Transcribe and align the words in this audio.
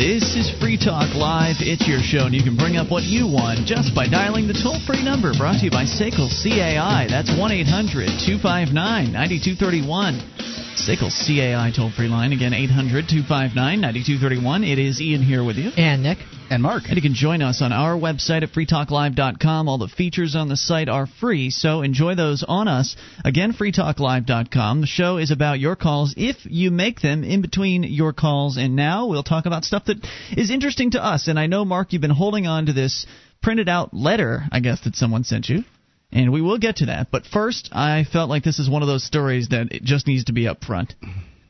This 0.00 0.32
is 0.34 0.48
Free 0.56 0.80
Talk 0.80 1.12
Live. 1.12 1.60
It's 1.60 1.84
your 1.86 2.00
show, 2.00 2.24
and 2.24 2.32
you 2.32 2.40
can 2.42 2.56
bring 2.56 2.80
up 2.80 2.88
what 2.88 3.04
you 3.04 3.28
want 3.28 3.68
just 3.68 3.92
by 3.94 4.08
dialing 4.08 4.48
the 4.48 4.56
toll 4.56 4.80
free 4.88 5.04
number 5.04 5.36
brought 5.36 5.60
to 5.60 5.68
you 5.68 5.70
by 5.70 5.84
SACL 5.84 6.32
CAI. 6.40 7.04
That's 7.04 7.28
1 7.28 7.36
800 7.36 8.08
259 8.24 8.72
9231. 9.12 10.49
SACL 10.80 11.10
CAI 11.10 11.72
toll 11.76 11.90
free 11.90 12.08
line. 12.08 12.32
Again, 12.32 12.54
800 12.54 13.06
259 13.06 13.80
9231. 13.80 14.64
It 14.64 14.78
is 14.78 14.98
Ian 14.98 15.22
here 15.22 15.44
with 15.44 15.56
you. 15.56 15.70
And 15.76 16.02
Nick. 16.02 16.18
And 16.48 16.62
Mark. 16.62 16.84
And 16.86 16.96
you 16.96 17.02
can 17.02 17.12
join 17.12 17.42
us 17.42 17.60
on 17.60 17.70
our 17.70 17.94
website 17.94 18.42
at 18.42 18.52
freetalklive.com. 18.52 19.68
All 19.68 19.76
the 19.76 19.88
features 19.88 20.34
on 20.34 20.48
the 20.48 20.56
site 20.56 20.88
are 20.88 21.06
free, 21.06 21.50
so 21.50 21.82
enjoy 21.82 22.14
those 22.14 22.42
on 22.48 22.66
us. 22.66 22.96
Again, 23.24 23.52
freetalklive.com. 23.52 24.80
The 24.80 24.86
show 24.86 25.18
is 25.18 25.30
about 25.30 25.60
your 25.60 25.76
calls 25.76 26.14
if 26.16 26.36
you 26.44 26.70
make 26.70 27.00
them 27.00 27.24
in 27.24 27.42
between 27.42 27.82
your 27.82 28.14
calls 28.14 28.56
and 28.56 28.74
now. 28.74 29.06
We'll 29.06 29.22
talk 29.22 29.44
about 29.44 29.64
stuff 29.64 29.84
that 29.84 29.98
is 30.34 30.50
interesting 30.50 30.92
to 30.92 31.04
us. 31.04 31.28
And 31.28 31.38
I 31.38 31.46
know, 31.46 31.66
Mark, 31.66 31.92
you've 31.92 32.02
been 32.02 32.10
holding 32.10 32.46
on 32.46 32.66
to 32.66 32.72
this 32.72 33.06
printed 33.42 33.68
out 33.68 33.92
letter, 33.92 34.44
I 34.50 34.60
guess, 34.60 34.80
that 34.84 34.96
someone 34.96 35.24
sent 35.24 35.50
you. 35.50 35.64
And 36.12 36.32
we 36.32 36.42
will 36.42 36.58
get 36.58 36.76
to 36.76 36.86
that. 36.86 37.10
But 37.10 37.24
first, 37.26 37.70
I 37.72 38.04
felt 38.04 38.30
like 38.30 38.42
this 38.42 38.58
is 38.58 38.68
one 38.68 38.82
of 38.82 38.88
those 38.88 39.04
stories 39.04 39.48
that 39.48 39.72
it 39.72 39.84
just 39.84 40.06
needs 40.06 40.24
to 40.24 40.32
be 40.32 40.48
up 40.48 40.64
front. 40.64 40.94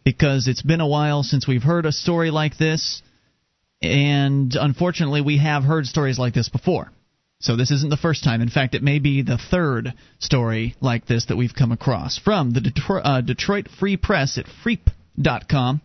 Because 0.04 0.48
it's 0.48 0.62
been 0.62 0.80
a 0.80 0.88
while 0.88 1.22
since 1.22 1.46
we've 1.46 1.62
heard 1.62 1.86
a 1.86 1.92
story 1.92 2.30
like 2.30 2.58
this. 2.58 3.02
And 3.82 4.54
unfortunately, 4.54 5.22
we 5.22 5.38
have 5.38 5.64
heard 5.64 5.86
stories 5.86 6.18
like 6.18 6.34
this 6.34 6.48
before. 6.48 6.90
So 7.40 7.56
this 7.56 7.70
isn't 7.70 7.88
the 7.88 7.96
first 7.96 8.22
time. 8.22 8.42
In 8.42 8.50
fact, 8.50 8.74
it 8.74 8.82
may 8.82 8.98
be 8.98 9.22
the 9.22 9.38
third 9.38 9.94
story 10.18 10.74
like 10.82 11.06
this 11.06 11.26
that 11.26 11.36
we've 11.36 11.54
come 11.54 11.72
across. 11.72 12.18
From 12.18 12.52
the 12.52 12.60
Detroit, 12.60 13.02
uh, 13.04 13.20
Detroit 13.22 13.68
Free 13.78 13.96
Press 13.96 14.36
at 14.36 14.44
freep.com. 14.62 15.80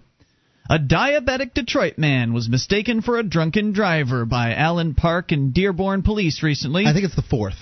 A 0.69 0.79
diabetic 0.79 1.53
Detroit 1.53 1.97
man 1.97 2.33
was 2.33 2.49
mistaken 2.49 3.01
for 3.01 3.19
a 3.19 3.23
drunken 3.23 3.71
driver 3.71 4.25
by 4.25 4.53
Allen 4.53 4.95
Park 4.95 5.31
and 5.31 5.53
Dearborn 5.53 6.01
police 6.01 6.43
recently. 6.43 6.85
I 6.87 6.93
think 6.93 7.05
it's 7.05 7.15
the 7.15 7.21
fourth. 7.21 7.55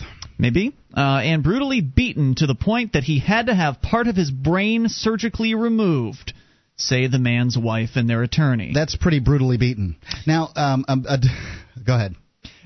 Maybe. 0.43 0.75
Uh, 0.93 1.21
and 1.23 1.41
brutally 1.41 1.79
beaten 1.79 2.35
to 2.35 2.47
the 2.47 2.53
point 2.53 2.93
that 2.93 3.05
he 3.05 3.19
had 3.19 3.45
to 3.45 3.55
have 3.55 3.81
part 3.81 4.07
of 4.07 4.17
his 4.17 4.29
brain 4.29 4.89
surgically 4.89 5.55
removed 5.55 6.33
say 6.75 7.07
the 7.07 7.17
man's 7.17 7.57
wife 7.57 7.91
and 7.95 8.09
their 8.09 8.23
attorney. 8.23 8.71
That's 8.73 8.97
pretty 8.97 9.19
brutally 9.19 9.55
beaten. 9.55 9.95
Now, 10.27 10.49
um, 10.53 10.83
um 10.89 11.05
uh, 11.07 11.17
go 11.85 11.95
ahead. 11.95 12.15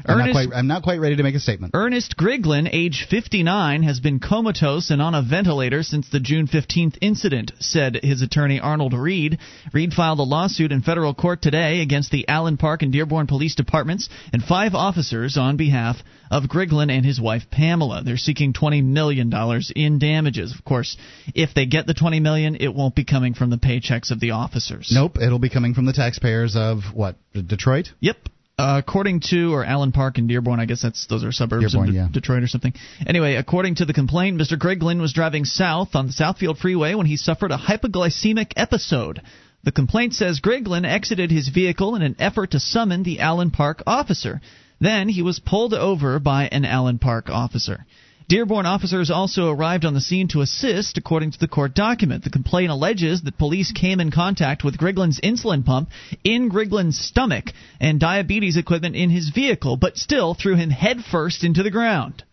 I'm 0.06 0.18
not, 0.20 0.32
quite, 0.32 0.50
I'm 0.54 0.68
not 0.68 0.84
quite 0.84 1.00
ready 1.00 1.16
to 1.16 1.24
make 1.24 1.36
a 1.36 1.40
statement. 1.40 1.72
Ernest 1.74 2.16
Griglin, 2.18 2.70
age 2.72 3.08
59, 3.10 3.84
has 3.84 4.00
been 4.00 4.20
comatose 4.20 4.90
and 4.90 5.02
on 5.02 5.16
a 5.16 5.22
ventilator 5.22 5.84
since 5.84 6.10
the 6.10 6.20
June 6.20 6.48
15th 6.48 6.98
incident, 7.02 7.52
said 7.60 8.00
his 8.04 8.22
attorney 8.22 8.60
Arnold 8.60 8.94
Reed. 8.94 9.40
Reed 9.74 9.94
filed 9.94 10.20
a 10.20 10.24
lawsuit 10.24 10.72
in 10.72 10.82
federal 10.82 11.14
court 11.14 11.42
today 11.42 11.82
against 11.82 12.12
the 12.12 12.28
Allen 12.28 12.58
Park 12.58 12.82
and 12.82 12.92
Dearborn 12.92 13.28
police 13.28 13.56
departments 13.56 14.10
and 14.32 14.44
five 14.44 14.76
officers 14.76 15.38
on 15.38 15.58
behalf 15.58 15.98
of 16.30 16.44
Griglin 16.44 16.92
and 16.92 17.06
his 17.06 17.20
wife 17.20 17.44
Pamela. 17.50 18.04
They're 18.04 18.18
seeking 18.18 18.54
$20 18.54 18.84
million 18.84 19.32
in 19.76 20.00
damages. 20.00 20.54
Of 20.58 20.64
course, 20.64 20.98
if 21.34 21.54
they 21.54 21.66
get 21.66 21.88
the 21.88 21.94
20 21.94 22.20
million, 22.20 22.58
it 22.60 22.74
won't 22.74 22.96
be 22.96 23.06
coming 23.06 23.34
from 23.34 23.50
the 23.50 23.58
paychecks 23.58 24.12
of 24.12 24.20
the 24.20 24.32
officers. 24.32 24.92
Nope, 24.94 25.18
it'll 25.22 25.40
be 25.40 25.50
coming 25.50 25.74
from 25.74 25.86
the 25.86 25.94
taxpayers 25.94 26.56
of 26.56 26.80
what? 26.94 27.16
Detroit? 27.34 27.90
Yep. 28.00 28.18
Uh, 28.60 28.82
according 28.84 29.20
to 29.20 29.54
or 29.54 29.64
Allen 29.64 29.92
Park 29.92 30.18
and 30.18 30.28
Dearborn, 30.28 30.60
I 30.60 30.66
guess 30.66 30.82
that's 30.82 31.06
those 31.06 31.24
are 31.24 31.32
suburbs 31.32 31.74
Dearborn, 31.74 31.90
of 31.90 31.94
De- 31.94 32.00
yeah. 32.00 32.08
Detroit 32.12 32.42
or 32.42 32.48
something. 32.48 32.74
Anyway, 33.06 33.36
according 33.36 33.76
to 33.76 33.86
the 33.86 33.94
complaint, 33.94 34.42
Mr. 34.42 34.58
Griglin 34.58 35.00
was 35.00 35.14
driving 35.14 35.46
south 35.46 35.90
on 35.94 36.08
the 36.08 36.14
Southfield 36.14 36.58
Freeway 36.58 36.96
when 36.96 37.06
he 37.06 37.18
suffered 37.18 37.52
a 37.52 37.58
hypoglycemic 37.58 38.54
episode. 38.56 39.22
The 39.64 39.72
complaint 39.72 40.16
says 40.16 40.40
Griglin 40.40 40.86
exited 40.86 41.30
his 41.30 41.50
vehicle 41.50 41.96
in 41.96 42.02
an 42.02 42.16
effort 42.18 42.52
to 42.52 42.60
summon 42.60 43.04
the 43.04 43.20
Allen 43.20 43.52
Park 43.52 43.84
officer. 43.86 44.42
Then 44.80 45.08
he 45.08 45.22
was 45.22 45.40
pulled 45.40 45.76
over 45.76 46.20
by 46.20 46.48
an 46.48 46.66
Allen 46.66 46.98
Park 46.98 47.30
officer. 47.30 47.86
Dearborn 48.30 48.66
officers 48.66 49.10
also 49.10 49.50
arrived 49.50 49.86
on 49.86 49.94
the 49.94 50.02
scene 50.02 50.28
to 50.30 50.42
assist, 50.42 50.98
according 50.98 51.32
to 51.32 51.40
the 51.40 51.48
court 51.48 51.74
document. 51.74 52.26
The 52.26 52.30
complaint 52.30 52.72
alleges 52.72 53.22
that 53.22 53.38
police 53.38 53.72
came 53.72 54.02
in 54.02 54.12
contact 54.12 54.66
with 54.66 54.78
Griglin's 54.78 55.22
insulin 55.22 55.64
pump 55.64 55.90
in 56.26 56.50
Griglin's 56.50 57.00
stomach 57.00 57.54
and 57.80 58.02
diabetes 58.02 58.58
equipment 58.58 58.98
in 58.98 59.12
his 59.12 59.30
vehicle, 59.30 59.78
but 59.78 59.98
still 59.98 60.34
threw 60.34 60.58
him 60.58 60.72
headfirst 60.72 61.46
into 61.46 61.64
the 61.64 61.72
ground. 61.72 62.24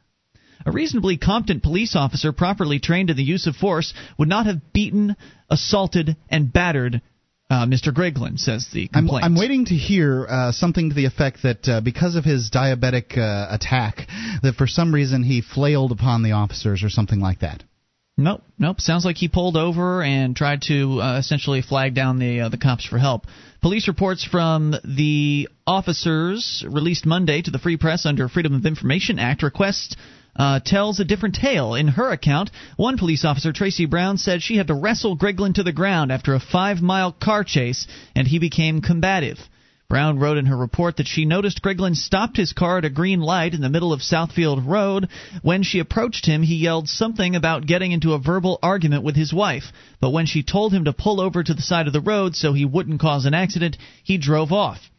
A 0.67 0.73
reasonably 0.73 1.17
competent 1.17 1.63
police 1.63 1.95
officer 1.95 2.33
properly 2.33 2.81
trained 2.81 3.11
in 3.11 3.17
the 3.17 3.23
use 3.23 3.47
of 3.47 3.55
force 3.55 3.95
would 4.19 4.29
not 4.29 4.47
have 4.47 4.73
beaten, 4.73 5.15
assaulted, 5.49 6.17
and 6.29 6.53
battered 6.53 7.03
uh, 7.51 7.67
Mr. 7.67 7.93
Griglin, 7.93 8.39
says 8.39 8.69
the 8.73 8.89
I'm, 8.95 9.03
complaint. 9.05 9.25
I'm 9.25 9.37
waiting 9.37 9.67
to 9.67 9.75
hear 9.75 10.27
uh, 10.27 10.53
something 10.53 10.89
to 10.89 10.95
the 10.95 11.05
effect 11.05 11.43
that 11.43 11.69
uh, 11.69 11.81
because 11.81 12.17
of 12.17 12.25
his 12.25 12.51
diabetic 12.51 13.19
uh, 13.19 13.55
attack, 13.55 14.07
that 14.43 14.55
for 14.57 14.67
some 14.67 14.95
reason 14.95 15.23
he 15.23 15.43
flailed 15.43 15.93
upon 15.93 16.23
the 16.23 16.33
officers 16.33 16.83
or 16.83 16.89
something 16.89 17.21
like 17.21 17.41
that. 17.41 17.63
Nope, 18.17 18.43
nope. 18.59 18.81
Sounds 18.81 19.05
like 19.05 19.17
he 19.17 19.29
pulled 19.29 19.57
over 19.57 20.03
and 20.03 20.37
tried 20.37 20.63
to 20.69 21.01
uh, 21.01 21.19
essentially 21.19 21.63
flag 21.63 21.95
down 21.95 22.21
the 22.21 22.43
uh, 22.43 22.49
the 22.49 22.59
cops 22.59 22.87
for 22.87 22.97
help. 22.97 23.27
Police 23.61 23.89
reports 23.89 24.25
from 24.25 24.75
the 24.85 25.49
officers 25.67 26.65
released 26.69 27.07
Monday 27.07 27.43
to 27.43 27.51
the 27.51 27.59
Free 27.59 27.77
Press 27.77 28.07
under 28.07 28.29
Freedom 28.29 28.55
of 28.55 28.67
Information 28.67 29.19
Act 29.19 29.43
request 29.43 29.97
uh, 30.37 30.61
tells 30.65 31.01
a 31.01 31.05
different 31.05 31.35
tale. 31.35 31.75
In 31.75 31.89
her 31.89 32.11
account, 32.11 32.51
one 32.77 32.99
police 32.99 33.25
officer, 33.25 33.53
Tracy 33.53 33.87
Brown, 33.87 34.19
said 34.19 34.43
she 34.43 34.57
had 34.57 34.69
to 34.69 34.75
wrestle 34.75 35.17
Griglin 35.17 35.55
to 35.55 35.63
the 35.63 35.73
ground 35.73 36.11
after 36.13 36.35
a 36.35 36.41
five 36.41 36.81
mile 36.81 37.13
car 37.13 37.45
chase 37.45 37.87
and 38.15 38.27
he 38.27 38.39
became 38.39 38.81
combative. 38.81 39.39
Brown 39.89 40.19
wrote 40.19 40.39
in 40.39 40.47
her 40.47 40.57
report 40.57 40.97
that 40.97 41.07
she 41.07 41.25
noticed 41.25 41.63
Griglin 41.63 41.95
stopped 41.95 42.37
his 42.37 42.53
car 42.53 42.79
at 42.79 42.85
a 42.85 42.91
green 42.91 43.21
light 43.21 43.55
in 43.55 43.61
the 43.61 43.69
middle 43.69 43.93
of 43.93 44.01
Southfield 44.01 44.67
Road. 44.67 45.09
When 45.43 45.63
she 45.63 45.79
approached 45.79 46.27
him, 46.27 46.43
he 46.43 46.57
yelled 46.57 46.89
something 46.89 47.37
about 47.37 47.67
getting 47.67 47.93
into 47.93 48.15
a 48.15 48.19
verbal 48.19 48.59
argument 48.63 49.05
with 49.05 49.15
his 49.15 49.33
wife. 49.33 49.73
But 50.01 50.11
when 50.11 50.27
she 50.27 50.43
told 50.43 50.73
him 50.73 50.87
to 50.87 50.93
pull 50.93 51.21
over 51.21 51.43
to 51.43 51.55
the 51.55 51.63
side 51.63 51.87
of 51.87 51.93
the 51.93 52.01
road 52.01 52.35
so 52.35 52.55
he 52.55 52.65
wouldn't 52.65 53.01
cause 53.01 53.27
an 53.27 53.35
accident, 53.35 53.77
he 54.03 54.17
drove 54.17 54.53
off. 54.53 54.91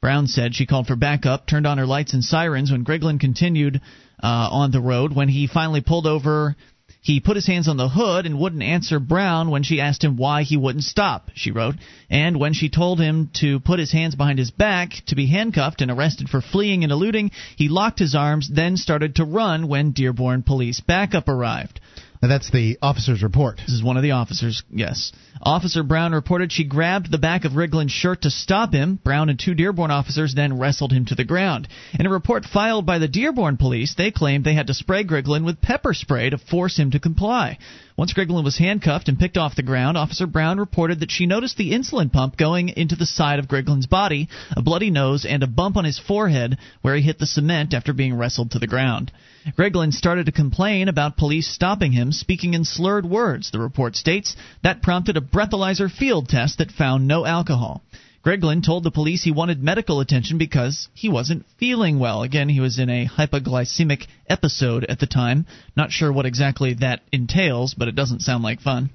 Brown 0.00 0.26
said 0.26 0.54
she 0.54 0.64
called 0.64 0.86
for 0.86 0.96
backup, 0.96 1.46
turned 1.46 1.66
on 1.66 1.76
her 1.76 1.86
lights 1.86 2.14
and 2.14 2.24
sirens 2.24 2.72
when 2.72 2.84
Griglin 2.84 3.20
continued 3.20 3.82
Uh, 4.22 4.48
on 4.50 4.70
the 4.70 4.80
road. 4.80 5.14
When 5.14 5.28
he 5.28 5.46
finally 5.46 5.80
pulled 5.80 6.06
over, 6.06 6.54
he 7.02 7.20
put 7.20 7.36
his 7.36 7.46
hands 7.46 7.68
on 7.68 7.78
the 7.78 7.88
hood 7.88 8.26
and 8.26 8.38
wouldn't 8.38 8.62
answer 8.62 9.00
Brown 9.00 9.50
when 9.50 9.62
she 9.62 9.80
asked 9.80 10.04
him 10.04 10.18
why 10.18 10.42
he 10.42 10.56
wouldn't 10.56 10.84
stop, 10.84 11.30
she 11.34 11.50
wrote. 11.50 11.76
And 12.10 12.38
when 12.38 12.52
she 12.52 12.68
told 12.68 13.00
him 13.00 13.30
to 13.40 13.60
put 13.60 13.78
his 13.78 13.92
hands 13.92 14.14
behind 14.14 14.38
his 14.38 14.50
back 14.50 14.92
to 15.06 15.14
be 15.14 15.26
handcuffed 15.26 15.80
and 15.80 15.90
arrested 15.90 16.28
for 16.28 16.42
fleeing 16.42 16.82
and 16.82 16.92
eluding, 16.92 17.30
he 17.56 17.68
locked 17.68 17.98
his 17.98 18.14
arms, 18.14 18.50
then 18.52 18.76
started 18.76 19.16
to 19.16 19.24
run 19.24 19.68
when 19.68 19.92
Dearborn 19.92 20.42
police 20.42 20.80
backup 20.80 21.28
arrived. 21.28 21.80
Now, 22.22 22.28
that's 22.28 22.50
the 22.50 22.76
officer's 22.82 23.22
report. 23.22 23.56
This 23.56 23.74
is 23.74 23.82
one 23.82 23.96
of 23.96 24.02
the 24.02 24.10
officers, 24.10 24.62
yes. 24.70 25.10
Officer 25.40 25.82
Brown 25.82 26.12
reported 26.12 26.52
she 26.52 26.64
grabbed 26.64 27.10
the 27.10 27.16
back 27.16 27.46
of 27.46 27.52
Griglin's 27.52 27.92
shirt 27.92 28.22
to 28.22 28.30
stop 28.30 28.74
him. 28.74 29.00
Brown 29.02 29.30
and 29.30 29.38
two 29.38 29.54
Dearborn 29.54 29.90
officers 29.90 30.34
then 30.34 30.58
wrestled 30.58 30.92
him 30.92 31.06
to 31.06 31.14
the 31.14 31.24
ground. 31.24 31.66
In 31.98 32.04
a 32.04 32.10
report 32.10 32.44
filed 32.44 32.84
by 32.84 32.98
the 32.98 33.08
Dearborn 33.08 33.56
police, 33.56 33.94
they 33.94 34.10
claimed 34.10 34.44
they 34.44 34.52
had 34.52 34.66
to 34.66 34.74
spray 34.74 35.02
Griglin 35.02 35.46
with 35.46 35.62
pepper 35.62 35.94
spray 35.94 36.28
to 36.28 36.36
force 36.36 36.76
him 36.76 36.90
to 36.90 37.00
comply. 37.00 37.56
Once 37.96 38.12
Griglin 38.12 38.44
was 38.44 38.58
handcuffed 38.58 39.08
and 39.08 39.18
picked 39.18 39.38
off 39.38 39.56
the 39.56 39.62
ground, 39.62 39.96
Officer 39.96 40.26
Brown 40.26 40.58
reported 40.58 41.00
that 41.00 41.10
she 41.10 41.24
noticed 41.24 41.56
the 41.56 41.72
insulin 41.72 42.12
pump 42.12 42.36
going 42.36 42.68
into 42.68 42.96
the 42.96 43.06
side 43.06 43.38
of 43.38 43.48
Griglin's 43.48 43.86
body, 43.86 44.28
a 44.54 44.60
bloody 44.60 44.90
nose, 44.90 45.24
and 45.24 45.42
a 45.42 45.46
bump 45.46 45.78
on 45.78 45.86
his 45.86 45.98
forehead 45.98 46.58
where 46.82 46.96
he 46.96 47.00
hit 47.00 47.18
the 47.18 47.24
cement 47.24 47.72
after 47.72 47.94
being 47.94 48.14
wrestled 48.14 48.50
to 48.50 48.58
the 48.58 48.66
ground. 48.66 49.10
Griglin 49.56 49.92
started 49.92 50.26
to 50.26 50.32
complain 50.32 50.88
about 50.88 51.16
police 51.16 51.48
stopping 51.48 51.92
him, 51.92 52.12
speaking 52.12 52.54
in 52.54 52.64
slurred 52.64 53.06
words, 53.06 53.50
the 53.50 53.58
report 53.58 53.96
states. 53.96 54.36
That 54.62 54.82
prompted 54.82 55.16
a 55.16 55.22
breathalyzer 55.22 55.90
field 55.90 56.28
test 56.28 56.58
that 56.58 56.70
found 56.70 57.08
no 57.08 57.24
alcohol. 57.24 57.82
Griglin 58.22 58.62
told 58.62 58.84
the 58.84 58.90
police 58.90 59.24
he 59.24 59.30
wanted 59.30 59.62
medical 59.62 60.00
attention 60.00 60.36
because 60.36 60.88
he 60.92 61.08
wasn't 61.08 61.46
feeling 61.58 61.98
well. 61.98 62.22
Again, 62.22 62.50
he 62.50 62.60
was 62.60 62.78
in 62.78 62.90
a 62.90 63.06
hypoglycemic 63.06 64.06
episode 64.28 64.84
at 64.84 64.98
the 64.98 65.06
time. 65.06 65.46
Not 65.74 65.90
sure 65.90 66.12
what 66.12 66.26
exactly 66.26 66.74
that 66.74 67.00
entails, 67.12 67.72
but 67.72 67.88
it 67.88 67.94
doesn't 67.94 68.20
sound 68.20 68.44
like 68.44 68.60
fun. 68.60 68.90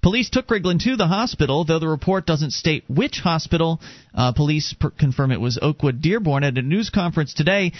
Police 0.00 0.30
took 0.30 0.46
Griglin 0.46 0.80
to 0.80 0.96
the 0.96 1.06
hospital, 1.06 1.64
though 1.64 1.78
the 1.78 1.88
report 1.88 2.26
doesn't 2.26 2.52
state 2.52 2.84
which 2.88 3.18
hospital. 3.18 3.80
Uh, 4.14 4.32
police 4.32 4.74
per- 4.74 4.90
confirm 4.90 5.32
it 5.32 5.40
was 5.40 5.58
Oakwood 5.60 6.00
Dearborn. 6.00 6.44
At 6.44 6.58
a 6.58 6.62
news 6.62 6.90
conference 6.90 7.34
today, 7.34 7.72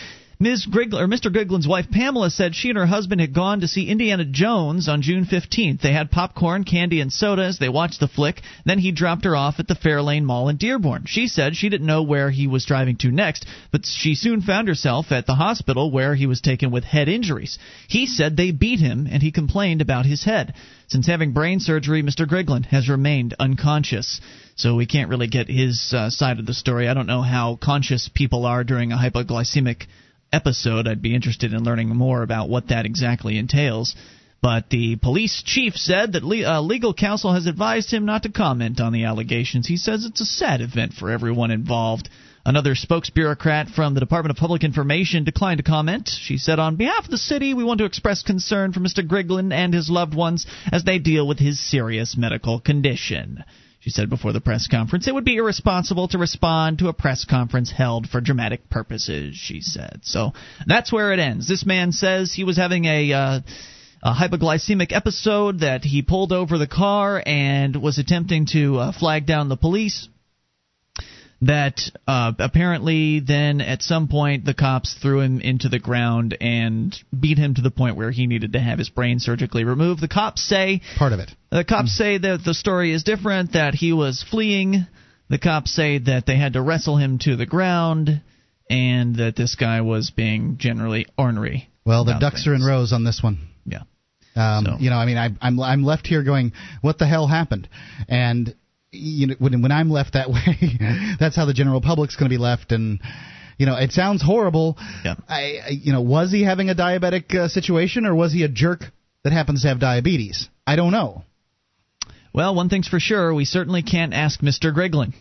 Ms. 0.43 0.67
Grigl- 0.67 0.99
or 0.99 1.07
Mr. 1.07 1.33
Griglin's 1.33 1.69
wife 1.69 1.89
Pamela 1.89 2.29
said 2.29 2.57
she 2.57 2.69
and 2.69 2.77
her 2.77 2.87
husband 2.87 3.21
had 3.21 3.33
gone 3.33 3.61
to 3.61 3.69
see 3.69 3.89
Indiana 3.89 4.25
Jones 4.25 4.89
on 4.89 5.01
June 5.01 5.25
15th. 5.25 5.81
They 5.81 5.93
had 5.93 6.11
popcorn, 6.11 6.65
candy, 6.65 7.01
and 7.01 7.13
soda 7.13 7.45
as 7.45 7.61
they 7.61 7.69
watched 7.69 8.01
the 8.01 8.09
flick. 8.09 8.43
Then 8.65 8.81
he 8.81 8.91
dropped 8.91 9.25
her 9.25 9.37
off 9.37 9.61
at 9.61 9.69
the 9.69 9.77
Fairlane 9.77 10.25
Mall 10.25 10.49
in 10.49 10.57
Dearborn. 10.57 11.05
She 11.07 11.29
said 11.29 11.55
she 11.55 11.69
didn't 11.69 11.87
know 11.87 12.03
where 12.03 12.29
he 12.29 12.49
was 12.49 12.65
driving 12.65 12.97
to 12.97 13.13
next, 13.13 13.47
but 13.71 13.87
she 13.87 14.17
soon 14.17 14.43
found 14.43 14.67
herself 14.67 15.13
at 15.13 15.27
the 15.27 15.37
hospital 15.37 15.93
where 15.93 16.17
he 16.17 16.27
was 16.27 16.41
taken 16.41 16.73
with 16.73 16.83
head 16.83 17.09
injuries. 17.09 17.61
He 17.87 18.07
said 18.07 18.37
they 18.37 18.51
beat 18.51 18.81
him 18.81 19.07
and 19.09 19.23
he 19.23 19.31
complained 19.31 19.81
about 19.81 20.07
his 20.07 20.25
head. 20.25 20.55
Since 20.89 21.07
having 21.07 21.31
brain 21.31 21.61
surgery, 21.61 22.03
Mr. 22.03 22.27
Griglin 22.27 22.65
has 22.65 22.89
remained 22.89 23.37
unconscious. 23.39 24.21
So 24.57 24.75
we 24.75 24.87
can't 24.87 25.09
really 25.09 25.29
get 25.29 25.47
his 25.47 25.95
uh, 25.97 26.11
side 26.11 26.41
of 26.41 26.47
the 26.47 26.53
story. 26.53 26.89
I 26.89 26.95
don't 26.95 27.07
know 27.07 27.23
how 27.23 27.61
conscious 27.63 28.11
people 28.13 28.45
are 28.45 28.65
during 28.65 28.91
a 28.91 28.97
hypoglycemic 28.97 29.87
episode. 30.33 30.89
I'd 30.89 31.03
be 31.03 31.15
interested 31.15 31.53
in 31.53 31.65
learning 31.65 31.89
more 31.89 32.23
about 32.23 32.49
what 32.49 32.69
that 32.69 32.87
exactly 32.87 33.39
entails. 33.39 33.95
But 34.43 34.71
the 34.71 34.97
police 34.97 35.43
chief 35.45 35.77
said 35.77 36.15
that 36.15 36.25
le- 36.25 36.45
uh, 36.45 36.61
legal 36.61 36.95
counsel 36.95 37.33
has 37.33 37.47
advised 37.47 37.93
him 37.93 38.05
not 38.05 38.25
to 38.25 38.29
comment 38.29 38.81
on 38.81 38.93
the 38.93 39.05
allegations. 39.05 39.69
He 39.69 39.77
says 39.77 40.05
it's 40.05 40.21
a 40.21 40.27
sad 40.27 40.61
event 40.61 40.95
for 40.95 41.11
everyone 41.11 41.53
involved. 41.53 42.09
Another 42.45 42.75
spokesbureaucrat 42.75 43.73
from 43.73 43.95
the 43.95 44.01
Department 44.01 44.33
of 44.33 44.41
Public 44.41 44.65
Information 44.65 45.23
declined 45.23 45.59
to 45.59 45.63
comment. 45.63 46.09
She 46.09 46.39
said, 46.39 46.59
On 46.59 46.75
behalf 46.75 47.05
of 47.05 47.11
the 47.13 47.19
city, 47.19 47.55
we 47.55 47.63
want 47.63 47.79
to 47.79 47.85
express 47.85 48.25
concern 48.25 48.73
for 48.73 48.81
Mr. 48.81 49.07
Griglin 49.07 49.53
and 49.53 49.73
his 49.73 49.89
loved 49.89 50.15
ones 50.15 50.45
as 50.73 50.83
they 50.83 50.99
deal 50.99 51.29
with 51.29 51.39
his 51.39 51.61
serious 51.61 52.17
medical 52.17 52.59
condition. 52.59 53.45
She 53.83 53.91
said 53.91 54.09
before 54.09 54.33
the 54.33 54.41
press 54.41 54.69
conference, 54.69 55.09
it 55.09 55.15
would 55.15 55.25
be 55.25 55.39
irresponsible 55.39 56.07
to 56.09 56.19
respond 56.19 56.79
to 56.79 56.89
a 56.89 56.93
press 56.93 57.25
conference 57.25 57.73
held 57.73 58.09
for 58.09 58.21
dramatic 58.21 58.71
purposes, 58.71 59.35
she 59.35 59.61
said. 59.61 60.03
So 60.05 60.35
that's 60.67 60.93
where 60.93 61.13
it 61.13 61.19
ends. 61.19 61.49
This 61.49 61.67
man 61.67 61.91
says 61.91 62.33
he 62.33 62.45
was 62.45 62.57
having 62.57 62.85
a. 62.85 63.13
Uh, 63.13 63.41
a 64.05 64.13
hypoglycemic 64.13 64.91
episode 64.91 65.61
that 65.61 65.85
he 65.85 66.03
pulled 66.03 66.33
over 66.33 66.59
the 66.59 66.67
car 66.67 67.23
and 67.25 67.81
was 67.81 67.99
attempting 67.99 68.47
to 68.47 68.77
uh, 68.79 68.91
flag 68.91 69.27
down 69.27 69.49
the 69.49 69.57
police 69.57 70.09
that 71.43 71.81
uh, 72.07 72.33
apparently 72.39 73.21
then 73.21 73.61
at 73.61 73.83
some 73.83 74.09
point 74.09 74.45
the 74.45 74.55
cops 74.55 74.95
threw 75.01 75.21
him 75.21 75.41
into 75.41 75.69
the 75.69 75.79
ground 75.81 76.37
and 76.41 76.97
beat 77.19 77.37
him 77.37 77.55
to 77.55 77.63
the 77.63 77.71
point 77.71 77.97
where 77.97 78.11
he 78.13 78.27
needed 78.27 78.53
to 78.53 78.61
have 78.61 78.79
his 78.79 78.89
brain 78.89 79.19
surgically 79.19 79.65
removed. 79.65 80.01
The 80.01 80.09
cops 80.09 80.43
say 80.43 80.81
part 80.97 81.13
of 81.13 81.19
it. 81.19 81.31
The 81.51 81.65
cops 81.65 81.97
say 81.97 82.17
that 82.19 82.43
the 82.45 82.55
story 82.55 82.93
is 82.93 83.03
different, 83.03 83.53
that 83.53 83.75
he 83.75 83.93
was 83.93 84.25
fleeing. 84.31 84.87
The 85.29 85.39
cops 85.39 85.73
say 85.75 85.99
that 85.99 86.27
they 86.27 86.37
had 86.37 86.53
to 86.55 86.63
wrestle 86.63 86.97
him 86.97 87.19
to 87.21 87.37
the 87.37 87.47
ground, 87.47 88.23
and 88.71 89.17
that 89.17 89.35
this 89.37 89.55
guy 89.57 89.81
was 89.81 90.11
being 90.11 90.57
generally 90.59 91.07
ornery. 91.19 91.69
Well, 91.85 92.05
the 92.05 92.19
ducks 92.19 92.45
things. 92.45 92.49
are 92.49 92.55
in 92.55 92.63
rows 92.63 92.93
on 92.93 93.03
this 93.05 93.21
one. 93.23 93.49
Yeah. 93.67 93.83
Um, 94.37 94.65
So- 94.65 94.77
You 94.79 94.91
know, 94.91 94.97
I 94.97 95.07
mean, 95.07 95.19
I, 95.19 95.31
I'm 95.41 95.59
I'm 95.61 95.83
left 95.83 96.07
here 96.07 96.23
going, 96.23 96.53
what 96.83 96.99
the 96.99 97.07
hell 97.07 97.27
happened? 97.27 97.69
And 98.09 98.55
you 98.93 99.29
know, 99.29 99.35
when 99.39 99.63
when 99.63 99.73
I'm 99.73 99.91
left 99.91 100.13
that 100.13 100.31
way, 100.31 101.17
that's 101.19 101.35
how 101.35 101.47
the 101.47 101.55
general 101.55 101.81
public's 101.81 102.17
going 102.17 102.31
to 102.31 102.35
be 102.35 102.41
left. 102.41 102.73
And 102.73 103.01
you 103.59 103.67
know, 103.67 103.77
it 103.77 103.93
sounds 103.93 104.23
horrible. 104.23 104.77
Yeah. 105.05 105.15
I, 105.29 105.59
I 105.65 105.69
you 105.71 105.93
know, 105.93 106.03
was 106.03 106.31
he 106.31 106.45
having 106.45 106.71
a 106.71 106.75
diabetic 106.75 107.35
uh, 107.35 107.49
situation 107.49 108.07
or 108.07 108.15
was 108.15 108.33
he 108.33 108.45
a 108.45 108.49
jerk 108.49 108.85
that 109.25 109.33
happens 109.33 109.63
to 109.63 109.69
have 109.69 109.81
diabetes? 109.81 110.49
I 110.67 110.77
don't 110.77 110.93
know. 110.93 111.25
Well, 112.35 112.55
one 112.55 112.69
thing's 112.69 112.89
for 112.89 113.01
sure, 113.01 113.35
we 113.35 113.45
certainly 113.45 113.83
can't 113.83 114.15
ask 114.15 114.41
Mr. 114.41 114.75
Griglin. 114.75 115.15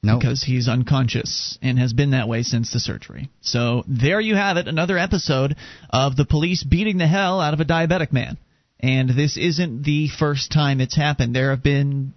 No. 0.00 0.20
because 0.20 0.44
he's 0.44 0.68
unconscious 0.68 1.58
and 1.60 1.76
has 1.76 1.92
been 1.92 2.12
that 2.12 2.28
way 2.28 2.44
since 2.44 2.72
the 2.72 2.78
surgery. 2.78 3.30
So 3.40 3.82
there 3.88 4.20
you 4.20 4.36
have 4.36 4.56
it, 4.56 4.68
another 4.68 4.96
episode 4.96 5.56
of 5.90 6.14
the 6.14 6.24
police 6.24 6.62
beating 6.62 6.98
the 6.98 7.08
hell 7.08 7.40
out 7.40 7.52
of 7.52 7.58
a 7.58 7.64
diabetic 7.64 8.12
man. 8.12 8.38
And 8.78 9.10
this 9.10 9.36
isn't 9.36 9.82
the 9.82 10.06
first 10.06 10.52
time 10.52 10.80
it's 10.80 10.94
happened. 10.94 11.34
There 11.34 11.50
have 11.50 11.64
been 11.64 12.14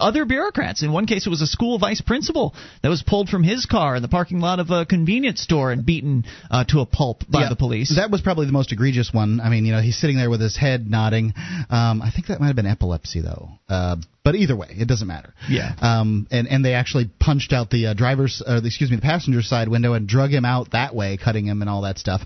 other 0.00 0.24
bureaucrats. 0.24 0.82
In 0.82 0.92
one 0.92 1.06
case, 1.06 1.26
it 1.26 1.30
was 1.30 1.42
a 1.42 1.46
school 1.46 1.78
vice 1.78 2.00
principal 2.00 2.54
that 2.82 2.88
was 2.88 3.02
pulled 3.02 3.28
from 3.28 3.42
his 3.42 3.66
car 3.66 3.96
in 3.96 4.02
the 4.02 4.08
parking 4.08 4.40
lot 4.40 4.58
of 4.58 4.70
a 4.70 4.86
convenience 4.86 5.40
store 5.40 5.72
and 5.72 5.84
beaten 5.84 6.24
uh, 6.50 6.64
to 6.64 6.80
a 6.80 6.86
pulp 6.86 7.22
by 7.28 7.42
Yeah, 7.42 7.48
the 7.50 7.56
police. 7.56 7.94
That 7.96 8.10
was 8.10 8.20
probably 8.20 8.46
the 8.46 8.52
most 8.52 8.72
egregious 8.72 9.12
one. 9.12 9.40
I 9.40 9.50
mean, 9.50 9.64
you 9.64 9.72
know, 9.72 9.80
he's 9.80 9.98
sitting 9.98 10.16
there 10.16 10.30
with 10.30 10.40
his 10.40 10.56
head 10.56 10.90
nodding. 10.90 11.34
Um, 11.70 12.02
I 12.02 12.10
think 12.14 12.26
that 12.28 12.40
might 12.40 12.48
have 12.48 12.56
been 12.56 12.66
epilepsy, 12.66 13.20
though. 13.20 13.50
Uh, 13.68 13.96
but 14.24 14.34
either 14.34 14.56
way, 14.56 14.68
it 14.70 14.86
doesn't 14.88 15.08
matter. 15.08 15.32
Yeah. 15.48 15.74
Um, 15.80 16.26
and 16.30 16.46
and 16.48 16.64
they 16.64 16.74
actually 16.74 17.10
punched 17.18 17.52
out 17.52 17.70
the 17.70 17.86
uh, 17.88 17.94
driver's, 17.94 18.42
uh, 18.46 18.60
excuse 18.64 18.90
me, 18.90 18.96
the 18.96 19.02
passenger 19.02 19.42
side 19.42 19.68
window 19.68 19.94
and 19.94 20.08
drug 20.08 20.30
him 20.30 20.44
out 20.44 20.72
that 20.72 20.94
way, 20.94 21.16
cutting 21.16 21.46
him 21.46 21.62
and 21.62 21.70
all 21.70 21.82
that 21.82 21.98
stuff. 21.98 22.22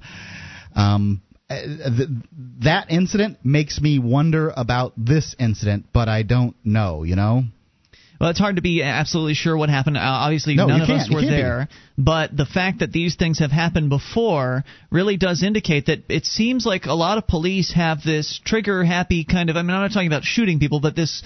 Um, 0.74 1.22
uh, 1.48 1.60
th- 1.96 2.08
that 2.62 2.90
incident 2.90 3.38
makes 3.44 3.80
me 3.80 3.98
wonder 3.98 4.52
about 4.56 4.92
this 4.96 5.36
incident, 5.38 5.86
but 5.92 6.08
I 6.08 6.22
don't 6.22 6.56
know. 6.64 7.02
You 7.04 7.16
know. 7.16 7.44
Well, 8.20 8.30
it's 8.30 8.38
hard 8.38 8.56
to 8.56 8.62
be 8.62 8.82
absolutely 8.82 9.34
sure 9.34 9.56
what 9.56 9.68
happened. 9.68 9.96
Uh, 9.96 10.00
obviously, 10.02 10.54
No, 10.54 10.66
none 10.66 10.82
of 10.82 10.90
us 10.90 11.10
were 11.10 11.20
can't 11.20 11.30
be. 11.30 11.36
there. 11.36 11.68
But 11.98 12.36
the 12.36 12.46
fact 12.46 12.78
that 12.78 12.92
these 12.92 13.16
things 13.16 13.40
have 13.40 13.50
happened 13.50 13.90
before 13.90 14.64
really 14.90 15.16
does 15.16 15.42
indicate 15.42 15.86
that 15.86 16.04
it 16.08 16.24
seems 16.24 16.64
like 16.64 16.86
a 16.86 16.94
lot 16.94 17.18
of 17.18 17.26
police 17.26 17.72
have 17.72 18.02
this 18.04 18.40
trigger 18.44 18.84
happy 18.84 19.24
kind 19.24 19.50
of. 19.50 19.56
I 19.56 19.62
mean, 19.62 19.70
I'm 19.70 19.82
not 19.82 19.92
talking 19.92 20.06
about 20.06 20.24
shooting 20.24 20.58
people, 20.58 20.80
but 20.80 20.94
this. 20.96 21.22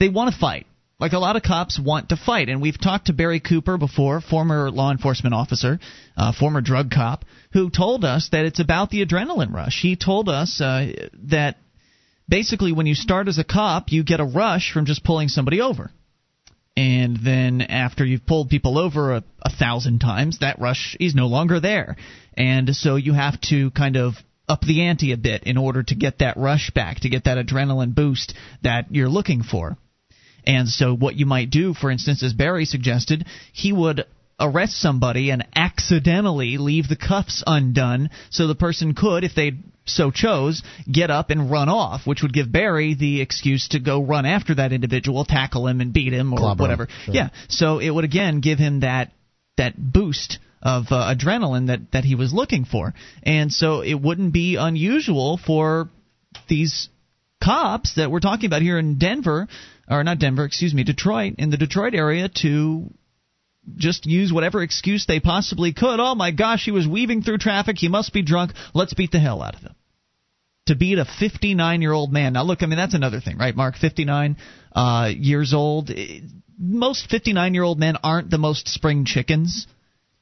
They 0.00 0.08
want 0.08 0.32
to 0.34 0.38
fight. 0.38 0.66
Like 1.00 1.12
a 1.12 1.18
lot 1.18 1.34
of 1.36 1.42
cops 1.42 1.78
want 1.78 2.10
to 2.10 2.16
fight, 2.16 2.48
and 2.48 2.62
we've 2.62 2.80
talked 2.80 3.06
to 3.06 3.12
Barry 3.12 3.40
Cooper 3.40 3.76
before, 3.78 4.20
former 4.20 4.70
law 4.70 4.92
enforcement 4.92 5.34
officer, 5.34 5.80
uh, 6.16 6.32
former 6.32 6.60
drug 6.60 6.90
cop, 6.92 7.24
who 7.52 7.68
told 7.68 8.04
us 8.04 8.28
that 8.30 8.44
it's 8.44 8.60
about 8.60 8.90
the 8.90 9.04
adrenaline 9.04 9.52
rush. 9.52 9.80
He 9.82 9.96
told 9.96 10.28
us 10.28 10.60
uh, 10.60 11.08
that 11.24 11.56
basically 12.28 12.72
when 12.72 12.86
you 12.86 12.94
start 12.94 13.26
as 13.26 13.38
a 13.38 13.44
cop, 13.44 13.90
you 13.90 14.04
get 14.04 14.20
a 14.20 14.24
rush 14.24 14.72
from 14.72 14.86
just 14.86 15.02
pulling 15.02 15.28
somebody 15.28 15.60
over 15.60 15.90
and 16.76 17.18
then 17.24 17.60
after 17.62 18.04
you've 18.04 18.26
pulled 18.26 18.48
people 18.48 18.78
over 18.78 19.14
a, 19.14 19.24
a 19.42 19.50
thousand 19.50 20.00
times, 20.00 20.40
that 20.40 20.58
rush 20.58 20.96
is 20.98 21.14
no 21.14 21.26
longer 21.26 21.60
there, 21.60 21.96
and 22.36 22.74
so 22.74 22.96
you 22.96 23.12
have 23.12 23.40
to 23.42 23.70
kind 23.70 23.96
of 23.96 24.14
up 24.48 24.60
the 24.62 24.82
ante 24.82 25.12
a 25.12 25.16
bit 25.16 25.44
in 25.44 25.56
order 25.56 25.82
to 25.82 25.94
get 25.94 26.18
that 26.18 26.36
rush 26.36 26.70
back, 26.70 27.00
to 27.00 27.08
get 27.08 27.24
that 27.24 27.38
adrenaline 27.38 27.94
boost 27.94 28.34
that 28.62 28.86
you're 28.90 29.08
looking 29.08 29.42
for. 29.42 29.76
And 30.46 30.68
so, 30.68 30.94
what 30.94 31.16
you 31.16 31.24
might 31.26 31.50
do, 31.50 31.72
for 31.72 31.90
instance, 31.90 32.22
as 32.22 32.34
Barry 32.34 32.66
suggested, 32.66 33.26
he 33.52 33.72
would 33.72 34.04
arrest 34.38 34.78
somebody 34.80 35.30
and 35.30 35.46
accidentally 35.54 36.58
leave 36.58 36.88
the 36.88 36.96
cuffs 36.96 37.42
undone 37.46 38.10
so 38.30 38.46
the 38.46 38.54
person 38.54 38.94
could, 38.94 39.24
if 39.24 39.34
they 39.34 39.52
so 39.86 40.10
chose, 40.10 40.62
get 40.90 41.10
up 41.10 41.30
and 41.30 41.50
run 41.50 41.68
off, 41.68 42.06
which 42.06 42.22
would 42.22 42.32
give 42.32 42.50
Barry 42.50 42.94
the 42.94 43.20
excuse 43.20 43.68
to 43.68 43.80
go 43.80 44.02
run 44.02 44.26
after 44.26 44.54
that 44.54 44.72
individual, 44.72 45.24
tackle 45.24 45.66
him 45.66 45.80
and 45.80 45.92
beat 45.92 46.12
him 46.12 46.32
or 46.32 46.54
whatever. 46.54 46.88
sure. 47.04 47.14
Yeah. 47.14 47.28
So 47.48 47.78
it 47.78 47.90
would 47.90 48.04
again 48.04 48.40
give 48.40 48.58
him 48.58 48.80
that 48.80 49.12
that 49.56 49.74
boost 49.76 50.38
of 50.62 50.86
uh, 50.90 51.14
adrenaline 51.14 51.66
that 51.66 51.92
that 51.92 52.04
he 52.04 52.14
was 52.14 52.32
looking 52.32 52.64
for. 52.64 52.94
And 53.22 53.52
so 53.52 53.82
it 53.82 53.94
wouldn't 53.94 54.32
be 54.32 54.56
unusual 54.56 55.36
for 55.36 55.90
these 56.48 56.88
cops 57.42 57.96
that 57.96 58.10
we're 58.10 58.20
talking 58.20 58.46
about 58.46 58.62
here 58.62 58.78
in 58.78 58.98
Denver, 58.98 59.46
or 59.88 60.02
not 60.02 60.18
Denver, 60.18 60.44
excuse 60.44 60.72
me, 60.72 60.82
Detroit, 60.84 61.34
in 61.38 61.50
the 61.50 61.58
Detroit 61.58 61.94
area 61.94 62.28
to 62.40 62.90
just 63.76 64.06
use 64.06 64.32
whatever 64.32 64.62
excuse 64.62 65.06
they 65.06 65.20
possibly 65.20 65.72
could. 65.72 66.00
Oh 66.00 66.14
my 66.14 66.30
gosh, 66.30 66.64
he 66.64 66.70
was 66.70 66.86
weaving 66.86 67.22
through 67.22 67.38
traffic. 67.38 67.76
He 67.78 67.88
must 67.88 68.12
be 68.12 68.22
drunk. 68.22 68.52
Let's 68.74 68.94
beat 68.94 69.10
the 69.12 69.18
hell 69.20 69.42
out 69.42 69.54
of 69.54 69.60
him. 69.60 69.74
To 70.66 70.74
beat 70.76 70.98
a 70.98 71.04
59 71.04 71.82
year 71.82 71.92
old 71.92 72.12
man. 72.12 72.32
Now, 72.34 72.42
look, 72.44 72.62
I 72.62 72.66
mean, 72.66 72.78
that's 72.78 72.94
another 72.94 73.20
thing, 73.20 73.36
right, 73.38 73.54
Mark? 73.54 73.76
59 73.76 74.36
uh, 74.74 75.10
years 75.14 75.52
old. 75.52 75.90
Eh, 75.90 76.20
Most 76.58 77.08
59 77.10 77.52
year 77.54 77.62
old 77.62 77.78
men 77.78 77.96
aren't 78.02 78.30
the 78.30 78.38
most 78.38 78.68
spring 78.68 79.04
chickens. 79.04 79.66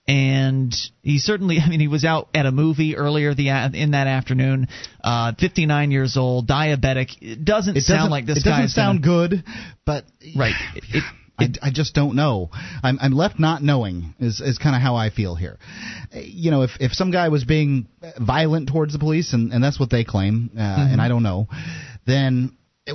And 0.09 0.75
he 1.03 1.19
certainly, 1.19 1.59
I 1.65 1.69
mean, 1.69 1.81
he 1.81 1.89
was 1.89 2.05
out 2.05 2.29
at 2.35 2.47
a 2.47 2.53
movie 2.53 2.97
earlier 2.97 3.35
the 3.35 3.49
in 3.75 3.93
that 3.93 4.07
afternoon. 4.09 4.67
Uh, 5.03 5.33
59 5.39 5.91
years 5.91 6.17
old, 6.17 6.49
diabetic. 6.49 7.17
It 7.21 7.45
doesn't 7.45 7.77
It 7.77 7.83
sound 7.83 7.99
doesn't, 7.99 8.11
like 8.11 8.27
this 8.27 8.39
it 8.39 8.45
doesn't 8.45 8.63
guy's 8.65 8.75
sound 8.75 9.03
gonna, 9.03 9.29
good, 9.29 9.45
but 9.87 10.05
Right. 10.37 10.55
It, 10.75 11.05
I, 11.43 11.69
I 11.69 11.71
just 11.71 11.95
don't 11.95 12.15
know. 12.17 12.51
I'm, 12.83 12.99
I'm 13.01 13.13
left 13.13 13.39
not 13.39 13.63
knowing 13.63 14.15
is 14.19 14.41
is 14.41 14.59
kind 14.59 14.75
of 14.77 14.83
how 14.83 14.97
I 14.97 15.11
feel 15.11 15.35
here. 15.35 15.59
You 16.15 16.51
know, 16.51 16.63
if 16.63 16.71
if 16.81 16.93
some 16.93 17.11
guy 17.11 17.29
was 17.29 17.45
being 17.45 17.89
violent 18.21 18.69
towards 18.69 18.93
the 18.93 18.99
police, 18.99 19.33
and, 19.33 19.53
and 19.53 19.63
that's 19.63 19.79
what 19.81 19.91
they 19.91 20.05
claim, 20.05 20.51
uh, 20.57 20.61
Mm-hmm. 20.61 20.93
and 20.93 21.01
I 21.03 21.09
don't 21.09 21.23
know, 21.23 21.49
then 22.07 22.57
uh, 22.89 22.95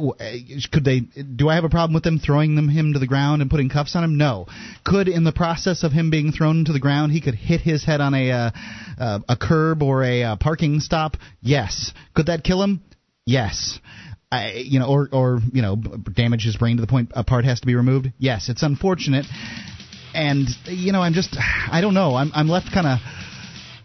could 0.72 0.84
they? 0.84 1.00
Do 1.00 1.48
I 1.48 1.56
have 1.56 1.64
a 1.64 1.70
problem 1.70 1.94
with 1.94 2.04
them 2.04 2.20
throwing 2.20 2.56
them 2.56 2.68
him 2.68 2.94
to 2.94 3.00
the 3.00 3.08
ground 3.08 3.42
and 3.42 3.50
putting 3.50 3.70
cuffs 3.70 3.96
on 3.96 4.04
him? 4.04 4.18
No. 4.18 4.48
Could 4.84 5.08
in 5.08 5.24
the 5.24 5.32
process 5.32 5.84
of 5.84 5.92
him 5.92 6.10
being 6.10 6.32
thrown 6.32 6.66
to 6.66 6.74
the 6.74 6.80
ground, 6.80 7.14
he 7.14 7.22
could 7.22 7.36
hit 7.36 7.62
his 7.62 7.86
head 7.86 8.02
on 8.02 8.14
a 8.14 8.32
uh, 8.32 8.52
uh, 9.00 9.20
a 9.30 9.38
curb 9.38 9.82
or 9.82 10.04
a 10.04 10.24
uh, 10.24 10.36
parking 10.36 10.82
stop? 10.82 11.16
Yes. 11.42 11.94
Could 12.16 12.26
that 12.26 12.44
kill 12.44 12.62
him? 12.62 12.82
Yes. 13.26 13.80
I, 14.32 14.64
you 14.66 14.80
know, 14.80 14.88
or 14.88 15.08
or 15.12 15.40
you 15.54 15.62
know, 15.62 15.76
damage 15.76 16.44
his 16.44 16.58
brain 16.58 16.78
to 16.78 16.82
the 16.82 16.88
point 16.88 17.12
a 17.16 17.24
part 17.24 17.46
has 17.46 17.62
to 17.62 17.66
be 17.66 17.76
removed. 17.76 18.12
Yes, 18.18 18.50
it's 18.50 18.64
unfortunate, 18.64 19.26
and 20.14 20.48
you 20.66 20.92
know, 20.92 21.02
I'm 21.02 21.14
just, 21.14 21.38
I 21.40 21.80
don't 21.82 21.94
know. 21.94 22.16
I'm 22.16 22.32
I'm 22.36 22.50
left 22.50 22.74
kind 22.74 22.88
of 22.88 23.00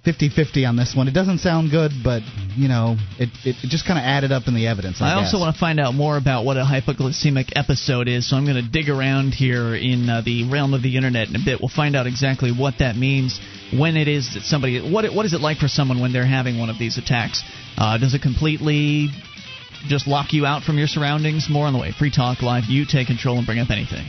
50-50 0.04 0.68
on 0.68 0.74
this 0.74 0.94
one. 0.96 1.06
It 1.06 1.12
doesn't 1.12 1.38
sound 1.38 1.70
good, 1.70 1.92
but 2.02 2.22
you 2.56 2.66
know, 2.66 2.96
it 3.20 3.28
it, 3.44 3.54
it 3.62 3.68
just 3.68 3.86
kind 3.86 4.00
of 4.00 4.04
added 4.04 4.32
up 4.32 4.48
in 4.48 4.54
the 4.54 4.66
evidence. 4.66 5.00
I, 5.00 5.12
I 5.12 5.14
also 5.22 5.38
want 5.38 5.54
to 5.54 5.60
find 5.60 5.78
out 5.78 5.94
more 5.94 6.16
about 6.16 6.44
what 6.44 6.56
a 6.56 6.64
hypoglycemic 6.64 7.52
episode 7.54 8.08
is, 8.08 8.28
so 8.28 8.36
I'm 8.36 8.44
going 8.44 8.62
to 8.62 8.68
dig 8.68 8.88
around 8.88 9.34
here 9.34 9.76
in 9.76 10.08
uh, 10.08 10.22
the 10.24 10.50
realm 10.50 10.74
of 10.74 10.82
the 10.82 10.96
internet 10.96 11.28
in 11.28 11.36
a 11.36 11.44
bit. 11.44 11.60
We'll 11.60 11.68
find 11.68 11.94
out 11.94 12.08
exactly 12.08 12.50
what 12.50 12.80
that 12.80 12.96
means 12.96 13.38
when 13.78 13.96
it 13.96 14.08
is 14.08 14.34
that 14.34 14.42
somebody 14.42 14.80
what 14.82 15.06
what 15.14 15.24
is 15.24 15.34
it 15.34 15.40
like 15.40 15.58
for 15.58 15.68
someone 15.68 16.00
when 16.00 16.12
they're 16.12 16.26
having 16.26 16.58
one 16.58 16.68
of 16.68 16.80
these 16.80 16.98
attacks? 16.98 17.44
Uh, 17.78 17.96
does 17.96 18.14
it 18.14 18.22
completely 18.22 19.08
just 19.88 20.06
lock 20.06 20.32
you 20.32 20.46
out 20.46 20.62
from 20.62 20.78
your 20.78 20.86
surroundings? 20.86 21.48
More 21.50 21.66
on 21.66 21.72
the 21.72 21.78
way. 21.78 21.92
Free 21.92 22.10
Talk 22.10 22.42
Live. 22.42 22.64
You 22.68 22.84
take 22.86 23.06
control 23.06 23.38
and 23.38 23.46
bring 23.46 23.58
up 23.58 23.70
anything. 23.70 24.06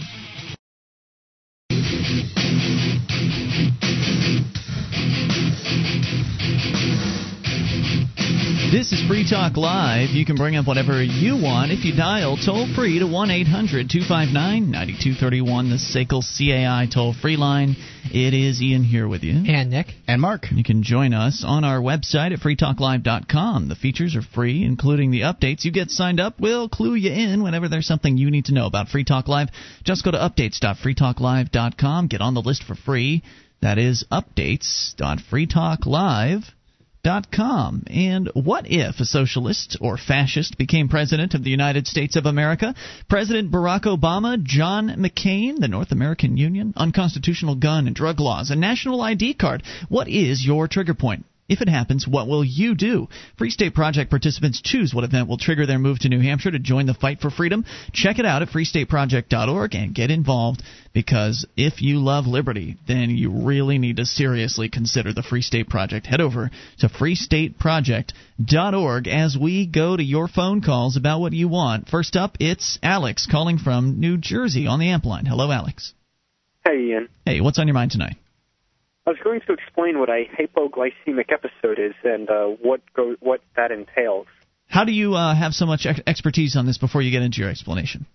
This 8.74 8.92
is 8.92 9.08
Free 9.08 9.24
Talk 9.30 9.56
Live. 9.56 10.10
You 10.10 10.26
can 10.26 10.36
bring 10.36 10.56
up 10.56 10.66
whatever 10.66 11.04
you 11.04 11.40
want 11.40 11.72
if 11.72 11.86
you 11.86 11.96
dial 11.96 12.40
toll 12.44 12.68
free 12.74 12.98
to 12.98 13.06
1 13.06 13.30
800 13.30 13.88
259 13.88 14.72
9231, 14.72 15.70
the 15.70 15.76
SACL 15.76 16.24
CAI 16.24 16.88
toll 16.92 17.14
free 17.14 17.38
line. 17.38 17.76
It 18.06 18.34
is 18.34 18.60
Ian 18.64 18.84
here 18.84 19.08
with 19.08 19.22
you. 19.22 19.44
And 19.48 19.70
Nick. 19.70 19.94
And 20.08 20.20
Mark. 20.20 20.48
You 20.52 20.64
can 20.64 20.82
join 20.82 21.14
us 21.14 21.44
on 21.46 21.64
our 21.64 21.82
website 21.82 22.34
at 22.34 22.40
freetalklive.com. 22.40 23.70
The 23.70 23.76
features 23.76 24.16
are 24.16 24.24
free, 24.24 24.64
including 24.64 25.12
the 25.12 25.22
updates. 25.22 25.64
You 25.64 25.72
get 25.72 25.92
signed 25.92 26.20
up, 26.20 26.40
we'll 26.40 26.68
clue 26.68 26.96
you 26.96 27.12
in 27.12 27.44
whenever 27.44 27.70
there's 27.70 27.86
something 27.86 28.18
you 28.18 28.32
need 28.32 28.46
to 28.46 28.56
know 28.56 28.66
about 28.66 28.88
Free 28.88 29.04
Talk 29.04 29.28
Live. 29.28 29.50
Just 29.84 30.04
go 30.04 30.10
to 30.10 30.18
updates.freetalklive.com, 30.18 32.08
get 32.08 32.22
on 32.22 32.34
the 32.34 32.42
list 32.42 32.64
for 32.64 32.74
free. 32.74 33.22
That 33.62 33.78
is 33.78 34.04
updates.freetalklive.com 34.12 36.44
com. 37.32 37.84
And 37.88 38.30
what 38.34 38.64
if 38.66 39.02
a 39.02 39.06
socialist 39.06 39.76
or 39.82 39.98
fascist 39.98 40.58
became 40.58 40.88
president 40.88 41.34
of 41.34 41.44
the 41.44 41.50
United 41.50 41.86
States 41.86 42.16
of 42.16 42.26
America? 42.26 42.74
President 43.10 43.52
Barack 43.52 43.82
Obama, 43.82 44.42
John 44.42 44.88
McCain, 44.88 45.58
the 45.58 45.68
North 45.68 45.92
American 45.92 46.38
Union, 46.38 46.74
unconstitutional 46.78 47.56
gun 47.56 47.88
and 47.88 47.96
drug 47.96 48.22
laws, 48.22 48.52
a 48.52 48.56
national 48.56 49.02
ID 49.02 49.34
card. 49.34 49.64
What 49.90 50.08
is 50.08 50.46
your 50.46 50.70
trigger 50.70 50.94
point? 50.94 51.26
If 51.50 51.62
it 51.62 51.68
happens, 51.68 52.08
what 52.08 52.28
will 52.28 52.44
you 52.44 52.74
do? 52.74 53.10
Free 53.38 53.50
State 53.50 53.74
Project 53.74 54.10
participants 54.10 54.62
choose 54.62 54.94
what 54.94 55.04
event 55.04 55.28
will 55.28 55.38
trigger 55.38 55.66
their 55.66 55.78
move 55.78 56.00
to 56.00 56.10
New 56.10 56.22
Hampshire 56.22 56.52
to 56.52 56.60
join 56.60 56.86
the 56.86 56.94
fight 56.94 57.20
for 57.20 57.30
freedom. 57.30 57.66
Check 57.92 58.18
it 58.18 58.26
out 58.26 58.42
at 58.42 58.48
freestateproject.org 58.48 59.76
and 59.76 59.94
get 59.94 60.10
involved 60.10 60.64
because 60.94 61.46
if 61.58 61.82
you 61.82 62.00
love 62.00 62.28
liberty, 62.28 62.78
then 62.88 63.10
you 63.10 63.30
really 63.30 63.78
need 63.78 63.98
to 63.98 64.06
seriously 64.06 64.70
consider 64.70 65.12
the 65.12 65.22
Free 65.22 65.42
State 65.42 65.68
Project. 65.68 66.06
Head 66.06 66.22
over 66.22 66.50
to 66.80 66.88
freestateproject.org 66.88 69.08
as 69.10 69.38
we 69.38 69.68
go 69.68 69.98
to 69.98 70.04
your 70.04 70.30
phone 70.30 70.62
calls 70.62 70.96
about 70.96 71.20
what 71.20 71.34
you 71.34 71.50
want. 71.50 71.90
First 71.90 72.16
up, 72.16 72.38
it's 72.40 72.80
Alex 72.82 73.28
calling 73.30 73.58
from 73.58 74.00
New 74.00 74.18
Jersey 74.18 74.66
on 74.66 74.80
the 74.80 74.88
amp 74.90 75.04
line. 75.04 75.26
Hello, 75.26 75.52
Alex. 75.52 75.94
Hey, 76.66 76.92
Ian. 76.92 77.10
Hey, 77.26 77.42
what's 77.42 77.60
on 77.60 77.68
your 77.68 77.74
mind 77.74 77.92
tonight? 77.92 78.16
I 79.06 79.10
was 79.10 79.20
going 79.24 79.42
to 79.48 79.54
explain 79.54 80.00
what 80.00 80.10
a 80.10 80.26
hypoglycemic 80.40 81.32
episode 81.32 81.78
is 81.78 81.94
and 82.04 82.30
uh, 82.30 82.46
what 82.62 82.82
go, 82.96 83.16
what 83.20 83.42
that 83.56 83.72
entails. 83.72 84.28
How 84.68 84.86
do 84.86 84.94
you 84.94 85.16
uh, 85.16 85.36
have 85.36 85.54
so 85.54 85.66
much 85.66 85.86
ex- 85.86 86.00
expertise 86.08 86.56
on 86.56 86.66
this 86.66 86.78
before 86.78 87.02
you 87.02 87.12
get 87.12 87.22
into 87.22 87.42
your 87.42 87.50
explanation? 87.50 88.06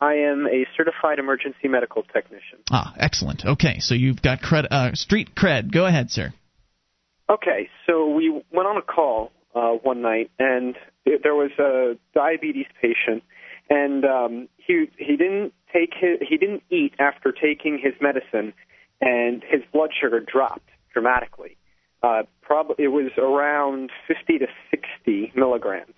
I 0.00 0.14
am 0.14 0.46
a 0.46 0.66
certified 0.76 1.18
emergency 1.18 1.66
medical 1.66 2.02
technician. 2.02 2.58
Ah, 2.70 2.94
excellent. 2.98 3.44
Okay, 3.44 3.80
so 3.80 3.94
you've 3.94 4.22
got 4.22 4.40
cred, 4.40 4.66
uh, 4.70 4.94
street 4.94 5.34
cred. 5.34 5.72
Go 5.72 5.86
ahead, 5.86 6.10
sir. 6.10 6.32
Okay, 7.28 7.68
so 7.86 8.08
we 8.08 8.30
went 8.30 8.68
on 8.68 8.76
a 8.76 8.82
call 8.82 9.32
uh, 9.54 9.72
one 9.82 10.02
night, 10.02 10.30
and 10.38 10.76
it, 11.04 11.22
there 11.22 11.34
was 11.34 11.50
a 11.58 11.98
diabetes 12.14 12.66
patient, 12.80 13.22
and 13.68 14.04
um, 14.04 14.48
he 14.56 14.86
he 14.98 15.16
didn't 15.16 15.52
take 15.72 15.92
his, 15.98 16.20
he 16.26 16.36
didn't 16.36 16.62
eat 16.70 16.94
after 16.98 17.32
taking 17.32 17.78
his 17.82 17.94
medicine, 18.00 18.54
and 19.00 19.42
his 19.48 19.62
blood 19.72 19.90
sugar 20.00 20.20
dropped 20.20 20.68
dramatically. 20.92 21.56
Uh, 22.02 22.22
prob- 22.42 22.78
it 22.78 22.88
was 22.88 23.10
around 23.18 23.90
50 24.06 24.38
to 24.38 24.46
60 24.70 25.32
milligrams, 25.34 25.94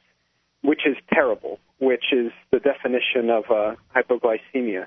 which 0.62 0.86
is 0.86 0.96
terrible, 1.12 1.58
which 1.78 2.12
is 2.12 2.32
the 2.50 2.58
definition 2.58 3.30
of 3.30 3.44
uh, 3.50 3.74
hypoglycemia. 3.94 4.86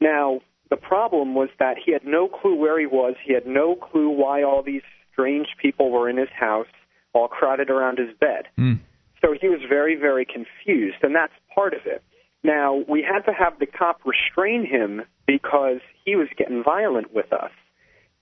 Now, 0.00 0.40
the 0.70 0.76
problem 0.76 1.34
was 1.34 1.50
that 1.58 1.76
he 1.84 1.92
had 1.92 2.04
no 2.04 2.28
clue 2.28 2.54
where 2.56 2.78
he 2.80 2.86
was. 2.86 3.14
He 3.24 3.34
had 3.34 3.46
no 3.46 3.76
clue 3.76 4.08
why 4.08 4.42
all 4.42 4.62
these 4.62 4.82
strange 5.12 5.48
people 5.60 5.90
were 5.90 6.08
in 6.08 6.16
his 6.16 6.30
house, 6.34 6.66
all 7.12 7.28
crowded 7.28 7.70
around 7.70 7.98
his 7.98 8.16
bed. 8.18 8.46
Mm. 8.58 8.80
So 9.20 9.34
he 9.38 9.48
was 9.48 9.60
very, 9.68 9.94
very 9.94 10.26
confused, 10.26 10.96
and 11.02 11.14
that's 11.14 11.32
part 11.54 11.74
of 11.74 11.80
it. 11.86 12.02
Now, 12.44 12.84
we 12.86 13.02
had 13.02 13.22
to 13.22 13.32
have 13.32 13.58
the 13.58 13.66
cop 13.66 14.02
restrain 14.04 14.66
him 14.66 15.02
because 15.26 15.80
he 16.04 16.14
was 16.14 16.28
getting 16.36 16.62
violent 16.62 17.12
with 17.12 17.32
us. 17.32 17.50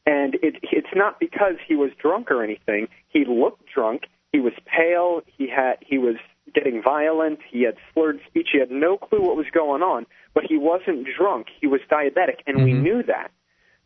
And 0.06 0.36
it, 0.36 0.56
it's 0.62 0.94
not 0.94 1.18
because 1.18 1.56
he 1.66 1.74
was 1.74 1.90
drunk 2.00 2.30
or 2.30 2.42
anything. 2.42 2.86
He 3.08 3.24
looked 3.24 3.64
drunk. 3.74 4.04
He 4.32 4.38
was 4.38 4.52
pale. 4.64 5.22
He 5.26 5.48
had 5.48 5.74
he 5.80 5.98
was 5.98 6.16
getting 6.54 6.82
violent. 6.82 7.40
He 7.50 7.64
had 7.64 7.74
slurred 7.92 8.20
speech. 8.28 8.48
He 8.52 8.60
had 8.60 8.70
no 8.70 8.96
clue 8.96 9.20
what 9.20 9.36
was 9.36 9.46
going 9.52 9.82
on. 9.82 10.06
But 10.34 10.44
he 10.48 10.56
wasn't 10.56 11.06
drunk. 11.18 11.48
He 11.60 11.66
was 11.66 11.80
diabetic, 11.90 12.40
and 12.46 12.56
mm-hmm. 12.56 12.64
we 12.64 12.72
knew 12.72 13.02
that. 13.02 13.30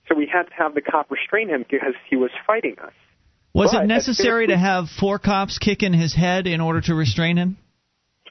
So 0.09 0.15
we 0.15 0.29
had 0.33 0.45
to 0.45 0.55
have 0.57 0.75
the 0.75 0.81
cop 0.81 1.11
restrain 1.11 1.49
him 1.49 1.65
because 1.69 1.95
he 2.09 2.17
was 2.17 2.31
fighting 2.47 2.77
us. 2.83 2.93
Was 3.53 3.73
but 3.73 3.85
it 3.85 3.87
necessary 3.87 4.47
to 4.49 4.57
have 4.57 4.89
four 4.89 5.19
cops 5.19 5.59
kick 5.59 5.83
in 5.83 5.93
his 5.93 6.15
head 6.15 6.47
in 6.47 6.61
order 6.61 6.81
to 6.83 6.95
restrain 6.95 7.37
him? 7.37 7.57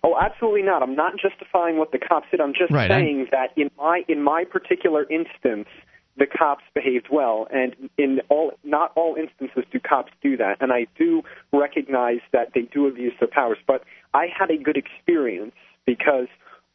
Oh, 0.06 0.16
absolutely 0.22 0.62
not. 0.62 0.84
I'm 0.84 0.96
not 0.96 1.14
justifying 1.20 1.78
what 1.78 1.92
the 1.92 1.98
cops 1.98 2.28
did. 2.30 2.40
I'm 2.40 2.54
just 2.54 2.72
right, 2.72 2.90
saying 2.90 3.28
I... 3.28 3.36
that 3.36 3.62
in 3.62 3.72
my 3.76 4.04
in 4.08 4.22
my 4.24 4.44
particular 4.44 5.04
instance, 5.10 5.68
the 6.16 6.28
cops 6.28 6.64
behaved 6.76 7.08
well, 7.12 7.48
and 7.52 7.76
in 7.98 8.22
all 8.30 8.52
not 8.64 8.92
all 8.96 9.16
instances 9.16 9.64
do 9.72 9.80
cops 9.80 10.12
do 10.22 10.38
that. 10.38 10.58
And 10.62 10.72
I 10.72 10.86
do 10.96 11.24
recognize 11.52 12.20
that 12.34 12.52
they 12.54 12.62
do 12.62 12.86
abuse 12.88 13.14
their 13.20 13.28
powers. 13.28 13.58
But 13.66 13.84
I 14.14 14.28
had 14.28 14.52
a 14.52 14.58
good 14.58 14.78
experience 14.78 15.56
because 15.88 16.28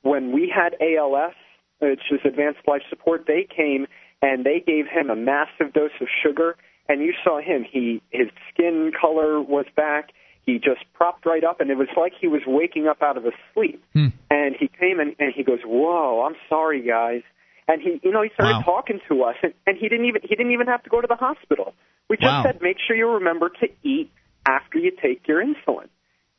when 0.03 0.33
we 0.33 0.53
had 0.53 0.75
ALS, 0.81 1.35
which 1.79 2.11
is 2.11 2.19
Advanced 2.25 2.67
Life 2.67 2.83
Support, 2.91 3.27
they 3.29 3.47
came 3.49 3.87
and 4.23 4.45
they 4.45 4.61
gave 4.67 4.87
him 4.87 5.09
a 5.09 5.17
massive 5.17 5.73
dose 5.73 5.93
of 6.01 6.09
sugar, 6.21 6.57
and 6.89 7.01
you 7.01 7.15
saw 7.23 7.41
him. 7.41 7.65
He 7.71 8.03
his 8.11 8.27
skin 8.53 8.91
color 9.01 9.41
was 9.41 9.67
back 9.77 10.11
he 10.47 10.59
just 10.59 10.81
propped 10.95 11.27
right 11.27 11.45
up, 11.45 11.61
and 11.61 11.71
it 11.71 11.77
was 11.77 11.89
like 11.97 12.13
he 12.19 12.27
was 12.27 12.43
waking 12.47 12.87
up 12.87 13.03
out 13.03 13.17
of 13.17 13.27
a 13.27 13.33
sleep. 13.55 13.83
Hmm. 13.93 14.09
And 14.31 14.57
he 14.59 14.69
came 14.69 15.01
and, 15.01 15.15
and 15.19 15.33
he 15.35 15.43
goes, 15.43 15.61
"Whoa, 15.65 16.25
I'm 16.25 16.37
sorry, 16.49 16.83
guys." 16.83 17.23
And 17.69 17.81
he, 17.81 18.01
you 18.03 18.11
know, 18.11 18.23
he 18.23 18.31
started 18.35 18.59
wow. 18.59 18.63
talking 18.63 19.01
to 19.09 19.23
us, 19.23 19.37
and, 19.43 19.55
and 19.67 19.77
he 19.79 19.89
didn't 19.89 20.07
even 20.07 20.23
he 20.23 20.35
didn't 20.35 20.53
even 20.53 20.67
have 20.67 20.83
to 20.85 20.91
go 20.91 21.01
to 21.01 21.07
the 21.07 21.17
hospital. 21.17 21.75
We 22.09 22.17
just 22.17 22.27
wow. 22.27 22.43
said, 22.43 22.61
make 22.61 22.79
sure 22.85 22.97
you 22.97 23.09
remember 23.09 23.49
to 23.61 23.69
eat 23.85 24.11
after 24.45 24.79
you 24.79 24.91
take 24.91 25.29
your 25.29 25.45
insulin. 25.45 25.89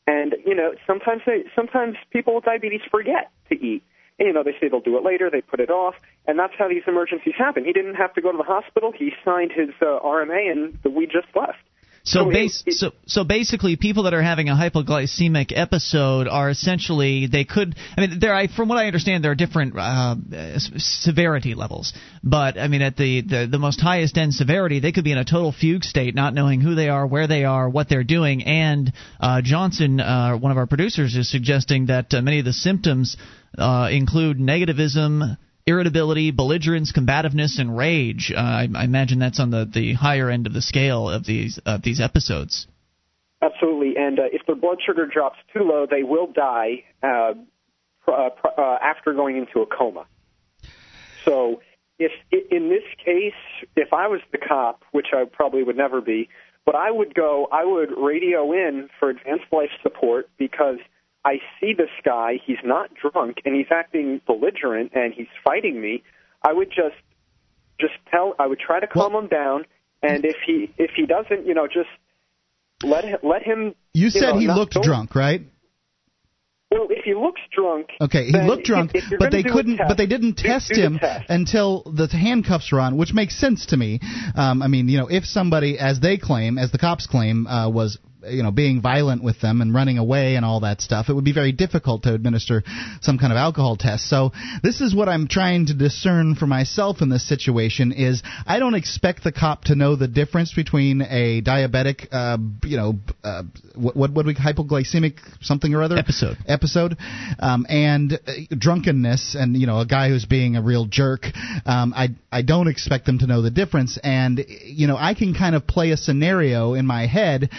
And 0.05 0.36
you 0.46 0.55
know, 0.55 0.74
sometimes 0.86 1.22
they, 1.25 1.43
sometimes 1.55 1.96
people 2.12 2.36
with 2.36 2.43
diabetes 2.43 2.81
forget 2.91 3.31
to 3.50 3.55
eat. 3.55 3.84
And, 4.20 4.27
you 4.27 4.34
know, 4.34 4.43
they 4.43 4.51
say 4.60 4.67
they'll 4.67 4.81
do 4.81 4.98
it 4.98 5.03
later, 5.03 5.29
they 5.31 5.41
put 5.41 5.60
it 5.60 5.70
off, 5.70 5.96
and 6.27 6.38
that's 6.38 6.53
how 6.60 6.67
these 6.67 6.84
emergencies 6.86 7.34
happen. 7.38 7.65
He 7.65 7.72
didn't 7.72 7.96
have 7.96 8.13
to 8.15 8.22
go 8.22 8.31
to 8.31 8.38
the 8.38 8.43
hospital. 8.43 8.91
He 8.96 9.13
signed 9.24 9.51
his 9.51 9.70
uh, 9.81 10.00
RMA, 10.03 10.51
and 10.51 10.77
we 10.93 11.05
just 11.05 11.27
left. 11.34 11.63
So, 12.03 12.24
So 12.25 12.31
base, 12.31 12.63
it- 12.65 12.74
so 12.74 12.91
so 13.05 13.24
basically, 13.24 13.75
people 13.75 14.03
that 14.03 14.13
are 14.15 14.22
having 14.24 14.50
a 14.50 14.53
hypoglycemic 14.53 15.53
episode 15.55 16.27
are 16.27 16.50
essentially 16.50 17.27
they 17.27 17.43
could. 17.43 17.75
I 17.96 18.01
mean, 18.01 18.20
there. 18.20 18.34
I 18.34 18.48
from 18.48 18.70
what 18.70 18.79
I 18.79 18.88
understand, 18.88 19.24
there 19.24 19.31
are 19.31 19.36
different 19.36 19.77
uh, 19.77 20.15
severity 20.77 21.53
levels. 21.53 21.93
But 22.24 22.58
I 22.58 22.67
mean, 22.70 22.81
at 22.81 22.98
the, 22.98 23.22
the 23.22 23.48
the 23.51 23.60
most 23.60 23.79
highest 23.81 24.17
end 24.17 24.34
severity, 24.34 24.79
they 24.79 24.91
could 24.91 25.03
be 25.03 25.12
in 25.12 25.20
a 25.20 25.25
total 25.25 25.51
fugue 25.51 25.84
state, 25.84 26.15
not 26.15 26.34
knowing 26.34 26.60
who 26.60 26.74
they 26.74 26.89
are, 26.89 27.05
where 27.05 27.27
they 27.27 27.43
are, 27.46 27.70
what 27.70 27.88
they're 27.88 28.03
doing. 28.03 28.43
And 28.46 28.91
uh, 29.20 29.41
Johnson, 29.43 30.00
uh, 30.00 30.38
one 30.38 30.51
of 30.51 30.58
our 30.58 30.67
producers, 30.67 31.15
is 31.15 31.29
suggesting 31.29 31.86
that 31.88 32.13
uh, 32.15 32.22
many 32.24 32.39
of 32.39 32.46
the 32.46 32.53
symptoms 32.53 33.15
uh, 33.60 33.89
include 33.91 34.39
negativism 34.39 35.38
irritability, 35.65 36.32
belligerence, 36.32 36.91
combativeness, 36.91 37.60
and 37.60 37.77
rage. 37.77 38.32
Uh, 38.36 38.39
I, 38.39 38.68
I 38.75 38.84
imagine 38.84 39.20
that's 39.20 39.39
on 39.39 39.51
the, 39.51 39.70
the 39.72 39.94
higher 39.94 40.30
end 40.30 40.48
of 40.48 40.53
the 40.53 40.62
scale 40.62 41.10
of 41.10 41.25
these 41.25 41.60
of 41.65 41.82
these 41.84 42.00
episodes. 42.00 42.68
Absolutely, 43.41 43.96
and 43.98 44.20
uh, 44.20 44.24
if 44.32 44.46
their 44.46 44.56
blood 44.56 44.77
sugar 44.86 45.08
drops 45.08 45.38
too 45.53 45.63
low, 45.63 45.88
they 45.89 46.03
will 46.03 46.27
die 46.27 46.84
uh, 47.01 47.34
pr- 48.03 48.12
uh, 48.12 48.30
pr- 48.30 48.60
uh, 48.62 48.77
after 48.82 49.13
going 49.13 49.38
into 49.38 49.62
a 49.62 49.65
coma. 49.65 50.06
So, 51.25 51.62
if 51.98 52.12
in 52.32 52.70
this 52.70 52.84
case, 53.03 53.34
if 53.75 53.94
I 53.94 54.08
was 54.08 54.22
the 54.32 54.38
cop, 54.38 54.84
which 54.91 55.08
I 55.13 55.25
probably 55.25 55.63
would 55.63 55.77
never 55.77 56.01
be, 56.01 56.30
but 56.65 56.75
I 56.75 56.91
would 56.91 57.15
go, 57.15 57.48
I 57.51 57.65
would 57.65 57.89
radio 57.98 58.51
in 58.53 58.89
for 59.00 59.10
advanced 59.10 59.46
life 59.51 59.72
support 59.82 60.30
because 60.38 60.77
I 61.24 61.40
see 61.60 61.74
this 61.74 61.90
guy, 62.04 62.40
he's 62.46 62.58
not 62.63 62.90
drunk, 62.96 63.38
and 63.46 63.56
he's 63.56 63.68
acting 63.72 64.22
belligerent, 64.25 64.92
and 64.96 65.13
he's 65.13 65.28
fighting 65.44 65.80
me. 65.82 66.04
I 66.42 66.51
would 66.54 66.70
just, 66.70 66.96
just 67.80 67.94
tell, 68.10 68.34
I 68.40 68.48
would 68.48 68.60
try 68.60 68.80
to 68.80 68.88
calm 68.88 69.13
him 69.13 69.28
down, 69.28 69.66
and 70.01 70.25
if 70.25 70.38
he 70.46 70.74
if 70.78 70.92
he 70.96 71.06
doesn't, 71.06 71.46
you 71.46 71.54
know, 71.54 71.68
just 71.68 71.90
Let 72.84 73.04
him, 73.06 73.20
let 73.22 73.44
him. 73.44 73.75
You 73.94 74.10
said 74.10 74.34
know, 74.34 74.40
he 74.40 74.48
looked 74.48 74.74
don't- 74.74 74.84
drunk, 74.84 75.13
right? 75.16 75.42
Well, 76.72 76.88
if 76.90 77.04
he 77.04 77.13
looks 77.13 77.42
drunk. 77.54 77.88
Okay, 78.00 78.28
he 78.28 78.32
looked 78.32 78.63
drunk, 78.63 78.92
if- 78.96 79.12
if 79.12 79.20
but 79.20 79.30
they 79.32 79.44
couldn't. 79.44 79.75
test, 79.78 79.90
but 79.90 79.98
they 79.98 80.06
didn't 80.06 80.36
test 80.38 80.72
do 80.74 80.82
him 80.82 81.00
test. 81.00 81.30
until 81.30 81.84
the 81.84 82.08
handcuffs 82.08 82.72
were 82.72 82.80
on, 82.80 82.96
which 82.96 83.13
makes 83.13 83.36
sense 83.36 83.66
to 83.68 83.78
me. 83.78 84.00
Um, 84.36 84.62
I 84.63 84.68
mean, 84.68 84.88
you 84.88 84.98
know, 84.98 85.08
if 85.08 85.25
somebody, 85.25 85.78
as 85.78 86.00
they 86.00 86.16
claim, 86.18 86.58
as 86.58 86.72
the 86.72 86.78
cops 86.78 87.08
claim, 87.08 87.46
uh, 87.46 87.70
was 87.70 88.00
you 88.28 88.44
know 88.44 88.51
being 88.51 88.82
violent 88.82 89.24
with 89.24 89.40
them 89.42 89.62
and 89.62 89.74
running 89.74 89.98
away 89.98 90.36
and 90.36 90.46
all 90.46 90.62
that 90.62 90.82
stuff, 90.82 91.10
it 91.10 91.13
would 91.13 91.25
be 91.25 91.34
very 91.34 91.51
difficult 91.51 92.04
to 92.04 92.13
administer 92.13 92.63
some 93.01 93.18
kind 93.18 93.32
of 93.32 93.38
alcohol 93.38 93.78
test. 93.78 94.10
So 94.10 94.32
this 94.63 94.82
is 94.82 94.94
what 94.96 95.10
I'm 95.10 95.28
trying 95.28 95.68
to 95.68 95.74
discern 95.74 96.36
for 96.36 96.48
myself 96.48 97.01
in 97.01 97.10
this 97.10 97.28
situation: 97.28 97.92
is 97.92 98.22
I 98.46 98.60
don't 98.60 98.75
expect 98.75 99.24
the 99.24 99.32
cop 99.32 99.66
to 99.66 99.75
know 99.75 99.96
the 99.96 100.08
difference 100.08 100.54
between 100.54 101.01
a 101.01 101.42
diabetic, 101.42 102.08
uh, 102.12 102.38
you 102.63 102.78
know, 102.78 103.00
uh, 103.24 103.44
what 103.75 103.96
what 103.96 104.13
would 104.13 104.25
we 104.25 104.36
hypoglycemic 104.36 105.20
something 105.42 105.74
or 105.74 105.82
other 105.84 105.98
Episode. 105.98 106.38
episode, 106.48 106.98
um, 107.40 107.66
and 107.70 108.13
uh, 108.13 108.34
drunkenness, 108.58 109.36
and 109.38 109.56
you 109.58 109.68
know 109.68 109.80
a 109.80 109.86
guy 109.86 110.10
who's 110.10 110.25
being 110.25 110.56
a 110.56 110.62
real 110.62 110.86
jerk. 110.86 111.25
Um, 111.66 111.94
I 111.96 112.10
I 112.32 112.42
don't 112.42 112.68
expect 112.68 113.06
them 113.06 113.20
to 113.20 113.28
know 113.28 113.42
the 113.42 113.51
difference, 113.51 113.98
and 114.04 114.44
you 114.66 114.88
know 114.88 114.98
I 114.98 115.13
can 115.13 115.34
kind 115.34 115.56
of 115.56 115.68
play 115.68 115.92
a 115.92 115.98
scenario 115.98 116.74
in 116.74 116.86
my 116.86 117.08
head, 117.08 117.50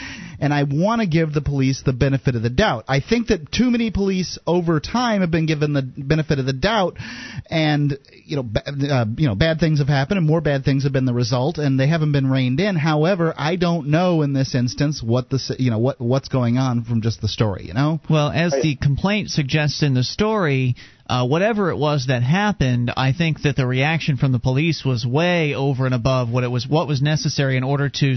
and 0.43 0.53
I 0.53 0.65
want 0.65 1.01
to 1.01 1.07
give 1.07 1.33
the 1.33 1.41
police 1.41 1.83
the 1.87 1.93
benefit 1.93 2.35
of 2.35 2.43
the 2.43 2.51
doubt. 2.51 2.85
I 2.89 2.99
think 2.99 3.29
that 3.29 3.53
too 3.53 3.71
many 3.71 3.93
police 3.93 4.39
over 4.45 4.81
time 4.81 5.21
have 5.21 5.31
been 5.31 5.47
given 5.47 5.73
the 5.73 5.83
benefit 5.83 6.41
of 6.41 6.47
the 6.47 6.53
doubt, 6.53 6.97
and 7.49 7.97
you 8.25 8.37
know 8.37 8.49
uh, 8.57 9.05
you 9.17 9.29
know 9.29 9.37
bad 9.37 9.61
things 9.61 9.79
have 9.79 9.87
happened, 9.87 10.19
and 10.19 10.27
more 10.27 10.41
bad 10.41 10.65
things 10.65 10.83
have 10.83 10.93
been 10.93 11.05
the 11.05 11.15
result, 11.15 11.59
and 11.59 11.79
they 11.79 11.87
haven't 11.87 12.11
been 12.11 12.29
reined 12.29 12.59
in. 12.59 12.75
However, 12.75 13.33
I 13.37 13.55
don't 13.55 13.87
know 13.87 14.23
in 14.23 14.33
this 14.33 14.57
instance 14.57 15.01
what 15.01 15.31
the 15.31 15.55
you 15.61 15.71
know 15.71 15.79
what 15.79 16.01
what's 16.01 16.29
going 16.29 16.59
on 16.59 16.83
from 16.83 17.03
just 17.03 17.21
the 17.21 17.29
story. 17.29 17.65
You 17.67 17.75
know. 17.75 18.01
Well, 18.11 18.31
as 18.31 18.51
the 18.51 18.75
complaint 18.75 19.31
suggests 19.31 19.85
in 19.85 19.95
the 19.95 20.03
story, 20.03 20.75
uh, 21.07 21.27
whatever 21.27 21.71
it 21.71 21.77
was 21.77 22.07
that 22.07 22.23
happened, 22.23 22.93
I 22.97 23.13
think 23.13 23.43
that 23.43 23.57
the 23.57 23.67
reaction 23.67 24.17
from 24.17 24.33
the 24.33 24.39
police 24.39 24.85
was 24.85 25.05
way 25.05 25.55
over 25.55 25.85
and 25.85 25.95
above 25.95 26.31
what 26.31 26.45
it 26.45 26.49
was 26.49 26.67
what 26.67 26.87
was 26.87 27.03
necessary 27.03 27.57
in 27.57 27.65
order 27.65 27.89
to 27.89 28.17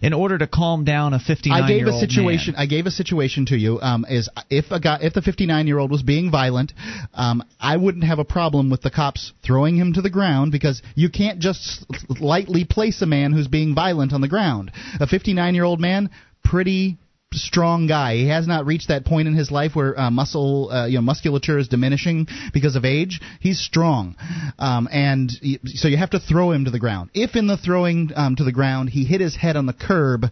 in 0.00 0.12
order 0.12 0.38
to 0.38 0.46
calm 0.46 0.84
down 0.84 1.12
a 1.12 1.18
59 1.18 1.62
I 1.62 1.68
gave 1.68 1.86
a 1.86 1.98
situation. 1.98 2.54
Man. 2.54 2.62
I 2.62 2.66
gave 2.66 2.86
a 2.86 2.90
situation 2.90 3.46
to 3.46 3.56
you. 3.56 3.80
Um, 3.80 4.06
is 4.08 4.28
if 4.50 4.70
a 4.70 4.80
guy, 4.80 4.98
if 5.02 5.12
the 5.12 5.22
59 5.22 5.66
year 5.66 5.78
old 5.78 5.90
was 5.90 6.02
being 6.02 6.30
violent, 6.30 6.72
um, 7.14 7.42
I 7.60 7.76
wouldn't 7.76 8.04
have 8.04 8.18
a 8.18 8.24
problem 8.24 8.70
with 8.70 8.82
the 8.82 8.90
cops 8.90 9.32
throwing 9.44 9.76
him 9.76 9.92
to 9.94 10.02
the 10.02 10.10
ground 10.10 10.52
because 10.52 10.82
you 10.94 11.10
can't 11.10 11.38
just 11.38 11.84
lightly 12.20 12.64
place 12.64 13.02
a 13.02 13.06
man 13.06 13.32
who's 13.32 13.48
being 13.48 13.74
violent 13.74 14.12
on 14.12 14.20
the 14.20 14.28
ground. 14.28 14.72
A 15.00 15.06
59 15.06 15.54
year 15.54 15.64
old 15.64 15.80
man, 15.80 16.10
pretty 16.44 16.98
strong 17.34 17.86
guy. 17.86 18.16
He 18.16 18.28
has 18.28 18.46
not 18.46 18.66
reached 18.66 18.88
that 18.88 19.04
point 19.04 19.28
in 19.28 19.34
his 19.34 19.50
life 19.50 19.74
where 19.74 19.98
uh, 19.98 20.10
muscle, 20.10 20.70
uh, 20.70 20.86
you 20.86 20.96
know, 20.96 21.02
musculature 21.02 21.58
is 21.58 21.68
diminishing 21.68 22.26
because 22.52 22.76
of 22.76 22.84
age. 22.84 23.20
He's 23.40 23.60
strong, 23.60 24.16
um, 24.58 24.88
and 24.90 25.30
y- 25.42 25.58
so 25.66 25.88
you 25.88 25.96
have 25.96 26.10
to 26.10 26.20
throw 26.20 26.52
him 26.52 26.64
to 26.64 26.70
the 26.70 26.78
ground. 26.78 27.10
If 27.14 27.36
in 27.36 27.46
the 27.46 27.56
throwing 27.56 28.10
um, 28.14 28.36
to 28.36 28.44
the 28.44 28.52
ground 28.52 28.90
he 28.90 29.04
hit 29.04 29.20
his 29.20 29.36
head 29.36 29.56
on 29.56 29.66
the 29.66 29.72
curb. 29.72 30.26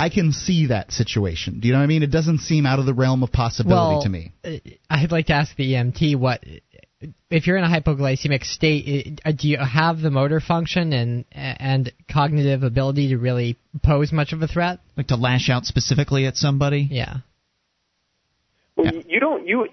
I 0.00 0.10
can 0.10 0.30
see 0.30 0.66
that 0.66 0.92
situation. 0.92 1.58
Do 1.58 1.66
you 1.66 1.72
know 1.72 1.80
what 1.80 1.84
I 1.84 1.88
mean? 1.88 2.04
It 2.04 2.12
doesn't 2.12 2.38
seem 2.38 2.66
out 2.66 2.78
of 2.78 2.86
the 2.86 2.94
realm 2.94 3.24
of 3.24 3.32
possibility 3.32 3.94
well, 3.94 4.02
to 4.02 4.08
me. 4.08 4.32
uh, 4.44 4.50
I'd 4.88 5.10
like 5.10 5.26
to 5.26 5.32
ask 5.32 5.56
the 5.56 5.72
EMT 5.72 6.14
what 6.14 6.44
if 7.30 7.46
you're 7.46 7.56
in 7.56 7.64
a 7.64 7.68
hypoglycemic 7.68 8.44
state, 8.44 9.18
i- 9.24 9.28
uh, 9.28 9.32
do 9.32 9.48
you 9.48 9.58
have 9.58 10.00
the 10.00 10.10
motor 10.10 10.40
function 10.40 10.92
and 10.92 11.24
and 11.32 11.92
cognitive 12.10 12.62
ability 12.62 13.08
to 13.08 13.18
really 13.18 13.56
pose 13.82 14.12
much 14.12 14.32
of 14.32 14.42
a 14.42 14.48
threat? 14.48 14.80
Like 14.96 15.08
to 15.08 15.16
lash 15.16 15.48
out 15.48 15.64
specifically 15.66 16.26
at 16.26 16.36
somebody. 16.36 16.88
Yeah. 16.90 17.18
Well, 18.76 18.92
you- 18.92 19.04
you 19.08 19.20
don't. 19.20 19.46
You 19.46 19.66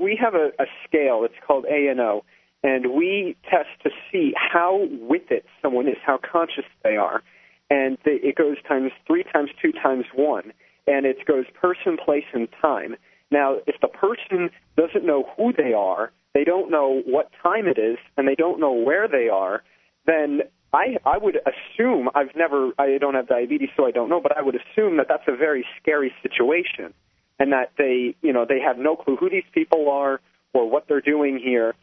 we 0.00 0.16
have 0.20 0.34
a, 0.34 0.52
a 0.58 0.66
scale. 0.86 1.24
It's 1.24 1.34
called 1.46 1.64
A 1.66 1.88
and 1.88 2.00
O, 2.00 2.24
and 2.62 2.92
we 2.94 3.36
test 3.48 3.68
to 3.84 3.90
see 4.10 4.32
how 4.36 4.86
with 5.00 5.30
it 5.30 5.44
someone 5.62 5.88
is, 5.88 5.96
how 6.04 6.18
conscious 6.18 6.64
they 6.82 6.96
are, 6.96 7.22
and 7.70 7.98
the, 8.04 8.12
it 8.26 8.36
goes 8.36 8.56
times 8.66 8.92
three 9.06 9.24
times 9.24 9.50
two 9.60 9.72
times 9.72 10.04
one, 10.14 10.52
and 10.86 11.06
it 11.06 11.24
goes 11.26 11.44
person, 11.54 11.96
place, 12.02 12.24
and 12.32 12.48
time. 12.60 12.96
Now, 13.30 13.56
if 13.66 13.76
the 13.80 13.88
person 13.88 14.50
doesn't 14.76 15.04
know 15.04 15.24
who 15.36 15.52
they 15.52 15.72
are, 15.72 16.12
they 16.34 16.44
don't 16.44 16.70
know 16.70 17.02
what 17.06 17.30
time 17.42 17.66
it 17.66 17.78
is, 17.78 17.98
and 18.16 18.26
they 18.26 18.34
don't 18.34 18.60
know 18.60 18.72
where 18.72 19.08
they 19.08 19.28
are, 19.28 19.62
then 20.06 20.42
I 20.72 20.96
I 21.04 21.18
would 21.18 21.36
assume 21.36 22.08
I've 22.14 22.34
never 22.36 22.70
I 22.78 22.98
don't 22.98 23.14
have 23.14 23.28
diabetes, 23.28 23.70
so 23.76 23.86
I 23.86 23.90
don't 23.90 24.08
know, 24.08 24.20
but 24.20 24.36
I 24.36 24.42
would 24.42 24.54
assume 24.54 24.96
that 24.98 25.06
that's 25.08 25.26
a 25.26 25.36
very 25.36 25.64
scary 25.80 26.12
situation 26.22 26.94
and 27.38 27.52
that 27.52 27.72
they, 27.78 28.14
you 28.20 28.32
know, 28.32 28.44
they 28.48 28.60
have 28.60 28.78
no 28.78 28.96
clue 28.96 29.16
who 29.16 29.30
these 29.30 29.48
people 29.52 29.90
are 29.90 30.20
or 30.52 30.70
what 30.70 30.86
they're 30.88 31.00
doing 31.00 31.40
here, 31.42 31.74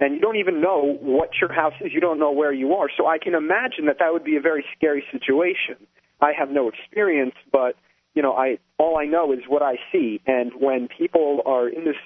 and 0.00 0.14
you 0.14 0.20
don't 0.20 0.36
even 0.36 0.60
know 0.60 0.98
what 1.00 1.30
your 1.40 1.52
house 1.52 1.74
is. 1.80 1.92
You 1.92 2.00
don't 2.00 2.18
know 2.18 2.32
where 2.32 2.52
you 2.52 2.74
are. 2.74 2.88
So 2.96 3.06
I 3.06 3.18
can 3.18 3.34
imagine 3.34 3.86
that 3.86 3.98
that 4.00 4.12
would 4.12 4.24
be 4.24 4.36
a 4.36 4.40
very 4.40 4.64
scary 4.76 5.04
situation. 5.12 5.76
I 6.20 6.32
have 6.36 6.50
no 6.50 6.68
experience, 6.68 7.34
but 7.52 7.76
you 8.14 8.22
know, 8.22 8.32
I 8.34 8.58
all 8.78 8.96
I 8.98 9.04
know 9.06 9.32
is 9.32 9.40
what 9.48 9.62
I 9.62 9.74
see, 9.92 10.20
and 10.26 10.52
when 10.58 10.88
people 10.88 11.42
are 11.46 11.68
in 11.68 11.84
this 11.84 11.96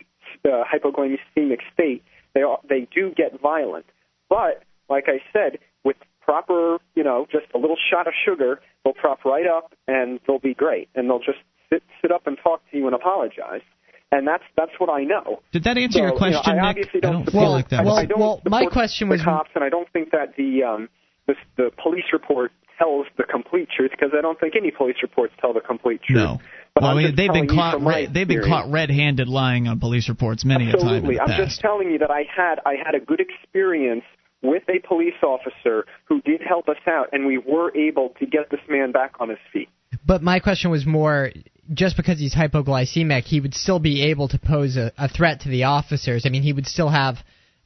uh, 0.45 0.63
hypoglycemic 0.73 1.59
state, 1.73 2.03
they 2.35 2.43
are, 2.43 2.59
they 2.69 2.87
do 2.95 3.13
get 3.17 3.41
violent. 3.41 3.87
But 4.29 4.63
like 4.89 5.05
I 5.09 5.21
said, 5.33 5.59
with 5.85 5.97
proper, 6.23 6.79
you 6.95 7.05
know, 7.05 7.27
just 7.31 7.47
a 7.55 7.59
little 7.59 7.77
shot 7.91 8.07
of 8.07 8.13
sugar, 8.25 8.61
they'll 8.85 8.95
prop 8.95 9.25
right 9.25 9.47
up 9.47 9.75
and 9.87 10.21
they'll 10.27 10.39
be 10.39 10.55
great, 10.55 10.89
and 10.95 11.09
they'll 11.09 11.19
just 11.19 11.39
sit 11.71 11.83
sit 12.03 12.11
up 12.13 12.27
and 12.27 12.37
talk 12.43 12.61
to 12.71 12.77
you 12.77 12.87
and 12.87 12.95
apologize. 12.95 13.63
And 14.11 14.27
that's 14.27 14.45
that's 14.57 14.73
what 14.79 14.89
I 14.89 15.05
know. 15.05 15.41
Did 15.53 15.65
that 15.65 15.77
answer 15.77 15.99
So, 15.99 15.99
your 15.99 16.09
you 16.09 16.15
know, 16.15 16.19
question, 16.19 16.53
I 16.53 16.55
Nick? 16.55 16.65
obviously 16.65 17.01
I 17.01 17.01
don't 17.01 17.13
don't 17.13 17.25
support- 17.27 17.43
feel 17.45 17.51
like 17.53 17.69
that. 17.69 17.81
I, 17.81 17.85
was- 17.85 17.99
I 17.99 18.05
don't 18.07 18.19
well, 18.21 18.41
my 18.47 18.61
support 18.61 18.73
question 18.73 19.09
the 19.09 19.13
was- 19.17 19.23
cops, 19.23 19.51
and 19.55 19.63
I 19.65 19.69
don't 19.69 19.89
think 19.93 20.11
that 20.13 20.35
the 20.37 20.63
um, 20.63 20.89
the, 21.27 21.35
the 21.59 21.71
police 21.83 22.05
report 22.13 22.53
tells 22.79 23.07
the 23.17 23.25
complete 23.25 23.69
truth 23.75 23.91
because 23.91 24.11
I 24.17 24.23
don't 24.23 24.39
think 24.39 24.55
any 24.57 24.71
police 24.71 24.97
reports 25.03 25.35
tell 25.41 25.53
the 25.53 25.61
complete 25.61 26.03
truth. 26.03 26.17
no. 26.17 26.41
But 26.75 26.83
well, 26.83 26.91
I'm 26.93 26.97
mean, 26.99 27.17
they've 27.17 27.33
been 27.33 27.49
caught. 27.49 27.75
from 27.75 27.89
Re- 27.89 28.07
they've 28.07 28.29
been 28.29 28.45
caught 28.45 28.71
red-handed 28.71 29.29
lying 29.29 29.67
on 29.67 29.81
police 29.81 30.09
reports 30.09 30.45
many 30.45 30.69
a 30.69 30.73
time 30.73 30.81
Absolutely. 30.81 31.19
I'm 31.19 31.27
past. 31.27 31.43
just 31.43 31.61
telling 31.61 31.91
you 31.91 31.99
that 31.99 32.11
I 32.11 32.25
had 32.35 32.61
I 32.65 32.75
had 32.75 32.95
a 32.95 33.01
good 33.01 33.21
experience 33.21 34.05
with 34.43 34.63
a 34.69 34.87
police 34.87 35.21
officer 35.23 35.87
who 36.05 36.21
did 36.23 36.41
help 36.41 36.69
us 36.69 36.77
out, 36.87 37.09
and 37.13 37.27
we 37.27 37.39
were 37.39 37.77
able 37.77 38.11
to 38.21 38.27
get 38.27 38.51
this 38.51 38.61
man 38.69 38.93
back 38.93 39.15
on 39.19 39.31
his 39.31 39.39
feet. 39.53 39.69
But 40.07 40.23
my 40.23 40.39
question 40.39 40.71
was 40.71 40.87
more 40.87 41.31
just 41.73 41.97
because 41.97 42.19
he's 42.19 42.35
hypoglycemic, 42.35 43.25
he 43.25 43.41
would 43.41 43.55
still 43.55 43.79
be 43.79 44.05
able 44.11 44.29
to 44.29 44.39
pose 44.39 44.77
a, 44.77 44.93
a 44.97 45.09
threat 45.09 45.41
to 45.41 45.49
the 45.49 45.65
officers. 45.65 46.25
I 46.27 46.29
mean, 46.31 46.43
he 46.43 46.53
would 46.53 46.67
still 46.67 46.89
have. 46.89 47.17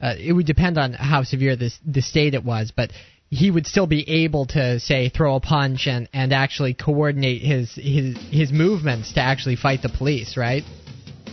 Uh, 0.01 0.14
it 0.18 0.33
would 0.33 0.46
depend 0.46 0.79
on 0.79 0.94
how 0.94 1.22
severe 1.22 1.55
this 1.55 1.79
the 1.87 2.03
state 2.03 2.35
it 2.35 2.44
was, 2.44 2.72
but 2.75 2.90
he 3.33 3.51
would 3.51 3.66
still 3.66 3.87
be 3.87 4.07
able 4.25 4.45
to 4.45 4.79
say 4.79 5.09
throw 5.09 5.37
a 5.37 5.40
punch 5.40 5.87
and 5.87 6.07
and 6.12 6.35
actually 6.35 6.75
coordinate 6.75 7.40
his 7.40 7.73
his 7.75 8.14
his 8.31 8.53
movements 8.53 9.14
to 9.14 9.21
actually 9.21 9.57
fight 9.57 9.81
the 9.81 9.88
police, 9.88 10.37
right? 10.37 10.62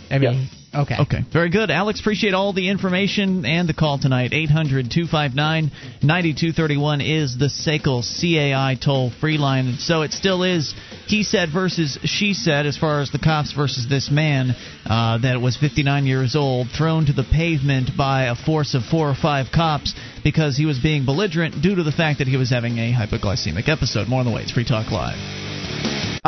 I 0.10 0.18
mean, 0.18 0.50
okay. 0.74 0.96
Okay, 1.00 1.20
very 1.32 1.50
good. 1.50 1.72
Alex, 1.72 2.00
appreciate 2.00 2.34
all 2.34 2.54
the 2.54 2.70
information 2.70 3.46
and 3.46 3.68
the 3.68 3.74
call 3.74 4.00
tonight. 4.00 4.34
800 4.34 4.92
259 4.92 5.72
9231 6.02 7.02
is 7.02 7.38
the 7.38 7.48
SACL 7.48 8.02
CAI 8.04 8.76
toll 8.84 9.12
free 9.20 9.38
line. 9.38 9.76
So 9.80 10.02
it 10.02 10.14
still 10.14 10.44
is 10.44 10.74
he 11.08 11.24
said 11.24 11.50
versus 11.52 11.98
she 12.04 12.34
said 12.34 12.66
as 12.66 12.78
far 12.78 13.02
as 13.02 13.12
the 13.12 13.20
cops 13.20 13.54
versus 13.54 13.88
this 13.90 14.12
man 14.12 14.56
uh, 14.86 15.18
that 15.20 15.42
was 15.42 15.58
59 15.58 16.06
years 16.06 16.36
old, 16.36 16.68
thrown 16.76 17.06
to 17.08 17.14
the 17.14 17.24
pavement 17.24 17.92
by 17.98 18.26
a 18.26 18.36
force 18.36 18.76
of 18.76 18.84
four 18.84 19.10
or 19.10 19.16
five 19.16 19.48
cops 19.54 19.94
because 20.24 20.58
he 20.58 20.66
was 20.66 20.80
being 20.80 21.06
belligerent 21.06 21.62
due 21.62 21.76
to 21.76 21.84
the 21.84 21.92
fact 21.92 22.20
that 22.20 22.28
he 22.28 22.38
was 22.38 22.50
having 22.50 22.78
a 22.78 22.94
hypoglycemic 22.94 23.68
episode. 23.68 24.08
More 24.08 24.20
on 24.20 24.26
the 24.26 24.32
way. 24.32 24.44
It's 24.44 24.52
Free 24.52 24.66
Talk 24.66 24.92
Live. 24.92 25.39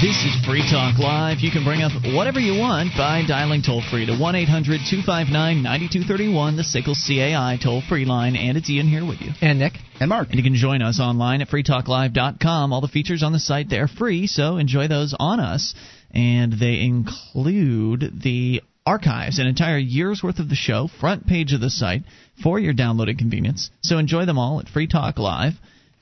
This 0.00 0.24
is 0.24 0.46
Free 0.46 0.62
Talk 0.62 0.96
Live. 1.00 1.40
You 1.40 1.50
can 1.50 1.64
bring 1.64 1.82
up 1.82 1.90
whatever 2.14 2.38
you 2.38 2.56
want 2.56 2.90
by 2.96 3.24
dialing 3.26 3.62
toll 3.62 3.82
free 3.90 4.06
to 4.06 4.16
1 4.16 4.34
800 4.36 4.82
259 4.88 5.34
9231, 5.60 6.56
the 6.56 6.62
Sickle 6.62 6.94
CAI 6.94 7.58
toll 7.60 7.82
free 7.88 8.04
line. 8.04 8.36
And 8.36 8.56
it's 8.56 8.70
Ian 8.70 8.86
here 8.86 9.04
with 9.04 9.20
you. 9.20 9.32
And 9.42 9.58
Nick. 9.58 9.72
And 9.98 10.08
Mark. 10.08 10.28
And 10.28 10.36
you 10.36 10.44
can 10.44 10.54
join 10.54 10.82
us 10.82 11.00
online 11.00 11.42
at 11.42 11.48
freetalklive.com. 11.48 12.72
All 12.72 12.80
the 12.80 12.86
features 12.86 13.24
on 13.24 13.32
the 13.32 13.40
site 13.40 13.70
they're 13.70 13.88
free, 13.88 14.28
so 14.28 14.58
enjoy 14.58 14.86
those 14.86 15.16
on 15.18 15.40
us. 15.40 15.74
And 16.12 16.52
they 16.52 16.80
include 16.80 18.22
the 18.22 18.62
archives, 18.86 19.40
an 19.40 19.48
entire 19.48 19.78
year's 19.78 20.22
worth 20.22 20.38
of 20.38 20.48
the 20.48 20.54
show, 20.54 20.88
front 21.00 21.26
page 21.26 21.52
of 21.52 21.60
the 21.60 21.70
site 21.70 22.04
for 22.40 22.60
your 22.60 22.72
downloading 22.72 23.18
convenience. 23.18 23.68
So 23.82 23.98
enjoy 23.98 24.26
them 24.26 24.38
all 24.38 24.60
at 24.60 24.68
Free 24.68 24.86
Talk 24.86 25.18
Live. 25.18 25.54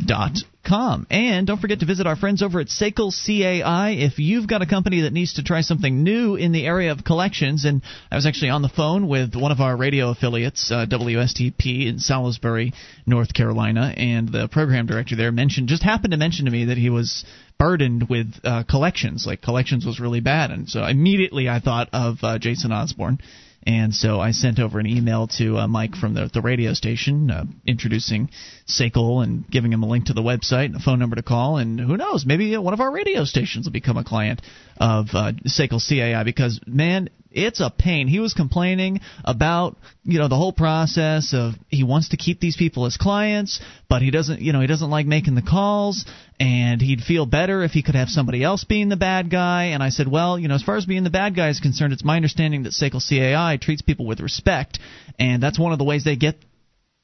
Dot 0.04 0.38
com. 0.66 1.06
And 1.10 1.46
don't 1.46 1.60
forget 1.60 1.80
to 1.80 1.86
visit 1.86 2.06
our 2.06 2.16
friends 2.16 2.42
over 2.42 2.60
at 2.60 2.66
SACL 2.66 3.12
CAI 3.12 3.90
if 3.92 4.18
you've 4.18 4.48
got 4.48 4.62
a 4.62 4.66
company 4.66 5.02
that 5.02 5.12
needs 5.12 5.34
to 5.34 5.44
try 5.44 5.60
something 5.60 6.02
new 6.02 6.34
in 6.34 6.52
the 6.52 6.66
area 6.66 6.90
of 6.90 7.04
collections. 7.04 7.64
And 7.64 7.82
I 8.10 8.16
was 8.16 8.26
actually 8.26 8.50
on 8.50 8.62
the 8.62 8.68
phone 8.68 9.06
with 9.06 9.36
one 9.36 9.52
of 9.52 9.60
our 9.60 9.76
radio 9.76 10.10
affiliates, 10.10 10.70
uh, 10.72 10.86
WSTP 10.86 11.86
in 11.86 11.98
Salisbury, 11.98 12.72
North 13.06 13.32
Carolina, 13.32 13.94
and 13.96 14.28
the 14.28 14.48
program 14.48 14.86
director 14.86 15.14
there 15.14 15.32
mentioned 15.32 15.68
just 15.68 15.84
happened 15.84 16.10
to 16.10 16.18
mention 16.18 16.46
to 16.46 16.50
me 16.50 16.66
that 16.66 16.78
he 16.78 16.90
was 16.90 17.24
burdened 17.58 18.08
with 18.10 18.34
uh, 18.44 18.64
collections, 18.68 19.24
like 19.26 19.40
collections 19.40 19.86
was 19.86 20.00
really 20.00 20.20
bad, 20.20 20.50
and 20.50 20.68
so 20.68 20.84
immediately 20.84 21.48
I 21.48 21.60
thought 21.60 21.88
of 21.92 22.18
uh, 22.22 22.38
Jason 22.38 22.72
Osborne 22.72 23.18
and 23.66 23.92
so 23.92 24.20
I 24.20 24.30
sent 24.30 24.60
over 24.60 24.78
an 24.78 24.86
email 24.86 25.26
to 25.38 25.58
uh, 25.58 25.66
Mike 25.66 25.96
from 25.96 26.14
the, 26.14 26.30
the 26.32 26.40
radio 26.40 26.72
station 26.72 27.30
uh, 27.32 27.44
introducing 27.66 28.30
SACL 28.68 29.24
and 29.24 29.48
giving 29.50 29.72
him 29.72 29.82
a 29.82 29.88
link 29.88 30.06
to 30.06 30.12
the 30.12 30.22
website 30.22 30.66
and 30.66 30.76
a 30.76 30.80
phone 30.80 31.00
number 31.00 31.16
to 31.16 31.22
call. 31.22 31.56
And 31.56 31.80
who 31.80 31.96
knows, 31.96 32.24
maybe 32.24 32.56
one 32.56 32.74
of 32.74 32.80
our 32.80 32.92
radio 32.92 33.24
stations 33.24 33.66
will 33.66 33.72
become 33.72 33.96
a 33.96 34.04
client 34.04 34.40
of 34.76 35.08
uh, 35.12 35.32
SACL 35.46 35.80
CAI 35.80 36.22
because, 36.22 36.60
man, 36.64 37.08
it's 37.36 37.60
a 37.60 37.70
pain. 37.70 38.08
He 38.08 38.18
was 38.18 38.32
complaining 38.32 39.00
about 39.24 39.76
you 40.04 40.18
know 40.18 40.28
the 40.28 40.36
whole 40.36 40.52
process 40.52 41.34
of 41.34 41.52
he 41.68 41.84
wants 41.84 42.08
to 42.08 42.16
keep 42.16 42.40
these 42.40 42.56
people 42.56 42.86
as 42.86 42.96
clients, 42.96 43.60
but 43.88 44.00
he 44.00 44.10
doesn't 44.10 44.40
you 44.40 44.52
know 44.52 44.60
he 44.60 44.66
doesn't 44.66 44.90
like 44.90 45.06
making 45.06 45.34
the 45.34 45.42
calls, 45.42 46.06
and 46.40 46.80
he'd 46.80 47.02
feel 47.02 47.26
better 47.26 47.62
if 47.62 47.72
he 47.72 47.82
could 47.82 47.94
have 47.94 48.08
somebody 48.08 48.42
else 48.42 48.64
being 48.64 48.88
the 48.88 48.96
bad 48.96 49.30
guy. 49.30 49.64
And 49.66 49.82
I 49.82 49.90
said, 49.90 50.08
well, 50.08 50.38
you 50.38 50.48
know, 50.48 50.54
as 50.54 50.62
far 50.62 50.76
as 50.76 50.86
being 50.86 51.04
the 51.04 51.10
bad 51.10 51.36
guy 51.36 51.50
is 51.50 51.60
concerned, 51.60 51.92
it's 51.92 52.04
my 52.04 52.16
understanding 52.16 52.62
that 52.62 52.72
SACL 52.72 53.06
CAI 53.06 53.58
treats 53.58 53.82
people 53.82 54.06
with 54.06 54.20
respect, 54.20 54.78
and 55.18 55.42
that's 55.42 55.58
one 55.58 55.72
of 55.72 55.78
the 55.78 55.84
ways 55.84 56.04
they 56.04 56.16
get 56.16 56.36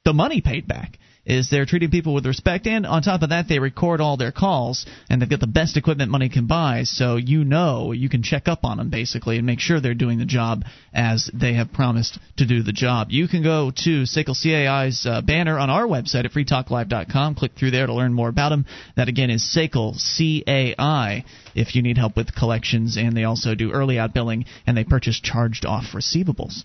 the 0.05 0.15
money 0.15 0.41
paid 0.41 0.67
back 0.67 0.99
is 1.25 1.49
they're 1.49 1.67
treating 1.67 1.91
people 1.91 2.15
with 2.15 2.27
respect, 2.27 2.67
and 2.67 2.85
on 2.85 3.03
top 3.03 3.23
of 3.23 3.31
that, 3.31 3.49
they 3.49 3.59
record 3.59 4.01
all 4.01 4.17
their 4.17 4.33
calls, 4.33 4.87
and 5.09 5.21
they've 5.21 5.31
got 5.31 5.41
the 5.41 5.47
best 5.47 5.77
equipment 5.77 6.11
money 6.11 6.29
can 6.29 6.47
buy, 6.47 6.83
so 6.85 7.17
you 7.17 7.45
know 7.45 7.93
you 7.93 8.09
can 8.09 8.23
check 8.23 8.49
up 8.49 8.65
on 8.65 8.79
them 8.79 8.91
basically 8.91 9.37
and 9.37 9.47
make 9.47 9.61
sure 9.61 9.81
they're 9.81 9.95
doing 9.95 10.19
the 10.19 10.25
job 10.25 10.65
as 10.93 11.31
they 11.33 11.55
have 11.55 11.73
promised 11.73 12.19
to 12.37 12.47
do 12.47 12.63
the 12.63 12.73
job. 12.73 13.09
You 13.11 13.29
can 13.29 13.43
go 13.43 13.71
to 13.85 14.03
SACL 14.03 14.37
CAI's 14.41 15.07
uh, 15.07 15.23
banner 15.23 15.59
on 15.59 15.71
our 15.71 15.87
website 15.87 16.25
at 16.25 16.33
freetalklive.com. 16.33 17.35
Click 17.37 17.53
through 17.57 17.71
there 17.71 17.87
to 17.87 17.95
learn 17.95 18.13
more 18.13 18.29
about 18.29 18.49
them. 18.49 18.67
That 18.97 19.09
again 19.09 19.31
is 19.31 19.43
SACL 19.43 19.95
CAI 19.95 21.25
if 21.55 21.75
you 21.75 21.83
need 21.83 21.99
help 21.99 22.17
with 22.17 22.35
collections, 22.35 22.97
and 22.97 23.17
they 23.17 23.25
also 23.25 23.55
do 23.55 23.71
early 23.71 23.99
out 23.99 24.15
billing 24.15 24.45
and 24.67 24.77
they 24.77 24.85
purchase 24.85 25.21
charged 25.21 25.65
off 25.65 25.85
receivables. 25.95 26.65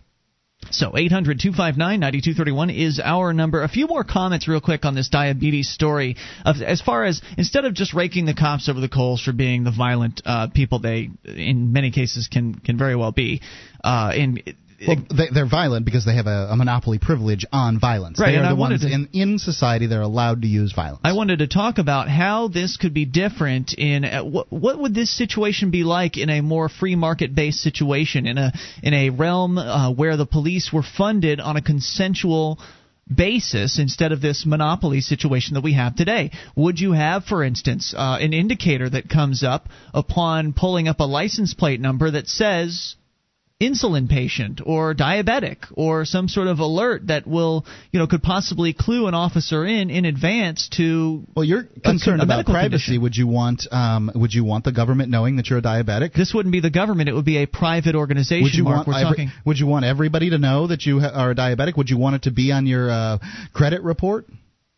So 0.72 0.98
800 0.98 1.40
259 1.40 2.00
9231 2.00 2.70
is 2.70 3.02
our 3.04 3.34
number. 3.34 3.64
A 3.64 3.68
few 3.70 3.88
more 3.88 4.04
comments, 4.04 4.48
real 4.48 4.62
quick, 4.62 4.86
on 4.86 4.96
this 4.96 5.10
diabetes 5.10 5.70
story. 5.70 6.16
As 6.46 6.82
far 6.82 7.06
as 7.06 7.22
instead 7.38 7.66
of 7.66 7.74
just 7.74 7.94
raking 7.94 8.26
the 8.26 8.34
cops 8.34 8.70
over 8.70 8.80
the 8.80 8.90
coals 8.90 9.22
for 9.22 9.32
being 9.32 9.64
the 9.64 9.72
violent 9.72 10.22
uh, 10.26 10.48
people 10.48 10.80
they, 10.80 11.10
in 11.26 11.74
many 11.74 11.92
cases, 11.92 12.28
can 12.28 12.56
can 12.56 12.78
very 12.78 12.96
well 12.96 13.12
be, 13.12 13.42
uh, 13.84 14.12
in 14.16 14.42
well, 14.86 14.98
they, 15.34 15.40
are 15.40 15.50
violent 15.50 15.86
because 15.86 16.06
they 16.06 16.16
have 16.16 16.28
a, 16.28 16.50
a, 16.52 16.56
monopoly 16.56 17.00
privilege 17.00 17.46
on 17.52 17.80
violence. 17.80 18.20
Right, 18.20 18.32
they 18.32 18.38
are 18.38 18.44
the 18.44 18.50
I 18.50 18.54
ones 18.54 18.82
to, 18.82 18.88
in, 18.88 19.10
in 19.12 19.40
society 19.40 19.88
that 19.88 19.98
are 19.98 20.02
allowed 20.02 20.44
to 20.44 20.48
use 20.48 20.72
violence. 20.72 21.02
I 21.04 21.14
wanted 21.14 21.40
to 21.40 21.48
talk 21.48 21.80
about 21.80 22.10
how 22.10 22.48
this 22.48 22.78
could 22.78 22.94
be 22.94 23.06
different 23.06 23.74
in 23.74 24.06
uh, 24.06 24.24
what, 24.24 24.52
what 24.52 24.80
would 24.80 24.94
this 24.94 25.16
situation 25.16 25.72
be 25.72 25.84
like 25.84 26.18
in 26.18 26.30
a 26.30 26.42
more 26.42 26.70
free 26.70 26.96
market 26.96 27.34
based 27.34 27.60
situation 27.60 28.28
in 28.28 28.38
a 28.38 28.54
in 28.84 28.94
a 28.94 29.10
realm 29.10 29.58
uh, 29.58 29.92
where 29.92 30.16
the 30.16 30.28
police 30.28 30.72
were 30.72 30.84
funded 30.84 31.40
on 31.40 31.58
a 31.58 31.62
consensual 31.62 32.60
basis 33.14 33.80
instead 33.80 34.12
of 34.12 34.22
this 34.22 34.46
monopoly 34.46 35.02
situation 35.02 35.56
that 35.56 35.62
we 35.62 35.74
have 35.74 35.96
today? 35.96 36.32
Would 36.56 36.80
you 36.80 36.92
have, 36.92 37.26
for 37.26 37.44
instance, 37.44 37.96
uh, 37.98 38.18
an 38.20 38.34
indicator 38.34 38.90
that 38.90 39.10
comes 39.10 39.44
up 39.44 39.70
upon 39.94 40.54
pulling 40.54 40.88
up 40.88 41.00
a 41.00 41.06
license 41.06 41.54
plate 41.54 41.80
number 41.80 42.12
that 42.12 42.28
says 42.28 42.96
insulin 43.60 44.08
patient 44.08 44.62
or 44.64 44.94
diabetic 44.94 45.58
or 45.74 46.06
some 46.06 46.28
sort 46.28 46.48
of 46.48 46.60
alert 46.60 47.08
that 47.08 47.26
will 47.26 47.66
you 47.92 48.00
know 48.00 48.06
could 48.06 48.22
possibly 48.22 48.72
clue 48.72 49.08
an 49.08 49.16
officer 49.16 49.66
in 49.66 49.90
in 49.90 50.06
advance 50.06 50.70
to 50.70 51.24
well 51.36 51.44
you're 51.44 51.64
concerned 51.84 52.22
about 52.22 52.46
privacy 52.46 52.70
condition. 52.70 53.02
would 53.02 53.16
you 53.16 53.26
want 53.26 53.68
um, 53.72 54.12
would 54.14 54.32
you 54.32 54.44
want 54.44 54.64
the 54.64 54.72
government 54.72 55.10
knowing 55.10 55.38
that 55.38 55.50
you're 55.50 55.58
a 55.58 55.62
diabetic 55.64 56.14
this 56.14 56.36
wouldn't 56.36 56.52
be 56.52 56.60
the 56.60 56.70
government 56.70 57.10
it 57.10 57.14
would 57.14 57.26
be 57.26 57.38
a 57.38 57.48
private 57.48 57.96
organization 57.96 58.44
would 58.44 58.54
you 58.54 58.64
Mark. 58.64 58.86
want 58.86 58.88
We're 58.90 59.02
talking 59.02 59.32
would 59.44 59.58
you 59.58 59.66
want 59.66 59.86
everybody 59.86 60.30
to 60.30 60.38
know 60.38 60.68
that 60.68 60.86
you 60.86 61.00
ha- 61.00 61.10
are 61.16 61.32
a 61.32 61.36
diabetic 61.36 61.76
would 61.78 61.90
you 61.90 61.98
want 61.98 62.18
it 62.18 62.24
to 62.24 62.32
be 62.32 62.52
on 62.52 62.68
your 62.68 62.92
uh, 62.92 63.18
credit 63.54 63.82
report 63.82 64.28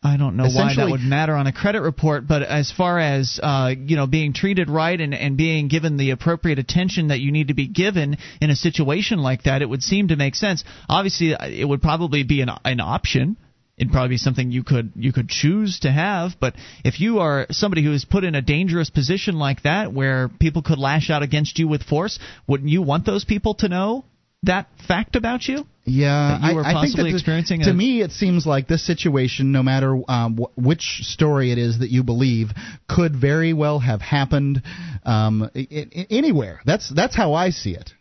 I 0.02 0.16
don't 0.16 0.36
know 0.36 0.44
why 0.44 0.74
that 0.76 0.88
would 0.88 1.02
matter 1.02 1.34
on 1.34 1.46
a 1.46 1.52
credit 1.52 1.82
report, 1.82 2.26
but 2.26 2.42
as 2.42 2.72
far 2.72 2.98
as 2.98 3.38
uh, 3.42 3.74
you 3.78 3.96
know, 3.96 4.06
being 4.06 4.32
treated 4.32 4.70
right 4.70 4.98
and, 4.98 5.12
and 5.12 5.36
being 5.36 5.68
given 5.68 5.98
the 5.98 6.10
appropriate 6.12 6.58
attention 6.58 7.08
that 7.08 7.20
you 7.20 7.30
need 7.30 7.48
to 7.48 7.54
be 7.54 7.68
given 7.68 8.16
in 8.40 8.48
a 8.48 8.56
situation 8.56 9.18
like 9.18 9.42
that, 9.42 9.60
it 9.60 9.68
would 9.68 9.82
seem 9.82 10.08
to 10.08 10.16
make 10.16 10.36
sense. 10.36 10.64
Obviously, 10.88 11.32
it 11.32 11.68
would 11.68 11.82
probably 11.82 12.22
be 12.22 12.40
an, 12.40 12.48
an 12.64 12.80
option. 12.80 13.36
It'd 13.76 13.92
probably 13.92 14.10
be 14.10 14.16
something 14.16 14.50
you 14.50 14.62
could 14.62 14.92
you 14.94 15.12
could 15.12 15.28
choose 15.28 15.80
to 15.80 15.92
have, 15.92 16.32
but 16.40 16.54
if 16.82 17.00
you 17.00 17.18
are 17.18 17.46
somebody 17.50 17.82
who 17.82 17.92
is 17.92 18.06
put 18.06 18.24
in 18.24 18.34
a 18.34 18.42
dangerous 18.42 18.88
position 18.88 19.38
like 19.38 19.62
that, 19.64 19.92
where 19.92 20.28
people 20.28 20.62
could 20.62 20.78
lash 20.78 21.10
out 21.10 21.22
against 21.22 21.58
you 21.58 21.68
with 21.68 21.82
force, 21.82 22.18
wouldn't 22.46 22.70
you 22.70 22.80
want 22.80 23.04
those 23.04 23.26
people 23.26 23.54
to 23.56 23.68
know 23.68 24.04
that 24.44 24.68
fact 24.88 25.16
about 25.16 25.46
you? 25.46 25.66
Yeah, 25.84 26.38
I, 26.40 26.78
I, 26.78 26.82
think 26.82 26.96
that 26.96 27.06
experiencing. 27.06 27.62
To 27.62 27.70
a, 27.70 27.74
me, 27.74 28.00
it 28.00 28.12
seems 28.12 28.46
like 28.46 28.68
this 28.68 28.86
situation, 28.86 29.50
no 29.50 29.62
matter 29.62 30.00
um, 30.08 30.36
wh- 30.38 30.58
which 30.58 31.00
story 31.02 31.52
it 31.52 31.58
is 31.58 31.80
that 31.80 31.90
you 31.90 32.04
believe, 32.04 32.50
could 32.88 33.16
very 33.16 33.52
well 33.52 33.80
have 33.80 34.00
happened 34.00 34.62
um, 35.04 35.50
I- 35.54 35.66
I- 35.72 36.06
anywhere. 36.10 36.60
That's 36.64 36.92
that's 36.94 37.16
how 37.16 37.34
I 37.34 37.50
see 37.50 37.74
it. 37.74 37.92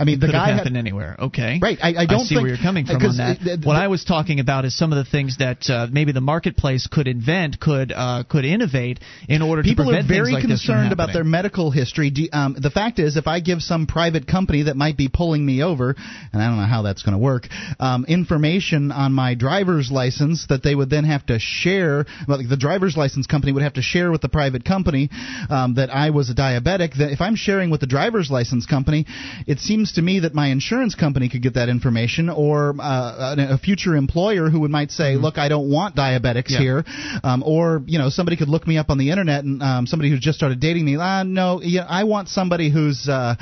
I 0.00 0.04
mean, 0.04 0.18
the 0.18 0.26
could 0.26 0.32
guy 0.32 0.48
have 0.48 0.56
happened 0.56 0.76
had, 0.76 0.86
anywhere. 0.86 1.14
Okay, 1.18 1.58
right. 1.60 1.78
I, 1.82 1.88
I 1.88 2.06
don't 2.06 2.20
I 2.20 2.24
see 2.24 2.34
think, 2.34 2.40
where 2.40 2.48
you're 2.48 2.62
coming 2.62 2.86
from 2.86 2.96
on 2.96 3.16
that. 3.18 3.36
It, 3.42 3.66
what 3.66 3.76
I 3.76 3.88
was 3.88 4.02
talking 4.02 4.40
about 4.40 4.64
is 4.64 4.76
some 4.76 4.92
of 4.92 4.96
the 4.96 5.04
things 5.04 5.36
that 5.38 5.68
uh, 5.68 5.88
maybe 5.92 6.12
the 6.12 6.22
marketplace 6.22 6.88
could 6.90 7.06
invent, 7.06 7.60
could 7.60 7.92
uh, 7.92 8.24
could 8.26 8.46
innovate 8.46 9.00
in 9.28 9.42
order 9.42 9.62
people 9.62 9.84
to 9.84 9.90
prevent 9.90 10.10
are 10.10 10.14
very 10.14 10.32
like 10.32 10.42
concerned 10.42 10.92
about 10.92 11.12
their 11.12 11.22
medical 11.22 11.70
history. 11.70 12.08
Do, 12.08 12.28
um, 12.32 12.56
the 12.58 12.70
fact 12.70 12.98
is, 12.98 13.18
if 13.18 13.26
I 13.26 13.40
give 13.40 13.60
some 13.60 13.86
private 13.86 14.26
company 14.26 14.62
that 14.64 14.76
might 14.76 14.96
be 14.96 15.10
pulling 15.12 15.44
me 15.44 15.62
over, 15.62 15.94
and 16.32 16.42
I 16.42 16.46
don't 16.48 16.56
know 16.56 16.64
how 16.64 16.80
that's 16.80 17.02
going 17.02 17.12
to 17.12 17.22
work, 17.22 17.48
um, 17.78 18.06
information 18.08 18.92
on 18.92 19.12
my 19.12 19.34
driver's 19.34 19.90
license 19.92 20.46
that 20.48 20.62
they 20.62 20.74
would 20.74 20.88
then 20.88 21.04
have 21.04 21.26
to 21.26 21.38
share, 21.38 22.06
well, 22.26 22.38
the 22.42 22.56
driver's 22.56 22.96
license 22.96 23.26
company 23.26 23.52
would 23.52 23.62
have 23.62 23.74
to 23.74 23.82
share 23.82 24.10
with 24.10 24.22
the 24.22 24.30
private 24.30 24.64
company 24.64 25.10
um, 25.50 25.74
that 25.74 25.90
I 25.90 26.08
was 26.08 26.30
a 26.30 26.34
diabetic. 26.34 26.96
That 26.96 27.12
if 27.12 27.20
I'm 27.20 27.36
sharing 27.36 27.68
with 27.68 27.80
the 27.80 27.86
driver's 27.86 28.30
license 28.30 28.64
company, 28.64 29.04
it 29.46 29.58
seems 29.58 29.89
to 29.92 30.02
me 30.02 30.20
that 30.20 30.34
my 30.34 30.48
insurance 30.48 30.94
company 30.94 31.28
could 31.28 31.42
get 31.42 31.54
that 31.54 31.68
information, 31.68 32.28
or 32.28 32.74
uh, 32.80 33.36
a, 33.38 33.58
future 33.58 33.96
employer 33.96 34.50
who 34.50 34.60
would 34.60 34.70
might 34.70 34.90
say, 34.90 35.14
mm-hmm. 35.14 35.22
"Look, 35.22 35.38
I 35.38 35.48
don't 35.48 35.70
want 35.70 35.96
diabetics 35.96 36.50
yeah. 36.50 36.58
here," 36.58 36.84
um, 37.22 37.42
or 37.44 37.82
you 37.86 37.98
know, 37.98 38.08
somebody 38.08 38.36
could 38.36 38.48
look 38.48 38.66
me 38.66 38.78
up 38.78 38.90
on 38.90 38.98
the 38.98 39.10
internet 39.10 39.44
and 39.44 39.62
um, 39.62 39.86
somebody 39.86 40.10
who's 40.10 40.20
just 40.20 40.38
started 40.38 40.60
dating 40.60 40.84
me. 40.84 40.96
Ah, 40.98 41.22
no, 41.22 41.60
yeah, 41.62 41.86
I 41.88 42.04
want 42.04 42.28
somebody 42.28 42.70
who's 42.70 43.08
uh, 43.08 43.34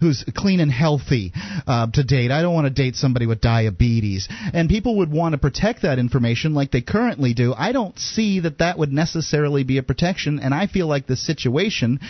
who's 0.00 0.24
clean 0.34 0.60
and 0.60 0.70
healthy 0.70 1.32
uh, 1.66 1.86
to 1.92 2.04
date. 2.04 2.30
I 2.30 2.42
don't 2.42 2.54
want 2.54 2.66
to 2.66 2.72
date 2.72 2.96
somebody 2.96 3.26
with 3.26 3.40
diabetes. 3.40 4.28
And 4.52 4.68
people 4.68 4.98
would 4.98 5.10
want 5.10 5.32
to 5.32 5.38
protect 5.38 5.82
that 5.82 5.98
information 5.98 6.54
like 6.54 6.70
they 6.70 6.82
currently 6.82 7.34
do. 7.34 7.54
I 7.56 7.72
don't 7.72 7.98
see 7.98 8.40
that 8.40 8.58
that 8.58 8.78
would 8.78 8.92
necessarily 8.92 9.64
be 9.64 9.78
a 9.78 9.82
protection, 9.82 10.40
and 10.40 10.54
I 10.54 10.66
feel 10.66 10.86
like 10.86 11.06
the 11.06 11.16
situation 11.16 12.00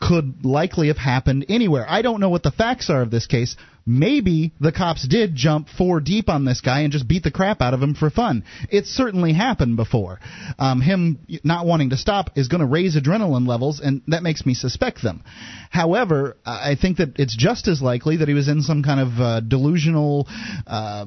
could 0.00 0.44
likely 0.44 0.88
have 0.88 0.98
happened 0.98 1.46
anywhere. 1.48 1.86
I 1.88 2.02
don't 2.02 2.20
know 2.20 2.28
what 2.28 2.42
the 2.42 2.50
facts 2.50 2.90
are 2.90 3.02
of 3.02 3.10
this 3.10 3.26
case, 3.26 3.56
maybe 3.86 4.52
the 4.60 4.72
cops 4.72 5.06
did 5.06 5.34
jump 5.34 5.68
four 5.68 6.00
deep 6.00 6.28
on 6.28 6.44
this 6.44 6.60
guy 6.60 6.80
and 6.80 6.92
just 6.92 7.06
beat 7.06 7.22
the 7.22 7.30
crap 7.30 7.60
out 7.60 7.74
of 7.74 7.82
him 7.82 7.94
for 7.94 8.10
fun. 8.10 8.44
It's 8.70 8.88
certainly 8.88 9.32
happened 9.32 9.76
before. 9.76 10.20
Um, 10.58 10.80
him 10.80 11.18
not 11.42 11.66
wanting 11.66 11.90
to 11.90 11.96
stop 11.96 12.30
is 12.36 12.48
going 12.48 12.60
to 12.60 12.66
raise 12.66 12.96
adrenaline 12.96 13.46
levels, 13.46 13.80
and 13.80 14.02
that 14.08 14.22
makes 14.22 14.46
me 14.46 14.54
suspect 14.54 15.02
them. 15.02 15.22
However, 15.70 16.36
I 16.44 16.76
think 16.80 16.98
that 16.98 17.18
it's 17.18 17.36
just 17.36 17.68
as 17.68 17.82
likely 17.82 18.18
that 18.18 18.28
he 18.28 18.34
was 18.34 18.48
in 18.48 18.62
some 18.62 18.82
kind 18.82 19.00
of 19.00 19.20
uh, 19.20 19.40
delusional 19.40 20.26
uh, 20.66 21.06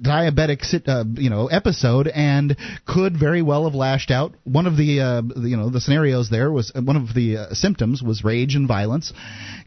diabetic, 0.00 0.62
uh, 0.88 1.04
you 1.14 1.30
know, 1.30 1.46
episode 1.46 2.08
and 2.08 2.56
could 2.86 3.18
very 3.18 3.42
well 3.42 3.64
have 3.64 3.74
lashed 3.74 4.10
out. 4.10 4.34
One 4.44 4.66
of 4.66 4.76
the, 4.76 5.00
uh, 5.00 5.22
you 5.40 5.56
know, 5.56 5.70
the 5.70 5.80
scenarios 5.80 6.28
there 6.30 6.50
was 6.50 6.72
one 6.74 6.96
of 6.96 7.14
the 7.14 7.36
uh, 7.36 7.54
symptoms 7.54 8.02
was 8.02 8.24
rage 8.24 8.54
and 8.54 8.66
violence. 8.66 9.12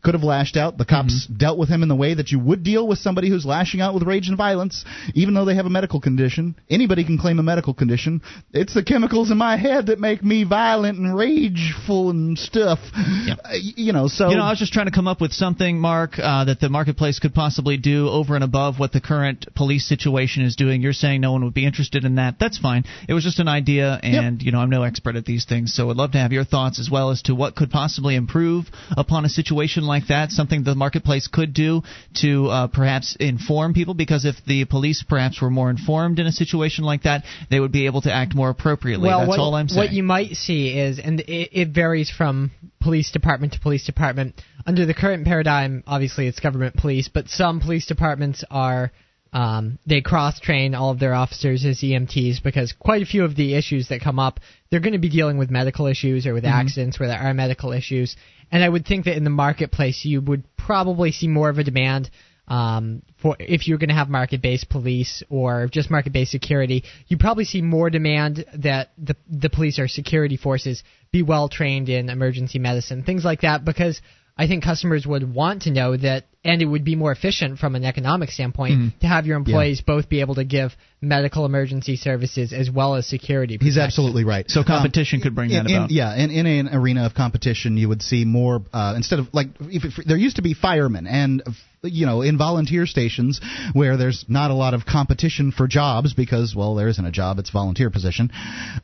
Could 0.03 0.13
have 0.13 0.23
lashed 0.23 0.57
out. 0.57 0.77
The 0.77 0.85
cops 0.85 1.25
mm-hmm. 1.25 1.37
dealt 1.37 1.57
with 1.57 1.69
him 1.69 1.83
in 1.83 1.89
the 1.89 1.95
way 1.95 2.13
that 2.13 2.31
you 2.31 2.39
would 2.39 2.63
deal 2.63 2.87
with 2.87 2.99
somebody 2.99 3.29
who's 3.29 3.45
lashing 3.45 3.81
out 3.81 3.93
with 3.93 4.03
rage 4.03 4.27
and 4.27 4.37
violence, 4.37 4.83
even 5.13 5.33
though 5.33 5.45
they 5.45 5.55
have 5.55 5.65
a 5.65 5.69
medical 5.69 6.01
condition. 6.01 6.55
Anybody 6.69 7.03
can 7.05 7.17
claim 7.17 7.39
a 7.39 7.43
medical 7.43 7.73
condition. 7.73 8.21
It's 8.53 8.73
the 8.73 8.83
chemicals 8.83 9.31
in 9.31 9.37
my 9.37 9.57
head 9.57 9.87
that 9.87 9.99
make 9.99 10.23
me 10.23 10.43
violent 10.43 10.97
and 10.97 11.15
rageful 11.15 12.09
and 12.09 12.37
stuff. 12.37 12.79
Uh, 12.93 13.53
you 13.53 13.93
know, 13.93 14.07
so 14.07 14.29
You 14.29 14.37
know, 14.37 14.43
I 14.43 14.49
was 14.49 14.59
just 14.59 14.73
trying 14.73 14.87
to 14.87 14.91
come 14.91 15.07
up 15.07 15.21
with 15.21 15.31
something, 15.31 15.79
Mark, 15.79 16.11
uh, 16.17 16.45
that 16.45 16.59
the 16.59 16.69
marketplace 16.69 17.19
could 17.19 17.33
possibly 17.33 17.77
do 17.77 18.09
over 18.09 18.35
and 18.35 18.43
above 18.43 18.79
what 18.79 18.91
the 18.91 19.01
current 19.01 19.47
police 19.55 19.87
situation 19.87 20.08
is 20.17 20.55
doing. 20.55 20.81
You're 20.81 20.93
saying 20.93 21.21
no 21.21 21.31
one 21.31 21.43
would 21.43 21.53
be 21.53 21.65
interested 21.65 22.05
in 22.05 22.15
that. 22.15 22.35
That's 22.39 22.57
fine. 22.57 22.83
It 23.07 23.13
was 23.13 23.23
just 23.23 23.39
an 23.39 23.47
idea, 23.47 23.99
and 24.01 24.41
you 24.41 24.51
know, 24.51 24.59
I'm 24.59 24.69
no 24.69 24.83
expert 24.83 25.15
at 25.15 25.25
these 25.25 25.45
things, 25.45 25.73
so 25.73 25.89
I'd 25.89 25.97
love 25.97 26.11
to 26.13 26.17
have 26.17 26.31
your 26.31 26.45
thoughts 26.45 26.79
as 26.79 26.89
well 26.89 27.11
as 27.11 27.21
to 27.23 27.35
what 27.35 27.55
could 27.55 27.71
possibly 27.71 28.15
improve 28.15 28.65
upon 28.91 29.25
a 29.25 29.29
situation 29.29 29.83
like 29.83 30.07
that. 30.07 30.31
Something 30.31 30.63
the 30.63 30.75
marketplace 30.75 31.27
could 31.27 31.53
do 31.53 31.81
to 32.21 32.47
uh, 32.47 32.67
perhaps 32.67 33.15
inform 33.19 33.73
people, 33.73 33.93
because 33.93 34.25
if 34.25 34.35
the 34.45 34.65
police 34.65 35.03
perhaps 35.07 35.41
were 35.41 35.49
more 35.49 35.69
informed 35.69 36.19
in 36.19 36.27
a 36.27 36.31
situation 36.31 36.83
like 36.83 37.03
that, 37.03 37.23
they 37.49 37.59
would 37.59 37.71
be 37.71 37.85
able 37.85 38.01
to 38.01 38.11
act 38.11 38.35
more 38.35 38.49
appropriately. 38.49 39.07
Well, 39.07 39.19
That's 39.19 39.29
what, 39.29 39.39
all 39.39 39.55
I'm 39.55 39.67
saying. 39.67 39.79
what 39.79 39.91
you 39.91 40.03
might 40.03 40.35
see 40.35 40.77
is, 40.77 40.99
and 40.99 41.19
it, 41.21 41.49
it 41.51 41.69
varies 41.69 42.09
from 42.09 42.51
police 42.81 43.11
department 43.11 43.53
to 43.53 43.59
police 43.59 43.85
department. 43.85 44.41
Under 44.65 44.85
the 44.85 44.93
current 44.93 45.25
paradigm, 45.25 45.83
obviously 45.87 46.27
it's 46.27 46.39
government 46.39 46.75
police, 46.75 47.09
but 47.11 47.27
some 47.27 47.59
police 47.59 47.85
departments 47.85 48.43
are 48.49 48.91
um, 49.31 49.77
they 49.85 50.01
cross 50.01 50.39
train 50.39 50.73
all 50.73 50.91
of 50.91 50.99
their 50.99 51.13
officers 51.13 51.65
as 51.65 51.79
EMTs 51.79 52.41
because 52.43 52.73
quite 52.73 53.03
a 53.03 53.05
few 53.05 53.23
of 53.23 53.35
the 53.35 53.55
issues 53.55 53.89
that 53.89 54.01
come 54.01 54.19
up, 54.19 54.39
they're 54.69 54.79
going 54.79 54.93
to 54.93 54.99
be 54.99 55.09
dealing 55.09 55.37
with 55.37 55.51
medical 55.51 55.85
issues 55.85 56.25
or 56.25 56.33
with 56.33 56.45
accidents 56.45 56.99
where 56.99 57.09
there 57.09 57.19
are 57.19 57.33
medical 57.33 57.71
issues. 57.71 58.15
And 58.51 58.63
I 58.63 58.69
would 58.69 58.85
think 58.85 59.05
that 59.05 59.17
in 59.17 59.23
the 59.23 59.29
marketplace, 59.29 60.03
you 60.03 60.21
would 60.21 60.43
probably 60.57 61.11
see 61.11 61.27
more 61.27 61.49
of 61.49 61.59
a 61.59 61.63
demand 61.63 62.09
um, 62.49 63.03
for 63.21 63.35
if 63.39 63.67
you're 63.67 63.77
going 63.77 63.89
to 63.89 63.95
have 63.95 64.09
market-based 64.09 64.69
police 64.69 65.21
or 65.29 65.67
just 65.71 65.91
market-based 65.91 66.31
security, 66.31 66.83
you 67.07 67.17
probably 67.17 67.45
see 67.45 67.61
more 67.61 67.89
demand 67.91 68.43
that 68.55 68.89
the 68.97 69.15
the 69.29 69.49
police 69.49 69.77
or 69.77 69.87
security 69.87 70.35
forces 70.35 70.83
be 71.11 71.21
well 71.21 71.47
trained 71.47 71.89
in 71.89 72.09
emergency 72.09 72.57
medicine, 72.57 73.03
things 73.03 73.23
like 73.23 73.41
that, 73.41 73.63
because 73.63 74.01
I 74.39 74.47
think 74.47 74.63
customers 74.63 75.05
would 75.05 75.35
want 75.35 75.63
to 75.63 75.71
know 75.71 75.97
that, 75.97 76.23
and 76.45 76.61
it 76.61 76.65
would 76.65 76.85
be 76.85 76.95
more 76.95 77.11
efficient 77.11 77.59
from 77.59 77.75
an 77.75 77.83
economic 77.83 78.29
standpoint 78.29 78.93
to 79.01 79.07
have 79.07 79.25
your 79.25 79.35
employees 79.35 79.81
both 79.81 80.07
be 80.07 80.21
able 80.21 80.35
to 80.35 80.45
give 80.45 80.71
medical 81.01 81.45
emergency 81.45 81.97
services 81.97 82.53
as 82.53 82.71
well 82.71 82.95
as 82.95 83.05
security. 83.05 83.57
He's 83.59 83.77
absolutely 83.77 84.23
right. 84.23 84.49
so 84.49 84.63
competition 84.63 85.19
could 85.19 85.35
bring 85.35 85.49
in, 85.49 85.65
that 85.65 85.69
in- 85.69 85.75
about. 85.75 85.91
yeah, 85.91 86.15
in, 86.15 86.31
in 86.31 86.45
an 86.45 86.69
arena 86.73 87.05
of 87.05 87.13
competition, 87.13 87.75
you 87.75 87.89
would 87.89 88.01
see 88.01 88.23
more 88.23 88.61
uh, 88.71 88.93
instead 88.95 89.19
of 89.19 89.27
like 89.33 89.47
if, 89.59 89.83
if 89.83 90.05
there 90.05 90.15
used 90.15 90.37
to 90.37 90.41
be 90.41 90.53
firemen 90.53 91.05
and 91.05 91.43
you 91.83 92.05
know 92.05 92.21
in 92.21 92.37
volunteer 92.37 92.85
stations 92.85 93.41
where 93.73 93.97
there's 93.97 94.23
not 94.29 94.51
a 94.51 94.53
lot 94.53 94.73
of 94.73 94.85
competition 94.85 95.51
for 95.51 95.67
jobs 95.67 96.13
because 96.13 96.53
well 96.55 96.75
there 96.75 96.87
isn't 96.87 97.05
a 97.05 97.11
job 97.11 97.39
it's 97.39 97.49
a 97.49 97.53
volunteer 97.53 97.89
position. 97.89 98.31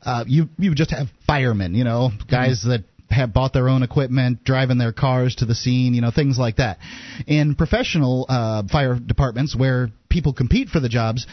Uh, 0.02 0.22
you 0.26 0.50
you 0.58 0.74
just 0.74 0.90
have 0.90 1.06
firemen, 1.26 1.74
you 1.74 1.84
know 1.84 2.10
guys 2.28 2.62
that 2.64 2.84
have 3.10 3.32
bought 3.32 3.52
their 3.52 3.68
own 3.68 3.82
equipment, 3.82 4.44
driving 4.44 4.78
their 4.78 4.92
cars 4.92 5.36
to 5.36 5.46
the 5.46 5.54
scene, 5.54 5.94
you 5.94 6.00
know, 6.00 6.10
things 6.10 6.38
like 6.38 6.56
that. 6.56 6.78
In 7.26 7.54
professional 7.54 8.26
uh, 8.28 8.62
fire 8.70 8.98
departments 8.98 9.56
where 9.56 9.90
people 10.08 10.32
compete 10.32 10.68
for 10.68 10.80
the 10.80 10.88
jobs, 10.88 11.26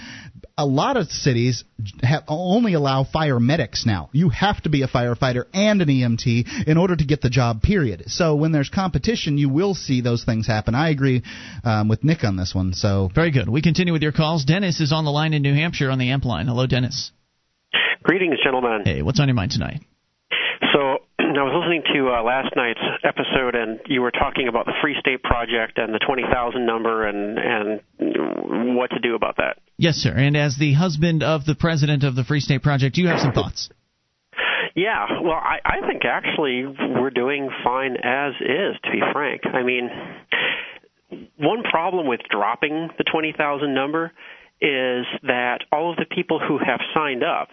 a 0.58 0.66
lot 0.66 0.98
of 0.98 1.08
cities 1.08 1.64
have 2.02 2.24
only 2.28 2.74
allow 2.74 3.04
fire 3.04 3.40
medics 3.40 3.86
now. 3.86 4.10
You 4.12 4.30
have 4.30 4.62
to 4.64 4.70
be 4.70 4.84
a 4.84 4.88
firefighter 4.88 5.46
and 5.54 5.82
an 5.82 5.88
EMT 5.88 6.68
in 6.68 6.78
order 6.78 6.96
to 6.96 7.06
get 7.06 7.22
the 7.22 7.30
job. 7.30 7.62
Period. 7.62 8.04
So 8.08 8.36
when 8.36 8.52
there's 8.52 8.70
competition, 8.70 9.38
you 9.38 9.50
will 9.50 9.74
see 9.74 10.02
those 10.02 10.24
things 10.24 10.46
happen. 10.46 10.76
I 10.76 10.90
agree 10.90 11.24
um, 11.64 11.88
with 11.88 12.04
Nick 12.04 12.24
on 12.24 12.36
this 12.36 12.54
one. 12.54 12.74
So 12.74 13.10
Very 13.14 13.32
good. 13.32 13.50
We 13.50 13.62
continue 13.62 13.94
with 13.94 14.04
your 14.04 14.12
calls. 14.12 14.46
Dennis 14.46 14.80
is 14.80 14.92
on 14.92 15.06
the 15.06 15.12
line 15.12 15.34
in 15.34 15.42
New 15.42 15.54
Hampshire 15.54 15.90
on 15.90 15.98
the 15.98 16.12
amp 16.12 16.26
line. 16.26 16.48
Hello, 16.48 16.68
Dennis. 16.68 17.12
Greetings, 18.04 18.36
gentlemen. 18.44 18.82
Hey, 18.86 19.02
what's 19.02 19.20
on 19.20 19.28
your 19.28 19.36
mind 19.36 19.52
tonight? 19.52 19.82
So 20.74 21.00
I 21.44 21.46
was 21.46 21.60
listening 21.60 21.84
to 21.94 22.08
uh, 22.08 22.24
last 22.24 22.56
night's 22.56 22.80
episode, 23.04 23.54
and 23.54 23.82
you 23.88 24.00
were 24.00 24.12
talking 24.12 24.48
about 24.48 24.66
the 24.66 24.72
Free 24.82 24.96
State 25.02 25.22
Project 25.24 25.78
and 25.78 25.94
the 25.94 26.00
twenty 26.00 26.24
thousand 26.24 26.66
number, 26.66 27.06
and 27.06 27.38
and 27.38 28.78
what 28.78 28.92
to 28.92 29.00
do 29.00 29.14
about 29.14 29.36
that. 29.36 29.58
Yes, 29.76 29.96
sir. 29.96 30.14
And 30.16 30.38
as 30.38 30.56
the 30.58 30.72
husband 30.72 31.22
of 31.22 31.44
the 31.44 31.54
president 31.54 32.06
of 32.06 32.16
the 32.16 32.24
Free 32.24 32.40
State 32.40 32.64
Project, 32.64 32.96
do 32.96 33.02
you 33.02 33.10
have 33.10 33.20
some 33.20 33.34
thoughts? 33.34 33.70
Yeah, 34.74 35.06
well, 35.22 35.34
I, 35.34 35.60
I 35.66 35.86
think 35.86 36.04
actually 36.06 36.64
we're 36.66 37.10
doing 37.10 37.50
fine 37.62 37.98
as 38.02 38.36
is. 38.40 38.80
To 38.86 38.92
be 38.92 39.02
frank, 39.12 39.42
I 39.46 39.64
mean, 39.64 39.90
one 41.36 41.64
problem 41.64 42.08
with 42.08 42.22
dropping 42.32 42.88
the 42.98 43.04
twenty 43.04 43.34
thousand 43.38 43.74
number 43.74 44.14
is 44.62 45.06
that 45.24 45.58
all 45.74 45.92
of 45.92 45.98
the 45.98 46.06
people 46.06 46.40
who 46.40 46.58
have 46.58 46.80
signed 46.96 47.22
up 47.22 47.50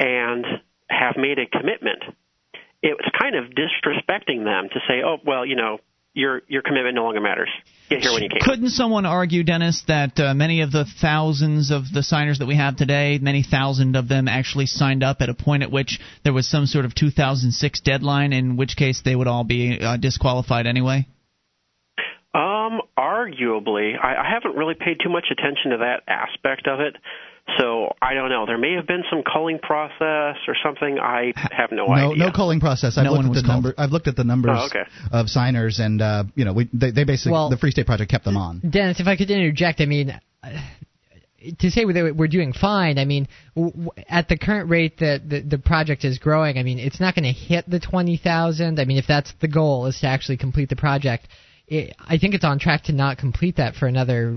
and 0.00 0.44
have 0.90 1.14
made 1.16 1.38
a 1.38 1.46
commitment, 1.46 2.02
it's 2.84 3.08
kind 3.18 3.34
of 3.34 3.46
disrespecting 3.46 4.44
them 4.44 4.68
to 4.72 4.80
say, 4.86 5.02
"Oh, 5.04 5.16
well, 5.24 5.46
you 5.46 5.56
know, 5.56 5.78
your 6.12 6.42
your 6.48 6.62
commitment 6.62 6.94
no 6.94 7.04
longer 7.04 7.20
matters. 7.20 7.48
Get 7.88 8.02
here 8.02 8.12
when 8.12 8.22
you 8.22 8.28
can." 8.28 8.40
Couldn't 8.42 8.70
someone 8.70 9.06
argue, 9.06 9.42
Dennis, 9.42 9.82
that 9.88 10.20
uh, 10.20 10.34
many 10.34 10.60
of 10.60 10.70
the 10.70 10.84
thousands 11.00 11.70
of 11.70 11.84
the 11.92 12.02
signers 12.02 12.38
that 12.38 12.46
we 12.46 12.56
have 12.56 12.76
today, 12.76 13.18
many 13.20 13.42
thousand 13.42 13.96
of 13.96 14.08
them 14.08 14.28
actually 14.28 14.66
signed 14.66 15.02
up 15.02 15.18
at 15.20 15.30
a 15.30 15.34
point 15.34 15.62
at 15.62 15.72
which 15.72 15.98
there 16.24 16.32
was 16.32 16.48
some 16.48 16.66
sort 16.66 16.84
of 16.84 16.94
2006 16.94 17.80
deadline, 17.80 18.32
in 18.32 18.56
which 18.56 18.76
case 18.76 19.00
they 19.04 19.16
would 19.16 19.26
all 19.26 19.44
be 19.44 19.80
uh, 19.80 19.96
disqualified 19.96 20.66
anyway? 20.66 21.06
Um, 22.34 22.82
arguably, 22.98 23.94
I, 23.96 24.16
I 24.16 24.30
haven't 24.30 24.58
really 24.58 24.74
paid 24.74 24.98
too 25.02 25.08
much 25.08 25.26
attention 25.30 25.70
to 25.70 25.78
that 25.78 26.02
aspect 26.08 26.66
of 26.66 26.80
it. 26.80 26.96
So 27.58 27.94
I 28.00 28.14
don't 28.14 28.30
know. 28.30 28.46
There 28.46 28.56
may 28.58 28.72
have 28.74 28.86
been 28.86 29.04
some 29.10 29.22
culling 29.22 29.58
process 29.58 30.36
or 30.48 30.56
something. 30.64 30.98
I 30.98 31.32
have 31.36 31.70
no, 31.70 31.86
no 31.86 31.92
idea. 31.92 32.16
no 32.18 32.26
no 32.26 32.32
culling 32.32 32.58
process. 32.58 32.96
I've 32.96 33.04
No 33.04 33.12
looked 33.12 33.24
one 33.24 33.26
at 33.26 33.32
the 33.32 33.36
was 33.36 33.42
called. 33.42 33.64
number. 33.64 33.74
I've 33.78 33.90
looked 33.90 34.08
at 34.08 34.16
the 34.16 34.24
numbers 34.24 34.56
Oh, 34.58 34.66
okay. 34.66 34.84
of 35.12 35.28
signers, 35.28 35.78
and 35.78 36.00
uh, 36.00 36.24
you 36.34 36.44
know 36.46 36.52
we 36.54 36.68
they, 36.72 36.90
they 36.90 37.04
basically 37.04 37.32
Well- 37.32 37.50
the 37.50 37.58
Free 37.58 37.70
State 37.70 37.86
Project 37.86 38.10
kept 38.10 38.24
them 38.24 38.36
on. 38.38 38.60
Dennis, 38.68 38.98
if 38.98 39.06
I 39.06 39.16
could 39.16 39.30
interject, 39.30 39.80
I 39.82 39.86
mean, 39.86 40.10
uh, 40.42 40.48
to 41.58 41.70
say 41.70 41.84
that 41.84 42.14
we're 42.16 42.28
doing 42.28 42.54
fine, 42.54 42.98
I 42.98 43.04
mean, 43.04 43.28
w- 43.54 43.72
w- 43.72 43.90
at 44.08 44.28
the 44.28 44.38
current 44.38 44.70
rate 44.70 44.98
that 45.00 45.28
the, 45.28 45.40
the 45.42 45.58
project 45.58 46.02
is 46.06 46.18
growing, 46.18 46.56
I 46.58 46.62
mean, 46.62 46.78
it's 46.78 46.98
not 47.00 47.14
going 47.14 47.24
to 47.24 47.32
hit 47.38 47.68
the 47.68 47.78
20,000. 47.78 48.80
I 48.80 48.84
mean, 48.86 48.96
if 48.96 49.04
that's 49.06 49.32
the 49.42 49.48
goal, 49.48 49.84
is 49.86 50.00
to 50.00 50.06
actually 50.06 50.38
complete 50.38 50.70
the 50.70 50.76
project, 50.76 51.28
it, 51.68 51.94
I 52.00 52.16
think 52.16 52.34
it's 52.34 52.44
on 52.44 52.58
track 52.58 52.84
to 52.84 52.92
not 52.92 53.18
complete 53.18 53.56
that 53.56 53.74
for 53.74 53.86
another, 53.86 54.34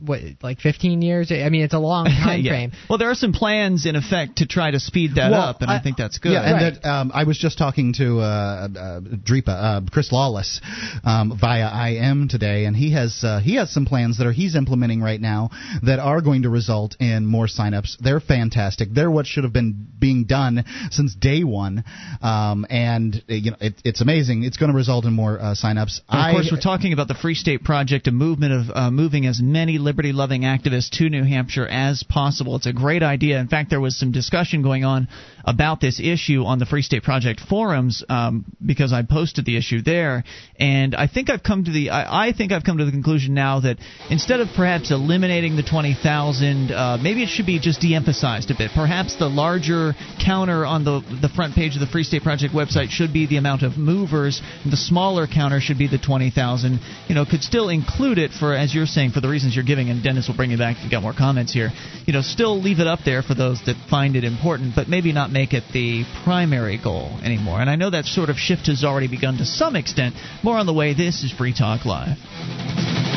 what, 0.00 0.20
like 0.42 0.60
15 0.60 1.02
years? 1.02 1.30
I 1.32 1.48
mean, 1.48 1.62
it's 1.62 1.74
a 1.74 1.78
long 1.78 2.06
time 2.06 2.40
Yeah. 2.44 2.52
frame. 2.52 2.72
Well, 2.88 2.98
there 2.98 3.10
are 3.10 3.14
some 3.14 3.32
plans 3.32 3.86
in 3.86 3.96
effect 3.96 4.36
to 4.38 4.46
try 4.46 4.70
to 4.70 4.80
speed 4.80 5.16
that 5.16 5.30
Well, 5.30 5.40
up, 5.40 5.60
and 5.62 5.70
I, 5.70 5.76
I- 5.78 5.82
think 5.82 5.96
that's 5.96 6.18
good. 6.18 6.32
Yeah, 6.32 6.42
and 6.42 6.52
Right. 6.54 6.82
that 6.82 6.88
um, 6.88 7.10
I 7.14 7.24
was 7.24 7.38
just 7.38 7.58
talking 7.58 7.92
to 7.94 8.18
uh, 8.20 8.22
uh, 8.22 9.00
Dreepa, 9.00 9.48
uh, 9.48 9.80
Chris 9.90 10.12
Lawless, 10.12 10.60
um, 11.04 11.36
via 11.40 11.90
IM 11.92 12.28
today, 12.28 12.64
and 12.66 12.76
he 12.76 12.92
has 12.92 13.22
uh, 13.24 13.40
he 13.40 13.56
has 13.56 13.70
some 13.72 13.86
plans 13.86 14.18
that 14.18 14.26
are 14.26 14.32
he's 14.32 14.54
implementing 14.56 15.00
right 15.00 15.20
now 15.20 15.50
that 15.82 15.98
are 15.98 16.20
going 16.20 16.42
to 16.42 16.48
result 16.50 16.96
in 17.00 17.26
more 17.26 17.46
signups. 17.46 17.96
They're 17.98 18.20
fantastic. 18.20 18.88
They're 18.92 19.10
what 19.10 19.26
should 19.26 19.44
have 19.44 19.52
been 19.52 19.86
being 19.98 20.24
done 20.24 20.64
since 20.90 21.14
day 21.14 21.44
one, 21.44 21.84
um, 22.22 22.66
and 22.70 23.14
uh, 23.28 23.34
you 23.34 23.50
know 23.52 23.56
it, 23.60 23.74
it's 23.84 24.00
amazing. 24.00 24.44
It's 24.44 24.56
going 24.56 24.70
to 24.70 24.76
result 24.76 25.04
in 25.04 25.12
more 25.12 25.38
uh, 25.38 25.54
signups. 25.54 26.00
And 26.08 26.30
of 26.30 26.34
course, 26.34 26.48
I- 26.50 26.54
we're 26.54 26.60
talking 26.60 26.92
about 26.92 27.08
the 27.08 27.14
Free 27.14 27.34
State 27.34 27.64
Project, 27.64 28.06
a 28.08 28.12
movement 28.12 28.52
of 28.52 28.76
uh, 28.76 28.90
moving 28.90 29.26
as 29.26 29.40
many 29.42 29.78
liberty 29.88 30.12
loving 30.12 30.42
activists 30.42 30.90
to 30.90 31.08
New 31.08 31.24
Hampshire 31.24 31.66
as 31.66 32.02
possible. 32.02 32.56
It's 32.56 32.66
a 32.66 32.74
great 32.74 33.02
idea. 33.02 33.40
In 33.40 33.48
fact, 33.48 33.70
there 33.70 33.80
was 33.80 33.98
some 33.98 34.12
discussion 34.12 34.60
going 34.60 34.84
on 34.84 35.08
about 35.48 35.80
this 35.80 35.98
issue 35.98 36.44
on 36.44 36.58
the 36.58 36.66
Free 36.66 36.82
State 36.82 37.02
Project 37.02 37.40
forums 37.40 38.04
um, 38.10 38.44
because 38.64 38.92
I 38.92 39.02
posted 39.02 39.46
the 39.46 39.56
issue 39.56 39.80
there. 39.80 40.24
And 40.60 40.94
I 40.94 41.06
think 41.06 41.30
I've 41.30 41.42
come 41.42 41.64
to 41.64 41.70
the 41.70 41.88
I, 41.88 42.28
I 42.28 42.32
think 42.32 42.52
I've 42.52 42.64
come 42.64 42.78
to 42.78 42.84
the 42.84 42.90
conclusion 42.90 43.32
now 43.32 43.60
that 43.60 43.78
instead 44.10 44.40
of 44.40 44.48
perhaps 44.54 44.90
eliminating 44.90 45.56
the 45.56 45.62
20,000, 45.62 46.70
uh, 46.70 46.98
maybe 47.00 47.22
it 47.22 47.30
should 47.30 47.46
be 47.46 47.58
just 47.58 47.80
de 47.80 47.94
emphasized 47.94 48.50
a 48.50 48.54
bit. 48.58 48.72
Perhaps 48.74 49.16
the 49.16 49.28
larger 49.28 49.94
counter 50.22 50.66
on 50.66 50.84
the, 50.84 51.00
the 51.22 51.30
front 51.30 51.54
page 51.54 51.74
of 51.74 51.80
the 51.80 51.86
Free 51.86 52.04
State 52.04 52.22
Project 52.22 52.52
website 52.52 52.90
should 52.90 53.14
be 53.14 53.26
the 53.26 53.38
amount 53.38 53.62
of 53.62 53.78
movers, 53.78 54.42
and 54.62 54.70
the 54.70 54.76
smaller 54.76 55.26
counter 55.26 55.60
should 55.60 55.78
be 55.78 55.88
the 55.88 55.98
20,000. 55.98 56.78
You 57.08 57.14
know, 57.14 57.24
could 57.24 57.42
still 57.42 57.70
include 57.70 58.18
it 58.18 58.32
for, 58.32 58.54
as 58.54 58.74
you're 58.74 58.84
saying, 58.84 59.12
for 59.12 59.22
the 59.22 59.28
reasons 59.28 59.56
you're 59.56 59.64
giving, 59.64 59.88
and 59.88 60.02
Dennis 60.02 60.28
will 60.28 60.36
bring 60.36 60.50
you 60.50 60.58
back 60.58 60.76
if 60.76 60.84
you 60.84 60.90
got 60.90 61.02
more 61.02 61.14
comments 61.16 61.54
here. 61.54 61.70
You 62.04 62.12
know, 62.12 62.20
still 62.20 62.60
leave 62.60 62.80
it 62.80 62.86
up 62.86 63.00
there 63.06 63.22
for 63.22 63.34
those 63.34 63.64
that 63.64 63.76
find 63.88 64.14
it 64.14 64.24
important, 64.24 64.74
but 64.76 64.88
maybe 64.88 65.12
not 65.12 65.30
make 65.30 65.37
it 65.38 65.64
the 65.72 66.04
primary 66.24 66.78
goal 66.82 67.16
anymore. 67.22 67.60
And 67.60 67.70
I 67.70 67.76
know 67.76 67.90
that 67.90 68.06
sort 68.06 68.28
of 68.28 68.36
shift 68.36 68.66
has 68.66 68.82
already 68.82 69.08
begun 69.08 69.38
to 69.38 69.44
some 69.44 69.76
extent. 69.76 70.14
More 70.42 70.58
on 70.58 70.66
the 70.66 70.74
way. 70.74 70.94
This 70.94 71.22
is 71.22 71.32
Free 71.32 71.54
Talk 71.54 71.84
Live. 71.84 73.07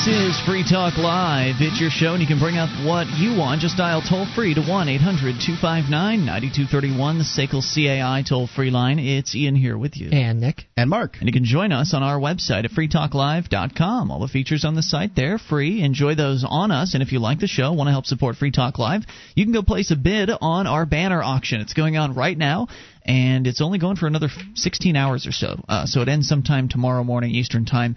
This 0.00 0.16
This 0.16 0.36
is 0.36 0.40
Free 0.46 0.64
Talk 0.64 0.96
Live. 0.96 1.56
It's 1.60 1.78
your 1.78 1.90
show, 1.90 2.14
and 2.14 2.22
you 2.22 2.26
can 2.26 2.38
bring 2.38 2.56
up 2.56 2.70
what 2.86 3.06
you 3.18 3.36
want. 3.36 3.60
Just 3.60 3.76
dial 3.76 4.00
toll 4.00 4.26
free 4.34 4.54
to 4.54 4.62
1 4.62 4.88
800 4.88 5.36
259 5.44 6.24
9231, 6.24 7.18
the 7.18 7.24
SACL 7.24 7.60
CAI 7.60 8.24
toll 8.26 8.46
free 8.46 8.70
line. 8.70 8.98
It's 8.98 9.34
Ian 9.34 9.54
here 9.54 9.76
with 9.76 9.98
you. 9.98 10.08
And 10.10 10.40
Nick. 10.40 10.64
And 10.74 10.88
Mark. 10.88 11.18
And 11.18 11.28
you 11.28 11.34
can 11.34 11.44
join 11.44 11.70
us 11.70 11.92
on 11.92 12.02
our 12.02 12.18
website 12.18 12.64
at 12.64 12.70
freetalklive.com. 12.70 14.10
All 14.10 14.20
the 14.20 14.28
features 14.28 14.64
on 14.64 14.74
the 14.74 14.82
site 14.82 15.14
there, 15.14 15.36
free. 15.36 15.82
Enjoy 15.82 16.14
those 16.14 16.46
on 16.48 16.70
us. 16.70 16.94
And 16.94 17.02
if 17.02 17.12
you 17.12 17.18
like 17.18 17.40
the 17.40 17.46
show, 17.46 17.72
want 17.74 17.88
to 17.88 17.92
help 17.92 18.06
support 18.06 18.36
Free 18.36 18.52
Talk 18.52 18.78
Live, 18.78 19.02
you 19.34 19.44
can 19.44 19.52
go 19.52 19.62
place 19.62 19.90
a 19.90 19.96
bid 19.96 20.30
on 20.40 20.66
our 20.66 20.86
banner 20.86 21.22
auction. 21.22 21.60
It's 21.60 21.74
going 21.74 21.98
on 21.98 22.14
right 22.14 22.38
now 22.38 22.68
and 23.04 23.46
it's 23.46 23.60
only 23.60 23.78
going 23.78 23.96
for 23.96 24.06
another 24.06 24.28
16 24.54 24.96
hours 24.96 25.26
or 25.26 25.32
so. 25.32 25.62
Uh, 25.68 25.86
so 25.86 26.02
it 26.02 26.08
ends 26.08 26.28
sometime 26.28 26.68
tomorrow 26.68 27.02
morning 27.04 27.30
Eastern 27.30 27.64
time. 27.64 27.96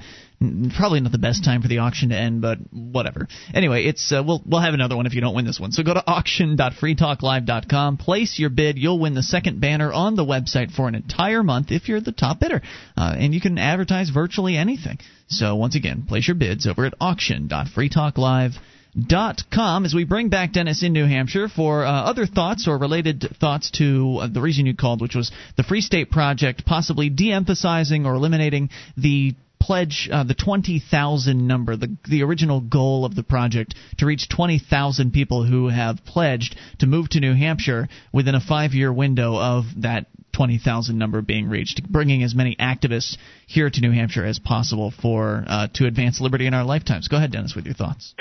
Probably 0.75 0.99
not 0.99 1.11
the 1.13 1.17
best 1.17 1.45
time 1.45 1.61
for 1.61 1.69
the 1.69 1.77
auction 1.77 2.09
to 2.09 2.17
end, 2.17 2.41
but 2.41 2.57
whatever. 2.71 3.29
Anyway, 3.53 3.85
it's 3.85 4.11
uh, 4.11 4.21
we'll 4.25 4.41
we'll 4.45 4.59
have 4.59 4.73
another 4.73 4.97
one 4.97 5.05
if 5.05 5.13
you 5.13 5.21
don't 5.21 5.35
win 5.35 5.45
this 5.45 5.59
one. 5.59 5.71
So 5.71 5.83
go 5.83 5.93
to 5.93 6.05
auction.freetalklive.com, 6.05 7.97
place 7.97 8.37
your 8.37 8.49
bid. 8.49 8.77
You'll 8.77 8.99
win 8.99 9.13
the 9.13 9.23
second 9.23 9.61
banner 9.61 9.93
on 9.93 10.15
the 10.15 10.25
website 10.25 10.71
for 10.71 10.89
an 10.89 10.95
entire 10.95 11.43
month 11.43 11.71
if 11.71 11.87
you're 11.87 12.01
the 12.01 12.11
top 12.11 12.41
bidder, 12.41 12.61
uh, 12.97 13.15
and 13.17 13.33
you 13.33 13.39
can 13.39 13.57
advertise 13.57 14.09
virtually 14.09 14.57
anything. 14.57 14.99
So 15.27 15.55
once 15.55 15.75
again, 15.75 16.03
place 16.07 16.27
your 16.27 16.35
bids 16.35 16.67
over 16.67 16.85
at 16.85 16.93
auction.freetalklive.com 16.99 18.72
dot 18.99 19.43
com 19.53 19.85
as 19.85 19.93
we 19.93 20.03
bring 20.03 20.29
back 20.29 20.53
Dennis 20.53 20.83
in 20.83 20.93
New 20.93 21.05
Hampshire 21.05 21.47
for 21.47 21.83
uh, 21.83 21.91
other 21.91 22.25
thoughts 22.25 22.67
or 22.67 22.77
related 22.77 23.25
thoughts 23.39 23.71
to 23.71 24.19
uh, 24.21 24.27
the 24.27 24.41
reason 24.41 24.65
you 24.65 24.75
called, 24.75 25.01
which 25.01 25.15
was 25.15 25.31
the 25.57 25.63
Free 25.63 25.81
State 25.81 26.11
Project 26.11 26.65
possibly 26.65 27.09
de-emphasizing 27.09 28.05
or 28.05 28.15
eliminating 28.15 28.69
the 28.97 29.33
pledge 29.59 30.09
uh, 30.11 30.23
the 30.25 30.33
20,000 30.33 31.47
number, 31.47 31.77
the 31.77 31.95
the 32.09 32.21
original 32.23 32.59
goal 32.59 33.05
of 33.05 33.15
the 33.15 33.23
project 33.23 33.75
to 33.97 34.05
reach 34.05 34.27
20,000 34.27 35.11
people 35.11 35.45
who 35.45 35.69
have 35.69 36.03
pledged 36.05 36.55
to 36.79 36.85
move 36.85 37.09
to 37.09 37.19
New 37.19 37.33
Hampshire 37.33 37.87
within 38.11 38.35
a 38.35 38.41
5-year 38.41 38.91
window 38.91 39.37
of 39.37 39.63
that 39.77 40.07
20,000 40.33 40.97
number 40.97 41.21
being 41.21 41.47
reached, 41.47 41.83
bringing 41.89 42.23
as 42.23 42.35
many 42.35 42.55
activists 42.55 43.17
here 43.47 43.69
to 43.69 43.81
New 43.81 43.91
Hampshire 43.91 44.25
as 44.25 44.39
possible 44.39 44.91
for 44.91 45.45
uh, 45.47 45.67
to 45.75 45.85
advance 45.85 46.19
liberty 46.19 46.47
in 46.47 46.53
our 46.53 46.65
lifetimes. 46.65 47.07
Go 47.07 47.17
ahead, 47.17 47.31
Dennis, 47.31 47.55
with 47.55 47.65
your 47.65 47.75
thoughts. 47.75 48.15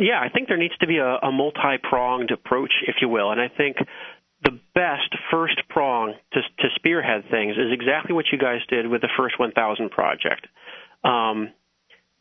Yeah, 0.00 0.18
I 0.18 0.30
think 0.30 0.48
there 0.48 0.56
needs 0.56 0.76
to 0.78 0.86
be 0.86 0.96
a, 0.96 1.16
a 1.16 1.30
multi 1.30 1.76
pronged 1.82 2.30
approach, 2.30 2.72
if 2.88 2.96
you 3.02 3.08
will. 3.10 3.30
And 3.30 3.40
I 3.40 3.48
think 3.48 3.76
the 4.42 4.58
best 4.74 5.14
first 5.30 5.60
prong 5.68 6.14
to, 6.32 6.40
to 6.40 6.68
spearhead 6.76 7.24
things 7.30 7.52
is 7.58 7.70
exactly 7.70 8.14
what 8.14 8.24
you 8.32 8.38
guys 8.38 8.60
did 8.70 8.88
with 8.88 9.02
the 9.02 9.10
first 9.18 9.38
1000 9.38 9.90
project. 9.90 10.46
Um, 11.04 11.52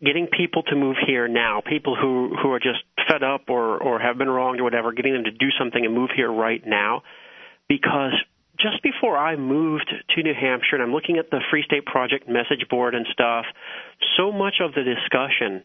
getting 0.04 0.28
people 0.28 0.64
to 0.64 0.76
move 0.76 0.98
here 1.08 1.30
now, 1.30 1.62
people 1.66 1.96
who, 1.96 2.36
who 2.42 2.52
are 2.52 2.60
just 2.60 2.84
fed 3.08 3.24
up 3.24 3.44
or, 3.48 3.82
or 3.82 3.98
have 4.00 4.18
been 4.18 4.30
wronged 4.30 4.60
or 4.60 4.66
whatever, 4.66 4.92
getting 4.92 5.14
them 5.14 5.24
to 5.24 5.32
do 5.32 5.48
something 5.58 5.86
and 5.86 5.96
move 5.96 6.10
here 6.14 6.32
right 6.32 6.62
now. 6.66 7.04
Because 7.70 8.14
just 8.60 8.84
before 8.84 9.18
I 9.18 9.38
moved 9.38 9.88
to 9.88 10.24
New 10.24 10.34
Hampshire 10.34 10.76
and 10.76 10.84
I'm 10.84 10.92
looking 10.92 11.18
at 11.18 11.30
the 11.30 11.40
Free 11.50 11.64
State 11.64 11.86
Project 11.86 12.28
message 12.28 12.68
board 12.70 12.94
and 12.94 13.06
stuff, 13.14 13.46
so 14.18 14.34
much 14.34 14.56
of 14.60 14.74
the 14.74 14.84
discussion 14.84 15.64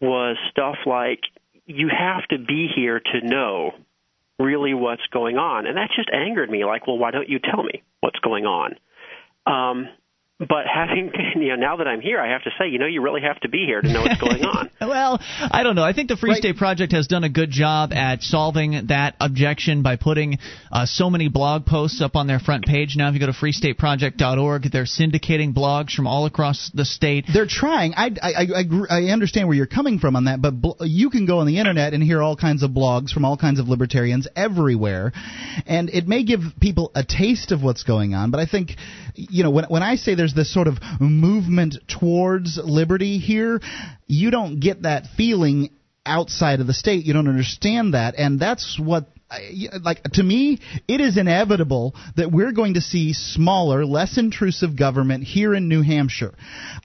was 0.00 0.36
stuff 0.50 0.76
like, 0.84 1.20
you 1.66 1.88
have 1.88 2.26
to 2.28 2.38
be 2.38 2.68
here 2.74 3.00
to 3.00 3.20
know 3.26 3.72
really 4.38 4.74
what's 4.74 5.06
going 5.12 5.38
on. 5.38 5.66
And 5.66 5.76
that 5.76 5.90
just 5.94 6.10
angered 6.12 6.50
me. 6.50 6.64
Like, 6.64 6.86
well, 6.86 6.98
why 6.98 7.10
don't 7.10 7.28
you 7.28 7.38
tell 7.38 7.62
me 7.62 7.82
what's 8.00 8.18
going 8.18 8.44
on? 8.46 8.76
Um, 9.46 9.88
but 10.40 10.66
having 10.66 11.12
you 11.36 11.48
know 11.48 11.56
now 11.56 11.76
that 11.76 11.86
I'm 11.86 12.00
here, 12.00 12.20
I 12.20 12.32
have 12.32 12.42
to 12.42 12.50
say, 12.58 12.68
you 12.68 12.78
know, 12.78 12.86
you 12.86 13.02
really 13.02 13.20
have 13.20 13.38
to 13.40 13.48
be 13.48 13.64
here 13.66 13.80
to 13.80 13.92
know 13.92 14.02
what's 14.02 14.20
going 14.20 14.44
on. 14.44 14.70
well, 14.80 15.20
I 15.20 15.62
don't 15.62 15.76
know. 15.76 15.84
I 15.84 15.92
think 15.92 16.08
the 16.08 16.16
Free 16.16 16.30
right. 16.30 16.38
State 16.38 16.56
Project 16.56 16.92
has 16.92 17.06
done 17.06 17.22
a 17.22 17.28
good 17.28 17.50
job 17.50 17.92
at 17.92 18.22
solving 18.22 18.88
that 18.88 19.14
objection 19.20 19.82
by 19.82 19.96
putting 19.96 20.38
uh, 20.72 20.86
so 20.86 21.08
many 21.08 21.28
blog 21.28 21.66
posts 21.66 22.02
up 22.02 22.16
on 22.16 22.26
their 22.26 22.40
front 22.40 22.64
page. 22.64 22.94
Now, 22.96 23.08
if 23.08 23.14
you 23.14 23.20
go 23.20 23.26
to 23.26 23.32
freestateproject.org, 23.32 24.72
they're 24.72 24.84
syndicating 24.84 25.54
blogs 25.54 25.92
from 25.92 26.08
all 26.08 26.26
across 26.26 26.70
the 26.74 26.84
state. 26.84 27.26
They're 27.32 27.46
trying. 27.46 27.94
I 27.94 28.10
I 28.20 28.46
I, 28.56 28.64
I 28.90 29.02
understand 29.12 29.46
where 29.46 29.56
you're 29.56 29.66
coming 29.66 30.00
from 30.00 30.16
on 30.16 30.24
that, 30.24 30.42
but 30.42 30.60
bl- 30.60 30.72
you 30.80 31.10
can 31.10 31.26
go 31.26 31.38
on 31.38 31.46
the 31.46 31.58
internet 31.58 31.94
and 31.94 32.02
hear 32.02 32.20
all 32.20 32.36
kinds 32.36 32.64
of 32.64 32.72
blogs 32.72 33.10
from 33.10 33.24
all 33.24 33.36
kinds 33.36 33.60
of 33.60 33.68
libertarians 33.68 34.26
everywhere, 34.34 35.12
and 35.66 35.90
it 35.90 36.08
may 36.08 36.24
give 36.24 36.40
people 36.60 36.90
a 36.96 37.04
taste 37.04 37.52
of 37.52 37.62
what's 37.62 37.84
going 37.84 38.14
on. 38.14 38.32
But 38.32 38.40
I 38.40 38.46
think, 38.46 38.72
you 39.14 39.44
know, 39.44 39.50
when 39.50 39.66
when 39.66 39.84
I 39.84 39.94
say 39.94 40.16
this 40.34 40.52
sort 40.52 40.68
of 40.68 40.78
movement 41.00 41.76
towards 41.88 42.58
liberty 42.62 43.18
here, 43.18 43.60
you 44.06 44.30
don't 44.30 44.60
get 44.60 44.82
that 44.82 45.06
feeling 45.16 45.70
outside 46.06 46.60
of 46.60 46.66
the 46.66 46.74
state. 46.74 47.04
You 47.04 47.12
don't 47.12 47.28
understand 47.28 47.94
that, 47.94 48.14
and 48.16 48.38
that's 48.38 48.78
what 48.78 49.08
like 49.82 50.02
to 50.02 50.22
me, 50.22 50.60
it 50.86 51.00
is 51.00 51.16
inevitable 51.16 51.94
that 52.16 52.30
we're 52.30 52.52
going 52.52 52.74
to 52.74 52.80
see 52.80 53.12
smaller, 53.12 53.84
less 53.84 54.18
intrusive 54.18 54.76
government 54.78 55.24
here 55.24 55.54
in 55.54 55.68
New 55.68 55.82
Hampshire. 55.82 56.34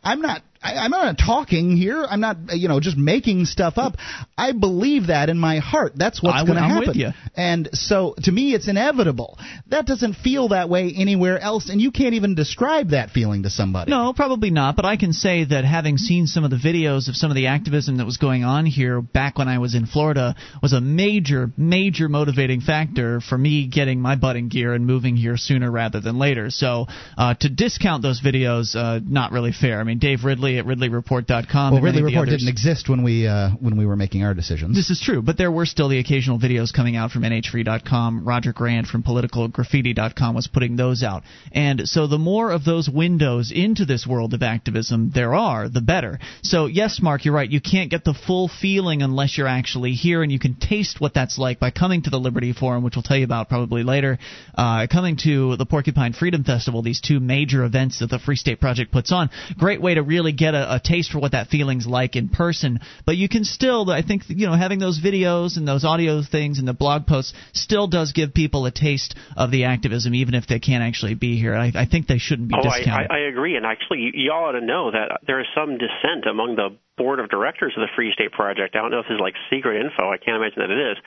I'm 0.03 0.21
not 0.21 0.41
I, 0.62 0.86
am 0.86 0.91
not 0.91 1.17
talking 1.17 1.78
here. 1.78 2.06
I'm 2.08 2.19
not, 2.19 2.38
you 2.50 2.67
know, 2.67 2.80
just 2.82 2.98
making 2.98 3.45
stuff 3.45 3.78
up. 3.78 3.95
I 4.38 4.52
believe 4.52 5.08
that 5.08 5.30
in 5.30 5.38
my 5.38 5.60
heart. 5.60 5.93
That's 5.95 6.22
what's 6.22 6.43
going 6.43 6.56
to 6.56 6.62
happen. 6.62 7.13
And 7.36 7.69
so, 7.74 8.15
to 8.24 8.32
me, 8.32 8.54
it's 8.54 8.67
inevitable. 8.67 9.38
That 9.67 9.86
doesn't 9.86 10.15
feel 10.15 10.50
that 10.50 10.69
way 10.69 10.93
anywhere 10.95 11.39
else, 11.39 11.69
and 11.69 11.80
you 11.80 11.91
can't 11.91 12.13
even 12.13 12.36
describe 12.36 12.89
that 12.89 13.12
feeling 13.12 13.43
to 13.43 13.50
somebody. 13.50 13.91
No, 13.91 14.12
probably 14.13 14.50
not. 14.50 14.76
But 14.76 14.86
I 14.86 14.98
can 14.98 15.13
say 15.13 15.45
that 15.45 15.63
having 15.63 15.98
seen 15.98 16.28
some 16.28 16.43
of 16.43 16.50
the 16.50 16.58
videos 16.58 17.08
of 17.08 17.15
some 17.15 17.32
of 17.32 17.36
the 17.36 17.48
activism 17.48 17.98
that 17.98 18.06
was 18.06 18.17
going 18.17 18.43
on 18.43 18.65
here 18.65 19.02
back 19.02 19.38
when 19.38 19.48
I 19.48 19.60
was 19.60 19.76
in 19.76 19.86
Florida 19.86 20.36
was 20.62 20.74
a 20.74 20.82
major, 20.82 21.52
major 21.56 22.10
motivating 22.10 22.60
factor 22.60 23.22
for 23.22 23.38
me 23.38 23.67
getting 23.67 24.02
my 24.02 24.17
butt 24.17 24.36
in 24.36 24.50
gear 24.50 24.74
and 24.74 24.86
moving 24.86 25.15
here 25.15 25.38
sooner 25.38 25.72
rather 25.72 26.02
than 26.02 26.19
later. 26.19 26.50
So, 26.50 26.88
uh, 27.17 27.36
to 27.36 27.50
discount 27.50 28.04
those 28.04 28.22
videos, 28.22 28.76
uh, 28.76 29.00
not 29.02 29.32
really 29.32 29.54
fair. 29.54 29.80
I 29.80 29.84
mean, 29.86 30.00
Dave 30.00 30.26
Ridley 30.26 30.48
Ridley 30.57 30.89
at 30.89 30.91
RidleyReport.com. 30.91 31.73
Well, 31.73 31.81
Ridley 31.81 32.03
Report 32.03 32.29
didn't 32.29 32.47
exist 32.47 32.89
when 32.89 33.03
we 33.03 33.27
uh, 33.27 33.51
when 33.59 33.77
we 33.77 33.85
were 33.85 33.95
making 33.95 34.23
our 34.23 34.33
decisions. 34.33 34.75
This 34.75 34.89
is 34.89 35.01
true, 35.01 35.21
but 35.21 35.38
there 35.38 35.51
were 35.51 35.65
still 35.65 35.89
the 35.89 35.99
occasional 35.99 36.39
videos 36.39 36.73
coming 36.73 36.95
out 36.95 37.12
from 37.12 37.23
NHFree.com. 37.23 38.27
Roger 38.27 38.53
Grant 38.53 38.88
from 38.88 39.03
PoliticalGraffiti.com 39.03 40.35
was 40.35 40.47
putting 40.47 40.75
those 40.75 41.03
out, 41.03 41.23
and 41.51 41.88
so 41.88 42.07
the 42.07 42.17
more 42.17 42.51
of 42.51 42.65
those 42.65 42.89
windows 42.89 43.51
into 43.53 43.85
this 43.85 44.07
world 44.07 44.33
of 44.33 44.43
activism 44.43 45.12
there 45.13 45.35
are, 45.35 45.69
the 45.69 45.81
better. 45.81 46.19
So 46.43 46.65
yes, 46.65 46.99
Mark, 47.01 47.25
you're 47.25 47.33
right. 47.33 47.49
You 47.49 47.62
can't 47.62 47.89
get 47.89 48.03
the 48.03 48.13
full 48.13 48.47
feeling 48.47 49.01
unless 49.01 49.38
you're 49.38 49.47
actually 49.47 49.91
here, 49.91 50.23
and 50.23 50.31
you 50.31 50.39
can 50.39 50.55
taste 50.55 50.99
what 50.99 51.13
that's 51.13 51.38
like 51.38 51.59
by 51.59 51.71
coming 51.71 52.03
to 52.03 52.09
the 52.09 52.19
Liberty 52.19 52.53
Forum, 52.53 52.83
which 52.83 52.95
we'll 52.95 53.03
tell 53.03 53.17
you 53.17 53.25
about 53.25 53.49
probably 53.49 53.83
later. 53.83 54.17
Uh, 54.55 54.88
coming 54.91 55.17
to 55.23 55.55
the 55.57 55.65
Porcupine 55.65 56.13
Freedom 56.13 56.43
Festival, 56.43 56.81
these 56.81 57.01
two 57.01 57.19
major 57.19 57.63
events 57.63 57.99
that 57.99 58.09
the 58.09 58.19
Free 58.19 58.35
State 58.35 58.59
Project 58.59 58.91
puts 58.91 59.12
on. 59.12 59.29
Great 59.57 59.81
way 59.81 59.95
to 59.95 60.03
really 60.03 60.31
get 60.39 60.56
a, 60.56 60.75
a, 60.75 60.80
taste 60.80 61.12
for 61.12 61.19
what 61.19 61.34
that 61.34 61.47
feeling's 61.47 61.86
like 61.86 62.15
in 62.15 62.30
person. 62.30 62.80
But 63.06 63.17
you 63.17 63.28
can 63.28 63.43
still, 63.43 63.91
I 63.91 64.02
think, 64.02 64.23
you 64.28 64.47
know, 64.47 64.56
having 64.56 64.80
those 64.80 64.99
videos 64.99 65.58
and 65.58 65.67
those 65.67 65.84
audio 65.84 66.23
things 66.23 66.58
and 66.58 66.67
the 66.67 66.73
blog 66.73 67.06
posts 67.06 67.34
still 67.54 67.88
does 67.88 68.13
give 68.13 68.34
people 68.34 68.65
a 68.65 68.71
taste 68.71 69.15
of 69.36 69.52
the 69.52 69.65
activism, 69.65 70.15
even 70.15 70.34
if 70.34 70.47
they 70.47 70.60
can't 70.60 70.84
actually 70.84 71.15
be 71.15 71.38
here. 71.38 71.54
I, 71.54 71.71
I 71.75 71.86
think 71.86 72.08
they 72.08 72.17
shouldn't 72.17 72.47
be 72.47 72.56
oh, 72.58 72.63
discounted. 72.63 73.12
I, 73.12 73.13
I, 73.13 73.17
I 73.17 73.28
agree, 73.28 73.58
and 73.58 73.65
actually, 73.65 74.12
y'all 74.15 74.45
ought 74.45 74.54
to 74.54 74.62
know 74.62 74.91
that 74.91 75.19
there 75.28 75.41
is 75.41 75.47
some 75.54 75.78
dissent 75.78 76.25
among 76.30 76.56
the 76.56 76.69
board 76.97 77.19
of 77.19 77.30
directors 77.30 77.73
of 77.78 77.82
the 77.82 77.88
Free 77.95 78.12
State 78.13 78.32
Project. 78.32 78.75
I 78.75 78.80
don't 78.80 78.91
know 78.91 78.99
if 78.99 79.08
this 79.08 79.15
is 79.15 79.21
like 79.21 79.36
secret 79.49 79.80
info. 79.80 80.12
I 80.12 80.17
can't 80.17 80.36
imagine 80.36 80.60
that 80.60 80.69
it 80.69 80.91
is. 80.91 80.97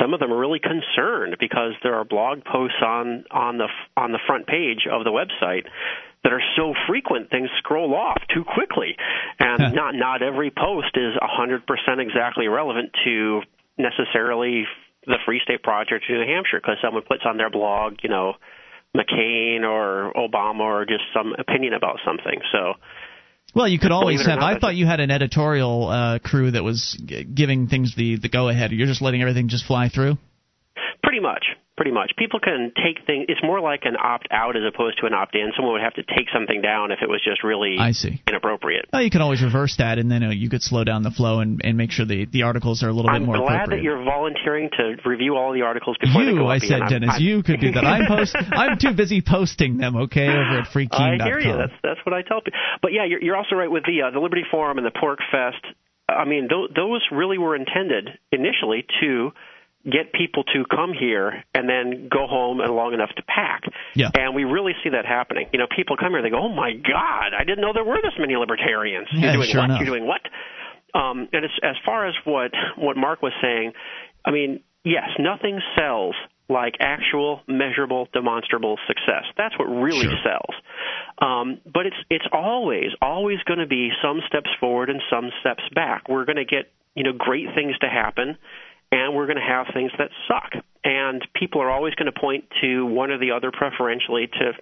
Some 0.00 0.14
of 0.14 0.20
them 0.20 0.32
are 0.32 0.38
really 0.38 0.60
concerned 0.60 1.36
because 1.38 1.72
there 1.82 1.94
are 1.96 2.04
blog 2.04 2.44
posts 2.44 2.80
on 2.80 3.24
on 3.30 3.58
the 3.58 3.68
on 3.96 4.12
the 4.12 4.20
front 4.26 4.46
page 4.46 4.88
of 4.90 5.04
the 5.04 5.10
website 5.12 5.68
that 6.24 6.32
are 6.32 6.42
so 6.56 6.72
frequent 6.88 7.30
things 7.30 7.48
scroll 7.58 7.94
off 7.94 8.20
too 8.34 8.42
quickly 8.42 8.96
and 9.38 9.74
not 9.74 9.94
not 9.94 10.22
every 10.22 10.50
post 10.50 10.96
is 10.96 11.12
100% 11.20 11.60
exactly 12.00 12.48
relevant 12.48 12.90
to 13.04 13.42
necessarily 13.78 14.64
the 15.06 15.18
Free 15.26 15.40
State 15.44 15.62
Project 15.62 16.04
in 16.08 16.16
New 16.16 16.26
Hampshire 16.26 16.60
because 16.60 16.76
someone 16.82 17.02
puts 17.06 17.22
on 17.26 17.36
their 17.36 17.50
blog, 17.50 17.98
you 18.02 18.08
know, 18.08 18.34
McCain 18.96 19.62
or 19.62 20.12
Obama 20.14 20.60
or 20.60 20.86
just 20.86 21.04
some 21.14 21.34
opinion 21.38 21.74
about 21.74 21.98
something. 22.06 22.40
So 22.52 22.74
well, 23.54 23.68
you 23.68 23.78
could 23.78 23.92
always 23.92 24.24
have. 24.24 24.38
I 24.38 24.58
thought 24.58 24.74
you 24.74 24.86
had 24.86 25.00
an 25.00 25.10
editorial 25.10 25.88
uh, 25.88 26.18
crew 26.20 26.52
that 26.52 26.64
was 26.64 26.98
giving 27.34 27.68
things 27.68 27.94
the 27.96 28.18
the 28.18 28.28
go 28.28 28.48
ahead. 28.48 28.72
You're 28.72 28.86
just 28.86 29.02
letting 29.02 29.20
everything 29.20 29.48
just 29.48 29.66
fly 29.66 29.90
through. 29.90 30.16
Pretty 31.02 31.20
much 31.20 31.44
pretty 31.76 31.90
much. 31.90 32.12
People 32.16 32.40
can 32.40 32.72
take 32.76 33.04
things. 33.06 33.26
It's 33.28 33.42
more 33.42 33.60
like 33.60 33.82
an 33.84 33.96
opt 33.96 34.28
out 34.30 34.56
as 34.56 34.62
opposed 34.66 34.98
to 35.00 35.06
an 35.06 35.14
opt 35.14 35.34
in. 35.34 35.50
Someone 35.56 35.74
would 35.74 35.82
have 35.82 35.94
to 35.94 36.02
take 36.02 36.26
something 36.32 36.62
down 36.62 36.92
if 36.92 36.98
it 37.02 37.08
was 37.08 37.20
just 37.24 37.42
really 37.42 37.76
I 37.78 37.92
see. 37.92 38.22
inappropriate. 38.26 38.86
Well, 38.92 39.02
you 39.02 39.10
can 39.10 39.20
always 39.20 39.42
reverse 39.42 39.76
that, 39.78 39.98
and 39.98 40.10
then 40.10 40.22
uh, 40.22 40.30
you 40.30 40.48
could 40.48 40.62
slow 40.62 40.84
down 40.84 41.02
the 41.02 41.10
flow 41.10 41.40
and, 41.40 41.60
and 41.64 41.76
make 41.76 41.90
sure 41.90 42.06
the, 42.06 42.26
the 42.26 42.42
articles 42.42 42.82
are 42.82 42.88
a 42.88 42.92
little 42.92 43.10
I'm 43.10 43.22
bit 43.22 43.26
more. 43.26 43.36
I'm 43.36 43.42
glad 43.42 43.70
that 43.70 43.82
you're 43.82 44.02
volunteering 44.02 44.70
to 44.78 44.96
review 45.04 45.36
all 45.36 45.52
the 45.52 45.62
articles 45.62 45.96
before 46.00 46.22
you, 46.22 46.32
they 46.32 46.38
go 46.38 46.46
I 46.46 46.58
said, 46.58 46.82
Dennis, 46.88 47.10
I'm, 47.14 47.22
you 47.22 47.42
could 47.42 47.60
do 47.60 47.72
that. 47.72 47.84
I'm 47.84 48.06
post. 48.06 48.36
I'm 48.36 48.78
too 48.78 48.94
busy 48.94 49.22
posting 49.22 49.78
them. 49.78 49.96
Okay, 49.96 50.28
over 50.28 50.60
at 50.60 50.68
freekeene.com. 50.68 51.20
I 51.20 51.24
hear 51.24 51.40
you. 51.40 51.56
That's 51.56 51.74
that's 51.82 52.00
what 52.04 52.12
I 52.12 52.22
tell 52.22 52.40
people. 52.40 52.58
But 52.82 52.92
yeah, 52.92 53.04
you're, 53.04 53.22
you're 53.22 53.36
also 53.36 53.56
right 53.56 53.70
with 53.70 53.84
the 53.84 54.06
uh, 54.06 54.10
the 54.10 54.20
Liberty 54.20 54.44
Forum 54.50 54.78
and 54.78 54.86
the 54.86 54.94
Pork 54.98 55.18
Fest 55.30 55.64
I 56.08 56.24
mean, 56.24 56.48
th- 56.48 56.70
those 56.76 57.00
really 57.10 57.38
were 57.38 57.56
intended 57.56 58.10
initially 58.30 58.86
to 59.00 59.32
get 59.84 60.12
people 60.12 60.44
to 60.44 60.64
come 60.70 60.92
here 60.98 61.44
and 61.54 61.68
then 61.68 62.08
go 62.10 62.26
home 62.26 62.60
and 62.60 62.74
long 62.74 62.94
enough 62.94 63.10
to 63.16 63.22
pack. 63.22 63.62
Yeah. 63.94 64.10
And 64.14 64.34
we 64.34 64.44
really 64.44 64.72
see 64.82 64.90
that 64.90 65.04
happening. 65.06 65.46
You 65.52 65.58
know, 65.58 65.66
people 65.74 65.96
come 65.96 66.12
here, 66.12 66.22
they 66.22 66.30
go, 66.30 66.38
"Oh 66.40 66.48
my 66.54 66.72
God, 66.72 67.34
I 67.38 67.44
didn't 67.44 67.60
know 67.60 67.72
there 67.72 67.84
were 67.84 68.00
this 68.02 68.14
many 68.18 68.36
libertarians." 68.36 69.08
Yeah, 69.12 69.20
You're 69.20 69.32
doing 69.36 69.48
sure 69.48 69.60
what? 69.60 69.64
enough. 69.66 69.78
You're 69.80 69.86
doing 69.96 70.06
what? 70.06 70.20
Um, 70.94 71.28
and 71.32 71.44
as, 71.44 71.50
as 71.62 71.76
far 71.84 72.06
as 72.06 72.14
what 72.24 72.52
what 72.76 72.96
Mark 72.96 73.20
was 73.22 73.32
saying, 73.42 73.72
I 74.24 74.30
mean, 74.30 74.60
yes, 74.84 75.08
nothing 75.18 75.60
sells 75.76 76.14
like 76.48 76.74
actual, 76.78 77.40
measurable, 77.48 78.06
demonstrable 78.12 78.78
success. 78.86 79.24
That's 79.36 79.58
what 79.58 79.64
really 79.64 80.04
Sure. 80.04 80.18
sells. 80.22 80.54
Um, 81.18 81.60
but 81.64 81.86
it's 81.86 81.96
it's 82.10 82.26
always 82.32 82.90
always 83.00 83.38
going 83.44 83.60
to 83.60 83.66
be 83.66 83.90
some 84.02 84.20
steps 84.28 84.50
forward 84.60 84.90
and 84.90 85.00
some 85.10 85.30
steps 85.40 85.62
back. 85.74 86.08
We're 86.08 86.24
going 86.24 86.36
to 86.36 86.44
get 86.44 86.70
you 86.94 87.02
know 87.02 87.12
great 87.12 87.48
things 87.54 87.76
to 87.80 87.88
happen, 87.88 88.36
and 88.94 89.14
we're 89.14 89.26
going 89.26 89.38
to 89.38 89.42
have 89.42 89.66
things 89.74 89.90
that 89.98 90.10
suck. 90.28 90.62
And 90.84 91.26
people 91.34 91.60
are 91.60 91.70
always 91.70 91.94
going 91.94 92.10
to 92.12 92.18
point 92.18 92.44
to 92.62 92.86
one 92.86 93.10
or 93.10 93.18
the 93.18 93.32
other 93.32 93.50
preferentially 93.50 94.28
to 94.28 94.52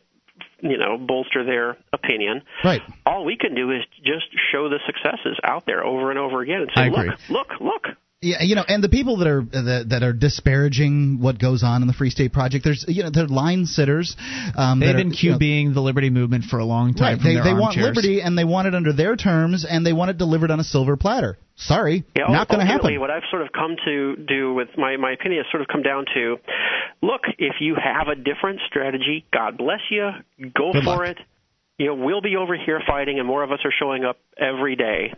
you 0.63 0.79
know 0.79 0.97
bolster 0.97 1.45
their 1.45 1.77
opinion. 1.93 2.43
Right. 2.65 2.81
All 3.05 3.25
we 3.25 3.37
can 3.37 3.55
do 3.55 3.71
is 3.71 3.83
just 4.03 4.27
show 4.51 4.69
the 4.69 4.79
successes 4.87 5.39
out 5.45 5.67
there 5.67 5.85
over 5.85 6.11
and 6.11 6.19
over 6.19 6.41
again 6.41 6.63
and 6.63 6.71
say, 6.75 6.83
I 6.83 6.87
agree. 6.87 7.11
look, 7.29 7.51
look, 7.51 7.61
look. 7.61 7.97
Yeah, 8.23 8.37
you 8.41 8.55
know, 8.55 8.65
and 8.67 8.85
the 8.85 8.89
people 8.89 9.17
that 9.17 9.27
are 9.27 9.43
that, 9.43 9.87
that 9.91 10.03
are 10.05 10.13
disparaging 10.13 11.21
what 11.21 11.41
goes 11.41 11.65
on 11.65 11.83
in 11.83 11.89
the 11.89 11.93
Free 11.93 12.11
State 12.11 12.33
Project, 12.33 12.65
there's 12.65 12.85
you 12.87 13.03
know, 13.03 13.11
they're 13.11 13.27
line 13.27 13.67
sitters. 13.67 14.17
Um, 14.57 14.79
They've 14.79 14.95
been 14.95 15.11
are, 15.11 15.15
you 15.15 15.31
know, 15.33 15.75
the 15.75 15.81
liberty 15.81 16.09
movement 16.09 16.45
for 16.45 16.59
a 16.59 16.65
long 16.65 16.95
time. 16.95 17.03
Right, 17.03 17.19
from 17.19 17.25
they, 17.25 17.35
their 17.35 17.43
they 17.43 17.53
want 17.53 17.77
armchairs. 17.77 17.97
liberty 17.97 18.21
and 18.23 18.39
they 18.39 18.45
want 18.45 18.69
it 18.69 18.77
under 18.77 18.93
their 18.93 19.17
terms 19.17 19.67
and 19.69 19.85
they 19.85 19.93
want 19.93 20.11
it 20.11 20.19
delivered 20.19 20.53
on 20.53 20.61
a 20.61 20.65
silver 20.65 20.97
platter. 20.97 21.37
Sorry, 21.57 22.05
Yeah, 22.17 22.27
not 22.29 22.49
going 22.49 22.61
to 22.61 22.67
happen. 22.67 22.99
What 23.01 23.11
I've 23.11 23.27
sort 23.29 23.43
of 23.43 23.49
come 23.53 23.75
to 23.85 24.17
do 24.17 24.55
with 24.55 24.69
my 24.79 24.97
my 24.97 25.13
opinion 25.13 25.43
has 25.43 25.51
sort 25.51 25.61
of 25.61 25.67
come 25.67 25.83
down 25.83 26.05
to, 26.15 26.37
look, 27.03 27.23
if 27.39 27.57
you 27.61 27.75
have 27.75 28.07
a 28.07 28.15
different 28.15 28.61
strategy, 28.69 29.27
God 29.33 29.59
bless 29.59 29.81
you, 29.91 30.11
go 30.57 30.73
Good 30.73 30.85
for 30.85 31.07
luck. 31.07 31.09
it. 31.09 31.19
You 31.79 31.87
know, 31.89 31.95
we'll 31.97 32.21
be 32.21 32.37
over 32.37 32.57
here 32.57 32.81
fighting, 32.87 33.19
and 33.19 33.27
more 33.27 33.43
of 33.43 33.51
us 33.51 33.59
are 33.65 33.73
showing 33.77 34.05
up 34.05 34.19
every 34.39 34.77
day. 34.77 35.13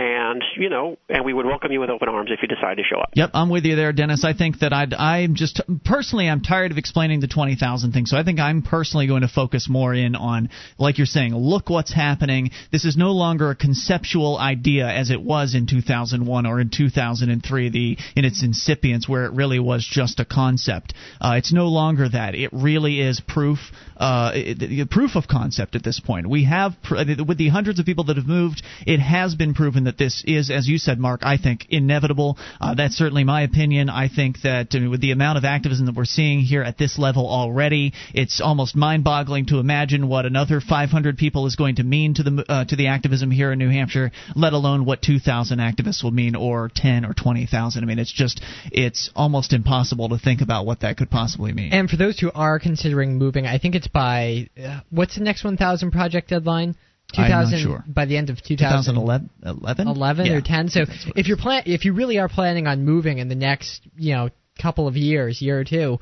And 0.00 0.44
you 0.56 0.68
know, 0.68 0.96
and 1.08 1.24
we 1.24 1.32
would 1.32 1.44
welcome 1.44 1.72
you 1.72 1.80
with 1.80 1.90
open 1.90 2.08
arms 2.08 2.30
if 2.30 2.38
you 2.40 2.46
decide 2.46 2.76
to 2.76 2.84
show 2.84 3.00
up. 3.00 3.10
Yep, 3.14 3.30
I'm 3.34 3.48
with 3.50 3.64
you 3.64 3.74
there, 3.74 3.92
Dennis. 3.92 4.24
I 4.24 4.32
think 4.32 4.60
that 4.60 4.72
I'd, 4.72 4.94
I'm 4.94 5.34
just 5.34 5.60
personally, 5.84 6.28
I'm 6.28 6.40
tired 6.40 6.70
of 6.70 6.78
explaining 6.78 7.18
the 7.18 7.26
20,000 7.26 7.90
thing. 7.90 8.06
So 8.06 8.16
I 8.16 8.22
think 8.22 8.38
I'm 8.38 8.62
personally 8.62 9.08
going 9.08 9.22
to 9.22 9.28
focus 9.28 9.68
more 9.68 9.92
in 9.92 10.14
on, 10.14 10.50
like 10.78 10.98
you're 10.98 11.06
saying, 11.06 11.34
look 11.34 11.68
what's 11.68 11.92
happening. 11.92 12.50
This 12.70 12.84
is 12.84 12.96
no 12.96 13.10
longer 13.10 13.50
a 13.50 13.56
conceptual 13.56 14.38
idea 14.38 14.86
as 14.86 15.10
it 15.10 15.20
was 15.20 15.56
in 15.56 15.66
2001 15.66 16.46
or 16.46 16.60
in 16.60 16.70
2003, 16.70 17.68
the 17.70 17.98
in 18.14 18.24
its 18.24 18.44
incipience, 18.44 19.08
where 19.08 19.24
it 19.24 19.32
really 19.32 19.58
was 19.58 19.84
just 19.84 20.20
a 20.20 20.24
concept. 20.24 20.94
Uh, 21.20 21.34
it's 21.38 21.52
no 21.52 21.66
longer 21.66 22.08
that. 22.08 22.36
It 22.36 22.50
really 22.52 23.00
is 23.00 23.20
proof, 23.20 23.58
uh, 23.96 24.30
it- 24.34 24.90
proof 24.90 25.16
of 25.16 25.26
concept 25.26 25.74
at 25.74 25.82
this 25.82 25.98
point. 25.98 26.28
We 26.28 26.44
have, 26.44 26.74
pr- 26.84 26.98
with 27.26 27.38
the 27.38 27.48
hundreds 27.48 27.80
of 27.80 27.86
people 27.86 28.04
that 28.04 28.16
have 28.16 28.28
moved, 28.28 28.62
it 28.86 29.00
has 29.00 29.34
been 29.34 29.54
proven 29.54 29.87
that 29.88 29.96
this 29.96 30.22
is, 30.26 30.50
as 30.50 30.68
you 30.68 30.76
said, 30.76 30.98
Mark, 30.98 31.20
I 31.22 31.38
think 31.38 31.66
inevitable. 31.70 32.36
Uh, 32.60 32.74
that's 32.74 32.94
certainly 32.94 33.24
my 33.24 33.42
opinion. 33.42 33.88
I 33.88 34.08
think 34.08 34.42
that 34.42 34.68
I 34.74 34.80
mean, 34.80 34.90
with 34.90 35.00
the 35.00 35.12
amount 35.12 35.38
of 35.38 35.44
activism 35.46 35.86
that 35.86 35.94
we're 35.94 36.04
seeing 36.04 36.40
here 36.40 36.62
at 36.62 36.76
this 36.76 36.98
level 36.98 37.26
already, 37.26 37.94
it's 38.12 38.40
almost 38.40 38.76
mind-boggling 38.76 39.46
to 39.46 39.58
imagine 39.58 40.08
what 40.08 40.26
another 40.26 40.60
500 40.60 41.16
people 41.16 41.46
is 41.46 41.56
going 41.56 41.76
to 41.76 41.84
mean 41.84 42.14
to 42.14 42.22
the 42.22 42.44
uh, 42.48 42.64
to 42.66 42.76
the 42.76 42.88
activism 42.88 43.30
here 43.30 43.50
in 43.50 43.58
New 43.58 43.70
Hampshire. 43.70 44.12
Let 44.36 44.52
alone 44.52 44.84
what 44.84 45.00
2,000 45.00 45.58
activists 45.58 46.04
will 46.04 46.10
mean, 46.10 46.36
or 46.36 46.70
10 46.74 47.06
or 47.06 47.14
20,000. 47.14 47.82
I 47.82 47.86
mean, 47.86 47.98
it's 47.98 48.12
just 48.12 48.42
it's 48.70 49.10
almost 49.16 49.54
impossible 49.54 50.10
to 50.10 50.18
think 50.18 50.42
about 50.42 50.66
what 50.66 50.80
that 50.80 50.98
could 50.98 51.10
possibly 51.10 51.52
mean. 51.52 51.72
And 51.72 51.88
for 51.88 51.96
those 51.96 52.18
who 52.18 52.30
are 52.34 52.58
considering 52.58 53.16
moving, 53.16 53.46
I 53.46 53.58
think 53.58 53.74
it's 53.74 53.88
by 53.88 54.50
uh, 54.62 54.80
what's 54.90 55.16
the 55.16 55.24
next 55.24 55.44
1,000 55.44 55.90
project 55.90 56.28
deadline? 56.28 56.76
I'm 57.16 57.30
not 57.30 57.50
2000 57.50 57.58
sure. 57.60 57.84
by 57.86 58.04
the 58.04 58.16
end 58.16 58.30
of 58.30 58.42
2011, 58.42 59.30
11, 59.44 59.88
11 59.88 60.26
Yeah. 60.26 60.32
or 60.32 60.40
10. 60.42 60.68
So 60.68 60.84
if 61.16 61.26
you're 61.26 61.38
plan 61.38 61.62
if 61.66 61.84
you 61.84 61.92
really 61.94 62.18
are 62.18 62.28
planning 62.28 62.66
on 62.66 62.84
moving 62.84 63.18
in 63.18 63.28
the 63.28 63.34
next, 63.34 63.80
you 63.96 64.14
know, 64.14 64.28
couple 64.60 64.88
of 64.88 64.96
years, 64.96 65.40
year 65.40 65.58
or 65.58 65.64
two, 65.64 65.98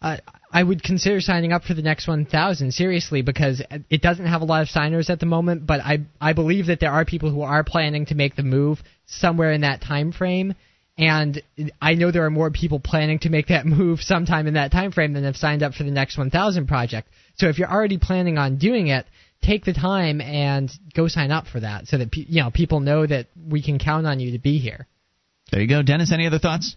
uh, 0.00 0.16
I 0.52 0.62
would 0.62 0.82
consider 0.82 1.20
signing 1.20 1.52
up 1.52 1.64
for 1.64 1.74
the 1.74 1.82
next 1.82 2.06
1000 2.08 2.72
seriously 2.72 3.22
because 3.22 3.62
it 3.90 4.00
doesn't 4.00 4.26
have 4.26 4.42
a 4.42 4.44
lot 4.44 4.62
of 4.62 4.68
signers 4.68 5.10
at 5.10 5.20
the 5.20 5.26
moment, 5.26 5.66
but 5.66 5.80
I 5.80 5.98
I 6.20 6.32
believe 6.32 6.66
that 6.66 6.80
there 6.80 6.92
are 6.92 7.04
people 7.04 7.30
who 7.30 7.42
are 7.42 7.64
planning 7.64 8.06
to 8.06 8.14
make 8.14 8.36
the 8.36 8.42
move 8.42 8.82
somewhere 9.06 9.52
in 9.52 9.62
that 9.62 9.82
time 9.82 10.12
frame. 10.12 10.54
And 10.98 11.42
I 11.82 11.94
know 11.94 12.10
there 12.10 12.24
are 12.24 12.30
more 12.30 12.50
people 12.50 12.80
planning 12.80 13.18
to 13.20 13.28
make 13.28 13.48
that 13.48 13.66
move 13.78 14.00
sometime 14.00 14.46
in 14.46 14.54
that 14.54 14.72
time 14.72 14.92
frame 14.92 15.12
than 15.12 15.24
have 15.24 15.36
signed 15.36 15.62
up 15.62 15.74
for 15.74 15.84
the 15.84 15.90
next 15.90 16.16
1000 16.16 16.66
project. 16.66 17.08
So 17.34 17.48
if 17.48 17.58
you're 17.58 17.70
already 17.70 17.98
planning 17.98 18.38
on 18.38 18.56
doing 18.56 18.86
it, 18.86 19.04
take 19.42 19.64
the 19.64 19.72
time 19.72 20.20
and 20.20 20.70
go 20.94 21.08
sign 21.08 21.30
up 21.30 21.46
for 21.46 21.60
that 21.60 21.86
so 21.86 21.98
that 21.98 22.10
pe- 22.10 22.26
you 22.28 22.42
know 22.42 22.50
people 22.50 22.80
know 22.80 23.06
that 23.06 23.28
we 23.36 23.62
can 23.62 23.78
count 23.78 24.06
on 24.06 24.20
you 24.20 24.32
to 24.32 24.38
be 24.38 24.58
here. 24.58 24.86
There 25.50 25.60
you 25.60 25.68
go, 25.68 25.82
Dennis. 25.82 26.12
Any 26.12 26.26
other 26.26 26.38
thoughts? 26.38 26.76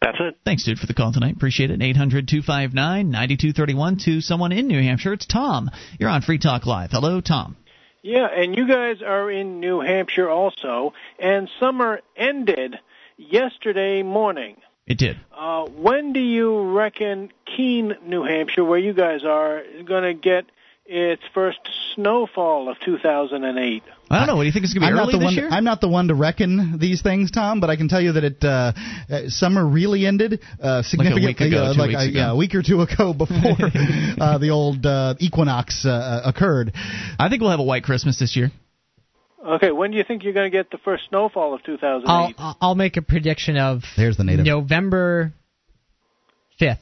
That's 0.00 0.18
it. 0.20 0.36
Thanks, 0.44 0.64
dude, 0.64 0.78
for 0.78 0.86
the 0.86 0.94
call 0.94 1.12
tonight. 1.12 1.34
Appreciate 1.34 1.70
it. 1.70 1.80
800 1.80 2.28
259 2.28 3.10
9231 3.10 3.98
to 4.04 4.20
someone 4.20 4.52
in 4.52 4.66
New 4.66 4.82
Hampshire. 4.82 5.14
It's 5.14 5.26
Tom. 5.26 5.70
You're 5.98 6.10
on 6.10 6.20
Free 6.20 6.38
Talk 6.38 6.66
Live. 6.66 6.90
Hello, 6.90 7.20
Tom. 7.20 7.56
Yeah, 8.02 8.26
and 8.26 8.54
you 8.54 8.68
guys 8.68 9.00
are 9.00 9.30
in 9.30 9.60
New 9.60 9.80
Hampshire 9.80 10.28
also, 10.28 10.92
and 11.18 11.48
summer 11.58 12.00
ended 12.16 12.78
yesterday 13.16 14.02
morning. 14.02 14.56
It 14.86 14.98
did. 14.98 15.18
Uh, 15.32 15.64
when 15.68 16.12
do 16.12 16.20
you 16.20 16.72
reckon 16.72 17.32
Keene, 17.46 17.96
New 18.04 18.24
Hampshire, 18.24 18.64
where 18.64 18.78
you 18.78 18.92
guys 18.92 19.24
are, 19.24 19.58
is 19.60 19.86
going 19.86 20.02
to 20.02 20.12
get 20.12 20.44
its 20.86 21.22
first 21.32 21.58
snowfall 21.94 22.68
of 22.68 22.76
2008? 22.84 23.82
I 24.10 24.18
don't 24.18 24.26
know. 24.26 24.36
What 24.36 24.42
do 24.42 24.46
you 24.46 24.52
think 24.52 24.64
it's 24.64 24.74
going 24.74 24.82
to 24.82 24.86
be 24.86 24.92
I'm 24.92 24.98
early 24.98 25.12
not 25.12 25.12
the 25.12 25.18
this 25.18 25.24
one. 25.24 25.34
year? 25.34 25.48
I'm 25.50 25.64
not 25.64 25.80
the 25.80 25.88
one 25.88 26.08
to 26.08 26.14
reckon 26.14 26.78
these 26.78 27.00
things, 27.02 27.30
Tom. 27.30 27.60
But 27.60 27.70
I 27.70 27.76
can 27.76 27.88
tell 27.88 28.00
you 28.00 28.12
that 28.12 28.24
it 28.24 28.44
uh, 28.44 28.72
uh, 29.10 29.28
summer 29.28 29.66
really 29.66 30.06
ended 30.06 30.40
uh, 30.60 30.82
significantly, 30.82 31.26
week 31.28 31.40
ago, 31.40 31.64
uh, 31.64 31.74
like 31.76 31.92
a, 31.94 32.08
ago. 32.08 32.18
yeah, 32.18 32.30
a 32.32 32.36
week 32.36 32.54
or 32.54 32.62
two 32.62 32.80
ago 32.82 33.12
before 33.18 33.36
uh, 34.20 34.38
the 34.38 34.50
old 34.52 34.84
uh, 34.84 35.14
equinox 35.18 35.84
uh, 35.86 36.20
occurred. 36.24 36.72
I 37.18 37.28
think 37.28 37.40
we'll 37.40 37.50
have 37.50 37.60
a 37.60 37.64
white 37.64 37.84
Christmas 37.84 38.18
this 38.18 38.36
year. 38.36 38.50
Okay, 39.46 39.72
when 39.72 39.90
do 39.90 39.98
you 39.98 40.04
think 40.04 40.22
you're 40.22 40.32
going 40.32 40.50
to 40.50 40.56
get 40.56 40.70
the 40.70 40.78
first 40.78 41.04
snowfall 41.10 41.52
of 41.54 41.62
2008? 41.64 42.08
I'll 42.08 42.34
I'll- 42.38 42.56
I'll 42.60 42.74
make 42.74 42.96
a 42.96 43.02
prediction 43.02 43.56
of 43.58 43.82
There's 43.96 44.16
the 44.16 44.24
native. 44.24 44.46
November 44.46 45.32
5th. 46.60 46.78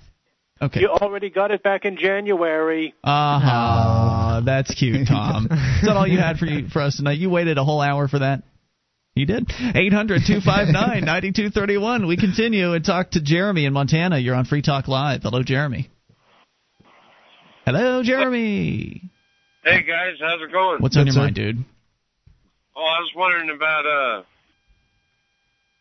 Okay. 0.62 0.80
You 0.80 0.88
already 0.90 1.28
got 1.28 1.50
it 1.50 1.62
back 1.64 1.84
in 1.84 1.96
January. 1.98 2.94
Uh-huh. 3.02 4.42
That's 4.44 4.72
cute, 4.74 5.08
Tom. 5.12 5.46
Is 5.50 5.82
that 5.86 5.96
all 5.96 6.06
you 6.06 6.18
had 6.18 6.38
for 6.38 6.46
you 6.46 6.68
for 6.68 6.82
us 6.82 6.96
tonight? 6.98 7.18
You 7.18 7.30
waited 7.30 7.58
a 7.58 7.64
whole 7.64 7.80
hour 7.80 8.06
for 8.06 8.20
that? 8.20 8.44
You 9.14 9.26
did. 9.26 9.48
800-259-9231. 9.48 12.06
We 12.06 12.16
continue 12.16 12.72
and 12.74 12.84
talk 12.84 13.10
to 13.10 13.20
Jeremy 13.20 13.64
in 13.66 13.72
Montana. 13.72 14.18
You're 14.18 14.36
on 14.36 14.44
Free 14.44 14.62
Talk 14.62 14.86
Live. 14.88 15.22
Hello, 15.22 15.42
Jeremy. 15.42 15.90
Hello, 17.66 18.02
Jeremy. 18.02 19.10
Hey 19.64 19.82
guys, 19.82 20.14
how's 20.20 20.40
it 20.42 20.50
going? 20.50 20.80
What's 20.80 20.96
on 20.96 21.02
Good, 21.04 21.08
your 21.08 21.14
sir. 21.14 21.20
mind, 21.20 21.34
dude? 21.36 21.58
Oh, 22.74 22.80
I 22.82 22.98
was 23.00 23.12
wondering 23.14 23.50
about 23.54 23.86
uh, 23.86 24.22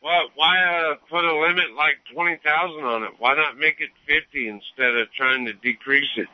what 0.01 0.31
why 0.35 0.57
uh 0.57 0.95
put 1.09 1.23
a 1.23 1.39
limit 1.39 1.73
like 1.77 1.95
twenty 2.13 2.39
thousand 2.43 2.83
on 2.83 3.03
it? 3.03 3.11
Why 3.19 3.35
not 3.35 3.57
make 3.57 3.79
it 3.79 3.89
fifty 4.05 4.49
instead 4.49 4.95
of 4.97 5.11
trying 5.13 5.45
to 5.45 5.53
decrease 5.53 6.09
it? 6.17 6.27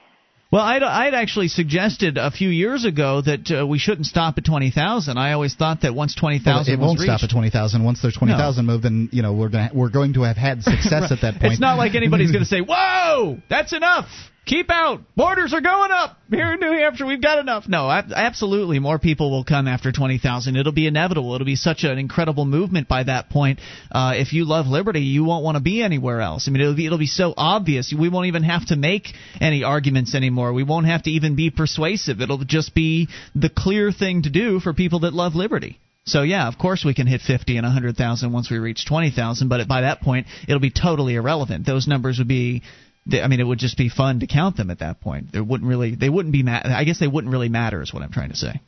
Well, 0.50 0.62
I'd, 0.62 0.82
I'd 0.82 1.14
actually 1.14 1.50
suggested 1.50 2.18
a 2.18 2.32
few 2.32 2.48
years 2.48 2.86
ago 2.86 3.22
that 3.22 3.52
uh, 3.52 3.68
we 3.68 3.80
shouldn't 3.80 4.06
stop 4.06 4.38
at 4.38 4.46
20,000. 4.46 5.18
I 5.18 5.34
always 5.34 5.56
thought 5.56 5.82
that 5.82 5.94
once 5.94 6.16
20,000 6.16 6.46
Well, 6.54 6.64
it 6.64 6.80
won't 6.82 7.00
reached, 7.02 7.12
stop 7.12 7.30
at 7.30 7.34
twenty 7.34 7.50
thousand. 7.50 7.84
Once 7.84 8.02
there's 8.02 8.16
twenty 8.16 8.34
thousand 8.34 8.66
moved, 8.66 8.86
then 8.86 9.10
you 9.12 9.22
know 9.22 9.34
we're 9.34 9.50
gonna, 9.50 9.72
we're 9.74 9.90
going 9.90 10.14
to 10.14 10.22
have 10.24 10.38
had 10.38 10.64
success 10.64 11.12
at 11.12 11.22
that 11.22 11.40
point. 11.42 11.54
It's 11.54 11.62
not 11.62 11.78
like 11.78 11.96
anybody's 11.96 12.32
going 12.32 12.44
to 12.48 12.50
say, 12.50 12.62
"Whoa, 12.62 13.40
that's 13.50 13.74
enough. 13.74 14.08
Keep 14.48 14.72
out. 14.72 15.02
Borders 15.18 15.54
are 15.54 15.60
going 15.60 15.92
up 15.92 16.18
here 16.30 16.54
in 16.54 16.62
New 16.62 16.72
Hampshire. 16.72 17.06
We've 17.06 17.22
got 17.22 17.38
enough." 17.38 17.68
No, 17.68 17.92
absolutely, 17.92 18.80
more 18.80 18.98
people 18.98 19.30
will 19.30 19.44
come 19.44 19.68
after 19.68 19.92
twenty 19.92 20.20
thousand. 20.20 20.56
It'll 20.56 20.72
be 20.72 20.88
inevitable. 20.88 21.36
It'll 21.36 21.46
be 21.46 21.58
such 21.58 21.84
an 21.84 21.98
incredible 21.98 22.46
movement 22.46 22.88
by 22.88 23.04
that 23.04 23.30
point. 23.30 23.60
Uh, 23.92 24.14
if 24.16 24.32
you 24.32 24.46
love 24.46 24.66
liberty, 24.66 25.02
you 25.02 25.26
won't 25.26 25.44
want 25.44 25.58
to 25.58 25.62
be 25.62 25.84
anywhere 25.84 26.22
else. 26.22 26.48
I 26.48 26.52
mean, 26.52 26.62
it'll 26.62 26.76
be 26.76 26.86
it'll 26.86 26.98
be 26.98 27.08
so 27.08 27.34
obvious. 27.36 27.94
We 27.94 28.08
won't 28.08 28.28
even 28.28 28.44
have 28.44 28.66
to 28.68 28.78
make 28.78 29.10
any 29.42 29.64
arguments 29.66 30.16
anymore. 30.16 30.54
We 30.54 30.64
won't 30.64 30.86
have 30.86 31.04
to 31.04 31.12
even 31.12 31.36
be 31.36 31.50
persuasive. 31.50 32.22
It'll 32.22 32.38
just 32.38 32.74
be 32.74 33.10
the 33.36 33.50
clear 33.50 33.92
thing 33.92 34.22
to 34.22 34.30
do 34.30 34.62
for 34.62 34.74
people 34.74 35.02
that 35.02 35.14
love 35.14 35.36
liberty. 35.36 35.78
So 36.06 36.22
yeah, 36.22 36.48
of 36.48 36.58
course 36.58 36.86
we 36.86 36.94
can 36.94 37.06
hit 37.06 37.20
50 37.20 37.58
and 37.58 37.66
100,000 37.66 38.32
once 38.32 38.50
we 38.50 38.60
reach 38.60 38.86
20,000, 38.86 39.50
but 39.50 39.68
by 39.68 39.82
that 39.82 40.00
point 40.00 40.28
it'll 40.48 40.62
be 40.62 40.72
totally 40.72 41.16
irrelevant. 41.16 41.66
Those 41.66 41.86
numbers 41.86 42.18
would 42.18 42.30
be 42.30 42.64
they- 43.08 43.22
I 43.22 43.28
mean 43.28 43.40
it 43.40 43.48
would 43.48 43.60
just 43.60 43.78
be 43.78 43.90
fun 43.90 44.20
to 44.20 44.28
count 44.28 44.58
them 44.58 44.70
at 44.70 44.80
that 44.80 45.02
point. 45.02 45.32
There 45.32 45.44
wouldn't 45.44 45.68
really 45.68 45.96
they 45.96 46.10
wouldn't 46.10 46.34
be 46.34 46.44
ma- 46.44 46.62
I 46.64 46.84
guess 46.84 47.00
they 47.00 47.08
wouldn't 47.08 47.32
really 47.32 47.50
matter 47.50 47.82
is 47.82 47.94
what 47.94 48.04
I'm 48.04 48.12
trying 48.12 48.30
to 48.30 48.38
say. 48.38 48.60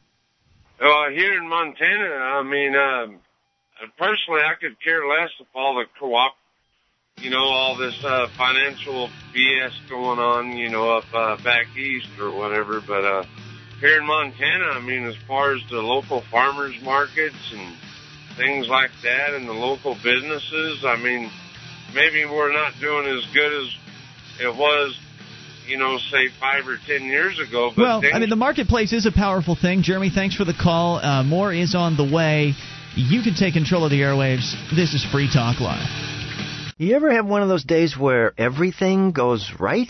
Well, 0.79 1.09
here 1.11 1.37
in 1.37 1.47
Montana, 1.49 2.09
I 2.39 2.43
mean, 2.43 2.73
um, 2.75 3.19
personally, 3.97 4.41
I 4.41 4.53
could 4.59 4.79
care 4.81 5.05
less 5.07 5.29
if 5.39 5.47
all 5.53 5.75
the 5.75 5.85
co-op, 5.99 6.35
you 7.17 7.29
know, 7.29 7.43
all 7.43 7.75
this 7.75 8.01
uh, 8.03 8.27
financial 8.37 9.09
BS 9.35 9.73
going 9.89 10.19
on, 10.19 10.55
you 10.55 10.69
know, 10.69 10.89
up 10.97 11.03
uh, 11.13 11.35
back 11.43 11.67
east 11.75 12.07
or 12.19 12.31
whatever. 12.31 12.79
But 12.79 13.03
uh, 13.03 13.23
here 13.81 13.99
in 13.99 14.05
Montana, 14.05 14.65
I 14.71 14.79
mean, 14.79 15.03
as 15.05 15.15
far 15.27 15.53
as 15.53 15.61
the 15.69 15.81
local 15.81 16.21
farmers 16.31 16.75
markets 16.81 17.51
and 17.53 17.75
things 18.37 18.69
like 18.69 18.91
that, 19.03 19.33
and 19.33 19.49
the 19.49 19.53
local 19.53 19.95
businesses, 19.95 20.85
I 20.85 20.95
mean, 20.95 21.29
maybe 21.93 22.23
we're 22.23 22.53
not 22.53 22.73
doing 22.79 23.05
as 23.05 23.25
good 23.33 23.51
as 23.51 23.75
it 24.39 24.55
was 24.55 24.97
you 25.69 25.77
know, 25.77 25.99
say 25.99 26.29
five 26.39 26.67
or 26.67 26.77
ten 26.87 27.05
years 27.05 27.39
ago. 27.39 27.71
But 27.75 27.81
well, 27.81 28.01
I 28.11 28.19
mean, 28.19 28.29
the 28.29 28.35
marketplace 28.35 28.91
is 28.91 29.05
a 29.05 29.11
powerful 29.11 29.55
thing. 29.55 29.83
Jeremy, 29.83 30.09
thanks 30.09 30.35
for 30.35 30.43
the 30.43 30.53
call. 30.53 30.97
Uh, 30.97 31.23
more 31.23 31.53
is 31.53 31.75
on 31.75 31.95
the 31.95 32.03
way. 32.03 32.53
You 32.95 33.21
can 33.21 33.35
take 33.35 33.53
control 33.53 33.85
of 33.85 33.91
the 33.91 34.01
airwaves. 34.01 34.55
This 34.75 34.93
is 34.93 35.05
Free 35.05 35.29
Talk 35.31 35.59
Live. 35.61 35.87
You 36.77 36.95
ever 36.95 37.11
have 37.11 37.27
one 37.27 37.43
of 37.43 37.49
those 37.49 37.63
days 37.63 37.97
where 37.97 38.33
everything 38.37 39.11
goes 39.11 39.51
right? 39.59 39.89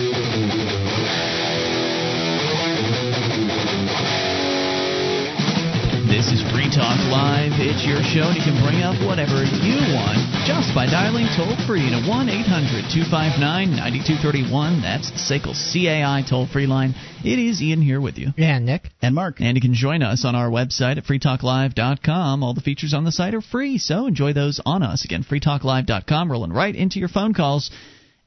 This 6.31 6.39
is 6.39 6.51
Free 6.53 6.71
Talk 6.71 6.95
Live. 7.11 7.51
It's 7.59 7.83
your 7.83 7.99
show, 8.07 8.31
and 8.31 8.37
you 8.39 8.41
can 8.41 8.55
bring 8.63 8.87
up 8.87 8.95
whatever 9.03 9.43
you 9.43 9.75
want 9.91 10.15
just 10.47 10.71
by 10.73 10.85
dialing 10.85 11.27
toll 11.35 11.59
free 11.67 11.91
to 11.91 11.99
1 12.07 12.07
800 12.07 12.87
259 12.87 13.43
9231. 13.75 14.79
That's 14.79 15.11
the 15.11 15.19
SACL 15.19 15.51
CAI 15.51 16.23
toll 16.23 16.47
free 16.47 16.67
line. 16.67 16.95
It 17.25 17.37
is 17.37 17.61
Ian 17.61 17.81
here 17.81 17.99
with 17.99 18.17
you. 18.17 18.29
Yeah, 18.37 18.59
Nick. 18.59 18.87
And 19.01 19.13
Mark. 19.13 19.41
And 19.41 19.57
you 19.57 19.61
can 19.61 19.73
join 19.73 20.03
us 20.03 20.23
on 20.23 20.35
our 20.35 20.47
website 20.47 20.95
at 20.95 21.03
freetalklive.com. 21.03 22.43
All 22.43 22.53
the 22.53 22.61
features 22.61 22.93
on 22.93 23.03
the 23.03 23.11
site 23.11 23.35
are 23.35 23.41
free, 23.41 23.77
so 23.77 24.07
enjoy 24.07 24.31
those 24.31 24.61
on 24.65 24.83
us. 24.83 25.03
Again, 25.03 25.25
freetalklive.com, 25.29 26.31
rolling 26.31 26.53
right 26.53 26.73
into 26.73 26.99
your 26.99 27.09
phone 27.09 27.33
calls. 27.33 27.71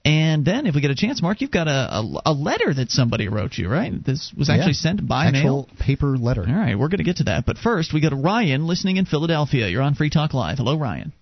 And 0.06 0.44
then, 0.44 0.66
if 0.66 0.74
we 0.74 0.82
get 0.82 0.90
a 0.90 0.94
chance, 0.94 1.22
Mark, 1.22 1.40
you've 1.40 1.50
got 1.50 1.66
a, 1.66 1.70
a, 1.70 2.22
a 2.26 2.32
letter 2.34 2.74
that 2.74 2.90
somebody 2.90 3.28
wrote 3.28 3.56
you, 3.56 3.70
right? 3.70 3.90
This 4.04 4.32
was 4.36 4.50
actually 4.50 4.72
Yeah. 4.72 4.90
sent 4.90 5.08
by 5.08 5.26
Actual 5.26 5.42
mail. 5.42 5.68
paper 5.80 6.18
letter. 6.18 6.44
All 6.46 6.54
right, 6.54 6.78
we're 6.78 6.88
going 6.88 6.98
to 6.98 7.04
get 7.04 7.16
to 7.16 7.24
that. 7.24 7.46
But 7.46 7.56
first, 7.56 7.94
we 7.94 8.02
go 8.02 8.10
to 8.10 8.16
Ryan 8.16 8.66
listening 8.66 8.98
in 8.98 9.06
Philadelphia. 9.06 9.66
You're 9.68 9.80
on 9.82 9.94
Free 9.94 10.10
Talk 10.10 10.34
Live. 10.34 10.58
Hello, 10.58 10.76
Ryan. 10.78 11.12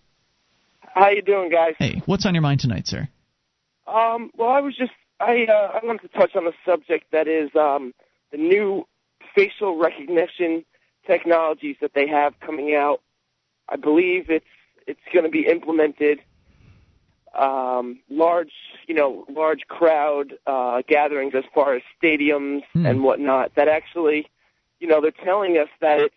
How 0.80 1.10
you 1.10 1.22
doing, 1.22 1.48
guys? 1.48 1.74
Hey, 1.78 2.02
what's 2.06 2.26
on 2.26 2.34
your 2.34 2.42
mind 2.42 2.58
tonight, 2.60 2.86
sir? 2.88 3.08
Um, 3.86 4.30
well, 4.36 4.50
I 4.50 4.60
was 4.60 4.74
just 4.76 4.90
I 5.20 5.46
uh, 5.48 5.78
I 5.80 5.86
wanted 5.86 6.02
to 6.02 6.08
touch 6.08 6.34
on 6.34 6.46
a 6.48 6.52
subject 6.66 7.12
that 7.12 7.28
is 7.28 7.50
um, 7.54 7.94
the 8.32 8.36
new 8.38 8.86
facial 9.34 9.78
recognition 9.78 10.64
technologies 11.06 11.76
that 11.80 11.92
they 11.94 12.08
have 12.08 12.38
coming 12.40 12.74
out. 12.74 13.00
I 13.68 13.76
believe 13.76 14.26
it's 14.28 14.44
it's 14.86 15.00
going 15.12 15.24
to 15.24 15.30
be 15.30 15.46
implemented 15.48 16.18
um, 17.34 18.00
large, 18.10 18.52
you 18.86 18.94
know, 18.94 19.24
large 19.28 19.62
crowd 19.68 20.34
uh, 20.46 20.82
gatherings 20.86 21.34
as 21.34 21.44
far 21.54 21.74
as 21.74 21.82
stadiums 22.02 22.62
Hmm. 22.72 22.86
and 22.86 23.02
whatnot. 23.02 23.54
That 23.54 23.68
actually, 23.68 24.26
you 24.80 24.88
know, 24.88 25.00
they're 25.00 25.10
telling 25.10 25.56
us 25.58 25.68
that 25.80 26.00
it's 26.00 26.14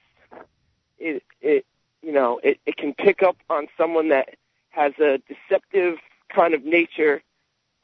it 1.00 1.24
it 1.42 1.66
you 2.02 2.12
know 2.12 2.40
it, 2.44 2.60
it 2.66 2.78
can 2.78 2.94
pick 2.94 3.24
up 3.24 3.38
on 3.50 3.68
someone 3.78 4.10
that 4.10 4.36
has 4.70 4.94
a 5.00 5.20
deceptive 5.28 5.98
kind 6.30 6.54
of 6.54 6.64
nature 6.66 7.22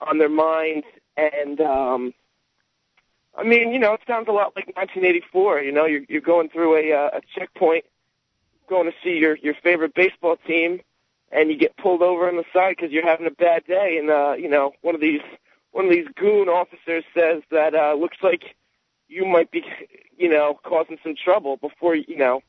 on 0.01 0.17
their 0.17 0.29
mind 0.29 0.83
and 1.17 1.61
um 1.61 2.13
I 3.37 3.43
mean, 3.43 3.71
you 3.71 3.79
know, 3.79 3.93
it 3.93 4.01
sounds 4.05 4.27
a 4.27 4.33
lot 4.33 4.53
like 4.57 4.67
1984. 4.75 5.61
You 5.61 5.71
know, 5.71 5.85
you're 5.85 6.01
you're 6.09 6.19
going 6.21 6.49
through 6.49 6.75
a 6.75 6.91
uh, 6.93 7.17
a 7.17 7.21
checkpoint, 7.33 7.85
going 8.67 8.91
to 8.91 8.97
see 9.03 9.17
your 9.17 9.37
your 9.37 9.53
favorite 9.63 9.93
baseball 9.93 10.35
team, 10.45 10.81
and 11.31 11.49
you 11.49 11.57
get 11.57 11.75
pulled 11.77 12.01
over 12.01 12.27
on 12.27 12.37
the 12.37 12.43
side 12.53 12.75
because 12.77 12.91
you're 12.91 13.07
having 13.07 13.27
a 13.27 13.31
bad 13.31 13.65
day, 13.65 13.97
and 13.99 14.09
uh, 14.09 14.33
you 14.33 14.49
know, 14.49 14.73
one 14.81 14.95
of 14.95 15.01
these 15.01 15.21
one 15.71 15.85
of 15.85 15.91
these 15.91 16.07
goon 16.15 16.49
officers 16.49 17.03
says 17.13 17.41
that 17.51 17.73
uh, 17.73 17.93
looks 17.93 18.17
like 18.21 18.43
you 19.07 19.25
might 19.25 19.51
be, 19.51 19.63
you 20.17 20.29
know, 20.29 20.59
causing 20.63 20.97
some 21.03 21.15
trouble 21.21 21.57
before 21.57 21.95
you 21.95 22.17
know, 22.17 22.41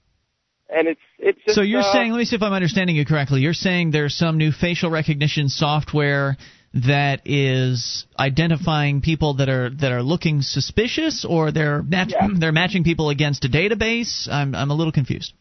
and 0.68 0.88
it's 0.88 1.00
it's 1.18 1.38
just. 1.44 1.54
so 1.54 1.62
you're 1.62 1.80
uh, 1.80 1.92
saying, 1.92 2.10
let 2.12 2.18
me 2.18 2.24
see 2.24 2.36
if 2.36 2.42
I'm 2.42 2.52
understanding 2.52 2.96
you 2.96 3.04
correctly. 3.04 3.40
You're 3.40 3.52
saying 3.52 3.90
there's 3.90 4.16
some 4.16 4.38
new 4.38 4.52
facial 4.52 4.90
recognition 4.90 5.48
software 5.48 6.36
that 6.74 7.22
is 7.26 8.06
identifying 8.18 9.02
people 9.02 9.34
that 9.34 9.48
are 9.48 9.70
that 9.70 9.92
are 9.92 10.02
looking 10.02 10.42
suspicious, 10.42 11.24
or 11.28 11.52
they're 11.52 11.82
match, 11.82 12.10
Yeah. 12.12 12.28
they're 12.34 12.52
matching 12.52 12.82
people 12.82 13.10
against 13.10 13.44
a 13.44 13.48
database. 13.48 14.28
I'm 14.30 14.54
I'm 14.54 14.70
a 14.70 14.74
little 14.74 14.92
confused. 14.92 15.34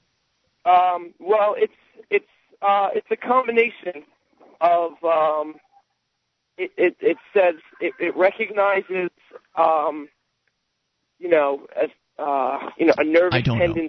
Um, 0.66 1.14
well, 1.20 1.56
it's 1.58 1.74
it's 1.74 1.81
uh, 2.62 2.90
it's 2.94 3.08
a 3.12 3.16
combination 3.16 4.04
of 4.60 4.92
um, 5.04 5.56
it, 6.58 6.72
it 6.78 6.96
it 7.00 7.18
says 7.34 7.56
it, 7.80 7.94
it 8.00 8.16
recognizes 8.16 9.10
um, 9.58 10.08
you 11.20 11.30
know 11.30 11.66
as 11.76 11.90
uh, 12.20 12.70
you 12.78 12.86
know 12.86 12.94
a 12.98 13.04
nervous 13.04 13.34
I 13.34 13.42
don't 13.42 13.60
know. 13.60 13.88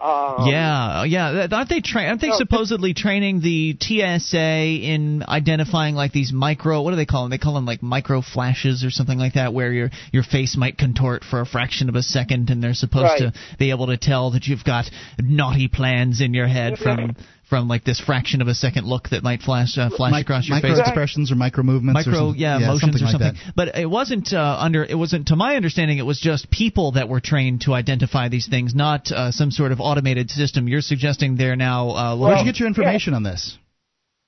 Um, 0.00 0.46
yeah, 0.46 1.04
yeah. 1.04 1.46
Aren't 1.52 1.68
they 1.68 1.82
tra- 1.82 2.04
aren't 2.04 2.22
they 2.22 2.28
No, 2.28 2.38
supposedly 2.38 2.94
training 2.94 3.40
the 3.42 3.76
TSA 3.78 4.38
in 4.38 5.22
identifying 5.28 5.94
like 5.94 6.12
these 6.12 6.32
micro? 6.32 6.80
What 6.80 6.90
do 6.90 6.96
they 6.96 7.04
call 7.04 7.24
them? 7.24 7.30
They 7.30 7.38
call 7.38 7.52
them 7.52 7.66
like 7.66 7.82
micro 7.82 8.22
flashes 8.22 8.82
or 8.82 8.90
something 8.90 9.18
like 9.18 9.34
that, 9.34 9.52
where 9.52 9.70
your 9.70 9.90
your 10.10 10.22
face 10.22 10.56
might 10.56 10.78
contort 10.78 11.22
for 11.22 11.40
a 11.40 11.46
fraction 11.46 11.90
of 11.90 11.96
a 11.96 12.02
second, 12.02 12.48
and 12.48 12.62
they're 12.62 12.72
supposed 12.72 13.18
to 13.18 13.34
be 13.58 13.70
able 13.70 13.88
to 13.88 13.98
tell 13.98 14.30
that 14.30 14.46
you've 14.46 14.64
got 14.64 14.90
naughty 15.18 15.68
plans 15.68 16.22
in 16.22 16.32
your 16.32 16.46
head 16.46 16.78
from 16.78 17.14
from 17.50 17.68
like 17.68 17.84
this 17.84 18.00
fraction 18.00 18.40
of 18.40 18.48
a 18.48 18.54
second 18.54 18.86
look 18.86 19.10
that 19.10 19.22
might 19.22 19.42
flash 19.42 19.76
uh, 19.76 19.90
flash 19.90 20.12
Mi- 20.12 20.20
across 20.22 20.48
your 20.48 20.56
micro 20.56 20.70
face. 20.70 20.78
expressions 20.78 21.30
or 21.30 21.34
micro 21.34 21.62
movements 21.62 22.06
or 22.06 22.10
Micro, 22.10 22.26
something. 22.28 22.40
yeah, 22.40 22.58
motions 22.60 22.80
something 22.80 23.02
or 23.02 23.04
like 23.04 23.12
something. 23.12 23.34
that. 23.44 23.52
But 23.56 23.76
it 23.76 23.90
wasn't 23.90 24.32
uh, 24.32 24.56
under. 24.58 24.84
It 24.84 24.94
wasn't, 24.94 25.26
to 25.28 25.36
my 25.36 25.56
understanding, 25.56 25.98
it 25.98 26.06
was 26.06 26.18
just 26.18 26.50
people 26.50 26.92
that 26.92 27.08
were 27.10 27.20
trained 27.20 27.62
to 27.62 27.74
identify 27.74 28.28
these 28.28 28.48
things, 28.48 28.74
not 28.74 29.10
uh, 29.12 29.32
some 29.32 29.50
sort 29.50 29.72
of 29.72 29.80
automated 29.80 30.30
system. 30.30 30.68
You're 30.68 30.80
suggesting 30.80 31.36
they're 31.36 31.56
now. 31.56 31.90
Uh, 31.90 32.16
Where'd 32.16 32.38
you 32.38 32.44
get 32.44 32.58
your 32.58 32.68
information 32.68 33.12
on 33.12 33.24
this? 33.24 33.58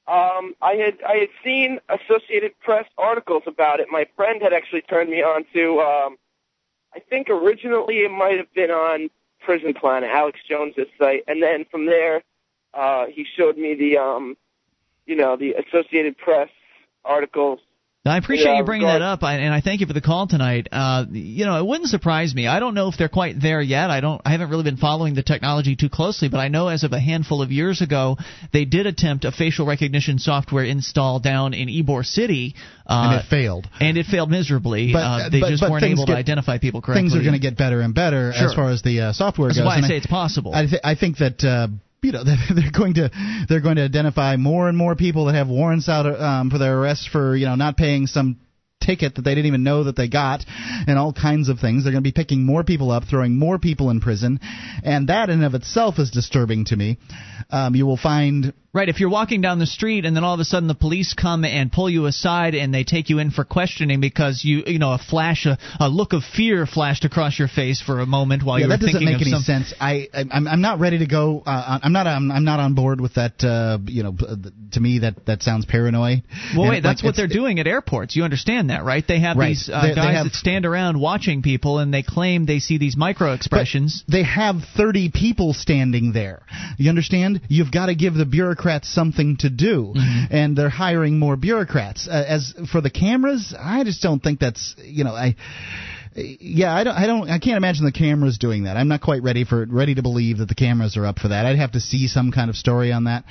Um, 0.08 0.54
I 0.60 0.72
had 0.74 0.98
I 1.08 1.16
had 1.18 1.28
seen 1.44 1.78
Associated 1.88 2.58
Press 2.60 2.86
articles 2.98 3.44
about 3.46 3.78
it. 3.80 3.86
My 3.90 4.04
friend 4.16 4.42
had 4.42 4.52
actually 4.52 4.82
turned 4.82 5.08
me 5.08 5.22
on 5.22 5.44
to. 5.54 5.80
Um, 5.80 6.16
I 6.94 6.98
think 7.08 7.30
originally 7.30 7.98
it 7.98 8.10
might 8.10 8.36
have 8.36 8.52
been 8.52 8.70
on 8.70 9.08
Prison 9.44 9.72
Planet, 9.74 10.10
Alex 10.12 10.40
Jones's 10.46 10.88
site, 10.98 11.22
and 11.26 11.42
then 11.42 11.64
from 11.70 11.86
there, 11.86 12.22
uh, 12.74 13.06
he 13.12 13.24
showed 13.36 13.56
me 13.56 13.74
the 13.74 13.98
um, 13.98 14.36
you 15.06 15.16
know, 15.16 15.36
the 15.36 15.52
Associated 15.54 16.16
Press 16.16 16.48
articles 17.04 17.58
I 18.04 18.18
appreciate 18.18 18.50
Yeah, 18.50 18.58
you 18.58 18.64
bringing 18.64 18.88
that 18.88 19.00
up, 19.00 19.22
and 19.22 19.54
I 19.54 19.60
thank 19.60 19.80
you 19.80 19.86
for 19.86 19.92
the 19.92 20.00
call 20.00 20.26
tonight. 20.26 20.66
Uh, 20.72 21.04
you 21.12 21.44
know, 21.44 21.56
it 21.60 21.64
wouldn't 21.64 21.88
surprise 21.88 22.34
me. 22.34 22.48
I 22.48 22.58
don't 22.58 22.74
know 22.74 22.88
if 22.88 22.96
they're 22.98 23.08
quite 23.08 23.40
there 23.40 23.60
yet. 23.62 23.90
I 23.90 24.00
don't. 24.00 24.20
I 24.24 24.32
haven't 24.32 24.50
really 24.50 24.64
been 24.64 24.76
following 24.76 25.14
the 25.14 25.22
technology 25.22 25.76
too 25.76 25.88
closely, 25.88 26.28
but 26.28 26.38
I 26.38 26.48
know 26.48 26.66
as 26.66 26.82
of 26.82 26.92
a 26.92 26.98
handful 26.98 27.42
of 27.42 27.52
years 27.52 27.80
ago, 27.80 28.16
they 28.52 28.64
did 28.64 28.88
attempt 28.88 29.24
a 29.24 29.30
facial 29.30 29.66
recognition 29.66 30.18
software 30.18 30.64
install 30.64 31.20
down 31.20 31.54
in 31.54 31.68
Ybor 31.68 32.04
City, 32.04 32.56
uh, 32.88 33.10
and 33.12 33.20
it 33.20 33.26
failed. 33.30 33.68
and 33.78 33.96
it 33.96 34.06
failed 34.06 34.32
miserably. 34.32 34.92
But- 34.92 34.98
uh, 34.98 35.28
they 35.28 35.38
but- 35.38 35.50
just 35.50 35.60
but 35.60 35.70
weren't 35.70 35.82
things 35.82 36.00
able 36.00 36.06
to 36.06 36.16
identify 36.16 36.58
people 36.58 36.82
correctly. 36.82 37.02
Things 37.08 37.14
are 37.14 37.20
going 37.22 37.34
to 37.34 37.38
get 37.38 37.56
better 37.56 37.82
and 37.82 37.94
better 37.94 38.32
Sure. 38.32 38.48
as 38.48 38.54
far 38.54 38.70
as 38.70 38.82
the 38.82 38.98
uh, 39.00 39.12
software 39.12 39.50
That's 39.50 39.58
goes. 39.60 39.66
why 39.66 39.74
I 39.74 39.78
and 39.78 39.86
say 39.86 39.96
it's 39.98 40.06
possible. 40.08 40.52
I, 40.52 40.66
th- 40.66 40.82
I 40.82 40.96
think 40.96 41.18
that 41.18 41.44
uh, 41.44 41.68
you 42.02 42.12
know 42.12 42.24
they're 42.54 42.70
going 42.72 42.94
to 42.94 43.10
they're 43.48 43.60
going 43.60 43.76
to 43.76 43.84
identify 43.84 44.36
more 44.36 44.68
and 44.68 44.76
more 44.76 44.96
people 44.96 45.26
that 45.26 45.34
have 45.34 45.48
warrants 45.48 45.88
out 45.88 46.06
um, 46.06 46.50
for 46.50 46.58
their 46.58 46.78
arrest 46.78 47.08
for 47.10 47.36
you 47.36 47.46
know 47.46 47.54
not 47.54 47.76
paying 47.76 48.06
some 48.06 48.38
ticket 48.82 49.14
that 49.14 49.22
they 49.22 49.34
didn't 49.34 49.46
even 49.46 49.62
know 49.62 49.84
that 49.84 49.96
they 49.96 50.08
got, 50.08 50.44
and 50.86 50.98
all 50.98 51.12
kinds 51.12 51.48
of 51.48 51.58
things. 51.58 51.84
They're 51.84 51.92
going 51.92 52.04
to 52.04 52.08
be 52.08 52.12
picking 52.12 52.44
more 52.44 52.64
people 52.64 52.90
up, 52.90 53.04
throwing 53.08 53.38
more 53.38 53.58
people 53.58 53.90
in 53.90 54.00
prison, 54.00 54.40
and 54.84 55.08
that 55.08 55.30
in 55.30 55.36
and 55.36 55.44
of 55.44 55.54
itself 55.54 55.98
is 55.98 56.10
disturbing 56.10 56.66
to 56.66 56.76
me. 56.76 56.98
Um, 57.50 57.74
you 57.74 57.86
will 57.86 57.96
find 57.96 58.52
Right, 58.74 58.88
if 58.88 59.00
you're 59.00 59.10
walking 59.10 59.42
down 59.42 59.58
the 59.58 59.66
street 59.66 60.06
and 60.06 60.16
then 60.16 60.24
all 60.24 60.32
of 60.32 60.40
a 60.40 60.46
sudden 60.46 60.66
the 60.66 60.74
police 60.74 61.12
come 61.12 61.44
and 61.44 61.70
pull 61.70 61.90
you 61.90 62.06
aside 62.06 62.54
and 62.54 62.72
they 62.72 62.84
take 62.84 63.10
you 63.10 63.18
in 63.18 63.30
for 63.30 63.44
questioning 63.44 64.00
because 64.00 64.42
you 64.46 64.62
you 64.66 64.78
know 64.78 64.94
a 64.94 64.98
flash 64.98 65.44
a, 65.44 65.58
a 65.78 65.90
look 65.90 66.14
of 66.14 66.22
fear 66.24 66.64
flashed 66.64 67.04
across 67.04 67.38
your 67.38 67.48
face 67.48 67.82
for 67.82 68.00
a 68.00 68.06
moment 68.06 68.42
while 68.42 68.58
yeah, 68.58 68.64
you 68.64 68.70
were 68.70 68.78
that 68.78 68.86
doesn't 68.86 69.04
make 69.04 69.20
any 69.20 69.38
sense. 69.42 69.74
I 69.78 70.08
I'm, 70.14 70.48
I'm 70.48 70.62
not 70.62 70.80
ready 70.80 71.00
to 71.00 71.06
go. 71.06 71.42
Uh, 71.44 71.80
I'm 71.82 71.92
not 71.92 72.06
I'm, 72.06 72.30
I'm 72.30 72.44
not 72.44 72.60
on 72.60 72.74
board 72.74 72.98
with 72.98 73.16
that. 73.16 73.44
Uh, 73.44 73.76
you 73.84 74.04
know, 74.04 74.16
to 74.72 74.80
me 74.80 75.00
that 75.00 75.26
that 75.26 75.42
sounds 75.42 75.66
paranoid. 75.66 76.22
Well, 76.56 76.70
wait, 76.70 76.82
that's 76.82 77.02
like, 77.02 77.10
what 77.10 77.16
they're 77.16 77.28
doing 77.28 77.60
at 77.60 77.66
airports. 77.66 78.16
You 78.16 78.24
understand 78.24 78.70
that, 78.70 78.71
right? 78.80 79.06
They 79.06 79.20
have 79.20 79.36
Right. 79.36 79.48
these 79.48 79.68
uh, 79.68 79.82
They- 79.82 79.88
they 79.90 79.94
guys 79.94 80.14
have- 80.16 80.24
that 80.26 80.34
stand 80.34 80.64
around 80.66 80.98
watching 80.98 81.42
people 81.42 81.78
and 81.78 81.92
they 81.92 82.02
claim 82.02 82.46
they 82.46 82.58
see 82.58 82.78
these 82.78 82.96
micro 82.96 83.32
expressions. 83.32 84.04
They 84.08 84.22
have 84.22 84.62
30 84.76 85.10
people 85.10 85.52
standing 85.54 86.12
there. 86.12 86.42
You 86.78 86.88
understand? 86.88 87.40
You've 87.48 87.70
got 87.70 87.86
to 87.86 87.94
give 87.94 88.14
the 88.14 88.26
bureaucrats 88.26 88.88
something 88.88 89.36
to 89.38 89.50
do, 89.50 89.92
Mm-hmm. 89.96 90.24
and 90.34 90.56
they're 90.56 90.68
hiring 90.68 91.18
more 91.18 91.36
bureaucrats. 91.36 92.08
Uh, 92.08 92.24
as 92.26 92.54
for 92.70 92.80
the 92.80 92.90
cameras, 92.90 93.54
I 93.58 93.84
just 93.84 94.02
don't 94.02 94.22
think 94.22 94.38
that's 94.40 94.74
you 94.84 95.04
know 95.04 95.14
I. 95.14 95.36
Yeah, 96.14 96.74
I 96.74 96.84
don't, 96.84 96.94
I 96.94 97.06
don't, 97.06 97.30
I 97.30 97.38
can't 97.38 97.56
imagine 97.56 97.86
the 97.86 97.92
cameras 97.92 98.36
doing 98.36 98.64
that. 98.64 98.76
I'm 98.76 98.88
not 98.88 99.00
quite 99.00 99.22
ready 99.22 99.44
for, 99.44 99.64
ready 99.64 99.94
to 99.94 100.02
believe 100.02 100.38
that 100.38 100.48
the 100.48 100.54
cameras 100.54 100.98
are 100.98 101.06
up 101.06 101.18
for 101.18 101.28
that. 101.28 101.46
I'd 101.46 101.56
have 101.56 101.72
to 101.72 101.80
see 101.80 102.06
some 102.06 102.32
kind 102.32 102.50
of 102.50 102.56
story 102.56 102.92
on 102.92 103.04
that, 103.04 103.24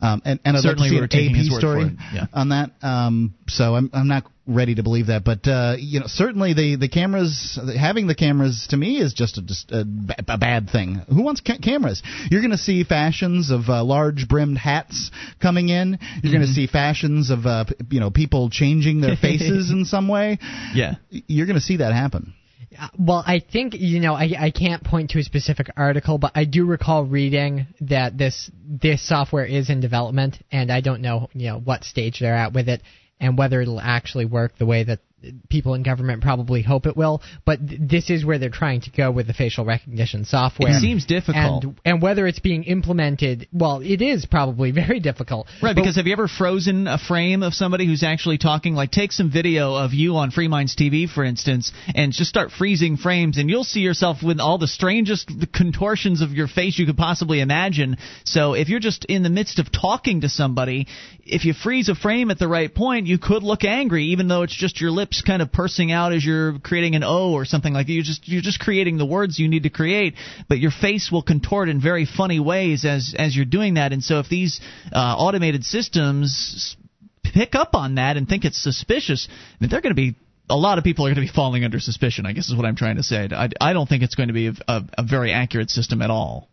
um, 0.00 0.22
and, 0.24 0.40
and 0.44 0.56
I'd 0.56 0.62
Certainly 0.64 0.90
like 0.90 1.10
to 1.10 1.16
see 1.16 1.26
an 1.28 1.36
AP 1.36 1.58
story 1.60 1.96
yeah. 2.12 2.26
on 2.32 2.48
that. 2.48 2.70
Um, 2.82 3.34
so 3.46 3.76
I'm, 3.76 3.90
I'm 3.92 4.08
not 4.08 4.24
ready 4.46 4.74
to 4.76 4.82
believe 4.82 5.08
that, 5.08 5.24
but 5.24 5.46
uh, 5.46 5.76
you 5.78 6.00
know, 6.00 6.06
certainly 6.06 6.54
the 6.54 6.76
the 6.76 6.88
cameras, 6.88 7.58
having 7.78 8.06
the 8.06 8.14
cameras 8.14 8.66
to 8.70 8.76
me 8.76 8.98
is 9.00 9.12
just 9.12 9.38
a, 9.38 9.42
just 9.42 9.70
a, 9.72 9.84
a 10.28 10.38
bad 10.38 10.70
thing. 10.70 11.02
Who 11.08 11.22
wants 11.22 11.40
ca- 11.40 11.58
cameras? 11.58 12.02
You're 12.30 12.40
going 12.40 12.52
to 12.52 12.58
see 12.58 12.84
fashions 12.84 13.50
of 13.50 13.68
uh, 13.68 13.82
large 13.84 14.28
brimmed 14.28 14.58
hats 14.58 15.10
coming 15.40 15.68
in. 15.68 15.98
You're 16.22 16.32
going 16.32 16.46
to 16.46 16.52
see 16.52 16.66
fashions 16.66 17.30
of 17.30 17.46
uh, 17.46 17.64
you 17.90 18.00
know 18.00 18.10
people 18.10 18.50
changing 18.50 19.00
their 19.00 19.16
faces 19.20 19.70
in 19.70 19.84
some 19.84 20.08
way. 20.08 20.38
Yeah. 20.74 20.96
You're 21.10 21.46
going 21.46 21.56
to 21.58 21.62
see 21.62 21.78
that 21.78 21.92
happen. 21.92 22.34
Uh, 22.78 22.88
Well, 22.98 23.22
I 23.26 23.40
think 23.40 23.74
you 23.74 24.00
know 24.00 24.14
I 24.14 24.30
I 24.38 24.50
can't 24.50 24.82
point 24.84 25.10
to 25.10 25.18
a 25.18 25.22
specific 25.22 25.68
article, 25.76 26.18
but 26.18 26.32
I 26.34 26.44
do 26.44 26.66
recall 26.66 27.04
reading 27.04 27.66
that 27.80 28.16
this 28.18 28.50
this 28.66 29.06
software 29.06 29.44
is 29.44 29.70
in 29.70 29.80
development, 29.80 30.38
and 30.52 30.70
I 30.70 30.80
don't 30.80 31.00
know 31.02 31.28
you 31.32 31.48
know 31.48 31.58
what 31.58 31.84
stage 31.84 32.20
they're 32.20 32.34
at 32.34 32.52
with 32.52 32.68
it, 32.68 32.82
and 33.20 33.38
whether 33.38 33.60
it'll 33.60 33.80
actually 33.80 34.24
work 34.24 34.56
the 34.56 34.66
way 34.66 34.82
that 34.82 35.00
people 35.48 35.74
in 35.74 35.82
government 35.82 36.22
probably 36.22 36.62
hope 36.62 36.86
it 36.86 36.96
will. 36.96 37.22
But 37.44 37.66
th- 37.66 37.80
this 37.82 38.10
is 38.10 38.24
where 38.24 38.38
they're 38.38 38.50
trying 38.50 38.82
to 38.82 38.90
go 38.90 39.10
with 39.10 39.26
the 39.26 39.32
facial 39.32 39.64
recognition 39.64 40.24
software. 40.24 40.76
It 40.76 40.80
seems 40.80 41.06
difficult. 41.06 41.64
and 41.64 41.80
and 41.84 42.02
whether 42.02 42.26
it's 42.26 42.38
being 42.38 42.64
implemented, 42.64 43.48
well, 43.52 43.80
it 43.80 44.02
is 44.02 44.26
probably 44.26 44.70
very 44.72 45.00
difficult. 45.00 45.46
Right, 45.62 45.74
But- 45.74 45.82
because 45.82 45.96
have 45.96 46.06
you 46.06 46.12
ever 46.12 46.28
frozen 46.28 46.86
a 46.86 46.98
frame 46.98 47.42
of 47.42 47.54
somebody 47.54 47.86
who's 47.86 48.02
actually 48.02 48.38
talking? 48.38 48.74
Like, 48.74 48.90
take 48.90 49.12
some 49.12 49.30
video 49.30 49.74
of 49.74 49.92
you 49.94 50.16
on 50.16 50.30
Free 50.30 50.48
Minds 50.48 50.76
TV, 50.76 51.08
for 51.08 51.24
instance, 51.24 51.72
and 51.94 52.12
just 52.12 52.28
start 52.28 52.50
freezing 52.52 52.96
frames, 52.96 53.38
and 53.38 53.48
you'll 53.48 53.64
see 53.64 53.80
yourself 53.80 54.18
with 54.22 54.38
all 54.38 54.58
the 54.58 54.68
strangest 54.68 55.30
contortions 55.52 56.20
of 56.20 56.32
your 56.32 56.46
face 56.48 56.78
you 56.78 56.86
could 56.86 56.96
possibly 56.96 57.40
imagine. 57.40 57.96
So, 58.24 58.52
if 58.54 58.68
you're 58.68 58.80
just 58.80 59.04
in 59.06 59.22
the 59.22 59.30
midst 59.30 59.58
of 59.58 59.72
talking 59.72 60.20
to 60.20 60.28
somebody, 60.28 60.86
if 61.24 61.44
you 61.44 61.54
freeze 61.54 61.88
a 61.88 61.94
frame 61.94 62.30
at 62.30 62.38
the 62.38 62.48
right 62.48 62.72
point, 62.72 63.06
you 63.06 63.18
could 63.18 63.42
look 63.42 63.64
angry, 63.64 64.06
even 64.06 64.28
though 64.28 64.42
it's 64.42 64.54
just 64.54 64.80
your 64.80 64.90
lips 64.90 65.05
kind 65.24 65.42
of 65.42 65.52
pursing 65.52 65.92
out 65.92 66.12
as 66.12 66.24
you're 66.24 66.58
creating 66.58 66.94
an 66.94 67.04
O 67.04 67.32
or 67.32 67.44
something 67.44 67.72
like 67.72 67.86
that. 67.86 67.92
You 67.92 68.02
just 68.02 68.28
you're 68.28 68.42
just 68.42 68.60
creating 68.60 68.98
the 68.98 69.06
words 69.06 69.38
you 69.38 69.48
need 69.48 69.64
to 69.64 69.70
create, 69.70 70.14
but 70.48 70.58
your 70.58 70.70
face 70.70 71.10
will 71.10 71.22
contort 71.22 71.68
in 71.68 71.80
very 71.80 72.06
funny 72.06 72.40
ways 72.40 72.84
as 72.84 73.14
as 73.18 73.36
you're 73.36 73.44
doing 73.44 73.74
that. 73.74 73.92
And 73.92 74.02
so, 74.02 74.18
if 74.18 74.28
these 74.28 74.60
uh, 74.92 74.98
automated 74.98 75.64
systems 75.64 76.76
pick 77.22 77.54
up 77.54 77.74
on 77.74 77.96
that 77.96 78.16
and 78.16 78.28
think 78.28 78.44
it's 78.44 78.62
suspicious, 78.62 79.28
mean, 79.60 79.70
they're 79.70 79.80
going 79.80 79.94
to 79.94 80.00
be 80.00 80.14
a 80.48 80.56
lot 80.56 80.78
of 80.78 80.84
people 80.84 81.06
are 81.06 81.08
going 81.08 81.26
to 81.26 81.32
be 81.32 81.34
falling 81.34 81.64
under 81.64 81.80
suspicion. 81.80 82.26
I 82.26 82.32
guess 82.32 82.48
is 82.48 82.54
what 82.56 82.66
I'm 82.66 82.76
trying 82.76 82.96
to 82.96 83.02
say. 83.02 83.28
I, 83.30 83.48
I 83.60 83.72
don't 83.72 83.88
think 83.88 84.02
it's 84.02 84.14
going 84.14 84.28
to 84.28 84.34
be 84.34 84.48
a, 84.48 84.52
a, 84.68 84.82
a 84.98 85.02
very 85.02 85.32
accurate 85.32 85.70
system 85.70 86.02
at 86.02 86.10
all. 86.10 86.48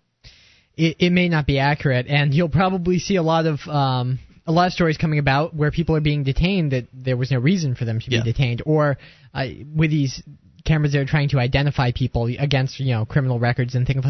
it, 0.75 0.97
it 0.99 1.09
may 1.11 1.29
not 1.29 1.45
be 1.45 1.59
accurate, 1.59 2.07
and 2.07 2.33
you'll 2.33 2.49
probably 2.49 2.99
see 2.99 3.15
a 3.15 3.23
lot 3.23 3.45
of 3.45 3.59
um, 3.67 4.19
a 4.45 4.51
lot 4.51 4.67
of 4.67 4.73
stories 4.73 4.97
coming 4.97 5.19
about 5.19 5.55
where 5.55 5.71
people 5.71 5.95
are 5.95 6.01
being 6.01 6.23
detained 6.23 6.71
that 6.71 6.85
there 6.93 7.15
was 7.17 7.31
no 7.31 7.39
reason 7.39 7.75
for 7.75 7.85
them 7.85 7.99
to 7.99 8.11
Yeah. 8.11 8.23
be 8.23 8.31
detained, 8.31 8.61
or 8.65 8.97
uh, 9.33 9.45
with 9.75 9.89
these 9.89 10.21
cameras 10.65 10.93
that 10.93 10.99
are 10.99 11.05
trying 11.05 11.29
to 11.29 11.39
identify 11.39 11.91
people 11.91 12.25
against 12.39 12.79
you 12.79 12.93
know 12.93 13.05
criminal 13.05 13.39
records 13.39 13.75
and 13.75 13.85
things 13.87 14.05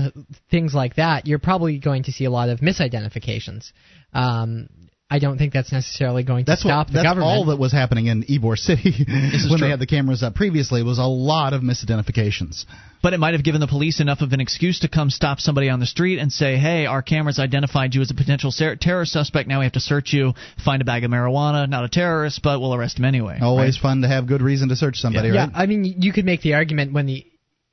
things 0.52 0.74
like 0.74 0.96
that. 0.96 1.28
You're 1.28 1.40
probably 1.40 1.80
going 1.80 2.04
to 2.04 2.12
see 2.12 2.26
a 2.26 2.30
lot 2.32 2.50
of 2.50 2.60
misidentifications. 2.60 3.72
Um, 4.14 4.70
I 5.14 5.20
don't 5.20 5.38
think 5.38 5.54
that's 5.54 5.72
necessarily 5.72 6.24
going 6.24 6.46
to 6.46 6.52
That's 6.52 6.62
stop 6.62 6.88
what. 6.88 6.88
the 6.88 6.94
That's 6.94 7.04
government. 7.06 7.30
all 7.30 7.46
that 7.46 7.58
was 7.60 7.72
happening 7.72 8.08
in 8.08 8.24
Ybor 8.24 8.58
City 8.58 9.06
when 9.08 9.32
true. 9.48 9.58
they 9.60 9.70
had 9.70 9.78
the 9.80 9.86
cameras 9.86 10.24
up 10.24 10.34
previously. 10.34 10.82
Was 10.82 10.98
a 10.98 11.04
lot 11.04 11.54
of 11.54 11.62
misidentifications. 11.62 12.66
But 13.04 13.14
it 13.14 13.20
might 13.20 13.36
have 13.36 13.44
given 13.44 13.62
the 13.62 13.68
police 13.68 14.00
enough 14.00 14.22
of 14.22 14.34
an 14.34 14.40
excuse 14.42 14.80
to 14.80 14.88
come 14.88 15.12
stop 15.12 15.40
somebody 15.40 15.70
on 15.70 15.80
the 15.80 15.86
street 15.86 16.18
and 16.18 16.32
say, 16.34 16.58
"Hey, 16.58 16.88
our 16.88 17.04
cameras 17.04 17.38
identified 17.38 17.94
you 17.94 18.02
as 18.02 18.10
a 18.10 18.16
potential 18.16 18.50
ser- 18.52 18.76
terror 18.76 19.06
suspect. 19.06 19.48
Now 19.48 19.60
we 19.60 19.66
have 19.66 19.74
to 19.74 19.80
search 19.80 20.14
you, 20.14 20.34
find 20.66 20.82
a 20.82 20.86
bag 20.86 21.04
of 21.04 21.12
marijuana. 21.12 21.70
Not 21.70 21.84
a 21.84 21.90
terrorist, 21.90 22.42
but 22.42 22.60
we'll 22.60 22.74
arrest 22.74 22.98
him 22.98 23.06
anyway." 23.06 23.38
Always 23.40 23.78
right? 23.78 23.82
fun 23.84 24.02
to 24.02 24.08
have 24.08 24.26
good 24.26 24.42
reason 24.42 24.70
to 24.70 24.76
search 24.76 24.98
somebody, 24.98 25.30
yeah, 25.30 25.46
right? 25.46 25.52
I 25.54 25.68
mean, 25.68 25.86
you 26.00 26.12
could 26.12 26.26
make 26.26 26.42
the 26.42 26.56
argument 26.56 26.92
when 26.92 27.06
the 27.06 27.24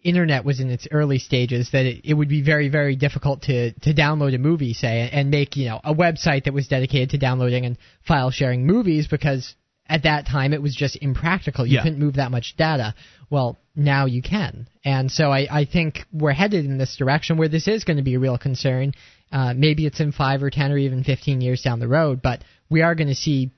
internet 0.03 0.44
was 0.44 0.61
in 0.61 0.70
its 0.70 0.86
early 0.90 1.18
stages 1.18 1.70
that 1.72 1.84
it, 1.86 2.01
it 2.05 2.14
would 2.14 2.28
be 2.28 2.42
very, 2.42 2.68
very 2.68 2.96
difficult 2.96 3.42
to, 3.42 3.72
to 3.72 3.94
download 3.94 4.34
a 4.34 4.38
movie, 4.38 4.72
say, 4.72 5.09
and 5.12 5.30
make 5.30 5.57
you 5.57 5.66
know 5.66 5.80
a 5.84 5.94
website 5.94 6.44
that 6.44 6.55
was 6.55 6.68
dedicated 6.68 7.11
to 7.11 7.18
downloading 7.18 7.66
and 7.66 7.76
file 8.07 8.30
sharing 8.30 8.66
movies 8.66 9.07
because 9.09 9.55
at 9.86 10.05
that 10.05 10.26
time 10.26 10.53
it 10.53 10.62
was 10.62 10.74
just 10.74 10.96
impractical. 11.01 11.66
You 11.66 11.76
Yeah. 11.76 11.82
couldn't 11.82 11.98
move 11.98 12.14
that 12.14 12.30
much 12.30 12.55
data. 12.57 12.94
Well, 13.28 13.59
now 13.76 14.07
you 14.07 14.22
can, 14.22 14.68
and 14.84 15.11
so 15.11 15.30
I, 15.30 15.46
I 15.51 15.64
think 15.64 16.01
we're 16.12 16.32
headed 16.32 16.64
in 16.64 16.78
this 16.78 16.96
direction 16.96 17.36
where 17.38 17.48
this 17.48 17.68
is 17.68 17.84
going 17.84 17.96
to 17.98 18.03
be 18.03 18.14
a 18.14 18.18
real 18.18 18.38
concern. 18.38 18.92
Uh, 19.32 19.55
maybe 19.55 19.86
it's 19.86 20.01
in 20.01 20.11
five 20.12 20.42
or 20.42 20.51
ten 20.51 20.72
or 20.72 20.78
even 20.78 21.05
fifteen 21.05 21.40
years 21.40 21.62
down 21.62 21.78
the 21.78 21.88
road, 21.88 22.20
but 22.22 22.42
we 22.68 22.82
are 22.82 22.94
going 22.94 23.09
to 23.09 23.14
see 23.14 23.51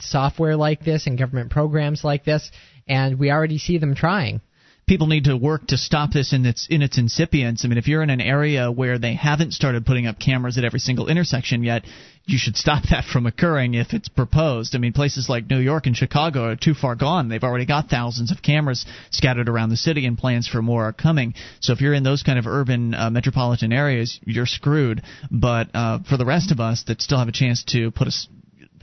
software 0.00 0.56
like 0.56 0.84
this 0.84 1.06
and 1.06 1.18
government 1.18 1.50
programs 1.50 2.04
like 2.04 2.24
this, 2.24 2.50
and 2.86 3.18
we 3.18 3.30
already 3.30 3.58
see 3.58 3.78
them 3.78 3.94
trying. 3.94 4.40
People 4.88 5.06
need 5.06 5.24
to 5.24 5.36
work 5.36 5.66
to 5.68 5.76
stop 5.76 6.12
this 6.12 6.32
in 6.32 6.46
its 6.46 6.66
in 6.68 6.82
its 6.82 6.98
incipience. 6.98 7.64
I 7.64 7.68
mean, 7.68 7.78
if 7.78 7.86
you're 7.86 8.02
in 8.02 8.10
an 8.10 8.20
area 8.20 8.72
where 8.72 8.98
they 8.98 9.14
haven't 9.14 9.52
started 9.52 9.86
putting 9.86 10.06
up 10.06 10.18
cameras 10.18 10.58
at 10.58 10.64
every 10.64 10.80
single 10.80 11.08
intersection 11.08 11.62
yet, 11.62 11.84
you 12.24 12.38
should 12.38 12.56
stop 12.56 12.82
that 12.90 13.04
from 13.04 13.26
occurring 13.26 13.74
if 13.74 13.92
it's 13.92 14.08
proposed. 14.08 14.74
I 14.74 14.78
mean, 14.78 14.92
places 14.92 15.28
like 15.28 15.48
New 15.48 15.58
York 15.58 15.86
and 15.86 15.96
Chicago 15.96 16.50
are 16.50 16.56
too 16.56 16.74
far 16.74 16.94
gone. 16.94 17.28
They've 17.28 17.44
already 17.44 17.66
got 17.66 17.88
thousands 17.88 18.30
of 18.32 18.42
cameras 18.42 18.84
scattered 19.10 19.48
around 19.48 19.70
the 19.70 19.76
city, 19.76 20.06
and 20.06 20.16
plans 20.16 20.48
for 20.48 20.62
more 20.62 20.84
are 20.88 20.92
coming. 20.92 21.34
So 21.60 21.72
if 21.72 21.80
you're 21.80 21.94
in 21.94 22.02
those 22.02 22.22
kind 22.22 22.38
of 22.38 22.46
urban 22.46 22.94
uh, 22.94 23.10
metropolitan 23.10 23.72
areas, 23.72 24.18
you're 24.24 24.46
screwed. 24.46 25.02
But 25.30 25.68
uh, 25.74 26.00
for 26.08 26.16
the 26.16 26.26
rest 26.26 26.50
of 26.50 26.60
us 26.60 26.84
that 26.88 27.02
still 27.02 27.18
have 27.18 27.28
a 27.28 27.32
chance 27.32 27.64
to 27.68 27.90
put 27.90 28.08
a 28.08 28.12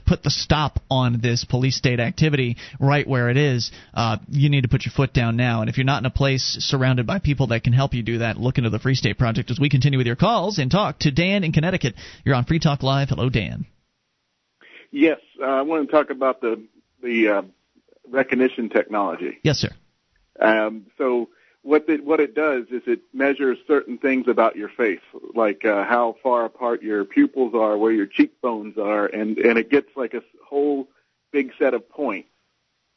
put 0.06 0.22
the 0.22 0.30
stop 0.30 0.80
on 0.90 1.20
this 1.20 1.44
police 1.44 1.76
state 1.76 2.00
activity 2.00 2.56
right 2.80 3.06
where 3.06 3.28
it 3.28 3.36
is, 3.36 3.70
uh, 3.94 4.16
you 4.28 4.48
need 4.48 4.62
to 4.62 4.68
put 4.68 4.86
your 4.86 4.92
foot 4.92 5.12
down 5.12 5.36
now. 5.36 5.60
And 5.60 5.68
if 5.68 5.76
you're 5.76 5.84
not 5.84 6.02
in 6.02 6.06
a 6.06 6.10
place 6.10 6.56
surrounded 6.60 7.06
by 7.06 7.18
people 7.18 7.48
that 7.48 7.64
can 7.64 7.72
help 7.72 7.94
you 7.94 8.02
do 8.02 8.18
that, 8.18 8.38
look 8.38 8.58
into 8.58 8.70
the 8.70 8.78
Free 8.78 8.94
State 8.94 9.18
Project 9.18 9.50
as 9.50 9.60
we 9.60 9.68
continue 9.68 9.98
with 9.98 10.06
your 10.06 10.16
calls 10.16 10.58
and 10.58 10.70
talk 10.70 10.98
to 11.00 11.10
Dan 11.10 11.44
in 11.44 11.52
Connecticut. 11.52 11.94
You're 12.24 12.34
on 12.34 12.44
Free 12.44 12.60
Talk 12.60 12.82
Live. 12.82 13.08
Hello, 13.08 13.28
Dan. 13.28 13.66
Yes, 14.90 15.18
uh, 15.42 15.46
I 15.46 15.62
want 15.62 15.88
to 15.88 15.92
talk 15.92 16.10
about 16.10 16.40
the 16.40 16.62
the 17.02 17.28
uh, 17.28 17.42
recognition 18.08 18.68
technology. 18.68 19.38
Yes, 19.42 19.58
sir. 19.58 19.70
Um, 20.40 20.86
so 20.96 21.28
what 21.66 21.88
it, 21.88 22.04
what 22.04 22.20
it 22.20 22.34
does 22.34 22.66
is 22.70 22.82
it 22.86 23.00
measures 23.12 23.58
certain 23.66 23.98
things 23.98 24.28
about 24.28 24.54
your 24.54 24.68
face, 24.68 25.00
like 25.34 25.64
uh, 25.64 25.84
how 25.84 26.16
far 26.22 26.44
apart 26.44 26.80
your 26.82 27.04
pupils 27.04 27.54
are, 27.54 27.76
where 27.76 27.90
your 27.92 28.06
cheekbones 28.06 28.78
are, 28.78 29.06
and 29.06 29.36
and 29.38 29.58
it 29.58 29.68
gets 29.68 29.88
like 29.96 30.14
a 30.14 30.22
whole 30.46 30.88
big 31.32 31.52
set 31.58 31.74
of 31.74 31.88
points, 31.88 32.28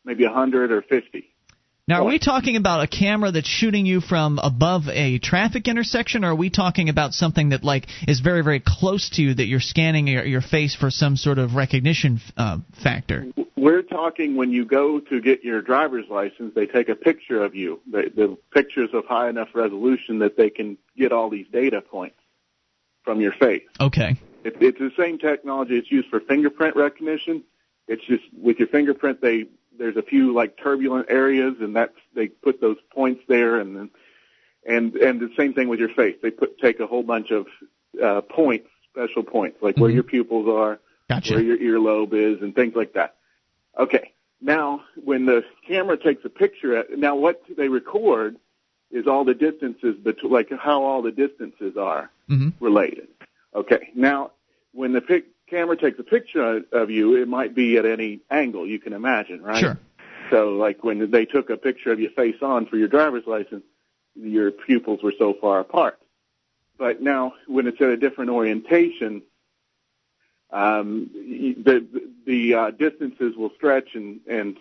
maybe 0.06 0.24
a 0.24 0.32
hundred 0.32 0.72
or 0.72 0.84
fifty. 0.84 1.29
Now, 1.90 2.04
are 2.04 2.08
we 2.08 2.20
talking 2.20 2.56
about 2.56 2.84
a 2.84 2.88
camera 2.88 3.32
that's 3.32 3.48
shooting 3.48 3.88
you 3.88 4.00
from 4.00 4.38
above 4.38 4.84
a 4.90 5.18
traffic 5.18 5.68
intersection, 5.68 6.24
or 6.24 6.34
are 6.34 6.36
we 6.36 6.52
talking 6.52 6.88
about 6.88 7.14
something 7.14 7.50
that 7.50 7.64
like 7.64 7.88
is 8.08 8.20
very, 8.20 8.44
very 8.44 8.62
close 8.64 9.10
to 9.16 9.24
you 9.24 9.34
that 9.34 9.46
you're 9.46 9.60
scanning 9.60 10.06
your, 10.06 10.24
your 10.24 10.42
face 10.42 10.76
for 10.76 10.92
some 10.92 11.16
sort 11.16 11.40
of 11.40 11.56
recognition 11.56 12.22
uh, 12.38 12.60
factor? 12.84 13.26
We're 13.58 13.82
talking 13.82 14.36
when 14.36 14.52
you 14.52 14.66
go 14.66 15.00
to 15.00 15.20
get 15.20 15.44
your 15.44 15.64
driver's 15.64 16.06
license, 16.12 16.54
they 16.54 16.68
take 16.68 16.90
a 16.90 16.96
picture 16.96 17.44
of 17.44 17.56
you. 17.56 17.80
The, 17.90 18.12
the 18.16 18.38
pictures 18.54 18.92
of 18.94 19.06
high 19.06 19.28
enough 19.28 19.50
resolution 19.56 20.20
that 20.20 20.38
they 20.38 20.52
can 20.52 20.78
get 20.96 21.12
all 21.12 21.32
these 21.32 21.48
data 21.52 21.82
points 21.82 22.20
from 23.04 23.20
your 23.20 23.32
face. 23.32 23.64
Okay. 23.82 24.16
It, 24.44 24.58
it's 24.62 24.78
the 24.78 24.92
same 24.96 25.18
technology 25.18 25.80
it's 25.80 25.92
used 25.92 26.10
for 26.10 26.20
fingerprint 26.20 26.76
recognition. 26.76 27.46
It's 27.88 28.06
just 28.06 28.26
with 28.32 28.60
your 28.60 28.68
fingerprint, 28.68 29.22
they 29.22 29.46
there's 29.80 29.98
a 29.98 30.04
few 30.04 30.34
like 30.34 30.58
turbulent 30.62 31.08
areas, 31.10 31.56
and 31.60 31.76
that's 31.76 31.96
they 32.14 32.28
put 32.28 32.62
those 32.62 32.78
points 32.94 33.22
there, 33.28 33.60
and 33.60 33.76
then 33.76 33.90
and 34.68 34.96
and 34.96 35.20
the 35.20 35.30
same 35.38 35.54
thing 35.54 35.70
with 35.70 35.80
your 35.80 35.90
face. 35.90 36.18
They 36.22 36.30
put 36.30 36.60
take 36.60 36.80
a 36.80 36.86
whole 36.86 37.02
bunch 37.04 37.32
of 37.32 37.48
uh, 38.04 38.22
points, 38.22 38.68
special 38.92 39.24
points, 39.24 39.58
like 39.62 39.78
where 39.78 39.90
your 39.90 40.04
pupils 40.04 40.48
are, 40.48 40.80
Gotcha. 41.10 41.34
where 41.36 41.44
your 41.44 41.58
earlobe 41.58 42.14
is, 42.14 42.42
and 42.44 42.54
things 42.54 42.74
like 42.76 42.94
that. 42.94 43.16
Okay. 43.80 44.12
Now, 44.42 44.82
when 45.04 45.26
the 45.26 45.44
camera 45.68 45.98
takes 45.98 46.24
a 46.24 46.30
picture, 46.30 46.78
at, 46.78 46.98
now 46.98 47.16
what 47.16 47.42
they 47.58 47.68
record 47.68 48.38
is 48.92 49.06
all 49.08 49.26
the 49.26 49.34
distances 49.34 49.96
between, 50.04 50.32
like 50.32 50.50
how 50.58 50.84
all 50.84 51.02
the 51.02 51.12
distances 51.12 51.76
are 51.78 52.10
Mhm. 52.30 52.54
related. 52.60 53.08
Okay. 53.56 53.90
Now, 53.96 54.32
when 54.74 54.94
the 54.94 55.02
pic- 55.02 55.28
camera 55.50 55.78
takes 55.78 56.00
a 56.00 56.04
picture 56.04 56.62
of 56.72 56.90
you, 56.90 57.16
it 57.22 57.28
might 57.28 57.56
be 57.56 57.78
at 57.78 57.86
any 57.86 58.22
angle 58.30 58.68
you 58.68 58.80
can 58.80 58.94
imagine, 58.94 59.42
right? 59.42 59.60
Sure. 59.60 59.80
So, 60.30 60.50
like 60.50 60.84
when 60.84 61.10
they 61.12 61.26
took 61.26 61.50
a 61.50 61.58
picture 61.58 61.92
of 61.92 62.00
you 62.00 62.10
face 62.10 62.36
on 62.42 62.68
for 62.68 62.78
your 62.78 62.88
driver's 62.88 63.26
license, 63.26 63.64
your 64.16 64.52
pupils 64.52 65.02
were 65.02 65.14
so 65.18 65.34
far 65.40 65.60
apart. 65.60 66.00
But 66.78 67.02
now, 67.02 67.34
when 67.48 67.68
it's 67.68 67.82
at 67.82 67.90
a 67.90 67.98
different 67.98 68.30
orientation, 68.30 69.24
um, 70.52 71.10
the 71.14 71.86
the 72.26 72.54
uh, 72.54 72.72
distances 72.72 73.36
will 73.36 73.52
stretch 73.56 73.90
and 73.96 74.22
and 74.30 74.58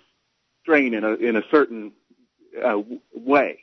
strain 0.62 0.94
in 0.94 1.04
a 1.04 1.14
in 1.14 1.36
a 1.36 1.42
certain 1.50 1.92
uh, 2.62 2.80
way, 3.14 3.60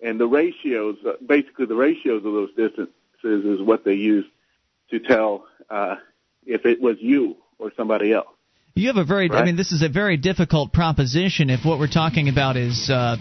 and 0.00 0.20
the 0.20 0.26
ratios, 0.26 0.96
uh, 1.06 1.12
basically 1.24 1.66
the 1.66 1.74
ratios 1.74 2.24
of 2.24 2.32
those 2.32 2.54
distances, 2.54 2.94
is 3.24 3.62
what 3.62 3.84
they 3.84 3.94
use 3.94 4.26
to 4.90 4.98
tell 4.98 5.46
uh, 5.70 5.96
if 6.46 6.66
it 6.66 6.80
was 6.80 6.96
you 7.00 7.36
or 7.58 7.72
somebody 7.76 8.12
else. 8.12 8.26
You 8.74 8.88
have 8.88 8.96
a 8.96 9.04
very, 9.04 9.30
I 9.30 9.44
mean, 9.44 9.56
this 9.56 9.70
is 9.70 9.82
a 9.82 9.88
very 9.88 10.16
difficult 10.16 10.72
proposition 10.72 11.48
if 11.48 11.64
what 11.64 11.78
we're 11.78 11.86
talking 11.86 12.28
about 12.28 12.56
is. 12.56 12.90
Uh, 12.90 13.16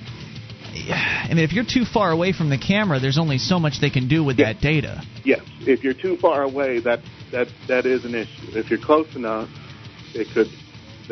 I 0.75 1.27
mean, 1.29 1.43
if 1.43 1.53
you're 1.53 1.65
too 1.65 1.85
far 1.85 2.09
away 2.09 2.33
from 2.33 2.49
the 2.49 2.57
camera, 2.57 2.99
there's 2.99 3.19
only 3.19 3.37
so 3.37 3.59
much 3.59 3.79
they 3.79 3.91
can 3.91 4.07
do 4.07 4.23
with 4.23 4.37
that 4.37 4.59
data. 4.59 5.03
Yes, 5.23 5.41
if 5.61 5.83
you're 5.83 5.93
too 5.93 6.17
far 6.17 6.41
away, 6.41 6.79
that 6.79 7.01
that 7.31 7.47
that 7.67 7.85
is 7.85 8.05
an 8.05 8.15
issue. 8.15 8.57
If 8.57 8.71
you're 8.71 8.79
close 8.79 9.15
enough, 9.15 9.49
it 10.15 10.27
could 10.33 10.47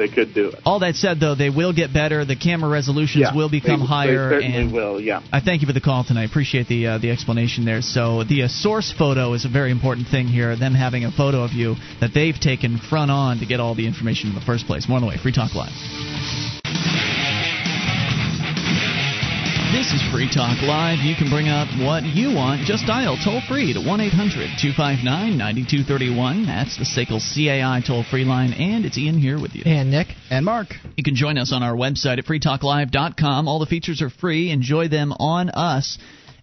they 0.02 0.14
could 0.14 0.34
do 0.34 0.48
it. 0.50 0.60
All 0.66 0.80
that 0.80 0.96
said, 0.96 1.20
though, 1.20 1.36
they 1.36 1.50
will 1.50 1.74
get 1.74 1.94
better. 1.94 2.26
The 2.26 2.36
camera 2.36 2.70
resolutions 2.70 3.22
Yeah, 3.22 3.36
will 3.36 3.50
become 3.50 3.82
they, 3.82 3.86
higher, 3.86 4.30
They 4.30 4.36
certainly 4.36 4.58
and 4.58 4.74
will. 4.74 5.00
Yeah. 5.00 5.22
I 5.32 5.42
thank 5.42 5.62
you 5.62 5.68
for 5.68 5.74
the 5.74 5.82
call 5.82 6.04
tonight. 6.04 6.30
Appreciate 6.30 6.68
the 6.68 6.88
uh, 6.88 6.98
the 6.98 7.12
explanation 7.12 7.66
there. 7.66 7.82
So 7.82 8.24
the 8.24 8.44
uh, 8.44 8.48
source 8.48 8.92
photo 8.92 9.34
is 9.34 9.46
a 9.46 9.50
very 9.50 9.72
important 9.72 10.08
thing 10.08 10.28
here. 10.28 10.56
Them 10.56 10.74
having 10.74 11.06
a 11.06 11.12
photo 11.12 11.44
of 11.44 11.52
you 11.52 11.76
that 12.00 12.12
they've 12.14 12.40
taken 12.40 12.78
front 12.78 13.12
on 13.12 13.40
to 13.40 13.46
get 13.46 13.60
all 13.60 13.76
the 13.76 13.88
information 13.88 14.30
in 14.30 14.36
the 14.36 14.42
first 14.42 14.66
place. 14.66 14.90
More 14.90 14.98
on 14.98 15.04
the 15.04 15.10
way. 15.10 15.18
Free 15.18 15.34
Talk 15.34 15.54
Live. 15.54 17.11
This 19.92 20.04
is 20.04 20.10
Free 20.10 20.30
Talk 20.34 20.62
Live. 20.62 21.00
You 21.00 21.16
can 21.18 21.30
bring 21.30 21.50
up 21.50 21.68
what 21.78 22.04
you 22.04 22.34
want. 22.34 22.62
Just 22.62 22.88
dial 22.88 23.18
toll 23.22 23.42
free 23.50 23.74
to 23.74 23.82
1 23.82 24.00
800 24.00 24.56
259 24.56 25.04
9231. 25.38 26.46
That's 26.46 26.78
the 26.78 26.86
SACL 26.86 27.20
CAI 27.20 27.86
toll 27.86 28.06
free 28.10 28.24
line. 28.24 28.54
And 28.54 28.86
it's 28.86 28.98
Ian 28.98 29.18
here 29.18 29.38
with 29.38 29.54
you. 29.54 29.64
And 29.66 29.92
Nick. 29.92 30.08
And 30.30 30.46
Mark. 30.46 30.68
You 30.96 31.04
can 31.04 31.16
join 31.16 31.38
us 31.38 31.52
on 31.52 31.62
our 31.62 31.76
website 31.76 32.20
at 32.20 32.26
freetalklive.com. 32.26 33.50
All 33.50 33.60
the 33.60 33.66
features 33.66 34.02
are 34.02 34.10
free. 34.10 34.50
Enjoy 34.52 34.88
them 34.88 35.12
on 35.12 35.50
us. 35.50 35.98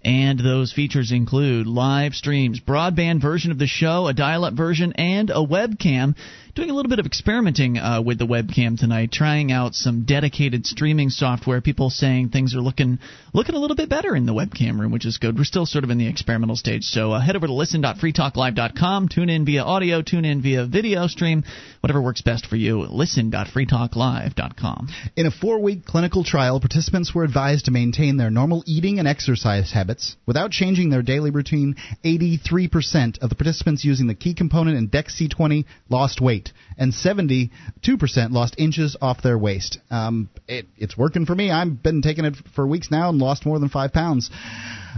And 0.04 0.38
those 0.38 0.70
features 0.70 1.10
include 1.10 1.66
live 1.66 2.14
streams, 2.14 2.60
broadband 2.60 3.22
version 3.22 3.50
of 3.50 3.58
the 3.58 3.66
show, 3.66 4.08
a 4.08 4.14
dial 4.14 4.44
up 4.44 4.52
version, 4.52 4.92
and 4.92 5.30
a 5.30 5.44
webcam. 5.44 6.16
Doing 6.58 6.70
a 6.70 6.74
little 6.74 6.90
bit 6.90 6.98
of 6.98 7.06
experimenting 7.06 7.78
uh, 7.78 8.02
with 8.02 8.18
the 8.18 8.26
webcam 8.26 8.76
tonight, 8.76 9.12
trying 9.12 9.52
out 9.52 9.76
some 9.76 10.04
dedicated 10.04 10.66
streaming 10.66 11.08
software. 11.08 11.60
People 11.60 11.88
saying 11.88 12.30
things 12.30 12.56
are 12.56 12.60
looking 12.60 12.98
looking 13.32 13.54
a 13.54 13.60
little 13.60 13.76
bit 13.76 13.88
better 13.88 14.16
in 14.16 14.26
the 14.26 14.32
webcam 14.32 14.80
room, 14.80 14.90
which 14.90 15.06
is 15.06 15.18
good. 15.18 15.38
We're 15.38 15.44
still 15.44 15.66
sort 15.66 15.84
of 15.84 15.90
in 15.90 15.98
the 15.98 16.08
experimental 16.08 16.56
stage. 16.56 16.82
So 16.82 17.12
uh, 17.12 17.20
head 17.20 17.36
over 17.36 17.46
to 17.46 17.52
listen.freetalklive.com, 17.52 19.08
tune 19.08 19.30
in 19.30 19.44
via 19.44 19.62
audio, 19.62 20.02
tune 20.02 20.24
in 20.24 20.42
via 20.42 20.66
video 20.66 21.06
stream, 21.06 21.44
whatever 21.78 22.02
works 22.02 22.22
best 22.22 22.46
for 22.46 22.56
you. 22.56 22.80
Listen.freetalklive.com. 22.80 24.88
In 25.14 25.26
a 25.26 25.30
four 25.30 25.60
week 25.60 25.84
clinical 25.84 26.24
trial, 26.24 26.58
participants 26.58 27.14
were 27.14 27.22
advised 27.22 27.66
to 27.66 27.70
maintain 27.70 28.16
their 28.16 28.30
normal 28.30 28.64
eating 28.66 28.98
and 28.98 29.06
exercise 29.06 29.70
habits 29.70 30.16
without 30.26 30.50
changing 30.50 30.90
their 30.90 31.02
daily 31.02 31.30
routine. 31.30 31.76
83% 32.04 33.20
of 33.20 33.28
the 33.28 33.36
participants 33.36 33.84
using 33.84 34.08
the 34.08 34.16
key 34.16 34.34
component 34.34 34.76
in 34.76 34.88
DEX-C20 34.88 35.64
lost 35.88 36.20
weight, 36.20 36.47
and 36.76 36.92
72% 36.92 37.50
lost 38.30 38.54
inches 38.58 38.96
off 39.00 39.22
their 39.22 39.38
waist. 39.38 39.78
Um, 39.90 40.28
it, 40.46 40.66
it's 40.76 40.96
working 40.96 41.26
for 41.26 41.34
me. 41.34 41.50
I've 41.50 41.82
been 41.82 42.02
taking 42.02 42.24
it 42.24 42.36
for 42.54 42.66
weeks 42.66 42.90
now 42.90 43.08
and 43.08 43.18
lost 43.18 43.46
more 43.46 43.58
than 43.58 43.68
five 43.68 43.92
pounds. 43.92 44.30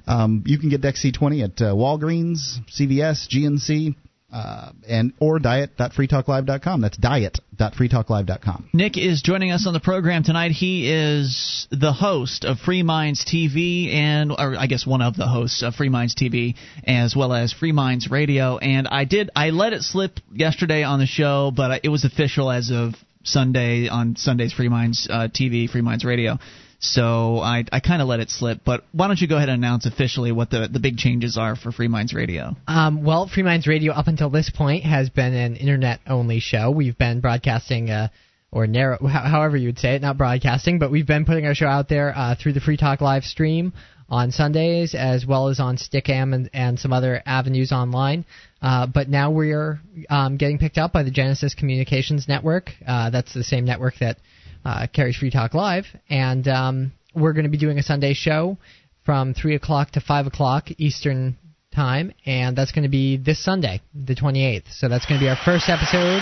Um, 0.07 0.45
you 0.47 0.59
can 0.59 0.71
get 0.71 0.81
DEX-C20 0.81 1.45
at 1.45 1.61
uh, 1.61 1.75
Walgreens, 1.75 2.59
CVS, 2.71 3.29
GNC, 3.29 3.95
uh, 4.33 4.73
and 4.89 5.13
or 5.19 5.39
diet.freetalklive.com. 5.39 6.81
That's 6.81 6.97
diet.freetalklive.com. 6.97 8.71
Nick 8.73 8.97
is 8.97 9.23
joining 9.23 9.51
us 9.51 9.67
on 9.67 9.73
the 9.73 9.81
program 9.81 10.23
tonight. 10.23 10.53
He 10.53 10.91
is 10.91 11.67
the 11.71 11.93
host 11.93 12.45
of 12.45 12.59
Free 12.59 12.83
Minds 12.83 13.25
TV, 13.25 13.93
and 13.93 14.33
or 14.33 14.57
I 14.57 14.67
guess 14.67 14.87
one 14.87 15.03
of 15.03 15.17
the 15.17 15.27
hosts 15.27 15.63
of 15.63 15.75
Free 15.75 15.89
Minds 15.89 16.15
TV, 16.15 16.55
as 16.85 17.15
well 17.17 17.33
as 17.33 17.53
Free 17.53 17.73
Minds 17.73 18.11
Radio. 18.11 18.59
And 18.59 18.89
I 18.89 19.05
did 19.05 19.31
I 19.35 19.51
let 19.51 19.73
it 19.73 19.83
slip 19.83 20.21
yesterday 20.33 20.83
on 20.83 20.99
the 20.99 21.07
show, 21.07 21.53
but 21.55 21.85
it 21.85 21.89
was 21.89 22.05
official 22.05 22.51
as 22.51 22.71
of 22.71 22.95
Sunday 23.23 23.89
on 23.89 24.17
Sunday's 24.17 24.53
Free 24.53 24.69
Minds 24.69 25.09
uh, 25.11 25.29
TV, 25.29 25.69
Free 25.69 25.83
Minds 25.83 26.05
Radio. 26.05 26.39
So 26.81 27.39
I 27.41 27.65
I 27.71 27.81
kind 27.81 28.01
of 28.01 28.09
let 28.09 28.21
it 28.21 28.31
slip. 28.31 28.61
But 28.65 28.85
why 28.93 29.07
don't 29.07 29.21
you 29.21 29.29
go 29.29 29.37
ahead 29.37 29.51
and 29.51 29.63
announce 29.63 29.85
officially 29.85 30.33
what 30.33 30.51
the 30.51 30.67
the 30.67 30.81
big 30.81 30.97
changes 30.97 31.37
are 31.37 31.55
for 31.55 31.71
Free 31.71 31.89
Minds 31.89 32.15
Radio? 32.15 32.57
Um, 32.67 33.05
well, 33.05 33.29
Free 33.29 33.43
Minds 33.43 33.67
Radio 33.67 33.93
up 33.93 34.09
until 34.09 34.31
this 34.31 34.51
point 34.51 34.85
has 34.85 35.11
been 35.11 35.35
an 35.35 35.57
internet-only 35.57 36.41
show. 36.41 36.71
We've 36.71 36.97
been 36.97 37.21
broadcasting, 37.21 37.91
uh, 37.91 38.09
or 38.51 38.67
narrow, 38.67 38.97
ho- 38.99 39.09
however 39.09 39.59
you 39.59 39.69
would 39.69 39.79
say 39.79 39.95
it, 39.95 40.03
not 40.03 40.17
broadcasting, 40.17 40.79
but 40.79 40.91
we've 40.91 41.07
been 41.07 41.27
putting 41.27 41.45
our 41.45 41.55
show 41.55 41.69
out 41.69 41.89
there 41.91 42.17
uh, 42.17 42.35
through 42.35 42.55
the 42.55 42.61
Free 42.61 42.79
Talk 42.79 43.03
live 43.03 43.25
stream 43.25 43.75
on 44.09 44.33
Sundays, 44.33 44.95
as 44.95 45.25
well 45.25 45.49
as 45.49 45.61
on 45.61 45.77
Stickam 45.77 46.35
and, 46.35 46.51
and 46.53 46.81
some 46.81 46.93
other 46.93 47.23
avenues 47.27 47.73
online. 47.73 48.25
Uh, 48.61 48.87
but 48.87 49.09
now 49.09 49.31
we're 49.31 49.81
um, 50.09 50.37
getting 50.37 50.59
picked 50.59 50.79
up 50.79 50.93
by 50.93 51.03
the 51.03 51.11
Genesis 51.11 51.55
Communications 51.55 52.27
Network. 52.27 52.71
Uh, 52.87 53.11
that's 53.11 53.33
the 53.35 53.45
same 53.45 53.65
network 53.65 53.95
that 54.01 54.17
uh, 54.65 54.87
carries 54.93 55.17
Free 55.17 55.31
Talk 55.31 55.55
Live, 55.55 55.87
and 56.09 56.47
um, 56.49 56.93
we're 57.15 57.33
going 57.33 57.45
to 57.45 57.51
be 57.51 57.59
doing 57.59 57.79
a 57.79 57.83
Sunday 57.83 58.15
show 58.15 58.59
from 59.05 59.35
three 59.35 59.55
o'clock 59.55 59.93
to 59.93 60.01
five 60.01 60.27
o'clock 60.27 60.69
Eastern 60.79 61.37
time, 61.75 62.13
and 62.27 62.57
that's 62.57 62.73
going 62.73 62.83
to 62.83 62.91
be 62.91 63.17
this 63.17 63.43
Sunday, 63.43 63.81
the 63.95 64.15
28th. 64.15 64.73
So 64.73 64.89
that's 64.89 65.07
going 65.07 65.19
to 65.19 65.25
be 65.25 65.29
our 65.29 65.39
first 65.45 65.69
episode. 65.69 66.21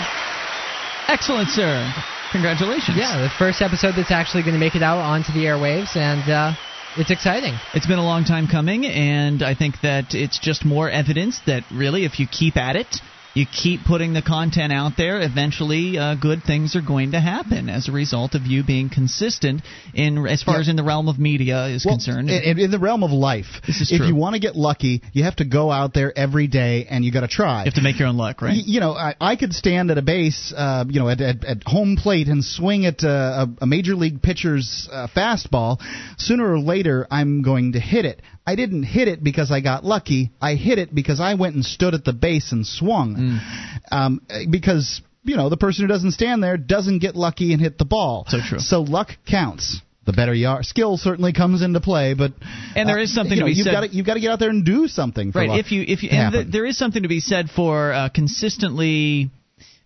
Excellent, 1.07 1.49
sir. 1.49 1.91
Congratulations. 2.31 2.97
Yeah, 2.97 3.21
the 3.21 3.29
first 3.39 3.61
episode 3.61 3.93
that's 3.97 4.11
actually 4.11 4.43
going 4.43 4.53
to 4.53 4.59
make 4.59 4.75
it 4.75 4.83
out 4.83 4.99
onto 4.99 5.33
the 5.33 5.45
airwaves, 5.45 5.95
and 5.95 6.29
uh, 6.29 6.53
it's 6.97 7.09
exciting. 7.09 7.55
It's 7.73 7.87
been 7.87 7.97
a 7.97 8.05
long 8.05 8.23
time 8.23 8.47
coming, 8.47 8.85
and 8.85 9.41
I 9.41 9.55
think 9.55 9.81
that 9.81 10.13
it's 10.13 10.39
just 10.39 10.63
more 10.63 10.89
evidence 10.89 11.39
that 11.47 11.63
really, 11.71 12.05
if 12.05 12.19
you 12.19 12.27
keep 12.27 12.57
at 12.57 12.75
it, 12.75 12.87
you 13.35 13.45
keep 13.45 13.81
putting 13.85 14.13
the 14.13 14.21
content 14.23 14.73
out 14.73 14.93
there, 14.97 15.21
eventually 15.21 15.97
uh, 15.97 16.15
good 16.15 16.41
things 16.43 16.75
are 16.75 16.81
going 16.81 17.11
to 17.11 17.19
happen 17.19 17.69
as 17.69 17.87
a 17.87 17.91
result 17.91 18.33
of 18.33 18.43
you 18.47 18.63
being 18.63 18.89
consistent 18.89 19.61
in 19.93 20.25
as 20.27 20.41
far 20.41 20.55
Yeah. 20.55 20.61
as 20.61 20.67
in 20.67 20.75
the 20.75 20.83
realm 20.83 21.07
of 21.07 21.19
media 21.19 21.67
is 21.67 21.85
Well, 21.85 21.95
concerned. 21.95 22.29
In, 22.29 22.57
in 22.59 22.71
the 22.71 22.79
realm 22.79 23.03
of 23.03 23.11
life, 23.11 23.45
This 23.67 23.81
is 23.81 23.91
if 23.91 23.97
true. 23.99 24.07
you 24.07 24.15
want 24.15 24.33
to 24.33 24.39
get 24.39 24.55
lucky, 24.55 25.01
you 25.13 25.23
have 25.25 25.35
to 25.37 25.45
go 25.45 25.69
out 25.71 25.93
there 25.93 26.11
every 26.17 26.47
day 26.47 26.87
and 26.89 27.05
you 27.05 27.11
got 27.11 27.21
to 27.21 27.27
try. 27.27 27.59
you 27.59 27.65
have 27.65 27.75
to 27.75 27.81
make 27.81 27.99
your 27.99 28.07
own 28.07 28.17
luck, 28.17 28.41
right? 28.41 28.55
Y- 28.57 28.63
You 28.65 28.79
know, 28.79 28.93
I, 28.93 29.15
I 29.21 29.35
could 29.35 29.53
stand 29.53 29.91
at 29.91 29.97
a 29.97 30.01
base, 30.01 30.51
uh, 30.55 30.85
you 30.89 30.99
know, 30.99 31.07
at, 31.09 31.21
at, 31.21 31.45
at 31.45 31.63
home 31.65 31.97
plate 31.97 32.27
and 32.27 32.43
swing 32.43 32.85
at 32.87 33.03
uh, 33.03 33.45
a, 33.59 33.63
a 33.63 33.67
major 33.67 33.95
league 33.95 34.21
pitcher's 34.21 34.89
uh, 34.91 35.07
fastball. 35.15 35.77
Sooner 36.17 36.51
or 36.51 36.59
later, 36.59 37.05
I'm 37.11 37.41
going 37.43 37.73
to 37.73 37.79
hit 37.79 38.05
it. 38.05 38.21
I 38.49 38.55
didn't 38.55 38.83
hit 38.83 39.07
it 39.07 39.23
because 39.23 39.51
I 39.51 39.61
got 39.61 39.85
lucky. 39.85 40.31
I 40.41 40.55
hit 40.55 40.79
it 40.79 40.93
because 40.93 41.19
I 41.19 41.35
went 41.35 41.53
and 41.53 41.63
stood 41.63 41.93
at 41.93 42.03
the 42.03 42.13
base 42.13 42.51
and 42.51 42.65
swung. 42.65 43.15
Mm. 43.15 43.91
Um, 43.91 44.21
because 44.49 45.01
you 45.23 45.37
know, 45.37 45.49
the 45.49 45.57
person 45.57 45.83
who 45.83 45.87
doesn't 45.87 46.11
stand 46.11 46.41
there 46.41 46.57
doesn't 46.57 46.99
get 46.99 47.15
lucky 47.15 47.53
and 47.53 47.61
hit 47.61 47.77
the 47.77 47.85
ball. 47.85 48.25
So 48.27 48.39
true. 48.41 48.57
So 48.59 48.81
luck 48.81 49.09
counts. 49.27 49.81
The 50.05 50.13
better 50.13 50.33
you 50.33 50.47
are, 50.47 50.63
skill 50.63 50.97
certainly 50.97 51.33
comes 51.33 51.61
into 51.61 51.81
play, 51.81 52.15
but 52.15 52.31
And 52.75 52.89
there 52.89 52.97
uh, 52.97 53.03
is 53.03 53.13
something 53.13 53.33
you 53.33 53.35
to 53.35 53.41
know, 53.41 53.45
be 53.45 53.51
you've 53.53 53.65
said- 53.65 53.73
Got 53.73 53.81
to, 53.81 53.95
you've 53.95 54.05
got 54.07 54.15
to 54.15 54.19
get 54.19 54.31
out 54.31 54.39
there 54.39 54.49
and 54.49 54.65
do 54.65 54.87
something. 54.87 55.31
For 55.31 55.39
right 55.39 55.49
luck 55.49 55.59
if 55.59 55.71
you 55.71 55.83
if 55.87 56.01
you 56.01 56.09
and 56.09 56.33
th- 56.33 56.47
there 56.51 56.65
is 56.65 56.79
something 56.79 57.03
to 57.03 57.09
be 57.09 57.19
said 57.19 57.51
for 57.51 57.93
uh, 57.93 58.09
consistently 58.09 59.29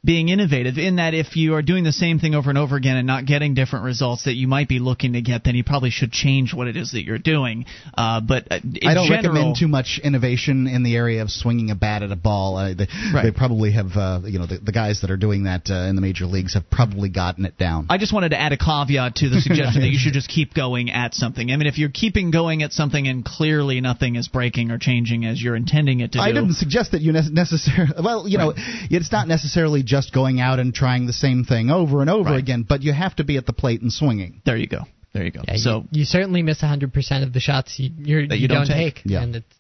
being 0.06 0.30
innovative 0.30 0.78
in 0.78 0.98
that 0.98 1.14
if 1.14 1.36
you 1.38 1.54
are 1.54 1.62
doing 1.62 1.84
the 1.84 1.92
same 1.94 2.20
thing 2.20 2.36
over 2.36 2.50
and 2.50 2.58
over 2.58 2.76
again 2.76 2.98
and 2.98 3.08
not 3.08 3.26
getting 3.26 3.54
different 3.54 3.86
results 3.86 4.26
that 4.26 4.34
you 4.34 4.48
might 4.48 4.68
be 4.68 4.80
looking 4.80 5.14
to 5.14 5.22
get, 5.22 5.44
then 5.46 5.56
you 5.56 5.64
probably 5.64 5.90
should 5.90 6.12
change 6.12 6.54
what 6.54 6.68
it 6.68 6.76
is 6.76 6.92
that 6.92 7.04
you're 7.04 7.18
doing. 7.18 7.66
Uh, 7.98 8.20
but 8.20 8.52
uh, 8.52 8.56
in 8.64 8.88
I 8.88 8.94
don't 8.94 9.08
general, 9.08 9.34
recommend 9.34 9.56
too 9.58 9.68
much 9.70 10.02
innovation 10.04 10.68
in 10.68 10.84
the 10.84 10.96
area 10.98 11.22
of 11.22 11.30
swinging 11.30 11.72
a 11.72 11.76
bat 11.76 12.04
at 12.04 12.12
a 12.12 12.16
ball. 12.18 12.58
Uh, 12.58 12.74
they, 12.74 12.88
Right. 13.14 13.24
they 13.24 13.32
probably 13.32 13.72
have, 13.72 13.92
uh, 13.96 14.22
you 14.26 14.40
know, 14.40 14.46
the, 14.46 14.58
the 14.58 14.72
guys 14.72 15.02
that 15.02 15.12
are 15.12 15.18
doing 15.18 15.44
that 15.44 15.70
uh, 15.70 15.88
in 15.88 15.96
the 15.96 16.02
major 16.02 16.26
leagues 16.26 16.54
have 16.56 16.70
probably 16.70 17.10
gotten 17.10 17.46
it 17.46 17.58
down. 17.58 17.86
I 17.90 17.98
just 17.98 18.14
wanted 18.14 18.30
to 18.30 18.40
add 18.40 18.52
a 18.52 18.58
caveat 18.58 19.16
to 19.18 19.30
the 19.30 19.40
suggestion 19.40 19.82
that 19.84 19.90
you 19.90 20.00
should 20.00 20.14
just 20.14 20.28
keep 20.30 20.54
going 20.54 20.90
at 20.90 21.14
something. 21.14 21.52
I 21.52 21.56
mean, 21.58 21.68
if 21.68 21.78
you're 21.78 21.90
keeping 21.90 22.32
going 22.32 22.64
at 22.64 22.72
something 22.74 23.08
and 23.08 23.24
clearly 23.24 23.80
nothing 23.82 24.16
is 24.16 24.28
breaking 24.28 24.72
or 24.72 24.78
changing 24.78 25.26
as 25.26 25.42
you're 25.42 25.56
intending 25.56 26.00
it 26.02 26.14
to 26.14 26.20
I 26.20 26.30
do, 26.30 26.42
didn't 26.42 26.56
suggest 26.56 26.92
that 26.92 27.02
you 27.02 27.12
ne- 27.14 27.30
necessarily. 27.32 27.94
Well, 28.04 28.28
you 28.28 28.38
know, 28.38 28.54
it's 28.58 29.12
not 29.12 29.28
necessarily 29.28 29.84
just 29.96 30.14
going 30.14 30.40
out 30.42 30.58
and 30.60 30.74
trying 30.74 31.06
the 31.06 31.14
same 31.14 31.44
thing 31.44 31.70
over 31.70 32.02
and 32.02 32.10
over 32.10 32.32
Right. 32.32 32.40
again, 32.40 32.66
but 32.68 32.82
you 32.82 32.94
have 32.94 33.16
to 33.18 33.24
be 33.24 33.38
at 33.38 33.46
the 33.46 33.54
plate 33.54 33.82
and 33.82 33.92
swinging. 33.94 34.42
there 34.46 34.58
you 34.58 34.68
go. 34.68 34.82
There 35.14 35.24
you 35.24 35.30
go. 35.32 35.42
Yeah, 35.48 35.58
so 35.58 35.72
you, 35.92 36.00
you 36.00 36.06
certainly 36.06 36.42
miss 36.42 36.60
100% 36.62 37.24
of 37.24 37.34
the 37.34 37.40
shots 37.40 37.78
you, 37.78 37.92
you're, 37.98 38.28
That 38.28 38.40
you 38.40 38.48
don't 38.48 38.66
take, 38.66 38.96
take. 38.96 39.04
Yeah. 39.06 39.22
and 39.22 39.36
it's, 39.36 39.56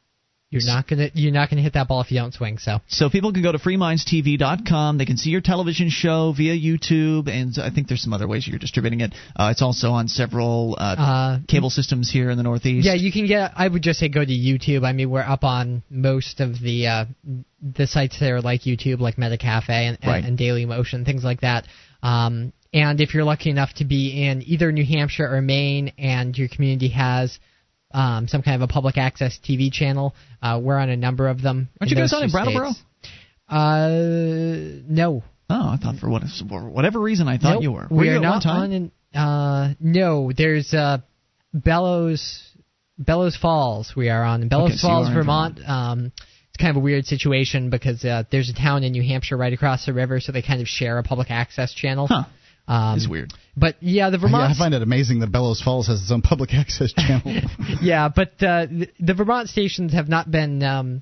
you're 0.53 0.65
not 0.75 0.87
gonna 0.87 1.09
you're 1.13 1.31
not 1.33 1.49
gonna 1.49 1.61
hit 1.61 1.73
that 1.73 1.87
ball 1.87 2.01
if 2.01 2.11
you 2.11 2.17
don't 2.19 2.33
swing. 2.33 2.57
So 2.59 2.79
So 2.87 3.09
people 3.09 3.33
can 3.33 3.41
go 3.43 3.51
to 3.51 3.57
freemindstv.com. 3.57 4.97
They 4.97 5.05
can 5.05 5.17
see 5.17 5.29
your 5.29 5.41
television 5.41 5.89
show 5.89 6.33
via 6.35 6.53
YouTube, 6.55 7.27
and 7.27 7.53
I 7.59 7.69
think 7.69 7.87
there's 7.87 8.01
some 8.01 8.13
other 8.13 8.27
ways 8.27 8.47
you're 8.47 8.59
distributing 8.59 9.01
it. 9.01 9.13
Uh, 9.35 9.49
it's 9.51 9.61
also 9.61 9.91
on 9.91 10.07
several 10.07 10.75
uh, 10.79 10.95
Uh, 10.97 11.39
cable 11.47 11.69
systems 11.69 12.09
here 12.11 12.29
in 12.29 12.37
the 12.37 12.43
Northeast. 12.43 12.85
yeah, 12.85 12.93
you 12.93 13.11
can 13.11 13.25
get. 13.27 13.51
I 13.55 13.67
would 13.67 13.81
just 13.81 13.99
say 13.99 14.09
go 14.09 14.23
to 14.23 14.31
YouTube. 14.31 14.85
I 14.85 14.93
mean, 14.93 15.09
we're 15.09 15.21
up 15.21 15.43
on 15.43 15.83
most 15.89 16.39
of 16.39 16.59
the 16.59 16.87
uh, 16.87 17.05
the 17.61 17.87
sites 17.87 18.19
there, 18.19 18.41
like 18.41 18.61
YouTube, 18.61 18.99
like 18.99 19.15
MetaCafe 19.15 19.69
and, 19.69 19.97
and, 20.01 20.07
Right. 20.11 20.23
and 20.23 20.37
Daily 20.37 20.65
Motion, 20.65 21.05
things 21.05 21.23
like 21.23 21.41
that. 21.41 21.65
Um, 22.01 22.53
and 22.73 22.99
if 22.99 23.13
you're 23.13 23.23
lucky 23.23 23.49
enough 23.49 23.73
to 23.75 23.85
be 23.85 24.25
in 24.27 24.41
either 24.45 24.71
New 24.71 24.85
Hampshire 24.85 25.27
or 25.33 25.41
Maine, 25.41 25.93
and 25.97 26.37
your 26.37 26.47
community 26.49 26.89
has 26.89 27.37
um, 27.93 28.27
some 28.27 28.41
kind 28.41 28.61
of 28.61 28.67
a 28.67 28.71
public 28.71 28.97
access 28.97 29.39
TV 29.43 29.71
channel, 29.71 30.15
uh, 30.41 30.59
we're 30.61 30.77
on 30.77 30.89
a 30.89 30.97
number 30.97 31.27
of 31.27 31.41
them. 31.41 31.69
Aren't 31.79 31.91
you 31.91 31.97
guys 31.97 32.13
on 32.13 32.23
in 32.23 32.31
Brattleboro? 32.31 32.71
states. 32.71 32.83
Uh, 33.47 34.81
no. 34.87 35.23
Oh, 35.49 35.69
I 35.69 35.77
thought 35.77 35.97
for 35.97 36.09
what 36.09 36.23
for 36.49 36.69
whatever 36.69 36.99
reason 36.99 37.27
I 37.27 37.37
thought 37.37 37.55
Nope, 37.55 37.63
you 37.63 37.71
were. 37.71 37.87
we 37.89 38.09
you 38.09 38.17
are 38.17 38.19
not 38.19 38.45
on. 38.45 38.71
In, 38.71 38.91
uh, 39.13 39.73
no, 39.79 40.31
there's 40.35 40.73
uh, 40.73 40.99
Bellows 41.53 42.41
Bellows 42.97 43.35
Falls. 43.37 43.93
We 43.95 44.09
are 44.09 44.23
on 44.23 44.47
Bellows 44.47 44.71
Okay, 44.71 44.79
Falls, 44.81 45.07
in 45.09 45.13
Vermont. 45.13 45.59
Um, 45.65 46.11
it's 46.49 46.57
kind 46.57 46.71
of 46.71 46.77
a 46.77 46.79
weird 46.83 47.05
situation 47.05 47.69
because 47.69 48.03
uh, 48.05 48.23
there's 48.31 48.49
a 48.49 48.53
town 48.53 48.83
in 48.83 48.91
New 48.91 49.03
Hampshire 49.03 49.37
right 49.37 49.53
across 49.53 49.85
the 49.85 49.93
river, 49.93 50.19
so 50.19 50.31
they 50.31 50.41
kind 50.41 50.61
of 50.61 50.67
share 50.67 50.97
a 50.97 51.03
public 51.03 51.31
access 51.31 51.73
channel. 51.73 52.07
Huh. 52.07 52.23
Um, 52.67 52.97
It's 52.97 53.07
weird. 53.07 53.33
But 53.55 53.75
yeah, 53.81 54.09
the 54.09 54.17
Vermont. 54.17 54.49
Yeah, 54.49 54.55
I 54.55 54.57
find 54.57 54.73
it 54.73 54.81
amazing 54.81 55.19
that 55.19 55.31
Bellows 55.31 55.61
Falls 55.61 55.87
has 55.87 56.01
its 56.01 56.11
own 56.11 56.21
public 56.23 56.53
access 56.53 56.91
channel. 56.93 57.41
yeah, 57.81 58.09
but 58.13 58.29
uh, 58.41 58.65
the, 58.65 58.87
the 58.99 59.13
Vermont 59.13 59.49
stations 59.49 59.93
have 59.93 60.09
not 60.09 60.29
been. 60.31 60.63
Um, 60.63 61.01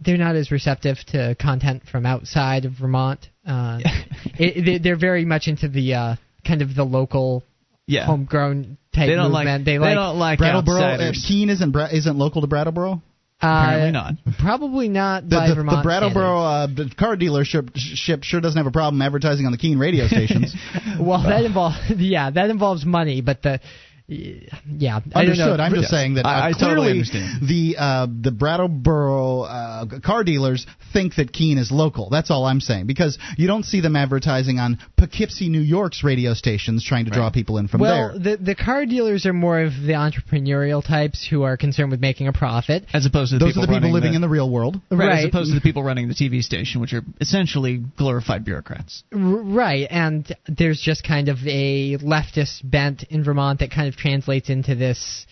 they're 0.00 0.18
not 0.18 0.36
as 0.36 0.50
receptive 0.50 0.98
to 1.08 1.34
content 1.40 1.82
from 1.90 2.04
outside 2.06 2.64
of 2.66 2.72
Vermont. 2.78 3.20
Uh, 3.46 3.80
it, 4.38 4.64
they- 4.64 4.78
they're 4.78 4.98
very 4.98 5.24
much 5.24 5.46
into 5.48 5.68
the 5.68 5.94
uh, 5.94 6.16
kind 6.46 6.60
of 6.62 6.74
the 6.74 6.84
local, 6.84 7.42
Yeah. 7.86 8.04
homegrown 8.06 8.76
type 8.94 9.08
They 9.08 9.14
don't 9.14 9.32
like- 9.32 9.44
movement. 9.46 9.64
they, 9.64 9.72
they 9.72 9.78
like 9.78 9.94
don't 9.94 10.18
like 10.18 10.38
Brattleboro, 10.38 10.80
uh, 10.80 10.84
outsiders. 10.84 11.24
Keene 11.26 11.48
isn't 11.50 11.70
Bra- 11.70 11.88
isn't 11.92 12.16
local 12.18 12.40
to 12.42 12.46
Brattleboro. 12.46 13.00
Apparently 13.38 13.88
uh, 13.88 13.90
not. 13.90 14.14
Probably 14.38 14.88
not 14.88 15.28
The, 15.28 15.36
by 15.36 15.48
the, 15.48 15.54
Vermont. 15.54 15.78
the 15.78 15.82
Brattleboro 15.82 16.40
uh, 16.40 16.68
car 16.98 17.16
dealership 17.16 17.70
ship 17.74 18.22
sure 18.22 18.40
doesn't 18.40 18.56
have 18.56 18.66
a 18.66 18.70
problem 18.70 19.02
advertising 19.02 19.46
on 19.46 19.52
the 19.52 19.58
Keene 19.58 19.78
radio 19.78 20.06
stations. 20.06 20.54
Well, 20.98 21.22
that 21.24 21.44
involves 21.44 21.76
yeah, 21.98 22.30
that 22.30 22.48
involves 22.48 22.86
money, 22.86 23.20
but 23.20 23.42
the 23.42 23.60
yeah, 24.08 25.00
I 25.14 25.24
don't 25.24 25.36
know. 25.36 25.54
Understood. 25.54 25.60
I'm 25.60 25.74
just 25.74 25.90
saying 25.90 26.14
that 26.14 26.26
uh, 26.26 26.28
I- 26.28 26.48
I 26.48 26.52
totally 26.52 26.74
clearly 26.74 26.90
understand. 26.92 27.48
the 27.48 27.76
uh, 27.78 28.06
the 28.20 28.30
Brattleboro 28.30 29.40
uh, 29.42 29.86
car 30.04 30.22
dealers 30.22 30.66
think 30.92 31.16
that 31.16 31.32
Keene 31.32 31.58
is 31.58 31.70
local. 31.72 32.08
That's 32.10 32.30
all 32.30 32.44
I'm 32.44 32.60
saying 32.60 32.86
because 32.86 33.18
you 33.36 33.46
don't 33.46 33.64
see 33.64 33.80
them 33.80 33.96
advertising 33.96 34.58
on 34.58 34.78
Poughkeepsie, 34.96 35.48
New 35.48 35.60
York's 35.60 36.04
radio 36.04 36.34
stations 36.34 36.84
trying 36.84 37.06
to 37.06 37.10
draw 37.10 37.30
people 37.30 37.58
in 37.58 37.66
from 37.68 37.80
well, 37.80 38.12
there. 38.18 38.36
the 38.36 38.42
the 38.44 38.54
car 38.54 38.86
dealers 38.86 39.26
are 39.26 39.32
more 39.32 39.60
of 39.60 39.72
the 39.72 39.94
entrepreneurial 39.94 40.86
types 40.86 41.26
who 41.28 41.42
are 41.42 41.56
concerned 41.56 41.90
with 41.90 42.00
making 42.00 42.28
a 42.28 42.32
profit. 42.32 42.84
As 42.92 43.06
opposed 43.06 43.32
to 43.32 43.38
the 43.38 43.44
Those 43.44 43.54
people 43.54 43.64
are 43.64 43.66
the 43.66 43.72
people 43.72 43.80
running 43.88 43.92
living 43.92 44.14
in 44.14 44.20
the 44.20 44.28
real 44.28 44.48
world. 44.50 44.80
right, 44.90 45.18
as 45.20 45.24
opposed 45.24 45.50
to 45.50 45.54
the 45.54 45.60
people 45.60 45.82
running 45.82 46.08
the 46.08 46.14
TV 46.14 46.42
station, 46.42 46.80
which 46.80 46.92
are 46.92 47.02
essentially 47.20 47.82
glorified 47.96 48.44
bureaucrats. 48.44 49.02
R- 49.12 49.18
Right, 49.56 49.86
and 49.90 50.30
there's 50.46 50.80
just 50.80 51.02
kind 51.02 51.28
of 51.28 51.38
a 51.46 51.96
leftist 51.98 52.60
bent 52.68 53.04
in 53.04 53.24
Vermont 53.24 53.60
that 53.60 53.70
kind 53.70 53.88
of 53.88 53.95
translates 53.96 54.50
into 54.50 54.74
this 54.74 55.26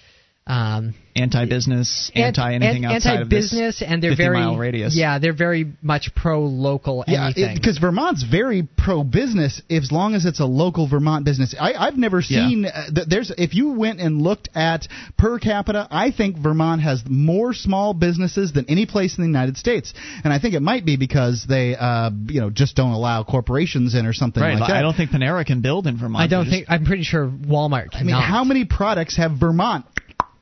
um, 0.47 0.95
Anti-business, 1.17 2.11
anti 2.15 2.55
anything 2.55 2.85
an- 2.85 2.93
outside 2.93 3.21
of 3.21 3.31
this 3.31 3.53
anti-business, 3.53 3.83
and 3.83 4.03
they're 4.03 4.11
50 4.13 4.25
very 4.25 4.37
mile 4.39 4.57
radius. 4.57 4.97
yeah, 4.97 5.19
they're 5.21 5.33
very 5.33 5.73
much 5.81 6.11
pro-local 6.17 7.05
Yeah, 7.07 7.31
because 7.55 7.79
Vermont's 7.79 8.25
very 8.25 8.67
pro-business 8.77 9.63
as 9.71 9.93
long 9.93 10.15
as 10.15 10.25
it's 10.25 10.41
a 10.41 10.45
local 10.45 10.89
Vermont 10.89 11.25
business. 11.25 11.55
I, 11.59 11.75
I've 11.75 11.97
never 11.97 12.19
Yeah. 12.21 12.49
seen 12.49 12.67
uh, 12.67 12.91
th- 12.95 13.07
there's 13.09 13.31
if 13.39 13.55
you 13.55 13.71
went 13.71 14.01
and 14.01 14.23
looked 14.23 14.49
at 14.55 14.89
per 15.17 15.39
capita, 15.39 15.87
I 15.91 16.11
think 16.11 16.37
Vermont 16.37 16.83
has 16.83 17.03
more 17.09 17.55
small 17.55 17.95
businesses 17.95 18.53
than 18.53 18.67
any 18.69 18.87
place 18.87 19.17
in 19.17 19.23
the 19.23 19.29
United 19.29 19.57
States, 19.57 19.95
and 20.25 20.33
I 20.33 20.39
think 20.39 20.55
it 20.55 20.63
might 20.63 20.85
be 20.85 20.97
because 20.97 21.47
they 21.49 21.77
uh, 21.77 22.11
you 22.27 22.41
know 22.41 22.51
just 22.51 22.75
don't 22.77 22.93
allow 22.93 23.23
corporations 23.23 23.95
in 23.95 24.07
or 24.07 24.13
something 24.13 24.43
right. 24.43 24.59
like 24.59 24.69
that. 24.69 24.77
I 24.77 24.83
don't 24.83 24.95
think 24.97 25.11
Panera 25.11 25.47
can 25.47 25.61
build 25.61 25.87
in 25.87 25.97
Vermont. 25.97 26.23
I 26.23 26.27
don't 26.27 26.45
They're 26.45 26.51
think 26.59 26.67
I'm 26.69 26.85
pretty 26.85 27.05
sure 27.05 27.27
Walmart. 27.29 27.89
I 27.93 28.03
mean, 28.03 28.17
how 28.17 28.45
many 28.45 28.65
products 28.65 29.17
have 29.17 29.33
Vermont 29.39 29.87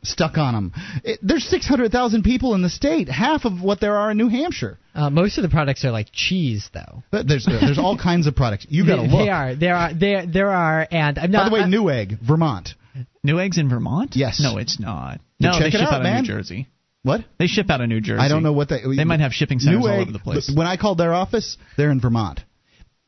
stuck 0.02 0.36
on 0.38 0.54
them? 0.54 0.72
It, 1.04 1.20
there's 1.22 1.44
600,000 1.44 2.22
people 2.22 2.54
in 2.54 2.62
the 2.62 2.70
state, 2.70 3.08
half 3.08 3.44
of 3.44 3.60
what 3.62 3.80
there 3.80 3.96
are 3.96 4.10
in 4.10 4.16
New 4.16 4.28
Hampshire. 4.28 4.78
Uh, 4.94 5.10
most 5.10 5.38
of 5.38 5.42
the 5.42 5.48
products 5.48 5.84
are 5.84 5.90
like 5.90 6.08
cheese, 6.12 6.68
though. 6.74 7.02
But 7.10 7.26
There's 7.26 7.46
uh, 7.48 7.58
there's 7.60 7.78
all 7.78 7.96
kinds 8.02 8.26
of 8.26 8.36
products. 8.36 8.66
You 8.68 8.86
got 8.86 8.96
to 8.96 9.02
they, 9.02 9.08
look. 9.08 9.24
They 9.26 9.30
are. 9.30 9.54
There 9.54 9.74
are. 9.74 9.94
There. 9.94 10.26
There 10.26 10.50
are. 10.50 10.86
And 10.90 11.18
uh, 11.18 11.22
I'm 11.22 11.30
not. 11.30 11.44
By 11.44 11.48
the 11.48 11.54
way, 11.54 11.60
I- 11.60 12.04
Newegg, 12.06 12.20
Vermont. 12.20 12.66
just- 12.94 13.08
Neweggs 13.26 13.58
in 13.58 13.68
Vermont? 13.68 14.16
Yes. 14.16 14.40
No, 14.42 14.58
it's 14.58 14.78
not. 14.78 15.20
You 15.38 15.48
No, 15.48 15.52
check 15.52 15.60
they 15.60 15.66
it 15.68 15.72
ship 15.72 15.80
out, 15.82 15.92
out, 15.94 16.00
of 16.00 16.02
man. 16.02 16.22
New 16.22 16.28
Jersey. 16.28 16.68
What? 17.04 17.24
They 17.38 17.46
ship 17.46 17.68
out 17.70 17.80
of 17.80 17.88
New 17.88 18.00
Jersey. 18.00 18.20
I 18.20 18.28
don't 18.28 18.42
know 18.42 18.52
what 18.52 18.68
they. 18.68 18.80
They 18.96 19.04
might 19.04 19.20
have 19.20 19.32
shipping 19.32 19.58
centers 19.58 19.80
all 19.84 19.88
over 20.00 20.12
the 20.12 20.18
place. 20.18 20.52
When 20.54 20.66
I 20.66 20.76
called 20.76 20.98
their 20.98 21.12
office, 21.14 21.56
they're 21.76 21.90
in 21.90 22.00
Vermont. 22.00 22.40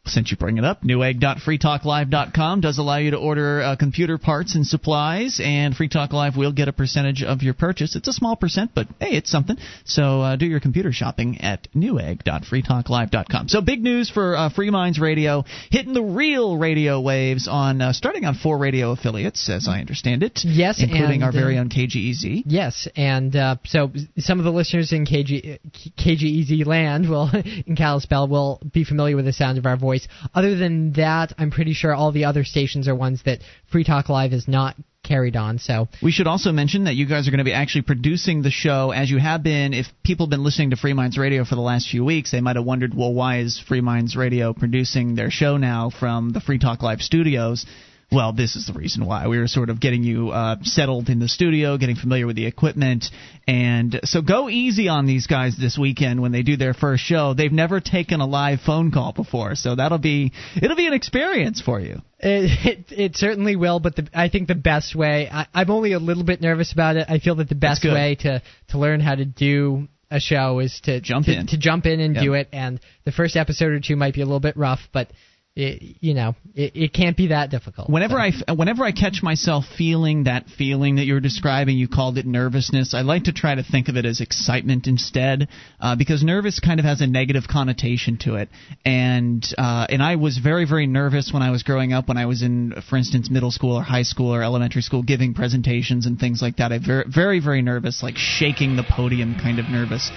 Since 0.07 0.31
you 0.31 0.37
bring 0.37 0.59
it 0.59 0.65
up, 0.65 0.83
newegg.freetalklive.com 0.83 2.61
does 2.61 2.77
allow 2.77 2.99
you 2.99 3.13
to 3.13 3.17
order 3.17 3.63
uh, 3.63 3.77
computer 3.77 4.19
parts 4.19 4.55
and 4.55 4.67
supplies, 4.67 5.41
and 5.43 5.75
Free 5.75 5.89
Talk 5.89 6.13
Live 6.13 6.37
will 6.37 6.53
get 6.53 6.69
a 6.69 6.75
percentage 6.75 7.23
of 7.23 7.43
your 7.43 7.55
purchase. 7.55 7.97
It's 7.97 8.07
a 8.07 8.13
small 8.13 8.37
percent, 8.37 8.73
but 8.75 8.87
hey, 9.01 9.17
it's 9.17 9.31
something. 9.31 9.57
So 9.87 10.21
uh, 10.21 10.37
do 10.37 10.45
your 10.45 10.61
computer 10.61 10.93
shopping 10.93 11.41
at 11.41 11.69
newegg.freetalklive.com. 11.75 13.49
So 13.49 13.63
big 13.63 13.83
news 13.83 14.11
for 14.11 14.37
uh, 14.37 14.51
Free 14.51 14.69
Minds 14.69 14.99
Radio, 14.99 15.45
hitting 15.71 15.95
the 15.95 16.03
real 16.03 16.59
radio 16.59 17.01
waves 17.01 17.49
on 17.51 17.81
uh, 17.81 17.95
starting 17.95 18.27
on 18.27 18.35
four 18.35 18.59
radio 18.59 18.91
affiliates, 18.91 19.49
as 19.49 19.67
I 19.69 19.81
understand 19.81 20.23
it. 20.23 20.41
Yes, 20.45 20.83
including 20.83 21.23
and, 21.23 21.25
our 21.25 21.33
very 21.33 21.57
uh, 21.57 21.63
own 21.63 21.71
KGEZ. 21.71 22.43
Yes, 22.45 22.87
and 22.95 23.35
uh, 23.35 23.57
so 23.65 23.91
some 24.19 24.39
of 24.39 24.45
the 24.45 24.53
listeners 24.53 24.93
in 24.93 25.07
KG, 25.07 25.59
KGEZ 25.99 26.67
land 26.67 27.09
will 27.09 27.31
in 27.67 27.75
Kalispell 27.75 28.29
will 28.29 28.61
be 28.71 28.85
familiar 28.85 29.17
with 29.17 29.25
the 29.25 29.33
sound 29.33 29.57
of 29.57 29.65
our 29.65 29.79
voice. 29.79 29.94
Other 30.35 30.57
than 30.57 30.93
that, 30.95 31.33
I'm 31.39 31.51
pretty 31.51 31.73
sure 31.73 31.95
all 31.95 32.13
the 32.13 32.25
other 32.25 32.45
stations 32.45 32.89
are 32.89 32.95
ones 32.95 33.23
that 33.25 33.41
Free 33.71 33.85
Talk 33.85 34.09
Live 34.09 34.33
is 34.33 34.49
not 34.49 34.77
carried 35.05 35.37
on. 35.37 35.59
So 35.59 35.89
We 36.03 36.11
should 36.11 36.27
also 36.27 36.51
mention 36.51 36.85
that 36.85 36.95
you 36.95 37.07
guys 37.07 37.29
are 37.29 37.31
going 37.31 37.39
to 37.39 37.45
be 37.45 37.53
actually 37.53 37.83
producing 37.83 38.43
the 38.43 38.51
show 38.51 38.91
as 38.91 39.11
you 39.11 39.19
have 39.19 39.43
been. 39.43 39.75
If 39.75 39.87
people 40.03 40.27
have 40.27 40.31
been 40.31 40.43
listening 40.43 40.71
to 40.71 40.77
Free 40.77 40.95
Minds 40.95 41.19
Radio 41.19 41.45
for 41.45 41.55
the 41.55 41.61
last 41.61 41.89
few 41.91 42.05
weeks, 42.05 42.33
they 42.33 42.41
might 42.41 42.57
have 42.57 42.65
wondered, 42.65 42.95
well, 42.95 43.13
why 43.13 43.39
is 43.39 43.63
Free 43.69 43.83
Minds 43.83 44.17
Radio 44.17 44.53
producing 44.53 45.15
their 45.15 45.31
show 45.31 45.57
now 45.59 45.91
from 45.91 46.31
the 46.31 46.41
Free 46.41 46.59
Talk 46.59 46.83
Live 46.83 47.03
studios? 47.03 47.67
Well, 48.15 48.33
this 48.33 48.57
is 48.57 48.67
the 48.67 48.73
reason 48.73 49.05
why. 49.07 49.27
We 49.29 49.39
were 49.39 49.49
sort 49.49 49.71
of 49.71 49.81
getting 49.81 50.03
you 50.05 50.31
uh, 50.31 50.57
settled 50.63 51.09
in 51.09 51.19
the 51.19 51.29
studio, 51.29 51.77
getting 51.79 51.97
familiar 51.97 52.27
with 52.27 52.37
the 52.37 52.47
equipment. 52.47 53.07
And 53.47 54.01
so 54.05 54.23
go 54.23 54.49
easy 54.49 54.89
on 54.89 55.07
these 55.07 55.27
guys 55.27 55.57
this 55.59 55.77
weekend 55.77 56.23
when 56.23 56.33
they 56.33 56.43
do 56.43 56.57
their 56.57 56.75
first 56.75 57.03
show. 57.05 57.35
They've 57.35 57.53
never 57.53 57.81
taken 57.81 58.21
a 58.21 58.27
live 58.27 58.61
phone 58.61 58.91
call 58.93 59.13
before, 59.13 59.55
so 59.55 59.75
that'll 59.75 59.99
be 59.99 60.33
it'll 60.61 60.77
be 60.77 60.87
an 60.87 60.95
experience 60.95 61.61
for 61.61 61.81
you. 61.81 62.01
it, 62.21 62.87
it, 62.89 62.99
it 62.99 63.17
certainly 63.17 63.57
will. 63.57 63.81
But 63.81 63.97
the, 63.97 64.09
I 64.15 64.29
think 64.29 64.49
the 64.49 64.55
best 64.55 64.95
way 64.95 65.29
I, 65.31 65.47
I'm 65.53 65.71
only 65.71 65.93
a 65.93 65.99
little 65.99 66.25
bit 66.25 66.41
nervous 66.41 66.73
about 66.73 66.97
it. 66.97 67.07
I 67.11 67.19
feel 67.19 67.35
that 67.37 67.49
the 67.49 67.55
best 67.55 67.85
way 67.85 68.17
to 68.21 68.43
to 68.69 68.79
learn 68.79 69.01
how 69.01 69.15
to 69.15 69.25
do 69.25 69.89
a 70.11 70.21
show 70.21 70.61
is 70.61 70.81
to 70.85 71.01
Jump 71.01 71.27
to, 71.27 71.33
in. 71.37 71.47
to 71.49 71.59
jump 71.59 71.87
in 71.87 71.99
and 72.01 72.15
Yep. 72.15 72.25
do 72.25 72.35
it. 72.35 72.49
And 72.53 72.79
the 73.05 73.13
first 73.13 73.37
episode 73.37 73.73
or 73.73 73.81
two 73.81 73.97
might 73.97 74.15
be 74.15 74.21
a 74.21 74.25
little 74.25 74.39
bit 74.41 74.57
rough, 74.57 74.81
but 74.93 75.09
it, 75.57 75.99
you 76.01 76.15
know, 76.15 76.35
it, 76.57 76.73
it 76.75 76.93
can't 76.93 77.17
be 77.17 77.29
that 77.29 77.51
difficult. 77.51 77.89
Whenever 77.89 78.15
so. 78.15 78.45
I 78.49 78.53
whenever 78.55 78.85
I 78.85 78.91
catch 78.91 79.23
myself 79.23 79.65
feeling 79.79 80.25
that 80.25 80.47
feeling 80.59 80.97
that 80.97 81.05
you 81.05 81.15
were 81.15 81.21
describing, 81.21 81.77
you 81.79 81.87
called 81.87 82.19
it 82.19 82.27
nervousness. 82.27 82.93
I 82.93 83.03
like 83.03 83.25
to 83.25 83.33
try 83.33 83.55
to 83.55 83.63
think 83.63 83.89
of 83.89 83.97
it 83.97 84.05
as 84.05 84.21
excitement 84.21 84.89
instead, 84.89 85.49
uh, 85.81 85.95
because 85.95 86.25
nervous 86.25 86.59
kind 86.59 86.81
of 86.81 86.87
has 86.87 87.01
a 87.01 87.07
negative 87.07 87.45
connotation 87.49 88.19
to 88.23 88.35
it. 88.35 88.49
And 88.85 89.45
uh, 89.57 89.87
and 89.89 90.03
I 90.03 90.17
was 90.17 90.39
very 90.39 90.67
very 90.67 90.89
nervous 90.89 91.31
when 91.33 91.43
I 91.43 91.53
was 91.53 91.63
growing 91.63 91.93
up. 91.93 92.09
When 92.09 92.17
I 92.17 92.27
was 92.27 92.43
in, 92.43 92.75
for 92.91 92.97
instance, 92.97 93.31
middle 93.31 93.53
school 93.53 93.77
or 93.77 93.83
high 93.83 94.03
school 94.03 94.35
or 94.35 94.43
elementary 94.43 94.83
school, 94.83 95.05
giving 95.05 95.35
presentations 95.35 96.07
and 96.07 96.19
things 96.19 96.43
like 96.43 96.57
that. 96.57 96.73
I 96.73 96.81
very 96.85 97.05
very 97.07 97.39
very 97.39 97.63
nervous, 97.63 98.03
like 98.03 98.17
shaking 98.17 98.75
the 98.75 98.83
podium, 98.83 99.37
kind 99.41 99.61
of 99.61 99.67
nervous 99.67 100.11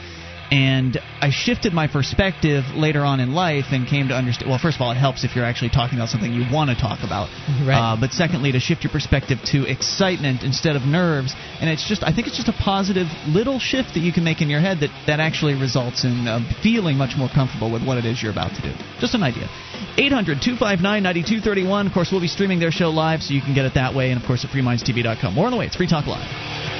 and 0.51 0.97
I 1.21 1.29
shifted 1.29 1.73
my 1.73 1.87
perspective 1.87 2.63
later 2.75 3.01
on 3.01 3.19
in 3.19 3.33
life 3.33 3.65
and 3.71 3.87
came 3.87 4.07
to 4.09 4.15
understand. 4.15 4.49
Well, 4.49 4.59
first 4.59 4.77
of 4.77 4.81
all, 4.81 4.91
it 4.91 4.95
helps 4.95 5.23
if 5.23 5.35
you're 5.35 5.45
actually 5.45 5.71
talking 5.71 5.97
about 5.97 6.09
something 6.09 6.31
you 6.31 6.45
want 6.51 6.69
to 6.69 6.75
talk 6.75 6.99
about. 7.03 7.27
Right. 7.65 7.75
Uh, 7.75 7.97
but 7.99 8.11
secondly, 8.11 8.51
to 8.53 8.59
shift 8.59 8.83
your 8.83 8.91
perspective 8.91 9.39
to 9.51 9.69
excitement 9.69 10.43
instead 10.43 10.75
of 10.75 10.83
nerves, 10.83 11.35
and 11.59 11.69
it's 11.69 11.87
just 11.87 12.03
I 12.03 12.13
think 12.13 12.27
it's 12.27 12.37
just 12.37 12.47
a 12.47 12.57
positive 12.63 13.07
little 13.27 13.59
shift 13.59 13.93
that 13.95 14.01
you 14.01 14.13
can 14.13 14.23
make 14.23 14.41
in 14.41 14.49
your 14.49 14.61
head 14.61 14.79
that 14.79 14.91
that 15.07 15.19
actually 15.19 15.59
results 15.59 16.05
in 16.05 16.27
uh, 16.27 16.39
feeling 16.63 16.97
much 16.97 17.17
more 17.17 17.29
comfortable 17.29 17.71
with 17.71 17.85
what 17.85 17.97
it 17.97 18.05
is 18.05 18.21
you're 18.21 18.31
about 18.31 18.55
to 18.55 18.61
do. 18.61 18.71
Just 18.99 19.15
an 19.15 19.23
idea. 19.23 19.49
800 19.97 20.39
259 20.39 21.03
9231. 21.03 21.87
Of 21.87 21.93
course, 21.93 22.09
we'll 22.11 22.21
be 22.21 22.31
streaming 22.31 22.59
their 22.59 22.71
show 22.71 22.89
live, 22.89 23.21
so 23.21 23.33
you 23.33 23.41
can 23.41 23.53
get 23.53 23.65
it 23.65 23.73
that 23.75 23.93
way, 23.93 24.11
and 24.11 24.21
of 24.21 24.25
course 24.25 24.45
at 24.45 24.51
freemindstv.com. 24.51 25.33
More 25.33 25.45
on 25.45 25.51
the 25.51 25.57
way. 25.57 25.65
It's 25.65 25.75
Free 25.75 25.87
Talk 25.87 26.07
Live. 26.07 26.76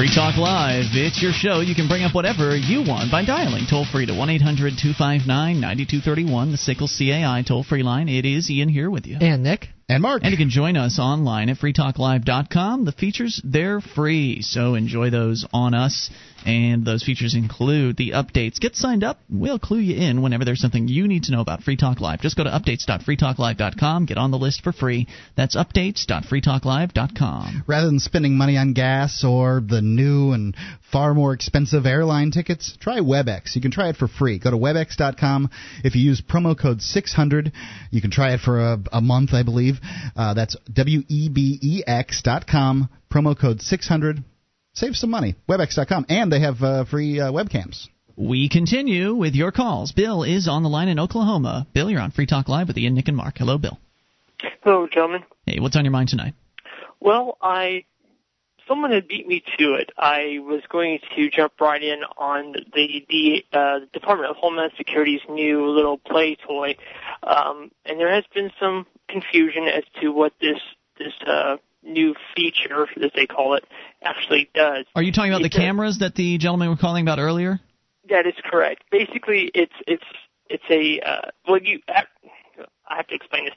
Free 0.00 0.08
Talk 0.08 0.38
Live. 0.38 0.86
It's 0.94 1.20
your 1.20 1.30
show. 1.30 1.60
You 1.60 1.74
can 1.74 1.86
bring 1.86 2.04
up 2.04 2.14
whatever 2.14 2.56
you 2.56 2.80
want 2.80 3.12
by 3.12 3.22
dialing 3.22 3.66
toll 3.68 3.84
free 3.84 4.06
to 4.06 4.14
1 4.14 4.30
800 4.30 4.72
259 4.80 5.60
9231, 5.60 6.52
the 6.52 6.56
SICKLE 6.56 6.88
CAI 6.88 7.44
toll 7.46 7.62
free 7.62 7.82
line. 7.82 8.08
It 8.08 8.24
is 8.24 8.50
Ian 8.50 8.70
here 8.70 8.88
with 8.88 9.06
you. 9.06 9.18
And 9.20 9.42
Nick. 9.42 9.68
And 9.90 10.02
Mark. 10.02 10.22
And 10.22 10.30
you 10.30 10.38
can 10.38 10.50
join 10.50 10.76
us 10.76 11.00
online 11.00 11.48
at 11.48 11.58
freetalklive.com. 11.58 12.84
The 12.84 12.92
features, 12.92 13.40
they're 13.42 13.80
free, 13.80 14.40
so 14.40 14.76
enjoy 14.76 15.10
those 15.10 15.44
on 15.52 15.74
us. 15.74 16.10
And 16.46 16.86
those 16.86 17.02
features 17.02 17.34
include 17.34 17.96
the 17.96 18.10
updates. 18.10 18.60
Get 18.60 18.76
signed 18.76 19.02
up. 19.02 19.18
We'll 19.28 19.58
clue 19.58 19.80
you 19.80 19.96
in 19.96 20.22
whenever 20.22 20.44
there's 20.44 20.60
something 20.60 20.86
you 20.86 21.08
need 21.08 21.24
to 21.24 21.32
know 21.32 21.40
about 21.40 21.64
Free 21.64 21.76
Talk 21.76 22.00
Live. 22.00 22.20
Just 22.20 22.36
go 22.36 22.44
to 22.44 22.50
updates.freetalklive.com. 22.50 24.06
Get 24.06 24.16
on 24.16 24.30
the 24.30 24.38
list 24.38 24.62
for 24.62 24.70
free. 24.72 25.08
That's 25.36 25.56
updates.freetalklive.com. 25.56 27.64
Rather 27.66 27.86
than 27.86 27.98
spending 27.98 28.38
money 28.38 28.56
on 28.56 28.74
gas 28.74 29.24
or 29.24 29.60
the 29.60 29.82
new 29.82 30.30
and 30.30 30.54
far 30.92 31.14
more 31.14 31.32
expensive 31.32 31.86
airline 31.86 32.30
tickets, 32.30 32.76
try 32.80 32.98
WebEx. 32.98 33.54
You 33.54 33.60
can 33.60 33.70
try 33.70 33.88
it 33.88 33.96
for 33.96 34.08
free. 34.08 34.38
Go 34.38 34.50
to 34.50 34.56
webex.com. 34.56 35.50
If 35.84 35.94
you 35.94 36.02
use 36.02 36.20
promo 36.20 36.58
code 36.58 36.82
600, 36.82 37.52
you 37.90 38.00
can 38.00 38.10
try 38.10 38.34
it 38.34 38.40
for 38.40 38.60
a, 38.60 38.78
a 38.92 39.00
month, 39.00 39.32
I 39.32 39.42
believe. 39.42 39.76
Uh, 40.16 40.34
that's 40.34 40.56
W 40.72 41.02
E 41.08 41.28
B 41.28 41.58
E 41.62 41.82
X.com. 41.86 42.88
Promo 43.10 43.38
code 43.38 43.60
600 43.60 44.24
save 44.72 44.96
some 44.96 45.10
money. 45.10 45.36
Webex.com, 45.48 46.06
and 46.08 46.32
they 46.32 46.40
have 46.40 46.62
uh, 46.62 46.84
free 46.84 47.20
uh, 47.20 47.30
webcams. 47.30 47.88
We 48.16 48.48
continue 48.48 49.14
with 49.14 49.34
your 49.34 49.52
calls. 49.52 49.92
Bill 49.92 50.24
is 50.24 50.48
on 50.48 50.62
the 50.62 50.68
line 50.68 50.88
in 50.88 50.98
Oklahoma. 50.98 51.66
Bill, 51.72 51.90
you're 51.90 52.00
on 52.00 52.10
Free 52.10 52.26
Talk 52.26 52.48
Live 52.48 52.68
with 52.68 52.76
Ian, 52.76 52.94
Nick, 52.94 53.08
and 53.08 53.16
Mark. 53.16 53.38
Hello, 53.38 53.56
Bill. 53.56 53.78
Hello, 54.62 54.86
gentlemen. 54.86 55.22
Hey, 55.46 55.58
what's 55.60 55.76
on 55.76 55.84
your 55.84 55.92
mind 55.92 56.08
tonight? 56.08 56.34
Well, 57.00 57.38
I 57.40 57.84
someone 58.70 58.92
had 58.92 59.08
beat 59.08 59.26
me 59.26 59.42
to 59.58 59.74
it. 59.74 59.90
I 59.98 60.38
was 60.40 60.62
going 60.70 61.00
to 61.16 61.28
jump 61.28 61.54
right 61.60 61.82
in 61.82 62.00
on 62.16 62.54
the 62.74 63.04
the 63.08 63.44
uh, 63.52 63.80
Department 63.92 64.30
of 64.30 64.36
Homeland 64.36 64.72
Security's 64.78 65.20
new 65.28 65.66
little 65.68 65.98
play 65.98 66.36
toy, 66.36 66.76
um, 67.24 67.70
and 67.84 67.98
there 67.98 68.12
has 68.12 68.24
been 68.32 68.50
some 68.60 68.86
confusion 69.08 69.64
as 69.64 69.82
to 70.00 70.10
what 70.10 70.32
this 70.40 70.60
this 70.98 71.12
uh, 71.26 71.56
new 71.82 72.14
feature, 72.36 72.86
as 73.02 73.10
they 73.14 73.26
call 73.26 73.54
it, 73.54 73.64
actually 74.02 74.48
does. 74.54 74.86
Are 74.94 75.02
you 75.02 75.12
talking 75.12 75.32
about 75.32 75.42
the 75.42 75.50
cameras 75.50 75.98
that 75.98 76.14
the 76.14 76.38
gentleman 76.38 76.70
was 76.70 76.78
calling 76.78 77.02
about 77.02 77.18
earlier? 77.18 77.60
That 78.08 78.26
is 78.26 78.34
correct. 78.44 78.84
Basically, 78.90 79.50
it's 79.54 79.74
it's 79.86 80.04
it's 80.48 80.64
a 80.70 81.00
uh, 81.00 81.30
well, 81.48 81.60
you 81.60 81.80
I 81.88 82.96
have 82.96 83.06
to 83.08 83.14
explain 83.14 83.46
this. 83.46 83.54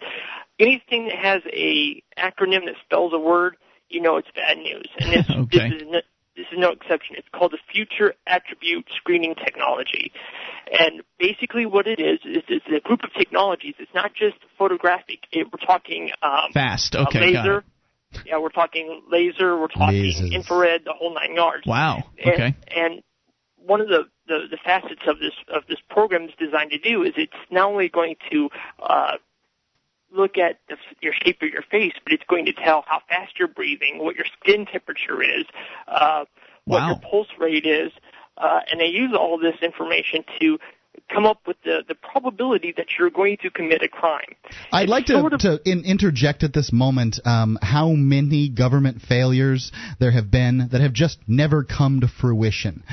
Anything 0.59 1.07
that 1.07 1.17
has 1.17 1.41
a 1.51 2.01
acronym 2.17 2.65
that 2.65 2.75
spells 2.85 3.13
a 3.13 3.19
word, 3.19 3.57
you 3.93 4.01
know 4.01 4.17
it's 4.17 4.27
bad 4.35 4.57
news, 4.57 4.87
and 4.99 5.13
this 5.13 5.25
Okay. 5.43 5.69
this 5.69 5.81
is 5.81 5.87
no, 5.89 5.99
this 6.35 6.45
is 6.51 6.57
no 6.57 6.71
exception. 6.71 7.15
It's 7.17 7.27
called 7.33 7.51
the 7.51 7.59
Future 7.71 8.13
Attribute 8.27 8.85
Screening 8.97 9.35
Technology, 9.35 10.11
and 10.79 11.01
basically 11.19 11.65
what 11.65 11.87
it 11.87 11.99
is 11.99 12.19
is 12.25 12.43
it's 12.49 12.65
a 12.75 12.79
group 12.79 13.03
of 13.03 13.13
technologies. 13.13 13.75
It's 13.79 13.93
not 13.93 14.13
just 14.15 14.35
photographic. 14.57 15.19
It, 15.31 15.47
we're 15.53 15.65
talking 15.65 16.09
um, 16.21 16.51
Fast. 16.53 16.95
uh, 16.95 17.05
Okay, 17.07 17.33
got 17.33 17.45
laser. 17.45 17.57
it. 17.59 17.63
Yeah, 18.25 18.37
we're 18.39 18.49
talking 18.49 19.01
laser. 19.11 19.57
We're 19.59 19.67
talking 19.67 20.03
Lasers. 20.03 20.31
infrared. 20.31 20.81
The 20.85 20.93
whole 20.93 21.13
nine 21.15 21.35
yards. 21.35 21.65
Wow. 21.65 22.03
And, 22.23 22.33
Okay. 22.33 22.55
and 22.75 23.01
one 23.57 23.81
of 23.81 23.87
the, 23.87 24.03
the, 24.27 24.39
the 24.51 24.57
facets 24.63 25.01
of 25.07 25.17
this 25.19 25.33
of 25.53 25.63
this 25.67 25.79
program 25.89 26.23
is 26.25 26.31
designed 26.37 26.71
to 26.71 26.77
do 26.77 27.01
is 27.03 27.13
it's 27.17 27.33
not 27.49 27.69
only 27.69 27.89
going 27.89 28.15
to 28.31 28.49
uh, 28.81 29.13
look 30.15 30.37
at 30.37 30.59
the, 30.69 30.77
your 31.01 31.13
shape 31.13 31.41
of 31.41 31.49
your 31.49 31.63
face, 31.63 31.93
but 32.03 32.13
it's 32.13 32.23
going 32.27 32.45
to 32.45 32.53
tell 32.53 32.83
how 32.87 33.01
fast 33.09 33.39
you're 33.39 33.47
breathing, 33.47 33.99
what 33.99 34.15
your 34.15 34.25
skin 34.39 34.65
temperature 34.65 35.21
is, 35.21 35.45
uh, 35.87 36.25
what 36.65 36.81
Wow. 36.81 36.87
your 36.89 36.99
pulse 37.09 37.27
rate 37.39 37.65
is, 37.65 37.91
uh, 38.37 38.61
and 38.71 38.79
they 38.79 38.87
use 38.87 39.13
all 39.17 39.37
this 39.37 39.55
information 39.61 40.23
to 40.39 40.57
come 41.13 41.25
up 41.25 41.39
with 41.45 41.57
the, 41.63 41.83
the 41.87 41.95
probability 41.95 42.73
that 42.77 42.87
you're 42.97 43.09
going 43.09 43.37
to 43.43 43.49
commit 43.49 43.81
a 43.83 43.87
crime. 43.87 44.35
I'd 44.71 44.83
It's 44.83 44.89
like 44.89 45.05
to, 45.07 45.13
sort 45.13 45.33
of- 45.33 45.39
to 45.41 45.59
in, 45.65 45.85
interject 45.85 46.43
at 46.43 46.53
this 46.53 46.71
moment 46.73 47.19
um, 47.25 47.57
how 47.61 47.89
many 47.91 48.49
government 48.49 49.01
failures 49.01 49.71
there 49.99 50.11
have 50.11 50.31
been 50.31 50.69
that 50.71 50.81
have 50.81 50.93
just 50.93 51.19
never 51.27 51.63
come 51.63 52.01
to 52.01 52.07
fruition. 52.07 52.83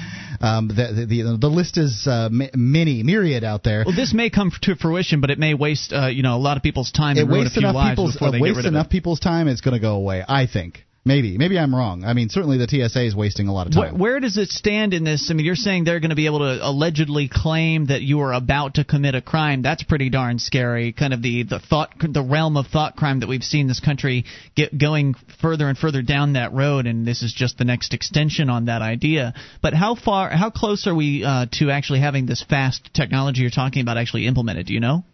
Um, 0.41 0.69
the, 0.69 1.07
the, 1.07 1.23
the, 1.23 1.39
the 1.41 1.49
list 1.49 1.79
is 1.79 2.07
uh, 2.07 2.29
many, 2.31 3.03
myriad 3.03 3.45
out 3.45 3.63
there. 3.63 3.85
Well, 3.87 3.97
this 3.97 4.13
may 4.15 4.31
come 4.31 4.51
to 4.63 4.77
fruition, 4.77 5.21
but 5.21 5.31
it 5.31 5.39
may 5.39 5.55
waste, 5.55 5.93
uh, 5.93 6.07
you 6.09 6.23
know, 6.23 6.37
a 6.37 6.39
lot 6.39 6.57
of 6.57 6.63
people's 6.63 6.93
time 6.93 7.17
it 7.17 7.23
and 7.23 7.31
wastes 7.31 7.57
enough 7.57 7.75
lives 7.75 7.91
people's 7.93 8.13
before 8.15 8.29
uh, 8.29 8.31
they 8.33 8.39
get 8.39 8.43
wastes 8.43 8.57
rid 8.59 8.67
of 8.67 8.73
enough 8.75 8.87
it. 8.87 8.91
people's 8.91 9.21
time. 9.21 9.49
It's 9.49 9.61
going 9.61 9.75
to 9.75 9.81
go 9.81 9.95
away. 9.95 10.25
I 10.27 10.47
think. 10.47 10.85
Maybe, 11.03 11.39
maybe 11.39 11.59
I'm 11.59 11.75
wrong. 11.75 12.05
I 12.05 12.13
mean, 12.13 12.29
certainly 12.29 12.59
the 12.59 12.69
TSA 12.69 13.07
is 13.07 13.17
wasting 13.17 13.49
a 13.49 13.55
lot 13.55 13.67
of 13.67 13.75
Where, 13.75 13.89
time. 13.89 13.99
where 13.99 14.21
does 14.21 14.37
it 14.37 14.51
stand 14.51 14.93
in 14.93 15.03
this? 15.03 15.31
I 15.31 15.35
mean, 15.35 15.47
you're 15.47 15.55
saying 15.55 15.85
they're 15.85 15.99
going 15.99 16.11
to 16.11 16.17
be 16.17 16.27
able 16.27 16.41
to 16.41 16.59
allegedly 16.61 17.27
claim 17.33 17.87
that 17.87 18.03
you 18.03 18.21
are 18.21 18.35
about 18.35 18.75
to 18.75 18.85
commit 18.85 19.15
a 19.15 19.23
crime. 19.23 19.63
That's 19.63 19.83
pretty 19.83 20.11
darn 20.11 20.39
scary. 20.39 20.93
Kind 20.93 21.15
of 21.15 21.23
the 21.23 21.45
the 21.45 21.59
thought, 21.59 21.95
the 21.99 22.23
realm 22.23 22.59
of 22.59 22.67
thought 22.67 22.97
crime 22.97 23.21
that 23.21 23.29
we've 23.29 23.43
seen 23.43 23.67
this 23.67 23.81
country 23.81 24.27
get 24.55 24.77
going 24.77 25.15
further 25.41 25.69
and 25.69 25.79
further 25.79 26.03
down 26.03 26.35
that 26.35 26.53
road, 26.53 26.87
and 26.87 27.07
this 27.07 27.23
is 27.23 27.33
just 27.33 27.57
the 27.57 27.65
next 27.65 27.95
extension 27.95 28.51
on 28.51 28.67
that 28.67 28.83
idea. 28.83 29.33
But 29.63 29.73
how 29.73 29.95
far, 29.95 30.29
how 30.29 30.51
close 30.51 30.87
are 30.87 30.95
we 30.95 31.25
uh, 31.25 31.47
to 31.53 31.71
actually 31.71 32.01
having 32.01 32.27
this 32.27 32.43
fast 32.43 32.91
technology 32.93 33.41
you're 33.41 33.51
talking 33.51 33.81
about 33.81 33.97
actually 33.97 34.27
implemented? 34.27 34.67
Do 34.67 34.75
you 34.75 34.81
know? 34.81 35.05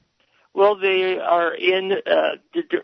Well, 0.57 0.74
they 0.74 1.18
are 1.18 1.54
in. 1.54 1.92
Uh, 1.92 2.36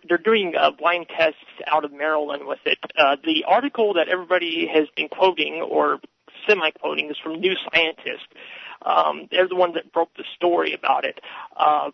they're, 0.07 0.18
doing 0.18 0.53
uh, 0.61 0.73
blind 0.79 1.07
tests 1.09 1.39
out 1.66 1.87
of 1.87 1.93
Maryland 1.93 2.43
with 2.47 2.59
it. 2.66 2.77
Uh, 2.99 3.16
the 3.25 3.45
article 3.49 3.95
that 3.95 4.11
everybody 4.11 4.68
has 4.70 4.89
been 4.95 5.09
quoting 5.09 5.66
or 5.66 5.99
semi-quoting 6.47 7.09
is 7.09 7.16
from 7.23 7.41
New 7.41 7.55
Scientist. 7.73 8.27
Um, 8.85 9.27
they're 9.31 9.49
the 9.49 9.57
one 9.57 9.73
that 9.73 9.91
broke 9.91 10.11
the 10.18 10.25
story 10.37 10.75
about 10.75 11.07
it. 11.07 11.18
Uh, 11.57 11.93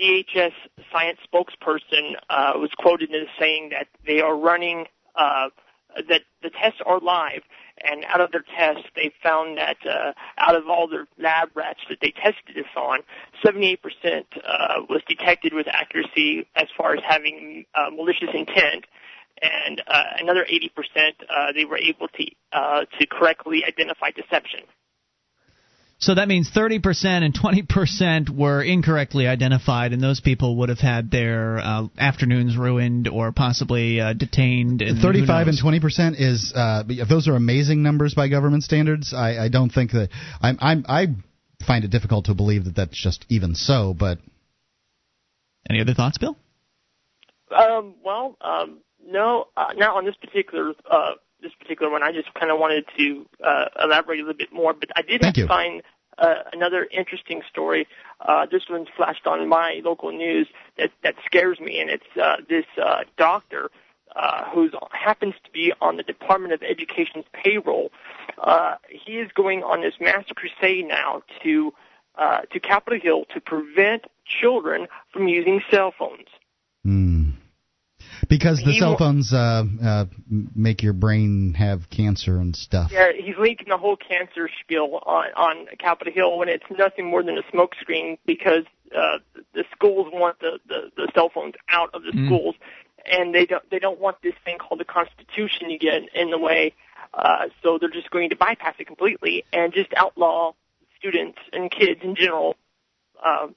DHS 0.00 0.52
science 0.90 1.18
spokesperson 1.30 2.14
uh, 2.30 2.52
was 2.54 2.70
quoted 2.78 3.10
as 3.10 3.28
saying 3.38 3.72
that 3.72 3.88
they 4.06 4.20
are 4.20 4.34
running 4.34 4.86
uh, 5.14 5.50
that 6.08 6.22
the 6.42 6.48
tests 6.48 6.80
are 6.86 7.00
live, 7.00 7.42
and 7.80 8.04
out 8.04 8.20
of 8.20 8.30
their 8.32 8.44
tests, 8.56 8.88
they 8.94 9.12
found 9.22 9.58
that 9.58 9.76
uh, 9.88 10.12
out 10.38 10.54
of 10.54 10.68
all 10.68 10.88
their 10.88 11.06
lab 11.18 11.48
rats 11.54 11.80
that 11.88 11.98
they 12.00 12.10
tested 12.10 12.54
this 12.54 12.66
on, 12.76 13.00
78% 13.44 13.78
uh, 13.84 14.82
was 14.88 15.02
detected 15.08 15.52
with 15.52 15.66
accuracy 15.68 16.46
as 16.54 16.68
far 16.76 16.94
as 16.94 17.00
having 17.06 17.64
uh, 17.74 17.90
malicious 17.90 18.28
intent, 18.34 18.84
and 19.40 19.82
uh, 19.86 20.04
another 20.18 20.46
80% 20.50 20.68
uh, 21.28 21.52
they 21.52 21.64
were 21.64 21.78
able 21.78 22.08
to 22.08 22.26
uh, 22.52 22.84
to 23.00 23.06
correctly 23.06 23.64
identify 23.66 24.10
deception. 24.10 24.60
So 26.02 26.16
that 26.16 26.26
means 26.26 26.50
30% 26.50 27.22
and 27.22 27.32
20% 27.32 28.28
were 28.28 28.60
incorrectly 28.60 29.28
identified, 29.28 29.92
and 29.92 30.02
those 30.02 30.20
people 30.20 30.56
would 30.56 30.68
have 30.68 30.80
had 30.80 31.12
their 31.12 31.58
uh, 31.58 31.86
afternoons 31.96 32.56
ruined 32.56 33.06
or 33.06 33.30
possibly 33.30 34.00
uh, 34.00 34.12
detained. 34.12 34.82
And 34.82 34.96
who 34.96 35.02
35 35.02 35.46
and 35.46 35.58
20 35.60 35.78
percent 35.78 36.16
is 36.18 36.52
uh, 36.56 36.82
those 37.08 37.28
are 37.28 37.36
amazing 37.36 37.84
numbers 37.84 38.14
by 38.14 38.26
government 38.26 38.64
standards. 38.64 39.14
I, 39.14 39.44
I 39.44 39.48
don't 39.48 39.70
think 39.70 39.92
that 39.92 40.08
I'm, 40.40 40.58
I'm 40.60 40.84
I 40.88 41.06
find 41.64 41.84
it 41.84 41.92
difficult 41.92 42.24
to 42.24 42.34
believe 42.34 42.64
that 42.64 42.74
that's 42.74 43.00
just 43.00 43.24
even 43.28 43.54
so. 43.54 43.94
But 43.96 44.18
Any 45.70 45.80
other 45.80 45.94
thoughts, 45.94 46.18
Bill? 46.18 46.36
Um, 47.56 47.94
well, 48.04 48.36
um, 48.40 48.80
no, 49.06 49.46
uh, 49.56 49.66
not 49.76 49.94
on 49.94 50.04
this 50.04 50.16
particular 50.16 50.72
uh, 50.90 51.12
this 51.42 51.52
particular 51.58 51.90
one. 51.90 52.02
I 52.02 52.12
just 52.12 52.32
kind 52.34 52.50
of 52.50 52.58
wanted 52.58 52.84
to 52.96 53.26
uh, 53.44 53.66
elaborate 53.82 54.20
a 54.20 54.22
little 54.22 54.38
bit 54.38 54.52
more, 54.52 54.72
but 54.72 54.90
I 54.96 55.02
did 55.02 55.22
find 55.48 55.82
uh, 56.18 56.42
another 56.52 56.86
interesting 56.90 57.42
story. 57.50 57.86
Uh, 58.20 58.46
this 58.50 58.62
one 58.68 58.86
flashed 58.96 59.26
on 59.26 59.48
my 59.48 59.80
local 59.84 60.12
news 60.12 60.48
that 60.78 60.90
that 61.02 61.14
scares 61.26 61.58
me, 61.60 61.80
and 61.80 61.90
it's 61.90 62.16
uh, 62.20 62.36
this 62.48 62.66
uh, 62.82 63.04
doctor 63.16 63.70
uh, 64.14 64.44
who 64.50 64.70
happens 64.90 65.34
to 65.44 65.50
be 65.50 65.72
on 65.80 65.96
the 65.96 66.02
Department 66.02 66.52
of 66.52 66.62
Education's 66.62 67.24
payroll. 67.32 67.90
Uh, 68.38 68.74
he 68.88 69.12
is 69.12 69.30
going 69.34 69.62
on 69.62 69.80
this 69.80 69.94
massive 70.00 70.36
crusade 70.36 70.86
now 70.86 71.22
to 71.42 71.72
uh, 72.16 72.42
to 72.52 72.60
Capitol 72.60 73.00
Hill 73.02 73.24
to 73.34 73.40
prevent 73.40 74.04
children 74.26 74.86
from 75.12 75.28
using 75.28 75.62
cell 75.70 75.94
phones. 75.98 76.28
hmm. 76.84 77.11
Because 78.32 78.58
the 78.64 78.72
He 78.72 78.78
cell 78.80 78.96
phones 78.96 79.32
uh, 79.32 79.64
uh, 79.84 80.04
make 80.56 80.82
your 80.82 80.94
brain 80.94 81.54
have 81.58 81.90
cancer 81.90 82.38
and 82.38 82.56
stuff. 82.56 82.90
Yeah, 82.90 83.12
he's 83.14 83.36
leaking 83.38 83.68
the 83.68 83.76
whole 83.76 83.96
cancer 83.96 84.48
spiel 84.60 85.00
on 85.04 85.26
on 85.36 85.66
Capitol 85.78 86.12
Hill 86.12 86.38
when 86.38 86.48
it's 86.48 86.64
nothing 86.76 87.06
more 87.10 87.22
than 87.22 87.36
a 87.36 87.42
smokescreen 87.54 88.18
because 88.26 88.64
uh, 88.96 89.18
the 89.54 89.64
schools 89.72 90.08
want 90.12 90.40
the, 90.40 90.58
the 90.66 90.90
the 90.96 91.12
cell 91.14 91.30
phones 91.32 91.54
out 91.68 91.90
of 91.94 92.02
the 92.02 92.12
Mm. 92.12 92.26
schools, 92.26 92.54
and 93.04 93.34
they 93.34 93.44
don't 93.44 93.68
they 93.70 93.78
don't 93.78 94.00
want 94.00 94.16
this 94.22 94.34
thing 94.44 94.58
called 94.58 94.80
the 94.80 94.84
Constitution 94.84 95.68
to 95.68 95.78
get 95.78 96.02
in 96.14 96.30
the 96.30 96.38
way. 96.38 96.72
Uh, 97.14 97.48
so 97.62 97.76
they're 97.78 97.90
just 97.90 98.10
going 98.10 98.30
to 98.30 98.36
bypass 98.36 98.74
it 98.78 98.86
completely 98.86 99.44
and 99.52 99.74
just 99.74 99.92
outlaw 99.94 100.52
students 100.98 101.38
and 101.52 101.70
kids 101.70 102.00
in 102.02 102.14
general. 102.14 102.56
Uh, 103.22 103.48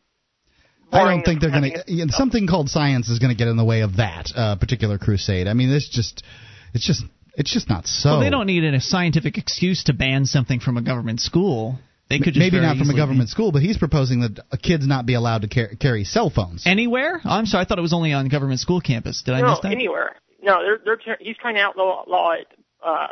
I 0.91 1.03
don't 1.03 1.23
think 1.23 1.41
they're 1.41 1.51
going 1.51 1.71
having 1.71 2.07
to. 2.07 2.13
Something 2.13 2.47
called 2.47 2.69
science 2.69 3.09
is 3.09 3.19
going 3.19 3.31
to 3.31 3.37
get 3.37 3.47
in 3.47 3.57
the 3.57 3.65
way 3.65 3.81
of 3.81 3.97
that 3.97 4.31
uh, 4.35 4.55
particular 4.55 4.97
crusade. 4.97 5.47
I 5.47 5.53
mean, 5.53 5.69
it's 5.69 5.89
just, 5.89 6.23
it's 6.73 6.85
just, 6.85 7.03
it's 7.35 7.51
just 7.51 7.69
not 7.69 7.87
so. 7.87 8.11
Well, 8.11 8.19
they 8.21 8.29
don't 8.29 8.47
need 8.47 8.63
a 8.63 8.79
scientific 8.79 9.37
excuse 9.37 9.83
to 9.85 9.93
ban 9.93 10.25
something 10.25 10.59
from 10.59 10.77
a 10.77 10.81
government 10.81 11.19
school. 11.19 11.79
They 12.09 12.19
could 12.19 12.35
just 12.35 12.39
maybe 12.39 12.59
not 12.61 12.77
from 12.77 12.81
a 12.81 12.83
easily 12.83 12.97
government 12.97 13.29
school, 13.29 13.51
but 13.51 13.63
he's 13.63 13.77
proposing 13.77 14.21
that 14.21 14.39
uh, 14.51 14.57
kids 14.61 14.85
not 14.85 15.07
be 15.07 15.15
allowed 15.15 15.41
to 15.41 15.47
car- 15.47 15.75
carry 15.79 16.03
cell 16.03 16.29
phones. 16.29 16.63
Anywhere? 16.65 17.19
Oh, 17.25 17.29
I'm 17.29 17.47
sorry, 17.47 17.63
I 17.63 17.65
thought 17.65 17.79
it 17.79 17.81
was 17.81 17.93
only 17.93 18.13
on 18.13 18.27
government 18.27 18.59
school 18.59 18.79
campus. 18.79 19.23
Did 19.23 19.33
I 19.33 19.41
no, 19.41 19.49
miss 19.49 19.59
that? 19.61 19.71
anywhere. 19.71 20.15
No, 20.41 20.61
they're 20.61 20.79
they're 20.85 20.97
ter- 20.97 21.17
he's 21.19 21.35
trying 21.37 21.55
to 21.55 21.61
outlaw 21.61 22.03
law 22.07 22.33
it 22.33 22.47
uh, 22.85 23.07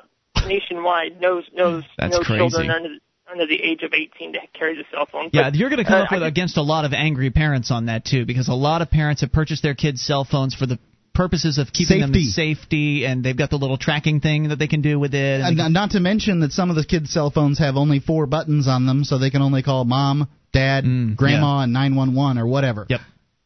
nationwide. 0.47 1.19
No, 1.19 1.41
no, 1.53 1.81
That's 1.97 2.13
no 2.13 2.19
crazy. 2.19 2.37
children 2.37 2.69
under 2.69 2.89
under 3.31 3.45
the 3.45 3.61
age 3.61 3.83
of 3.83 3.93
18 3.93 4.33
to 4.33 4.39
carry 4.57 4.75
the 4.75 4.83
cell 4.91 5.07
phone. 5.11 5.29
Yeah, 5.33 5.49
But, 5.49 5.55
you're 5.55 5.69
going 5.69 5.83
to 5.83 5.89
come 5.89 6.01
uh, 6.01 6.03
up 6.05 6.11
with 6.11 6.23
I 6.23 6.27
against 6.27 6.57
a 6.57 6.61
lot 6.61 6.85
of 6.85 6.93
angry 6.93 7.29
parents 7.29 7.71
on 7.71 7.87
that 7.87 8.05
too, 8.05 8.25
because 8.25 8.47
a 8.47 8.53
lot 8.53 8.81
of 8.81 8.89
parents 8.91 9.21
have 9.21 9.31
purchased 9.31 9.63
their 9.63 9.75
kids' 9.75 10.01
cell 10.01 10.25
phones 10.25 10.53
for 10.55 10.65
the 10.65 10.77
purposes 11.13 11.57
of 11.57 11.71
keeping 11.71 12.01
them 12.01 12.09
in 12.13 12.21
Safety. 12.21 12.55
safety, 12.55 13.05
and 13.05 13.23
they've 13.23 13.37
got 13.37 13.49
the 13.51 13.57
little 13.57 13.77
tracking 13.77 14.19
thing 14.19 14.49
that 14.49 14.57
they 14.57 14.67
can 14.67 14.81
do 14.81 14.99
with 14.99 15.13
it. 15.13 15.41
and 15.41 15.59
And 15.59 15.73
not 15.73 15.91
to 15.91 15.99
mention 15.99 16.39
that 16.41 16.51
some 16.51 16.69
of 16.69 16.75
the 16.75 16.83
kids' 16.83 17.11
cell 17.11 17.29
phones 17.29 17.59
have 17.59 17.75
only 17.75 17.99
four 17.99 18.25
buttons 18.25 18.67
on 18.67 18.85
them, 18.85 19.03
so 19.03 19.17
they 19.17 19.29
can 19.29 19.41
only 19.41 19.61
call 19.63 19.85
mom, 19.85 20.27
dad, 20.51 20.83
grandma, 21.15 21.59
and 21.59 21.73
911 21.73 22.37
or 22.37 22.47
whatever. 22.47 22.85
Mm, 22.85 22.89
Yep. 22.89 23.01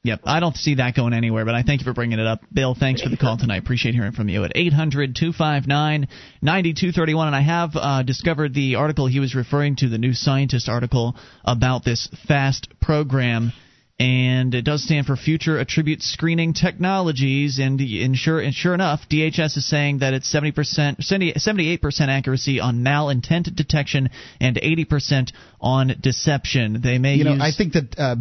Yep. 0.08 0.22
I 0.24 0.40
don't 0.40 0.56
see 0.56 0.76
that 0.76 0.96
going 0.96 1.12
anywhere, 1.12 1.44
but 1.44 1.54
I 1.54 1.64
thank 1.64 1.82
you 1.82 1.84
for 1.84 1.92
bringing 1.92 2.18
it 2.18 2.26
up. 2.26 2.40
Bill, 2.54 2.74
thanks 2.74 3.02
for 3.02 3.10
the 3.10 3.18
call 3.18 3.38
tonight. 3.38 3.58
Appreciate 3.58 3.94
hearing 3.94 4.14
from 4.14 4.30
you 4.30 4.46
at 4.46 4.54
800 4.56 5.18
259 5.18 6.08
9231. 6.42 7.28
And 7.28 7.36
I 7.36 7.42
have 7.42 7.72
uh, 7.76 8.04
discovered 8.04 8.54
the 8.54 8.76
article 8.76 9.08
he 9.08 9.20
was 9.20 9.36
referring 9.36 9.76
to, 9.78 9.90
the 9.90 9.98
New 9.98 10.14
Scientist 10.14 10.70
article 10.70 11.18
about 11.44 11.84
this 11.84 12.08
FAST 12.26 12.70
program. 12.80 13.52
And 14.00 14.54
it 14.54 14.62
does 14.62 14.84
stand 14.84 15.08
for 15.08 15.16
Future 15.16 15.58
Attribute 15.58 16.04
Screening 16.04 16.54
Technologies. 16.54 17.58
And, 17.58 17.82
and, 17.82 18.16
sure, 18.16 18.40
and 18.40 18.54
sure 18.54 18.76
enough, 18.76 19.02
DHS 19.10 19.58
is 19.58 19.68
saying 19.68 20.00
that 20.00 20.14
it's 20.14 20.32
70%, 20.32 21.04
70, 21.04 21.34
78% 21.34 22.08
accuracy 22.08 22.60
on 22.60 22.84
malintent 22.84 23.56
detection 23.56 24.12
and 24.40 24.56
80% 24.56 25.32
on 25.60 25.96
deception. 26.00 26.82
They 26.84 27.00
may 27.00 27.16
You 27.16 27.24
know. 27.24 27.38
I 27.42 27.52
think 27.52 27.74
that 27.74 27.98
uh, 27.98 28.16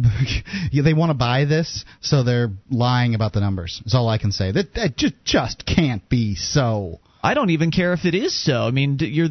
they 0.83 0.93
want 0.93 1.11
to 1.11 1.13
buy 1.13 1.45
this, 1.45 1.85
so 2.01 2.23
they're 2.23 2.49
lying 2.71 3.13
about 3.13 3.33
the 3.33 3.41
numbers. 3.41 3.79
That's 3.85 3.93
all 3.93 4.09
I 4.09 4.17
can 4.17 4.31
say. 4.31 4.51
That 4.51 4.73
that 4.73 4.97
just 4.97 5.13
just 5.23 5.65
can't 5.65 6.07
be 6.09 6.35
so. 6.35 6.99
I 7.27 7.33
don't 7.33 7.49
even 7.49 7.71
care 7.71 7.91
if 7.91 8.05
it 8.05 8.15
is 8.15 8.33
so. 8.33 8.61
I 8.61 8.71
mean, 8.71 8.97
you're 9.01 9.27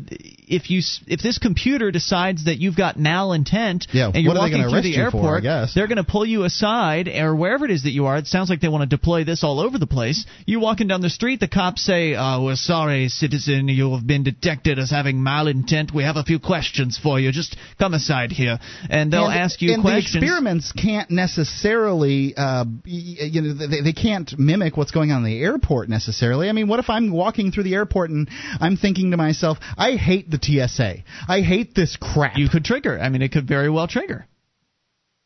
if 0.48 0.68
you 0.70 0.82
if 1.06 1.22
this 1.22 1.38
computer 1.38 1.90
decides 1.90 2.44
that 2.44 2.58
you've 2.58 2.76
got 2.76 2.96
malintent 2.96 3.86
Yeah, 3.90 4.10
and 4.12 4.22
you're 4.22 4.34
what 4.34 4.40
are 4.40 4.48
they 4.48 4.54
walking 4.54 4.70
through 4.70 4.82
the 4.82 4.94
for, 4.94 5.00
airport, 5.00 5.42
guess? 5.42 5.74
they're 5.74 5.86
going 5.86 5.96
to 5.96 6.04
pull 6.04 6.26
you 6.26 6.44
aside 6.44 7.08
or 7.08 7.34
wherever 7.34 7.64
it 7.64 7.70
is 7.70 7.84
that 7.84 7.92
you 7.92 8.04
are. 8.04 8.18
It 8.18 8.26
sounds 8.26 8.50
like 8.50 8.60
they 8.60 8.68
want 8.68 8.88
to 8.88 8.96
deploy 8.96 9.24
this 9.24 9.42
all 9.42 9.60
over 9.60 9.78
the 9.78 9.86
place. 9.86 10.26
You're 10.44 10.60
walking 10.60 10.88
down 10.88 11.00
the 11.00 11.10
street, 11.10 11.40
the 11.40 11.48
cops 11.48 11.82
say, 11.82 12.14
uh, 12.14 12.40
"We're 12.42 12.56
sorry, 12.56 13.08
citizen, 13.08 13.68
you 13.68 13.92
have 13.94 14.06
been 14.06 14.24
detected 14.24 14.78
as 14.78 14.90
having 14.90 15.16
malintent. 15.16 15.94
We 15.94 16.04
have 16.04 16.16
a 16.16 16.22
few 16.22 16.38
questions 16.38 16.98
for 17.02 17.18
you. 17.18 17.32
Just 17.32 17.56
come 17.78 17.94
aside 17.94 18.30
here." 18.30 18.58
And 18.90 19.10
they'll 19.10 19.26
and, 19.26 19.40
ask 19.40 19.62
you 19.62 19.72
and 19.72 19.82
questions. 19.82 20.12
the 20.12 20.18
experiments 20.18 20.72
can't 20.72 21.10
necessarily, 21.10 22.34
uh, 22.36 22.66
you 22.84 23.40
know, 23.40 23.54
they, 23.54 23.80
they 23.80 23.92
can't 23.94 24.38
mimic 24.38 24.76
what's 24.76 24.90
going 24.90 25.12
on 25.12 25.24
in 25.24 25.30
the 25.30 25.40
airport 25.40 25.88
necessarily. 25.88 26.50
I 26.50 26.52
mean, 26.52 26.68
what 26.68 26.78
if 26.78 26.90
I'm 26.90 27.10
walking 27.10 27.52
through 27.52 27.64
the 27.64 27.74
airport 27.74 27.85
and 27.94 28.28
I'm 28.60 28.76
thinking 28.76 29.10
to 29.12 29.16
myself, 29.16 29.58
I 29.76 29.92
hate 29.92 30.30
the 30.30 30.38
TSA. 30.42 31.04
I 31.28 31.40
hate 31.40 31.74
this 31.74 31.96
crap. 31.96 32.36
you 32.36 32.48
could 32.48 32.64
trigger. 32.64 32.98
I 32.98 33.08
mean, 33.08 33.22
it 33.22 33.32
could 33.32 33.46
very 33.46 33.70
well 33.70 33.88
trigger. 33.88 34.26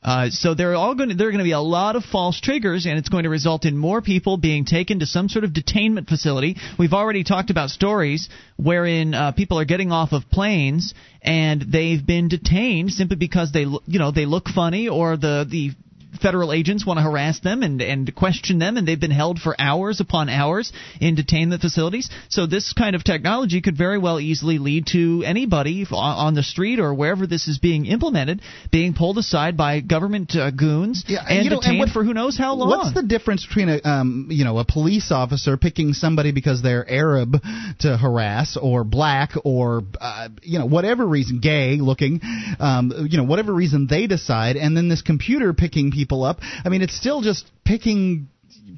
Uh, 0.02 0.30
so 0.30 0.54
there 0.54 0.72
are 0.72 0.76
all 0.76 0.94
going 0.94 1.10
to 1.10 1.14
there 1.14 1.28
are 1.28 1.30
going 1.30 1.40
to 1.40 1.44
be 1.44 1.52
a 1.52 1.60
lot 1.60 1.94
of 1.94 2.04
false 2.04 2.40
triggers, 2.40 2.86
and 2.86 2.98
it's 2.98 3.10
going 3.10 3.24
to 3.24 3.28
result 3.28 3.66
in 3.66 3.76
more 3.76 4.00
people 4.00 4.38
being 4.38 4.64
taken 4.64 5.00
to 5.00 5.06
some 5.06 5.28
sort 5.28 5.44
of 5.44 5.50
detainment 5.50 6.08
facility. 6.08 6.56
We've 6.78 6.94
already 6.94 7.22
talked 7.22 7.50
about 7.50 7.68
stories 7.68 8.30
wherein 8.56 9.12
uh, 9.12 9.32
people 9.32 9.58
are 9.58 9.66
getting 9.66 9.92
off 9.92 10.12
of 10.12 10.30
planes 10.30 10.94
and 11.20 11.60
they've 11.70 12.04
been 12.04 12.28
detained 12.28 12.92
simply 12.92 13.16
because 13.16 13.52
they 13.52 13.60
you 13.60 13.98
know 13.98 14.10
they 14.10 14.24
look 14.24 14.48
funny 14.48 14.88
or 14.88 15.18
the 15.18 15.46
the 15.48 15.72
federal 16.20 16.52
agents 16.52 16.86
want 16.86 16.98
to 16.98 17.02
harass 17.02 17.40
them 17.40 17.62
and, 17.62 17.80
and 17.80 18.14
question 18.14 18.58
them, 18.58 18.76
and 18.76 18.86
they've 18.86 19.00
been 19.00 19.10
held 19.10 19.38
for 19.38 19.54
hours 19.58 20.00
upon 20.00 20.28
hours 20.28 20.72
in 21.00 21.16
detainment 21.16 21.60
facilities. 21.60 22.10
So 22.28 22.46
this 22.46 22.72
kind 22.72 22.94
of 22.96 23.04
technology 23.04 23.60
could 23.60 23.76
very 23.76 23.98
well 23.98 24.20
easily 24.20 24.58
lead 24.58 24.86
to 24.92 25.22
anybody 25.24 25.86
on 25.90 26.34
the 26.34 26.42
street 26.42 26.78
or 26.80 26.94
wherever 26.94 27.26
this 27.26 27.48
is 27.48 27.58
being 27.58 27.86
implemented 27.86 28.40
being 28.70 28.94
pulled 28.94 29.18
aside 29.18 29.56
by 29.56 29.80
government 29.80 30.34
uh, 30.36 30.50
goons 30.50 31.04
Yeah, 31.06 31.24
and 31.28 31.44
you 31.44 31.50
know, 31.50 31.60
detained 31.60 31.78
what- 31.80 31.90
for 31.90 32.04
who 32.04 32.14
knows 32.14 32.36
how 32.36 32.54
long. 32.54 32.70
What's 32.70 32.94
the 32.94 33.02
difference 33.02 33.46
between 33.46 33.68
a 33.68 33.80
um, 33.88 34.28
you 34.30 34.44
know 34.44 34.58
a 34.58 34.64
police 34.64 35.10
officer 35.12 35.56
picking 35.56 35.92
somebody 35.92 36.32
because 36.32 36.62
they're 36.62 36.88
Arab 36.88 37.36
to 37.80 37.96
harass, 37.96 38.56
or 38.60 38.84
black, 38.84 39.30
or 39.44 39.82
uh, 40.00 40.28
you 40.42 40.58
know 40.58 40.66
whatever 40.66 41.06
reason, 41.06 41.40
gay 41.40 41.76
looking, 41.76 42.20
um, 42.58 42.92
you 43.08 43.16
know 43.18 43.24
whatever 43.24 43.52
reason 43.52 43.86
they 43.88 44.06
decide, 44.06 44.56
and 44.56 44.76
then 44.76 44.88
this 44.88 45.02
computer 45.02 45.52
picking 45.52 45.90
people 45.90 46.09
up? 46.12 46.38
I 46.64 46.68
mean, 46.68 46.82
it's 46.82 46.96
still 46.96 47.20
just 47.22 47.50
picking 47.64 48.28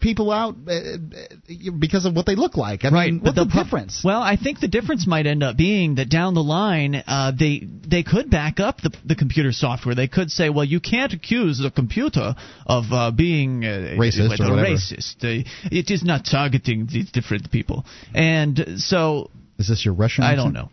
people 0.00 0.30
out 0.30 0.56
uh, 0.66 0.72
uh, 0.72 1.70
because 1.78 2.04
of 2.04 2.14
what 2.14 2.26
they 2.26 2.34
look 2.34 2.56
like. 2.56 2.84
I 2.84 2.90
right, 2.90 3.12
mean, 3.12 3.22
what's 3.22 3.36
the, 3.36 3.44
difference? 3.44 4.02
Well, 4.04 4.20
I 4.20 4.36
think 4.36 4.60
the 4.60 4.68
difference 4.68 5.06
might 5.06 5.26
end 5.26 5.42
up 5.42 5.56
being 5.56 5.94
that 5.94 6.10
down 6.10 6.34
the 6.34 6.42
line, 6.42 7.02
uh, 7.06 7.32
they 7.38 7.66
they 7.88 8.02
could 8.02 8.28
back 8.28 8.60
up 8.60 8.80
the 8.80 8.90
the 9.04 9.14
computer 9.14 9.52
software. 9.52 9.94
They 9.94 10.08
could 10.08 10.30
say, 10.30 10.50
well, 10.50 10.64
you 10.64 10.80
can't 10.80 11.12
accuse 11.12 11.58
the 11.58 11.70
computer 11.70 12.34
of 12.66 12.84
uh, 12.90 13.10
being 13.12 13.64
uh, 13.64 13.96
Racist 13.98 14.40
or 14.40 14.50
whatever. 14.50 14.56
racist. 14.56 15.16
It 15.70 15.90
is 15.90 16.04
not 16.04 16.26
targeting 16.30 16.86
these 16.86 17.10
different 17.10 17.50
people, 17.50 17.84
and 18.14 18.74
so 18.76 19.30
Is 19.58 19.68
this 19.68 19.84
your 19.84 19.94
Russian? 19.94 20.24
I 20.24 20.34
don't 20.34 20.52
know. 20.52 20.70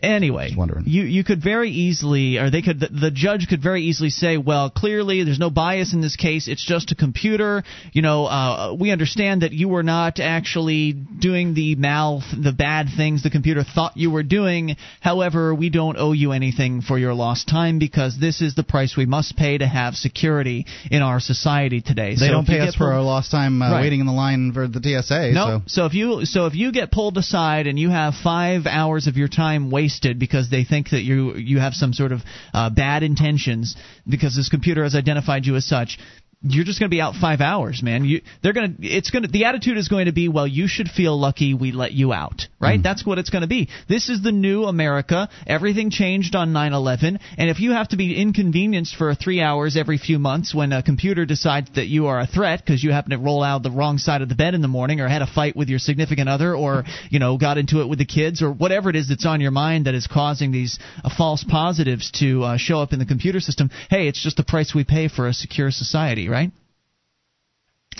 Anyway, 0.00 0.54
you 0.84 1.02
you 1.02 1.24
could 1.24 1.42
very 1.42 1.70
easily, 1.70 2.38
or 2.38 2.50
they 2.50 2.62
could, 2.62 2.78
the, 2.78 2.86
the 2.86 3.10
judge 3.10 3.48
could 3.48 3.60
very 3.60 3.82
easily 3.82 4.10
say, 4.10 4.36
well, 4.36 4.70
clearly 4.70 5.24
there's 5.24 5.40
no 5.40 5.50
bias 5.50 5.92
in 5.92 6.00
this 6.00 6.14
case. 6.14 6.46
It's 6.46 6.64
just 6.64 6.92
a 6.92 6.94
computer. 6.94 7.64
You 7.92 8.02
know, 8.02 8.26
uh, 8.26 8.76
we 8.78 8.92
understand 8.92 9.42
that 9.42 9.50
you 9.52 9.68
were 9.68 9.82
not 9.82 10.20
actually 10.20 10.92
doing 10.92 11.52
the 11.54 11.74
mal, 11.74 12.22
the 12.32 12.52
bad 12.52 12.86
things 12.96 13.24
the 13.24 13.30
computer 13.30 13.64
thought 13.64 13.96
you 13.96 14.12
were 14.12 14.22
doing. 14.22 14.76
However, 15.00 15.52
we 15.52 15.68
don't 15.68 15.96
owe 15.98 16.12
you 16.12 16.30
anything 16.30 16.80
for 16.80 16.96
your 16.96 17.12
lost 17.12 17.48
time 17.48 17.80
because 17.80 18.16
this 18.20 18.40
is 18.40 18.54
the 18.54 18.62
price 18.62 18.96
we 18.96 19.04
must 19.06 19.36
pay 19.36 19.58
to 19.58 19.66
have 19.66 19.94
security 19.96 20.64
in 20.92 21.02
our 21.02 21.18
society 21.18 21.80
today. 21.80 22.10
They 22.10 22.26
So 22.26 22.32
don't 22.32 22.46
pay 22.46 22.60
us 22.60 22.74
for 22.76 22.84
pulled- 22.84 22.92
our 22.92 23.02
lost 23.02 23.32
time 23.32 23.60
uh, 23.62 23.72
Right. 23.72 23.80
waiting 23.80 23.98
in 23.98 24.06
the 24.06 24.12
line 24.12 24.52
for 24.52 24.68
the 24.68 24.78
TSA. 24.80 25.32
no. 25.32 25.62
So. 25.66 25.78
So 25.78 25.86
if 25.86 25.94
you 25.94 26.24
so 26.24 26.46
if 26.46 26.54
you 26.54 26.70
get 26.70 26.92
pulled 26.92 27.18
aside 27.18 27.66
and 27.66 27.76
you 27.76 27.90
have 27.90 28.14
five 28.14 28.66
hours 28.66 29.08
of 29.08 29.16
your 29.16 29.26
time 29.28 29.57
time 29.58 29.70
wasted 29.70 30.18
because 30.18 30.50
they 30.50 30.64
think 30.64 30.90
that 30.90 31.02
you 31.02 31.34
you 31.36 31.58
have 31.58 31.74
some 31.74 31.92
sort 31.92 32.12
of 32.12 32.20
uh, 32.54 32.70
bad 32.70 33.02
intentions 33.02 33.76
because 34.08 34.34
this 34.36 34.48
computer 34.48 34.82
has 34.82 34.94
identified 34.94 35.44
you 35.46 35.56
as 35.56 35.66
such 35.66 35.98
you're 36.40 36.64
just 36.64 36.78
going 36.78 36.88
to 36.88 36.94
be 36.94 37.00
out 37.00 37.14
five 37.16 37.40
hours, 37.40 37.82
man. 37.82 38.04
You, 38.04 38.20
they're 38.42 38.52
going 38.52 38.76
to, 38.76 38.86
it's 38.86 39.10
going 39.10 39.24
to, 39.24 39.28
the 39.28 39.46
attitude 39.46 39.76
is 39.76 39.88
going 39.88 40.06
to 40.06 40.12
be, 40.12 40.28
well, 40.28 40.46
you 40.46 40.68
should 40.68 40.86
feel 40.86 41.18
lucky 41.18 41.52
we 41.52 41.72
let 41.72 41.90
you 41.90 42.12
out, 42.12 42.42
right? 42.60 42.78
Mm. 42.78 42.84
That's 42.84 43.04
what 43.04 43.18
it's 43.18 43.30
going 43.30 43.42
to 43.42 43.48
be. 43.48 43.68
This 43.88 44.08
is 44.08 44.22
the 44.22 44.30
new 44.30 44.64
America. 44.64 45.28
Everything 45.48 45.90
changed 45.90 46.36
on 46.36 46.52
9/11, 46.52 47.18
and 47.36 47.50
if 47.50 47.58
you 47.58 47.72
have 47.72 47.88
to 47.88 47.96
be 47.96 48.20
inconvenienced 48.20 48.94
for 48.94 49.16
three 49.16 49.40
hours 49.40 49.76
every 49.76 49.98
few 49.98 50.20
months 50.20 50.54
when 50.54 50.72
a 50.72 50.80
computer 50.80 51.26
decides 51.26 51.70
that 51.74 51.88
you 51.88 52.06
are 52.06 52.20
a 52.20 52.26
threat 52.26 52.60
because 52.64 52.84
you 52.84 52.92
happen 52.92 53.10
to 53.10 53.18
roll 53.18 53.42
out 53.42 53.64
the 53.64 53.70
wrong 53.72 53.98
side 53.98 54.22
of 54.22 54.28
the 54.28 54.36
bed 54.36 54.54
in 54.54 54.62
the 54.62 54.68
morning, 54.68 55.00
or 55.00 55.08
had 55.08 55.22
a 55.22 55.26
fight 55.26 55.56
with 55.56 55.68
your 55.68 55.80
significant 55.80 56.28
other, 56.28 56.54
or 56.54 56.84
you 57.10 57.18
know 57.18 57.36
got 57.36 57.58
into 57.58 57.80
it 57.80 57.88
with 57.88 57.98
the 57.98 58.06
kids, 58.06 58.42
or 58.42 58.52
whatever 58.52 58.90
it 58.90 58.94
is 58.94 59.08
that's 59.08 59.26
on 59.26 59.40
your 59.40 59.50
mind 59.50 59.86
that 59.86 59.94
is 59.94 60.06
causing 60.06 60.52
these 60.52 60.78
uh, 61.02 61.10
false 61.16 61.44
positives 61.48 62.12
to 62.12 62.44
uh, 62.44 62.56
show 62.56 62.78
up 62.78 62.92
in 62.92 63.00
the 63.00 63.06
computer 63.06 63.40
system. 63.40 63.70
Hey, 63.90 64.06
it's 64.06 64.22
just 64.22 64.36
the 64.36 64.44
price 64.44 64.72
we 64.72 64.84
pay 64.84 65.08
for 65.08 65.26
a 65.26 65.32
secure 65.32 65.72
society 65.72 66.27
right? 66.30 66.50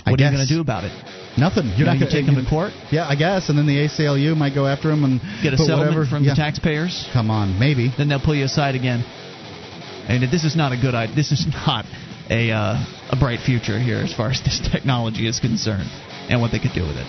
What 0.05 0.07
I 0.07 0.13
are 0.13 0.17
guess. 0.17 0.31
you 0.31 0.37
going 0.37 0.49
to 0.49 0.55
do 0.55 0.61
about 0.61 0.85
it? 0.85 0.93
Nothing. 1.39 1.71
You're, 1.77 1.87
not 1.87 1.99
going 1.99 2.11
to 2.11 2.15
take 2.15 2.27
him 2.27 2.35
to 2.35 2.49
court? 2.49 2.73
Yeah, 2.91 3.07
I 3.07 3.15
guess. 3.15 3.49
And 3.49 3.59
then 3.59 3.67
the 3.67 3.87
ACLU 3.87 4.37
might 4.37 4.55
go 4.55 4.67
after 4.67 4.91
him 4.91 5.05
and 5.05 5.21
get 5.43 5.55
a 5.55 5.59
settlement 5.59 5.95
whatever. 5.95 6.07
from 6.07 6.25
yeah. 6.25 6.33
the 6.33 6.37
taxpayers. 6.37 7.09
Come 7.13 7.31
on, 7.31 7.59
maybe. 7.59 7.93
Then 7.97 8.09
they'll 8.09 8.23
pull 8.23 8.35
you 8.35 8.45
aside 8.45 8.75
again. 8.75 9.05
And 10.09 10.23
this 10.33 10.45
is 10.45 10.57
not 10.57 10.73
a 10.73 10.81
good 10.81 10.95
idea. 10.95 11.15
This 11.15 11.33
is 11.33 11.47
not 11.67 11.85
a 12.31 12.51
uh, 12.51 12.85
a 13.11 13.17
bright 13.17 13.41
future 13.41 13.79
here 13.79 13.99
as 13.99 14.13
far 14.15 14.31
as 14.31 14.43
this 14.43 14.61
technology 14.73 15.29
is 15.29 15.41
concerned 15.41 15.89
and 16.29 16.41
what 16.41 16.53
they 16.53 16.59
could 16.59 16.73
do 16.75 16.83
with 16.83 16.97
it. 16.97 17.07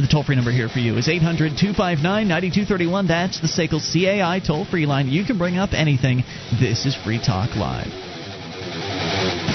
The 0.00 0.08
toll 0.08 0.24
free 0.24 0.36
number 0.36 0.50
here 0.50 0.68
for 0.68 0.78
you 0.78 0.96
is 0.96 1.08
800 1.08 1.58
259 1.60 2.02
9231. 2.28 3.06
That's 3.06 3.40
the 3.40 3.48
SACL 3.48 3.80
CAI 3.80 4.40
toll 4.40 4.64
free 4.64 4.86
line. 4.86 5.08
You 5.08 5.24
can 5.24 5.36
bring 5.36 5.58
up 5.58 5.70
anything. 5.72 6.22
This 6.58 6.86
is 6.86 6.96
Free 6.96 7.20
Talk 7.20 7.54
Live. 7.56 9.49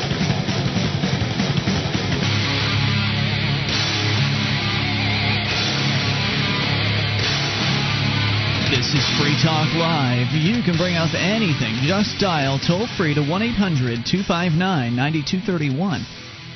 Is 8.95 9.19
Free 9.19 9.35
Talk 9.43 9.67
Live. 9.76 10.31
You 10.31 10.63
can 10.63 10.77
bring 10.77 10.95
up 10.95 11.13
anything. 11.13 11.84
Just 11.84 12.17
dial 12.17 12.59
toll 12.65 12.88
free 12.97 13.13
to 13.13 13.22
1 13.22 13.41
800 13.41 14.05
259 14.07 14.95
9231. 14.95 16.05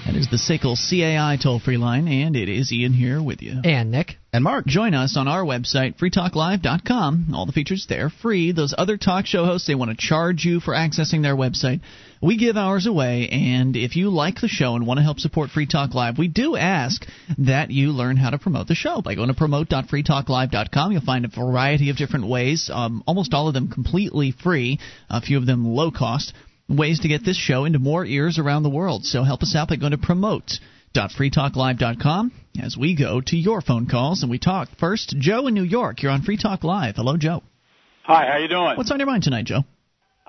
That 0.05 0.15
is 0.15 0.29
the 0.29 0.37
SACL 0.37 0.79
CAI 0.79 1.37
toll 1.41 1.59
free 1.59 1.75
line, 1.75 2.07
and 2.07 2.37
it 2.37 2.47
is 2.47 2.71
Ian 2.71 2.93
here 2.93 3.21
with 3.21 3.41
you. 3.41 3.59
And 3.65 3.91
Nick. 3.91 4.15
And 4.31 4.43
Mark. 4.43 4.65
Join 4.65 4.93
us 4.93 5.17
on 5.17 5.27
our 5.27 5.43
website, 5.43 5.97
freetalklive.com. 5.97 7.33
All 7.35 7.45
the 7.45 7.51
features 7.51 7.87
there 7.89 8.09
free. 8.09 8.53
Those 8.53 8.73
other 8.77 8.95
talk 8.95 9.25
show 9.25 9.43
hosts, 9.43 9.67
they 9.67 9.75
want 9.75 9.91
to 9.91 9.97
charge 9.97 10.45
you 10.45 10.61
for 10.61 10.73
accessing 10.73 11.21
their 11.21 11.35
website. 11.35 11.81
We 12.21 12.37
give 12.37 12.57
ours 12.57 12.85
away, 12.85 13.29
and 13.29 13.77
if 13.77 13.95
you 13.95 14.09
like 14.09 14.41
the 14.41 14.49
show 14.49 14.75
and 14.75 14.85
want 14.85 14.97
to 14.97 15.03
help 15.03 15.19
support 15.19 15.51
Free 15.51 15.67
Talk 15.67 15.93
Live, 15.93 16.17
we 16.17 16.27
do 16.27 16.57
ask 16.57 17.05
that 17.37 17.71
you 17.71 17.91
learn 17.91 18.17
how 18.17 18.31
to 18.31 18.37
promote 18.37 18.67
the 18.67 18.75
show 18.75 19.01
by 19.01 19.15
going 19.15 19.29
to 19.29 19.33
promote.freetalklive.com. 19.33 20.91
You'll 20.91 21.01
find 21.01 21.23
a 21.23 21.29
variety 21.29 21.89
of 21.89 21.95
different 21.95 22.27
ways, 22.27 22.69
um, 22.73 23.03
almost 23.07 23.33
all 23.33 23.47
of 23.47 23.53
them 23.53 23.69
completely 23.69 24.31
free, 24.31 24.79
a 25.09 25.21
few 25.21 25.37
of 25.37 25.45
them 25.45 25.65
low 25.65 25.91
cost 25.91 26.33
ways 26.69 26.99
to 26.99 27.07
get 27.07 27.25
this 27.25 27.37
show 27.37 27.65
into 27.65 27.79
more 27.79 28.05
ears 28.05 28.37
around 28.37 28.61
the 28.63 28.69
world. 28.69 29.05
So 29.05 29.23
help 29.23 29.41
us 29.41 29.55
out 29.55 29.69
by 29.69 29.77
going 29.77 29.93
to 29.93 29.97
promote.freetalklive.com 29.97 32.31
as 32.61 32.75
we 32.77 32.93
go 32.95 33.21
to 33.21 33.37
your 33.37 33.61
phone 33.61 33.87
calls 33.87 34.21
and 34.21 34.29
we 34.29 34.37
talk. 34.39 34.69
First, 34.79 35.15
Joe 35.17 35.47
in 35.47 35.53
New 35.53 35.63
York. 35.63 36.03
You're 36.03 36.11
on 36.11 36.21
Free 36.21 36.37
Talk 36.37 36.63
Live. 36.63 36.97
Hello, 36.97 37.17
Joe. 37.17 37.41
Hi, 38.03 38.27
how 38.31 38.37
you 38.37 38.47
doing? 38.47 38.77
What's 38.77 38.91
on 38.91 38.99
your 38.99 39.07
mind 39.07 39.23
tonight, 39.23 39.45
Joe? 39.45 39.63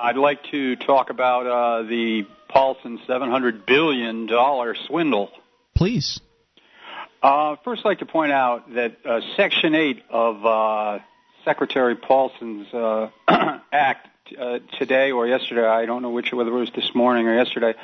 I'd 0.01 0.17
like 0.17 0.43
to 0.51 0.77
talk 0.77 1.11
about 1.11 1.47
uh, 1.47 1.83
the 1.83 2.27
Paulson 2.49 2.99
$700 3.07 3.67
billion 3.67 4.29
swindle. 4.87 5.31
Please. 5.77 6.21
Uh, 7.23 7.57
first, 7.65 7.83
I'd 7.85 7.89
like 7.91 7.99
to 7.99 8.07
point 8.07 8.33
out 8.33 8.75
that 8.75 8.97
uh, 9.05 9.21
Section 9.37 9.75
8 9.75 10.03
of 10.09 10.47
uh, 10.47 10.99
Secretary 11.45 11.97
Paulson's 11.97 12.73
uh, 12.73 13.11
act 13.73 14.09
uh, 14.39 14.61
today 14.79 15.11
or 15.11 15.27
yesterday, 15.27 15.67
I 15.67 15.85
don't 15.85 16.01
know 16.01 16.11
which, 16.11 16.33
whether 16.33 16.51
it 16.51 16.59
was 16.59 16.71
this 16.75 16.95
morning 16.95 17.27
or 17.27 17.35
yesterday, 17.35 17.75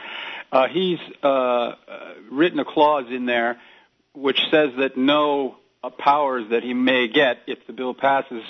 uh, 0.51 0.69
he's 0.69 0.99
uh, 1.23 1.27
uh, 1.27 1.75
written 2.31 2.59
a 2.61 2.65
clause 2.65 3.07
in 3.11 3.27
there 3.27 3.59
which 4.15 4.41
says 4.51 4.71
that 4.79 4.97
no 4.97 5.57
uh, 5.85 5.91
powers 5.91 6.49
that 6.49 6.63
he 6.63 6.73
may 6.73 7.09
get 7.09 7.41
if 7.47 7.67
the 7.67 7.75
bill 7.75 7.93
passes 7.93 8.43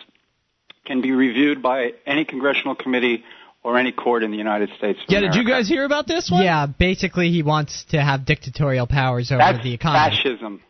can 0.84 1.00
be 1.00 1.10
reviewed 1.10 1.60
by 1.60 1.94
any 2.06 2.24
congressional 2.24 2.76
committee 2.76 3.24
or 3.66 3.76
any 3.76 3.90
court 3.90 4.22
in 4.22 4.30
the 4.30 4.36
United 4.36 4.70
States. 4.78 5.00
yeah, 5.08 5.18
America. 5.18 5.38
did 5.38 5.44
you 5.44 5.50
guys 5.50 5.68
hear 5.68 5.84
about 5.84 6.06
this 6.06 6.30
one? 6.30 6.44
Yeah, 6.44 6.66
basically 6.66 7.32
he 7.32 7.42
wants 7.42 7.84
to 7.86 8.00
have 8.00 8.24
dictatorial 8.24 8.86
powers 8.86 9.32
over 9.32 9.38
That's 9.38 9.64
the 9.64 9.74
economy. 9.74 10.16
fascism. 10.16 10.62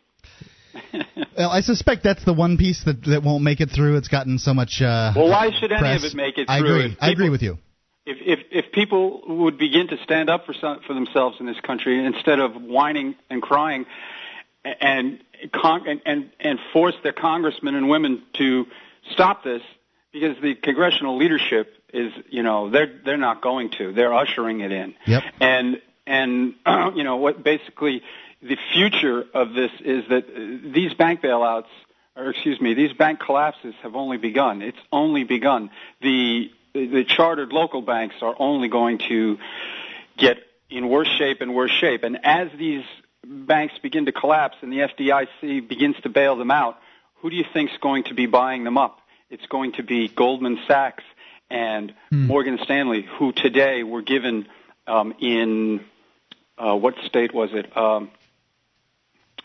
well, 1.37 1.51
I 1.51 1.61
suspect 1.61 2.05
that's 2.05 2.25
the 2.25 2.33
one 2.33 2.57
piece 2.57 2.85
that 2.85 3.05
that 3.05 3.23
won't 3.23 3.45
make 3.45 3.61
it 3.61 3.71
through. 3.71 3.99
It's 3.99 4.09
gotten 4.09 4.39
so 4.39 4.55
much. 4.55 4.81
Uh, 4.81 5.13
well, 5.15 5.29
why 5.29 5.51
should 5.61 5.73
any 5.73 5.95
of 5.95 6.05
it 6.05 6.15
make 6.15 6.39
it 6.39 6.47
through? 6.47 6.55
I 6.55 6.59
agree. 6.59 6.87
If 6.87 6.99
I 6.99 7.11
agree 7.11 7.29
with 7.29 7.43
you. 7.43 7.59
If, 8.07 8.17
if 8.21 8.47
if 8.51 8.73
people 8.73 9.21
would 9.27 9.59
begin 9.59 9.89
to 9.89 9.99
stand 10.03 10.31
up 10.31 10.47
for 10.47 10.55
some, 10.55 10.81
for 10.87 10.95
themselves 10.95 11.37
in 11.39 11.45
this 11.45 11.61
country 11.61 12.03
instead 12.03 12.41
of 12.41 12.55
whining 12.63 13.15
and 13.29 13.43
crying, 13.43 13.85
and 14.65 15.21
and, 15.53 16.01
and 16.07 16.31
and 16.41 16.59
force 16.73 16.95
their 17.03 17.13
congressmen 17.13 17.75
and 17.75 17.91
women 17.91 18.23
to 18.35 18.67
stop 19.13 19.45
this, 19.45 19.63
because 20.13 20.37
the 20.43 20.55
congressional 20.55 21.17
leadership 21.19 21.76
is, 21.93 22.13
you 22.31 22.43
know, 22.43 22.71
they're 22.71 22.93
they're 23.05 23.17
not 23.17 23.41
going 23.41 23.71
to. 23.71 23.93
They're 23.93 24.15
ushering 24.15 24.61
it 24.61 24.73
in. 24.73 24.95
Yep. 25.07 25.23
And 25.41 25.81
and 26.07 26.55
you 26.95 27.05
know 27.05 27.17
what? 27.17 27.43
Basically, 27.43 28.03
the 28.43 28.57
future 28.73 29.25
of 29.35 29.55
this 29.55 29.71
is 29.81 30.05
that 30.09 30.25
uh, 30.25 30.73
these 30.73 30.95
bank 30.95 31.23
bailouts, 31.23 31.67
or 32.17 32.31
excuse 32.31 32.61
me, 32.61 32.75
these 32.75 32.93
bank 32.93 33.21
collapses 33.21 33.75
have 33.83 33.97
only 33.97 34.17
begun. 34.17 34.63
It's 34.63 34.79
only 34.93 35.25
begun. 35.25 35.71
The 36.01 36.51
the 36.73 37.05
chartered 37.05 37.53
local 37.53 37.83
banks 37.83 38.17
are 38.21 38.35
only 38.39 38.69
going 38.69 38.99
to 39.09 39.39
get 40.17 40.39
in 40.69 40.89
worse 40.89 41.09
shape 41.09 41.41
and 41.41 41.55
worse 41.55 41.71
shape. 41.71 42.03
And 42.03 42.19
as 42.25 42.49
these 42.59 42.85
banks 43.25 43.79
begin 43.79 44.07
to 44.07 44.13
collapse 44.13 44.57
and 44.61 44.73
the 44.73 44.79
FDIC 44.79 45.69
begins 45.69 45.97
to 46.03 46.09
bail 46.09 46.37
them 46.37 46.51
out, 46.51 46.79
who 47.17 47.31
do 47.31 47.37
you 47.37 47.45
think 47.53 47.71
is 47.71 47.79
going 47.79 48.05
to 48.05 48.15
be 48.15 48.27
buying 48.27 48.65
them 48.65 48.77
up? 48.77 49.01
It's 49.31 49.47
going 49.47 49.73
to 49.73 49.83
be 49.83 50.09
Goldman 50.09 50.59
Sachs 50.67 51.03
and 51.51 51.95
Hmm. 52.11 52.27
Morgan 52.27 52.59
Stanley, 52.63 53.07
who 53.19 53.33
today 53.33 53.83
were 53.83 54.03
given 54.03 54.47
um, 54.87 55.15
in 55.21 55.81
uh, 56.59 56.75
what 56.77 56.95
state 57.07 57.35
was 57.35 57.51
it? 57.53 57.77
Um, 57.77 58.11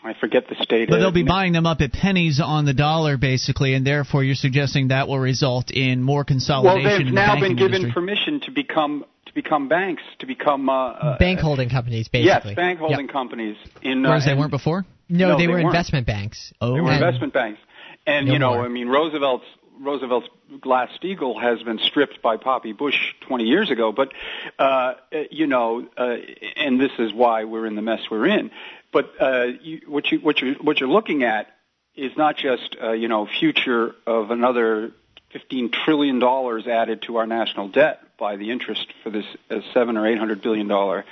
I 0.04 0.14
forget 0.14 0.48
the 0.48 0.56
state. 0.62 0.88
But 0.88 0.96
Uh, 0.96 0.98
they'll 1.00 1.12
be 1.12 1.22
buying 1.22 1.52
them 1.52 1.64
up 1.66 1.80
at 1.80 1.92
pennies 1.92 2.40
on 2.40 2.64
the 2.64 2.74
dollar, 2.74 3.16
basically, 3.16 3.74
and 3.74 3.86
therefore 3.86 4.24
you're 4.24 4.34
suggesting 4.34 4.88
that 4.88 5.06
will 5.06 5.18
result 5.20 5.70
in 5.70 6.02
more 6.02 6.24
consolidation. 6.24 6.82
Well, 6.84 6.98
they've 6.98 7.06
in 7.06 7.14
the 7.14 7.20
now 7.20 7.34
been 7.38 7.54
given 7.56 7.74
industry. 7.82 7.92
permission 7.92 8.40
to 8.40 8.50
become 8.50 9.04
to 9.26 9.32
become 9.34 9.68
banks, 9.68 10.02
to 10.18 10.26
become 10.26 10.68
uh, 10.68 10.72
uh, 10.90 11.18
Bank 11.18 11.38
holding 11.38 11.68
companies, 11.70 12.08
basically. 12.08 12.50
Yes, 12.50 12.56
bank 12.56 12.80
holding 12.80 13.06
Yep. 13.06 13.12
companies. 13.12 13.56
In 13.82 14.04
uh, 14.04 14.08
Whereas 14.08 14.24
they 14.26 14.34
weren't 14.34 14.50
before? 14.50 14.84
No, 15.08 15.28
No, 15.28 15.36
they, 15.36 15.42
they 15.44 15.46
were 15.46 15.54
weren't. 15.54 15.66
investment 15.66 16.06
banks. 16.06 16.52
Oh. 16.60 16.74
They 16.74 16.80
were 16.80 16.92
investment 16.92 17.32
banks, 17.32 17.60
and 18.06 18.26
No 18.26 18.32
you 18.32 18.38
know, 18.40 18.54
more. 18.54 18.64
I 18.64 18.68
mean, 18.68 18.88
Roosevelt's 18.88 19.44
Roosevelt's 19.80 20.28
Glass 20.60 20.90
Steagall 21.00 21.40
has 21.40 21.62
been 21.62 21.78
stripped 21.78 22.22
by 22.22 22.36
Poppy 22.36 22.72
Bush 22.72 23.14
20 23.22 23.44
years 23.44 23.70
ago, 23.70 23.92
but 23.92 24.12
uh, 24.58 24.62
uh, 24.62 24.94
you 25.30 25.46
know, 25.46 25.88
uh, 25.96 26.16
and 26.56 26.80
this 26.80 26.92
is 26.98 27.12
why 27.12 27.44
we're 27.44 27.66
in 27.66 27.74
the 27.74 27.82
mess 27.82 28.00
we're 28.10 28.26
in. 28.26 28.50
But 28.92 29.12
uh, 29.20 29.46
you, 29.60 29.82
what 29.86 30.10
you 30.10 30.18
what 30.18 30.40
you 30.40 30.54
what 30.60 30.80
you're 30.80 30.88
looking 30.88 31.24
at 31.24 31.48
is 31.94 32.16
not 32.16 32.36
just 32.36 32.76
uh, 32.82 32.92
you 32.92 33.08
know 33.08 33.26
future 33.26 33.94
of 34.06 34.30
another 34.30 34.92
15 35.32 35.70
trillion 35.70 36.18
dollars 36.18 36.66
added 36.66 37.02
to 37.02 37.16
our 37.16 37.26
national 37.26 37.68
debt 37.68 38.00
by 38.18 38.36
the 38.36 38.50
interest 38.50 38.86
for 39.02 39.10
this 39.10 39.24
uh, 39.50 39.60
seven 39.72 39.96
or 39.96 40.06
eight 40.06 40.18
hundred 40.18 40.42
billion 40.42 40.68
dollar 40.68 41.04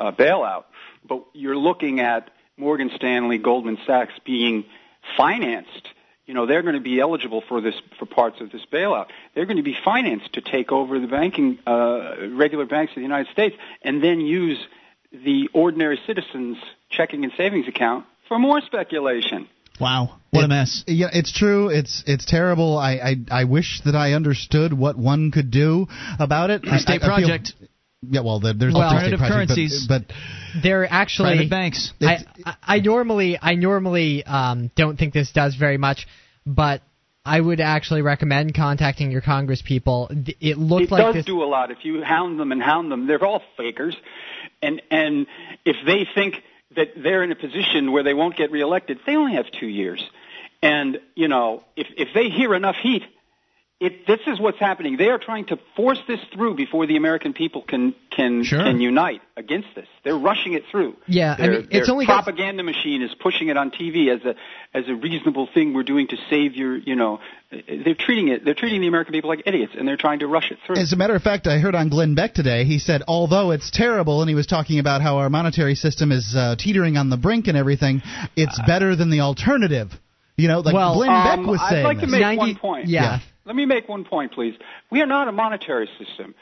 uh, 0.00 0.12
bailout, 0.12 0.64
but 1.06 1.24
you're 1.32 1.56
looking 1.56 2.00
at 2.00 2.30
Morgan 2.56 2.90
Stanley, 2.96 3.38
Goldman 3.38 3.78
Sachs 3.86 4.12
being 4.24 4.64
financed. 5.16 5.88
You 6.28 6.34
know 6.34 6.44
they're 6.44 6.60
going 6.60 6.74
to 6.74 6.80
be 6.80 7.00
eligible 7.00 7.40
for 7.48 7.62
this 7.62 7.74
for 7.98 8.04
parts 8.04 8.42
of 8.42 8.52
this 8.52 8.60
bailout. 8.70 9.06
They're 9.34 9.46
going 9.46 9.56
to 9.56 9.62
be 9.62 9.74
financed 9.82 10.34
to 10.34 10.42
take 10.42 10.70
over 10.70 11.00
the 11.00 11.06
banking 11.06 11.58
uh, 11.66 12.28
regular 12.32 12.66
banks 12.66 12.92
of 12.92 12.96
the 12.96 13.00
United 13.02 13.32
States, 13.32 13.56
and 13.82 14.04
then 14.04 14.20
use 14.20 14.58
the 15.10 15.48
ordinary 15.54 15.98
citizen's 16.06 16.58
checking 16.90 17.24
and 17.24 17.32
savings 17.34 17.66
account 17.66 18.04
for 18.28 18.38
more 18.38 18.60
speculation. 18.60 19.48
Wow, 19.80 20.18
what 20.30 20.44
a 20.44 20.48
mess! 20.48 20.84
Yeah, 20.86 21.06
it's 21.10 21.32
true. 21.32 21.70
It's 21.70 22.04
it's 22.06 22.26
terrible. 22.26 22.76
I 22.76 22.92
I, 22.92 23.16
I 23.30 23.44
wish 23.44 23.80
that 23.86 23.94
I 23.96 24.12
understood 24.12 24.74
what 24.74 24.98
one 24.98 25.30
could 25.30 25.50
do 25.50 25.86
about 26.18 26.50
it. 26.50 26.62
Free 26.62 26.78
state 26.78 27.02
I, 27.02 27.06
I 27.14 27.16
feel- 27.20 27.26
project. 27.28 27.54
Yeah, 28.02 28.20
well, 28.20 28.38
there's 28.40 28.54
Well- 28.74 28.90
the 28.90 29.00
free 29.00 29.08
state 29.08 29.12
Alternative 29.14 29.18
project, 29.18 29.48
but- 29.48 29.54
currencies. 29.54 29.86
but, 29.88 30.04
They're 30.62 30.90
actually 30.90 31.30
Private 31.36 31.50
banks. 31.50 31.92
I, 32.00 32.24
I 32.44 32.54
I 32.62 32.78
normally 32.80 33.38
I 33.40 33.54
normally 33.54 34.24
um, 34.24 34.70
don't 34.76 34.98
think 34.98 35.12
this 35.12 35.30
does 35.32 35.54
very 35.56 35.76
much, 35.78 36.06
but 36.46 36.82
I 37.24 37.38
would 37.40 37.60
actually 37.60 38.02
recommend 38.02 38.54
contacting 38.54 39.10
your 39.10 39.20
Congress 39.20 39.60
people. 39.62 40.10
It 40.40 40.56
looked 40.56 40.84
it 40.84 40.90
like 40.90 41.04
does 41.04 41.14
this. 41.16 41.24
do 41.26 41.42
a 41.42 41.44
lot. 41.44 41.70
If 41.70 41.84
you 41.84 42.02
hound 42.02 42.40
them 42.40 42.50
and 42.52 42.62
hound 42.62 42.90
them, 42.90 43.06
they're 43.06 43.22
all 43.24 43.42
fakers, 43.56 43.94
and 44.62 44.80
and 44.90 45.26
if 45.64 45.76
they 45.84 46.06
think 46.14 46.42
that 46.76 46.92
they're 46.96 47.22
in 47.22 47.30
a 47.32 47.36
position 47.36 47.92
where 47.92 48.02
they 48.02 48.14
won't 48.14 48.36
get 48.36 48.50
reelected, 48.50 49.00
they 49.06 49.16
only 49.16 49.34
have 49.34 49.50
two 49.50 49.68
years, 49.68 50.02
and 50.62 50.98
you 51.14 51.28
know 51.28 51.62
if 51.76 51.88
if 51.96 52.08
they 52.14 52.30
hear 52.30 52.54
enough 52.54 52.76
heat, 52.76 53.02
it, 53.80 54.08
this 54.08 54.18
is 54.26 54.40
what's 54.40 54.58
happening. 54.58 54.96
They 54.96 55.08
are 55.08 55.18
trying 55.18 55.46
to 55.46 55.58
force 55.76 56.00
this 56.08 56.18
through 56.34 56.56
before 56.56 56.86
the 56.88 56.96
American 56.96 57.32
people 57.32 57.62
can 57.62 57.94
can 58.10 58.42
Sure. 58.42 58.58
can 58.64 58.80
unite 58.80 59.22
against 59.36 59.68
this. 59.76 59.86
They're 60.02 60.18
rushing 60.18 60.54
it 60.54 60.64
through. 60.68 60.96
Yeah, 61.06 61.34
I 61.34 61.36
Their, 61.42 61.50
mean, 61.52 61.68
it's 61.70 61.86
their 61.86 61.92
only 61.94 62.04
got- 62.06 62.24
propaganda 62.24 62.64
machine 62.64 63.02
is 63.02 63.14
pushing 63.14 63.48
it 63.48 63.56
on 63.56 63.70
TV 63.70 64.08
as 64.12 64.24
a 64.24 64.34
as 64.76 64.88
a 64.88 64.94
reasonable 64.96 65.46
thing 65.54 65.74
we're 65.74 65.84
doing 65.84 66.08
to 66.08 66.16
save 66.28 66.56
your. 66.56 66.76
You 66.76 66.96
know, 66.96 67.20
they're 67.52 67.94
treating 67.94 68.26
it. 68.28 68.44
They're 68.44 68.54
treating 68.54 68.80
the 68.80 68.88
American 68.88 69.12
people 69.12 69.30
like 69.30 69.44
idiots, 69.46 69.74
and 69.78 69.86
they're 69.86 69.96
trying 69.96 70.18
to 70.20 70.26
rush 70.26 70.50
it 70.50 70.58
through. 70.66 70.76
As 70.76 70.92
a 70.92 70.96
matter 70.96 71.14
of 71.14 71.22
fact, 71.22 71.46
I 71.46 71.58
heard 71.58 71.76
on 71.76 71.88
Glenn 71.88 72.16
Beck 72.16 72.34
today, 72.34 72.64
he 72.64 72.80
said, 72.80 73.02
although 73.06 73.52
it's 73.52 73.70
terrible, 73.70 74.22
and 74.22 74.28
he 74.28 74.34
was 74.34 74.48
talking 74.48 74.80
about 74.80 75.02
how 75.02 75.18
our 75.18 75.30
monetary 75.30 75.76
system 75.76 76.10
is 76.10 76.34
uh, 76.36 76.56
teetering 76.58 76.96
on 76.96 77.10
the 77.10 77.16
brink 77.16 77.46
and 77.46 77.56
everything, 77.56 78.02
it's 78.34 78.60
better 78.66 78.96
than 78.96 79.10
the 79.10 79.20
alternative. 79.20 79.92
You 80.36 80.48
know, 80.48 80.60
like 80.60 80.74
well, 80.74 80.94
Glenn 80.94 81.10
um, 81.10 81.24
Beck 81.24 81.46
was 81.46 81.60
I'd 81.62 81.70
saying. 81.70 81.84
like 81.84 81.98
to 82.00 82.06
this. 82.06 82.10
make 82.12 82.38
one 82.38 82.56
point. 82.56 82.86
Let 83.48 83.56
me 83.56 83.64
make 83.64 83.88
one 83.88 84.04
point, 84.04 84.32
please. 84.32 84.54
We 84.90 85.00
are 85.00 85.06
not 85.06 85.26
a 85.26 85.32
monetary 85.32 85.88
system. 85.98 86.34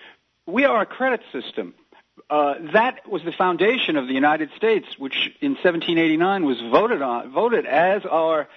We 0.44 0.64
are 0.64 0.82
a 0.82 0.86
credit 0.86 1.20
system. 1.30 1.74
Uh, 2.28 2.54
that 2.72 3.08
was 3.08 3.22
the 3.22 3.30
foundation 3.30 3.96
of 3.96 4.08
the 4.08 4.12
United 4.12 4.50
States, 4.56 4.88
which 4.98 5.30
in 5.40 5.52
1789 5.52 6.44
was 6.44 6.60
voted 6.60 7.02
on, 7.02 7.30
voted 7.30 7.64
as 7.64 8.04
our 8.04 8.48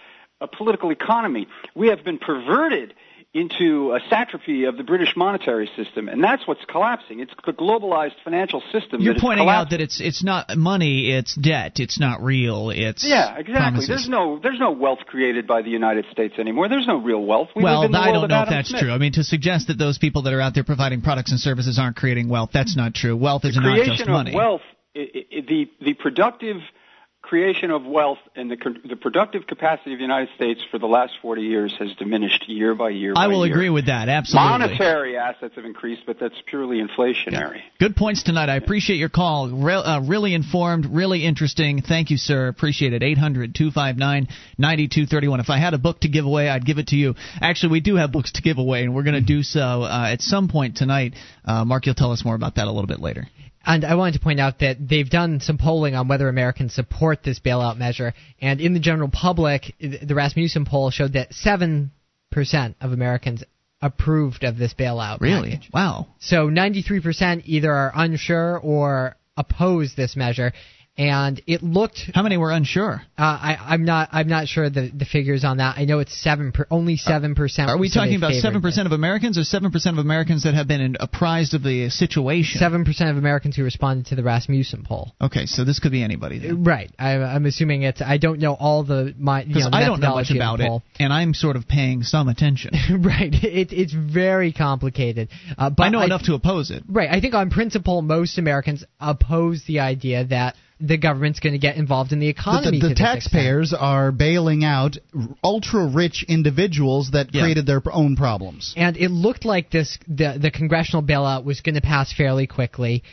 uh, 0.41 0.47
political 0.47 0.89
economy. 0.89 1.47
We 1.75 1.89
have 1.89 2.03
been 2.03 2.17
perverted 2.17 2.95
into 3.31 3.93
a 3.93 3.99
satrapy 4.09 4.63
of 4.63 4.75
the 4.75 4.83
British 4.83 5.15
monetary 5.15 5.69
system, 5.75 6.09
and 6.09 6.23
that's 6.23 6.47
what's 6.47 6.65
collapsing. 6.65 7.19
It's 7.19 7.31
the 7.45 7.53
globalized 7.53 8.15
financial 8.23 8.61
system. 8.71 9.01
You're 9.01 9.19
pointing 9.19 9.47
out 9.47 9.69
that 9.69 9.81
it's 9.81 10.01
it's 10.01 10.23
not 10.23 10.57
money, 10.57 11.11
it's 11.11 11.35
debt. 11.35 11.79
It's 11.79 11.99
not 11.99 12.23
real. 12.23 12.71
It's 12.71 13.05
Yeah, 13.05 13.35
exactly. 13.35 13.53
promises. 13.53 13.87
There's 13.87 14.09
no 14.09 14.39
there's 14.41 14.59
no 14.59 14.71
wealth 14.71 14.99
created 15.05 15.45
by 15.45 15.61
the 15.61 15.69
United 15.69 16.05
States 16.11 16.39
anymore. 16.39 16.69
There's 16.69 16.87
no 16.87 16.97
real 16.97 17.23
wealth. 17.23 17.49
We 17.55 17.63
well, 17.63 17.81
live 17.81 17.85
in 17.87 17.91
the 17.91 17.99
I 17.99 18.11
don't 18.11 18.29
know 18.29 18.35
Adam 18.35 18.47
if 18.47 18.49
that's 18.49 18.69
Smith. 18.69 18.81
true. 18.81 18.91
I 18.91 18.97
mean, 18.97 19.11
to 19.13 19.23
suggest 19.23 19.67
that 19.67 19.77
those 19.77 19.99
people 19.99 20.23
that 20.23 20.33
are 20.33 20.41
out 20.41 20.55
there 20.55 20.63
providing 20.63 21.01
products 21.01 21.29
and 21.29 21.39
services 21.39 21.77
aren't 21.77 21.97
creating 21.97 22.29
wealth, 22.29 22.49
that's 22.51 22.75
not 22.75 22.95
true. 22.95 23.15
Wealth 23.15 23.45
is 23.45 23.53
the 23.53 23.61
not 23.61 23.75
creation 23.75 23.93
just 23.93 24.01
of 24.01 24.07
money. 24.09 24.33
wealth, 24.33 24.61
i 24.95 25.01
i 25.01 25.41
the 25.47 25.69
the 25.81 25.93
productive 25.93 26.57
creation 27.21 27.69
of 27.69 27.85
wealth 27.85 28.17
and 28.35 28.49
the 28.49 28.57
the 28.87 28.95
productive 28.95 29.45
capacity 29.45 29.93
of 29.93 29.99
the 29.99 30.03
United 30.03 30.29
States 30.35 30.61
for 30.71 30.79
the 30.79 30.87
last 30.87 31.13
40 31.21 31.41
years 31.41 31.75
has 31.77 31.93
diminished 31.95 32.47
year 32.47 32.73
by 32.73 32.89
year. 32.89 33.13
I 33.15 33.25
by 33.25 33.27
will 33.27 33.45
year. 33.45 33.55
agree 33.55 33.69
with 33.69 33.87
that. 33.87 34.09
Absolutely. 34.09 34.49
Monetary 34.49 35.17
assets 35.17 35.55
have 35.55 35.65
increased, 35.65 36.03
but 36.05 36.19
that's 36.19 36.35
purely 36.45 36.81
inflationary. 36.81 37.61
Good 37.79 37.95
points 37.95 38.23
tonight. 38.23 38.49
I 38.49 38.55
appreciate 38.55 38.97
your 38.97 39.09
call. 39.09 39.49
Re- 39.49 39.73
uh, 39.75 40.01
really 40.01 40.33
informed, 40.33 40.85
really 40.85 41.25
interesting. 41.25 41.81
Thank 41.81 42.09
you, 42.09 42.17
sir. 42.17 42.47
Appreciate 42.47 42.93
it. 42.93 43.03
800 43.03 43.53
259 43.53 44.27
9231. 44.57 45.39
If 45.39 45.49
I 45.49 45.59
had 45.59 45.73
a 45.73 45.77
book 45.77 45.99
to 46.01 46.07
give 46.07 46.25
away, 46.25 46.49
I'd 46.49 46.65
give 46.65 46.77
it 46.77 46.87
to 46.87 46.95
you. 46.95 47.15
Actually, 47.41 47.73
we 47.73 47.81
do 47.81 47.95
have 47.95 48.11
books 48.11 48.31
to 48.33 48.41
give 48.41 48.57
away, 48.57 48.83
and 48.83 48.95
we're 48.95 49.03
going 49.03 49.13
to 49.15 49.21
do 49.21 49.43
so 49.43 49.83
uh, 49.83 50.07
at 50.11 50.21
some 50.21 50.47
point 50.47 50.77
tonight. 50.77 51.15
Uh, 51.45 51.65
Mark, 51.65 51.85
you'll 51.85 51.95
tell 51.95 52.11
us 52.11 52.23
more 52.23 52.35
about 52.35 52.55
that 52.55 52.67
a 52.67 52.71
little 52.71 52.87
bit 52.87 52.99
later. 52.99 53.27
And 53.65 53.83
I 53.83 53.95
wanted 53.95 54.13
to 54.13 54.19
point 54.19 54.39
out 54.39 54.59
that 54.59 54.77
they've 54.79 55.09
done 55.09 55.41
some 55.41 55.57
polling 55.57 55.95
on 55.95 56.07
whether 56.07 56.29
Americans 56.29 56.73
support 56.73 57.23
this 57.23 57.39
bailout 57.39 57.77
measure. 57.77 58.13
And 58.41 58.61
in 58.61 58.73
the 58.73 58.79
general 58.79 59.09
public, 59.09 59.75
the 59.79 60.15
Rasmussen 60.15 60.65
poll 60.65 60.91
showed 60.91 61.13
that 61.13 61.31
7% 61.31 61.89
of 62.81 62.91
Americans 62.91 63.43
approved 63.81 64.43
of 64.43 64.57
this 64.57 64.73
bailout. 64.73 65.19
Really? 65.21 65.51
package. 65.51 65.69
Wow. 65.73 66.07
So 66.19 66.47
93% 66.47 67.43
either 67.45 67.71
are 67.71 67.91
unsure 67.95 68.57
or 68.57 69.15
oppose 69.37 69.93
this 69.95 70.15
measure. 70.15 70.53
And 70.99 71.41
it 71.47 71.63
looked. 71.63 72.11
How 72.13 72.23
many 72.23 72.35
were 72.35 72.51
unsure? 72.51 73.01
Uh, 73.17 73.21
I, 73.21 73.57
I'm 73.57 73.85
not. 73.85 74.09
I'm 74.11 74.27
not 74.27 74.49
sure 74.49 74.69
the 74.69 74.91
the 74.93 75.05
figures 75.05 75.45
on 75.45 75.57
that. 75.57 75.77
I 75.77 75.85
know 75.85 75.99
it's 75.99 76.21
seven. 76.21 76.51
Per, 76.51 76.67
only 76.69 76.97
seven 76.97 77.35
percent. 77.35 77.69
Are 77.69 77.77
we 77.77 77.89
talking 77.89 78.15
about 78.17 78.33
seven 78.33 78.61
percent 78.61 78.85
of 78.85 78.91
Americans, 78.91 79.37
or 79.37 79.43
seven 79.43 79.71
percent 79.71 79.97
of 79.97 80.03
Americans 80.03 80.43
that 80.43 80.55
have 80.55 80.67
been 80.67 80.97
apprised 80.99 81.53
of 81.53 81.63
the 81.63 81.89
situation? 81.89 82.59
Seven 82.59 82.83
percent 82.83 83.11
of 83.11 83.15
Americans 83.15 83.55
who 83.55 83.63
responded 83.63 84.07
to 84.07 84.15
the 84.15 84.23
Rasmussen 84.23 84.83
poll. 84.85 85.13
Okay, 85.21 85.45
so 85.45 85.63
this 85.63 85.79
could 85.79 85.93
be 85.93 86.03
anybody. 86.03 86.39
Then. 86.39 86.65
Right. 86.65 86.91
I, 86.99 87.11
I'm 87.13 87.45
assuming 87.45 87.83
it's. 87.83 88.01
I 88.01 88.17
don't 88.17 88.41
know 88.41 88.53
all 88.53 88.83
the 88.83 89.15
my. 89.17 89.43
You 89.43 89.47
Because 89.47 89.71
know, 89.71 89.77
I 89.77 89.85
don't 89.85 90.01
know 90.01 90.15
much 90.15 90.31
about 90.31 90.59
it, 90.59 90.81
and 90.99 91.13
I'm 91.13 91.33
sort 91.33 91.55
of 91.55 91.65
paying 91.65 92.03
some 92.03 92.27
attention. 92.27 92.71
right. 93.01 93.33
It, 93.33 93.71
it's 93.71 93.93
very 93.93 94.51
complicated. 94.51 95.29
Uh, 95.57 95.69
but 95.69 95.83
I 95.83 95.89
know 95.89 96.01
enough 96.01 96.23
to 96.23 96.33
oppose 96.33 96.71
it. 96.71 96.83
Right. 96.89 97.09
I 97.09 97.21
think 97.21 97.35
on 97.35 97.51
principle, 97.51 98.01
most 98.01 98.37
Americans 98.37 98.83
oppose 98.99 99.63
the 99.65 99.79
idea 99.79 100.25
that 100.25 100.55
the 100.79 100.97
government's 100.97 101.39
going 101.41 101.53
to 101.53 101.59
get 101.59 101.75
involved 101.75 102.11
in 102.13 102.19
the 102.19 102.27
The, 102.27 102.31
economy. 102.31 102.79
the, 102.79 102.87
the 102.87 102.91
extent. 102.91 103.21
taxpayers 103.21 103.73
are 103.73 104.11
bailing 104.11 104.63
out 104.63 104.97
ultra 105.43 105.85
rich 105.87 106.23
individuals 106.27 107.11
that 107.11 107.33
Yeah. 107.33 107.41
created 107.41 107.65
their 107.65 107.81
own 107.91 108.15
problems. 108.15 108.73
And 108.77 108.95
it 108.97 109.09
looked 109.11 109.43
like 109.45 109.69
this 109.71 109.97
the 110.07 110.37
the 110.41 110.51
congressional 110.51 111.03
bailout 111.03 111.43
was 111.43 111.61
going 111.61 111.75
to 111.75 111.81
pass 111.81 112.13
fairly 112.13 112.47
quickly. 112.47 113.03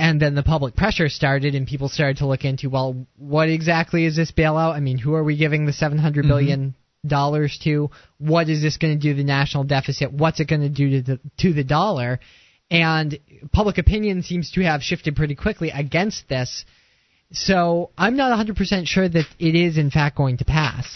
And 0.00 0.20
then 0.22 0.34
the 0.36 0.44
public 0.44 0.76
pressure 0.76 1.08
started, 1.08 1.54
and 1.56 1.66
people 1.66 1.88
started 1.88 2.18
to 2.18 2.26
look 2.26 2.44
into, 2.44 2.70
well, 2.70 3.04
what 3.16 3.48
exactly 3.48 4.04
is 4.04 4.14
this 4.14 4.30
bailout? 4.30 4.72
I 4.74 4.80
mean, 4.80 4.96
who 4.96 5.14
are 5.14 5.24
we 5.24 5.36
giving 5.36 5.66
the 5.66 5.72
seven 5.72 5.98
hundred 5.98 6.22
Mm-hmm. 6.24 6.28
billion 6.30 6.74
dollars 7.06 7.58
to? 7.64 7.90
What 8.18 8.48
is 8.48 8.62
this 8.62 8.76
going 8.76 8.94
to 8.94 9.00
do 9.00 9.10
to 9.12 9.16
the 9.16 9.24
national 9.24 9.64
deficit? 9.64 10.12
What's 10.12 10.40
it 10.40 10.48
going 10.48 10.62
to 10.62 10.68
do 10.68 10.90
to 10.90 11.02
the 11.02 11.20
to 11.38 11.52
the 11.52 11.64
dollar? 11.64 12.20
And 12.70 13.18
public 13.52 13.78
opinion 13.78 14.22
seems 14.22 14.50
to 14.52 14.60
have 14.62 14.82
shifted 14.82 15.16
pretty 15.16 15.34
quickly 15.34 15.70
against 15.70 16.28
this. 16.28 16.64
So 17.32 17.90
I'm 17.98 18.16
not 18.16 18.32
100% 18.46 18.86
sure 18.86 19.08
that 19.08 19.24
it 19.38 19.54
is 19.54 19.76
in 19.78 19.90
fact 19.90 20.16
going 20.16 20.38
to 20.38 20.44
pass. 20.44 20.86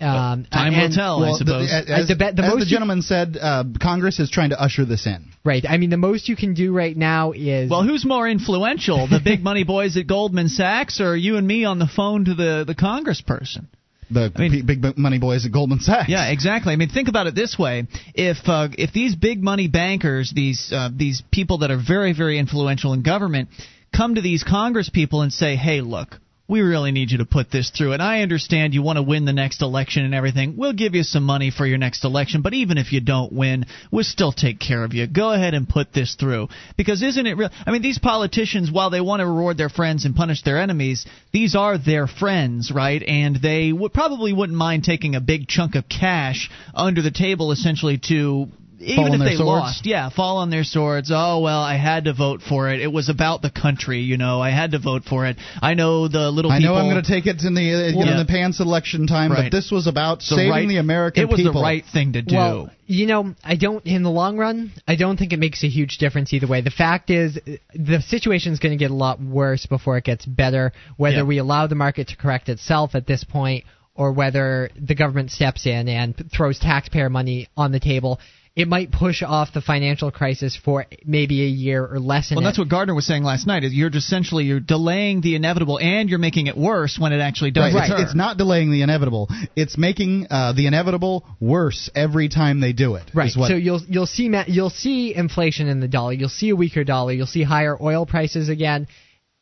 Um, 0.00 0.46
and- 0.52 0.74
Well, 1.20 1.38
the- 1.46 1.84
as, 1.88 2.08
the, 2.08 2.16
be- 2.16 2.30
the 2.32 2.42
as 2.44 2.50
most 2.52 2.58
the 2.60 2.66
you- 2.66 2.70
gentleman 2.70 3.00
said, 3.00 3.38
uh, 3.40 3.64
Congress 3.80 4.18
is 4.20 4.28
trying 4.28 4.50
to 4.50 4.60
usher 4.60 4.84
this 4.84 5.06
in. 5.06 5.26
Right. 5.44 5.64
I 5.68 5.76
mean, 5.78 5.90
the 5.90 5.96
most 5.96 6.28
you 6.28 6.36
can 6.36 6.54
do 6.54 6.72
right 6.72 6.96
now 6.96 7.32
is. 7.32 7.70
Well, 7.70 7.82
who's 7.84 8.04
more 8.04 8.28
influential, 8.28 9.06
the 9.06 9.20
big 9.24 9.42
money 9.42 9.64
boys 9.64 9.96
at 9.96 10.06
Goldman 10.06 10.48
Sachs, 10.48 11.00
or 11.00 11.16
you 11.16 11.36
and 11.36 11.46
me 11.46 11.64
on 11.64 11.78
the 11.78 11.86
phone 11.86 12.24
to 12.26 12.34
the 12.34 12.64
the 12.66 12.74
Congressperson? 12.74 13.66
The 14.10 14.30
p- 14.36 14.62
big 14.62 14.98
money 14.98 15.18
boys 15.18 15.46
at 15.46 15.52
Goldman 15.52 15.80
Sachs. 15.80 16.08
Yeah, 16.10 16.26
exactly. 16.30 16.72
I 16.72 16.76
mean, 16.76 16.88
think 16.90 17.08
about 17.08 17.26
it 17.26 17.34
this 17.34 17.58
way: 17.58 17.86
if 18.14 18.36
uh, 18.46 18.68
if 18.76 18.92
these 18.92 19.14
big 19.14 19.42
money 19.42 19.68
bankers, 19.68 20.32
these 20.34 20.70
uh, 20.72 20.90
these 20.94 21.22
people 21.30 21.58
that 21.58 21.70
are 21.70 21.78
very 21.80 22.12
very 22.12 22.38
influential 22.38 22.92
in 22.94 23.02
government, 23.02 23.48
come 23.94 24.16
to 24.16 24.20
these 24.20 24.42
Congress 24.42 24.90
people 24.90 25.22
and 25.22 25.32
say, 25.32 25.56
"Hey, 25.56 25.80
look." 25.80 26.20
We 26.46 26.60
really 26.60 26.92
need 26.92 27.10
you 27.10 27.18
to 27.18 27.24
put 27.24 27.50
this 27.50 27.70
through. 27.70 27.94
And 27.94 28.02
I 28.02 28.20
understand 28.20 28.74
you 28.74 28.82
want 28.82 28.98
to 28.98 29.02
win 29.02 29.24
the 29.24 29.32
next 29.32 29.62
election 29.62 30.04
and 30.04 30.14
everything. 30.14 30.58
We'll 30.58 30.74
give 30.74 30.94
you 30.94 31.02
some 31.02 31.22
money 31.22 31.50
for 31.50 31.64
your 31.64 31.78
next 31.78 32.04
election, 32.04 32.42
but 32.42 32.52
even 32.52 32.76
if 32.76 32.92
you 32.92 33.00
don't 33.00 33.32
win, 33.32 33.64
we'll 33.90 34.04
still 34.04 34.30
take 34.30 34.60
care 34.60 34.84
of 34.84 34.92
you. 34.92 35.06
Go 35.06 35.32
ahead 35.32 35.54
and 35.54 35.66
put 35.66 35.94
this 35.94 36.16
through. 36.16 36.48
Because 36.76 37.02
isn't 37.02 37.26
it 37.26 37.38
real? 37.38 37.48
I 37.66 37.70
mean, 37.70 37.80
these 37.80 37.98
politicians, 37.98 38.70
while 38.70 38.90
they 38.90 39.00
want 39.00 39.20
to 39.20 39.26
reward 39.26 39.56
their 39.56 39.70
friends 39.70 40.04
and 40.04 40.14
punish 40.14 40.42
their 40.42 40.60
enemies, 40.60 41.06
these 41.32 41.54
are 41.56 41.78
their 41.78 42.06
friends, 42.06 42.70
right? 42.70 43.02
And 43.02 43.36
they 43.36 43.72
would 43.72 43.94
probably 43.94 44.34
wouldn't 44.34 44.58
mind 44.58 44.84
taking 44.84 45.14
a 45.14 45.22
big 45.22 45.48
chunk 45.48 45.76
of 45.76 45.88
cash 45.88 46.50
under 46.74 47.00
the 47.00 47.10
table 47.10 47.52
essentially 47.52 47.96
to 48.08 48.48
even 48.86 49.14
if 49.14 49.20
they 49.20 49.36
swords? 49.36 49.40
lost, 49.40 49.86
yeah, 49.86 50.10
fall 50.10 50.38
on 50.38 50.50
their 50.50 50.64
swords. 50.64 51.10
Oh 51.12 51.40
well, 51.40 51.60
I 51.62 51.76
had 51.76 52.04
to 52.04 52.12
vote 52.12 52.40
for 52.42 52.68
it. 52.70 52.80
It 52.80 52.92
was 52.92 53.08
about 53.08 53.42
the 53.42 53.50
country, 53.50 54.00
you 54.00 54.16
know. 54.16 54.40
I 54.40 54.50
had 54.50 54.72
to 54.72 54.78
vote 54.78 55.04
for 55.04 55.26
it. 55.26 55.36
I 55.60 55.74
know 55.74 56.08
the 56.08 56.30
little. 56.30 56.50
People 56.50 56.68
I 56.68 56.72
know 56.72 56.74
I'm 56.74 56.90
going 56.90 57.02
to 57.02 57.08
take 57.08 57.26
it 57.26 57.42
in 57.44 57.54
the 57.54 57.60
uh, 57.74 57.86
you 57.88 58.04
know, 58.04 58.12
Yeah. 58.12 58.18
the 58.18 58.26
pants 58.26 58.60
election 58.60 59.06
time, 59.06 59.32
Right. 59.32 59.50
but 59.50 59.56
this 59.56 59.70
was 59.70 59.86
about 59.86 60.18
The 60.20 60.24
saving 60.36 60.50
right- 60.50 60.68
the 60.68 60.76
American 60.78 61.22
it 61.24 61.28
was 61.28 61.42
the 61.42 61.52
right 61.52 61.84
thing 61.92 62.12
to 62.14 62.22
do. 62.22 62.36
Well, 62.36 62.70
you 62.86 63.06
know, 63.06 63.34
I 63.42 63.56
don't. 63.56 63.84
In 63.86 64.02
the 64.02 64.10
long 64.10 64.36
run, 64.36 64.72
I 64.86 64.96
don't 64.96 65.16
think 65.18 65.32
it 65.32 65.38
makes 65.38 65.64
a 65.64 65.68
huge 65.68 65.98
difference 65.98 66.32
either 66.32 66.46
way. 66.46 66.60
The 66.60 66.70
fact 66.70 67.08
is, 67.10 67.38
the 67.74 68.00
situation 68.02 68.52
is 68.52 68.58
going 68.58 68.72
to 68.72 68.82
get 68.82 68.90
a 68.90 68.94
lot 68.94 69.20
worse 69.20 69.64
before 69.66 69.96
it 69.96 70.04
gets 70.04 70.26
better. 70.26 70.72
Whether 70.96 71.16
Yeah. 71.18 71.22
we 71.22 71.38
allow 71.38 71.66
the 71.66 71.74
market 71.76 72.08
to 72.08 72.16
correct 72.16 72.48
itself 72.50 72.94
at 72.94 73.06
this 73.06 73.24
point, 73.24 73.64
or 73.94 74.12
whether 74.12 74.70
the 74.78 74.94
government 74.94 75.30
steps 75.30 75.66
in 75.66 75.88
and 75.88 76.14
throws 76.30 76.58
taxpayer 76.58 77.08
money 77.08 77.48
on 77.56 77.72
the 77.72 77.80
table, 77.80 78.20
it 78.56 78.68
might 78.68 78.92
push 78.92 79.22
off 79.22 79.52
the 79.52 79.60
financial 79.60 80.12
crisis 80.12 80.56
for 80.56 80.86
maybe 81.04 81.42
a 81.42 81.48
year 81.48 81.84
or 81.84 81.98
less. 81.98 82.30
Well, 82.30 82.44
that's 82.44 82.58
what 82.58 82.68
Gardner 82.68 82.94
was 82.94 83.04
saying 83.04 83.24
last 83.24 83.48
night. 83.48 83.64
Is 83.64 83.72
you're 83.72 83.90
just 83.90 84.06
essentially 84.06 84.44
you're 84.44 84.60
delaying 84.60 85.22
the 85.22 85.34
inevitable, 85.34 85.78
and 85.80 86.08
you're 86.08 86.20
making 86.20 86.46
it 86.46 86.56
worse 86.56 86.96
when 86.98 87.12
it 87.12 87.18
actually 87.18 87.50
does 87.50 87.74
Right. 87.74 87.90
occur. 87.90 87.94
It's, 88.02 88.10
it's 88.10 88.14
not 88.14 88.36
delaying 88.36 88.70
the 88.70 88.82
inevitable. 88.82 89.28
It's 89.56 89.76
making 89.76 90.28
uh, 90.30 90.52
the 90.52 90.66
inevitable 90.68 91.26
worse 91.40 91.90
every 91.96 92.28
time 92.28 92.60
they 92.60 92.72
do 92.72 92.94
it. 92.94 93.10
Right. 93.12 93.32
what- 93.36 93.48
So 93.48 93.56
you'll 93.56 93.80
you'll 93.88 94.06
see 94.06 94.32
you'll 94.46 94.70
see 94.70 95.14
inflation 95.14 95.66
in 95.66 95.80
the 95.80 95.88
dollar. 95.88 96.12
You'll 96.12 96.28
see 96.28 96.50
a 96.50 96.56
weaker 96.56 96.84
dollar. 96.84 97.12
You'll 97.12 97.26
see 97.26 97.42
higher 97.42 97.76
oil 97.80 98.06
prices 98.06 98.48
again, 98.48 98.86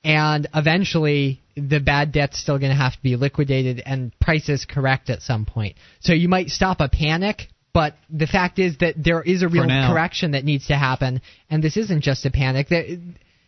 and 0.04 0.48
eventually 0.54 1.40
the 1.54 1.80
bad 1.80 2.12
debt's 2.12 2.38
still 2.40 2.58
going 2.58 2.70
to 2.72 2.76
have 2.82 2.94
to 2.94 3.02
be 3.02 3.16
liquidated 3.16 3.82
and 3.84 4.18
prices 4.20 4.64
correct 4.64 5.10
at 5.10 5.20
some 5.20 5.44
point. 5.44 5.76
So 6.00 6.14
you 6.14 6.28
might 6.30 6.48
stop 6.48 6.80
a 6.80 6.88
panic, 6.88 7.48
but 7.74 7.94
the 8.10 8.26
fact 8.26 8.58
is 8.58 8.78
that 8.78 8.94
there 9.02 9.22
is 9.22 9.42
a 9.42 9.48
real 9.48 9.66
correction 9.66 10.32
that 10.32 10.44
needs 10.44 10.66
to 10.68 10.76
happen, 10.76 11.20
and 11.50 11.62
this 11.62 11.76
isn't 11.76 12.02
just 12.02 12.24
a 12.26 12.30
panic. 12.30 12.68
There, 12.68 12.84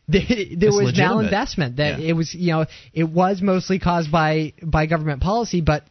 there, 0.09 0.23
there 0.57 0.71
was 0.71 0.87
legitimate. 0.87 1.31
malinvestment. 1.31 1.77
That 1.77 2.01
Yeah. 2.01 2.09
it 2.09 2.13
was, 2.15 2.35
you 2.35 2.53
know, 2.53 2.67
it 2.93 3.05
was 3.05 3.43
mostly 3.43 3.79
caused 3.79 4.11
by 4.11 4.55
by 4.63 4.87
government 4.87 5.23
policy, 5.23 5.61
but 5.61 5.85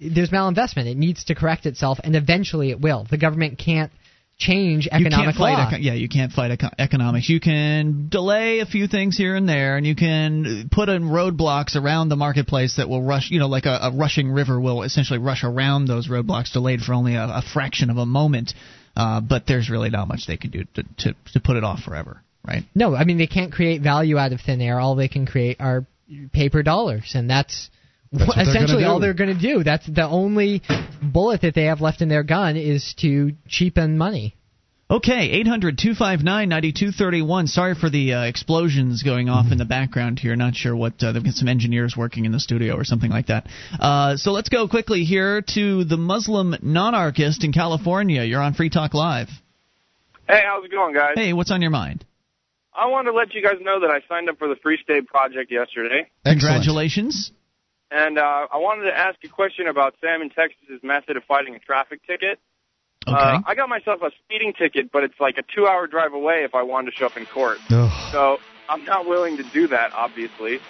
there's 0.00 0.30
malinvestment. 0.30 0.86
It 0.86 0.96
needs 0.96 1.24
to 1.24 1.34
correct 1.34 1.66
itself, 1.66 1.98
and 2.02 2.14
eventually 2.16 2.70
it 2.70 2.80
will. 2.80 3.06
The 3.08 3.18
government 3.18 3.58
can't 3.58 3.90
change 4.36 4.86
You 4.86 4.90
economic 5.06 5.36
fight 5.36 5.52
law. 5.54 5.68
eco- 5.68 5.76
yeah, 5.76 5.92
you 5.94 6.08
can't 6.08 6.32
fight 6.32 6.50
eco- 6.50 6.70
economics. 6.78 7.28
You 7.28 7.40
can 7.40 8.08
delay 8.08 8.60
a 8.60 8.66
few 8.66 8.88
things 8.88 9.16
here 9.16 9.36
and 9.36 9.48
there, 9.48 9.76
and 9.76 9.86
you 9.86 9.94
can 9.94 10.68
put 10.70 10.88
in 10.88 11.04
roadblocks 11.04 11.76
around 11.76 12.08
the 12.08 12.16
marketplace 12.16 12.76
that 12.76 12.88
will 12.88 13.02
rush. 13.02 13.30
You 13.30 13.38
know, 13.38 13.48
like 13.48 13.66
a, 13.66 13.78
a 13.82 13.90
rushing 13.92 14.30
river 14.30 14.60
will 14.60 14.82
essentially 14.82 15.18
rush 15.18 15.44
around 15.44 15.86
those 15.86 16.08
roadblocks, 16.08 16.52
delayed 16.52 16.80
for 16.80 16.94
only 16.94 17.14
a, 17.14 17.24
a 17.24 17.42
fraction 17.42 17.90
of 17.90 17.96
a 17.96 18.06
moment. 18.06 18.54
Uh, 18.96 19.20
but 19.20 19.46
there's 19.46 19.70
really 19.70 19.90
not 19.90 20.06
much 20.08 20.26
they 20.26 20.36
can 20.36 20.50
do 20.50 20.64
to, 20.74 20.82
to 20.98 21.14
to 21.32 21.40
put 21.40 21.56
it 21.56 21.64
off 21.64 21.80
forever, 21.80 22.20
right? 22.46 22.62
No, 22.74 22.94
I 22.94 23.04
mean 23.04 23.18
they 23.18 23.26
can't 23.26 23.52
create 23.52 23.82
value 23.82 24.18
out 24.18 24.32
of 24.32 24.40
thin 24.40 24.60
air. 24.60 24.78
All 24.78 24.94
they 24.94 25.08
can 25.08 25.26
create 25.26 25.56
are 25.60 25.84
paper 26.32 26.62
dollars, 26.62 27.12
and 27.14 27.28
that's, 27.28 27.70
That's 28.14 28.28
what 28.28 28.36
they're 28.36 28.48
essentially 28.48 28.84
all 28.84 29.00
they're 29.00 29.14
going 29.14 29.36
to 29.36 29.40
do. 29.40 29.64
That's 29.64 29.86
the 29.86 30.06
only 30.06 30.62
bullet 31.02 31.42
that 31.42 31.54
they 31.54 31.64
have 31.64 31.80
left 31.80 32.00
in 32.00 32.08
their 32.08 32.22
gun 32.22 32.56
is 32.56 32.94
to 32.98 33.32
cheapen 33.48 33.98
money. 33.98 34.36
Okay, 34.90 35.30
800 35.30 35.78
259 35.78 36.48
9231. 36.48 37.46
Sorry 37.46 37.74
for 37.74 37.88
the 37.88 38.12
uh, 38.12 38.22
explosions 38.24 39.02
going 39.02 39.30
off 39.30 39.50
in 39.50 39.56
the 39.56 39.64
background 39.64 40.18
here. 40.18 40.36
Not 40.36 40.54
sure 40.54 40.76
what. 40.76 41.02
Uh, 41.02 41.12
they've 41.12 41.24
got 41.24 41.34
some 41.34 41.48
engineers 41.48 41.96
working 41.96 42.26
in 42.26 42.32
the 42.32 42.38
studio 42.38 42.76
or 42.76 42.84
something 42.84 43.10
like 43.10 43.26
that. 43.26 43.46
Uh, 43.80 44.16
so 44.16 44.30
let's 44.30 44.50
go 44.50 44.68
quickly 44.68 45.04
here 45.04 45.42
to 45.54 45.84
the 45.84 45.96
Muslim 45.96 46.54
non-anarchist 46.62 47.44
in 47.44 47.52
California. 47.52 48.22
You're 48.22 48.42
on 48.42 48.52
Free 48.52 48.68
Talk 48.68 48.92
Live. 48.92 49.28
Hey, 50.28 50.42
how's 50.44 50.64
it 50.64 50.70
going, 50.70 50.94
guys? 50.94 51.14
Hey, 51.16 51.32
what's 51.32 51.50
on 51.50 51.62
your 51.62 51.70
mind? 51.70 52.04
I 52.74 52.86
wanted 52.86 53.12
to 53.12 53.16
let 53.16 53.34
you 53.34 53.42
guys 53.42 53.56
know 53.62 53.80
that 53.80 53.90
I 53.90 54.00
signed 54.08 54.28
up 54.28 54.38
for 54.38 54.48
the 54.48 54.56
Free 54.56 54.78
State 54.82 55.06
Project 55.06 55.50
yesterday, 55.50 56.10
Congratulations. 56.24 57.32
And 57.90 58.18
uh, 58.18 58.46
I 58.52 58.58
wanted 58.58 58.84
to 58.84 58.96
ask 58.96 59.22
a 59.24 59.28
question 59.28 59.66
about 59.66 59.94
Sam 60.00 60.22
in 60.22 60.30
Texas's 60.30 60.82
method 60.82 61.16
of 61.16 61.24
fighting 61.24 61.54
a 61.54 61.58
traffic 61.58 62.06
ticket. 62.06 62.38
Okay. 63.06 63.16
Uh, 63.16 63.40
I 63.44 63.54
got 63.54 63.68
myself 63.68 64.00
a 64.02 64.10
speeding 64.24 64.54
ticket, 64.54 64.90
but 64.90 65.04
it's 65.04 65.20
like 65.20 65.36
a 65.38 65.42
two-hour 65.54 65.86
drive 65.86 66.14
away 66.14 66.44
if 66.44 66.54
I 66.54 66.62
wanted 66.62 66.92
to 66.92 66.96
show 66.96 67.06
up 67.06 67.16
in 67.16 67.26
court. 67.26 67.58
So 68.12 68.38
I'm 68.68 68.84
not 68.84 69.06
willing 69.06 69.36
to 69.36 69.42
do 69.42 69.68
that, 69.68 69.92
obviously. 69.92 70.60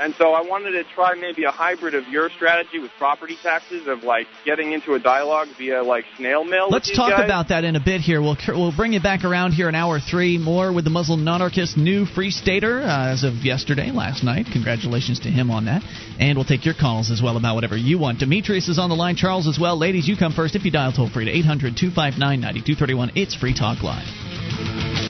And 0.00 0.14
so 0.14 0.32
I 0.32 0.40
wanted 0.40 0.70
to 0.72 0.84
try 0.94 1.14
maybe 1.14 1.44
a 1.44 1.50
hybrid 1.50 1.94
of 1.94 2.08
your 2.08 2.30
strategy 2.30 2.78
with 2.78 2.90
property 2.96 3.36
taxes, 3.42 3.86
of 3.86 4.02
like 4.02 4.26
getting 4.46 4.72
into 4.72 4.94
a 4.94 4.98
dialogue 4.98 5.48
via 5.58 5.82
like 5.82 6.06
snail 6.16 6.42
mail. 6.42 6.70
Let's 6.70 6.90
talk 6.96 7.10
guys. 7.10 7.24
about 7.24 7.48
that 7.48 7.64
in 7.64 7.76
a 7.76 7.84
bit 7.84 8.00
here. 8.00 8.22
We'll 8.22 8.38
we'll 8.48 8.74
bring 8.74 8.94
you 8.94 9.00
back 9.00 9.24
around 9.24 9.52
here 9.52 9.68
in 9.68 9.74
hour 9.74 10.00
three. 10.00 10.38
More 10.38 10.72
with 10.72 10.84
the 10.84 10.90
Muslim 10.90 11.22
non-anarchist 11.22 11.76
new 11.76 12.06
Free 12.06 12.30
Stater 12.30 12.80
uh, 12.80 13.12
as 13.12 13.24
of 13.24 13.34
yesterday, 13.44 13.90
last 13.90 14.24
night. 14.24 14.46
Congratulations 14.50 15.20
to 15.20 15.28
him 15.28 15.50
on 15.50 15.66
that. 15.66 15.82
And 16.18 16.38
we'll 16.38 16.46
take 16.46 16.64
your 16.64 16.74
calls 16.74 17.10
as 17.10 17.20
well 17.22 17.36
about 17.36 17.54
whatever 17.54 17.76
you 17.76 17.98
want. 17.98 18.20
Demetrius 18.20 18.68
is 18.68 18.78
on 18.78 18.88
the 18.88 18.96
line. 18.96 19.16
Charles 19.16 19.46
as 19.46 19.58
well. 19.60 19.78
Ladies, 19.78 20.08
you 20.08 20.16
come 20.16 20.32
first 20.32 20.56
if 20.56 20.64
you 20.64 20.70
dial 20.70 20.92
toll 20.92 21.10
free 21.10 21.26
to 21.26 21.32
800-259-9231. 21.32 23.12
It's 23.16 23.34
Free 23.34 23.54
Talk 23.54 23.82
Live. 23.82 25.09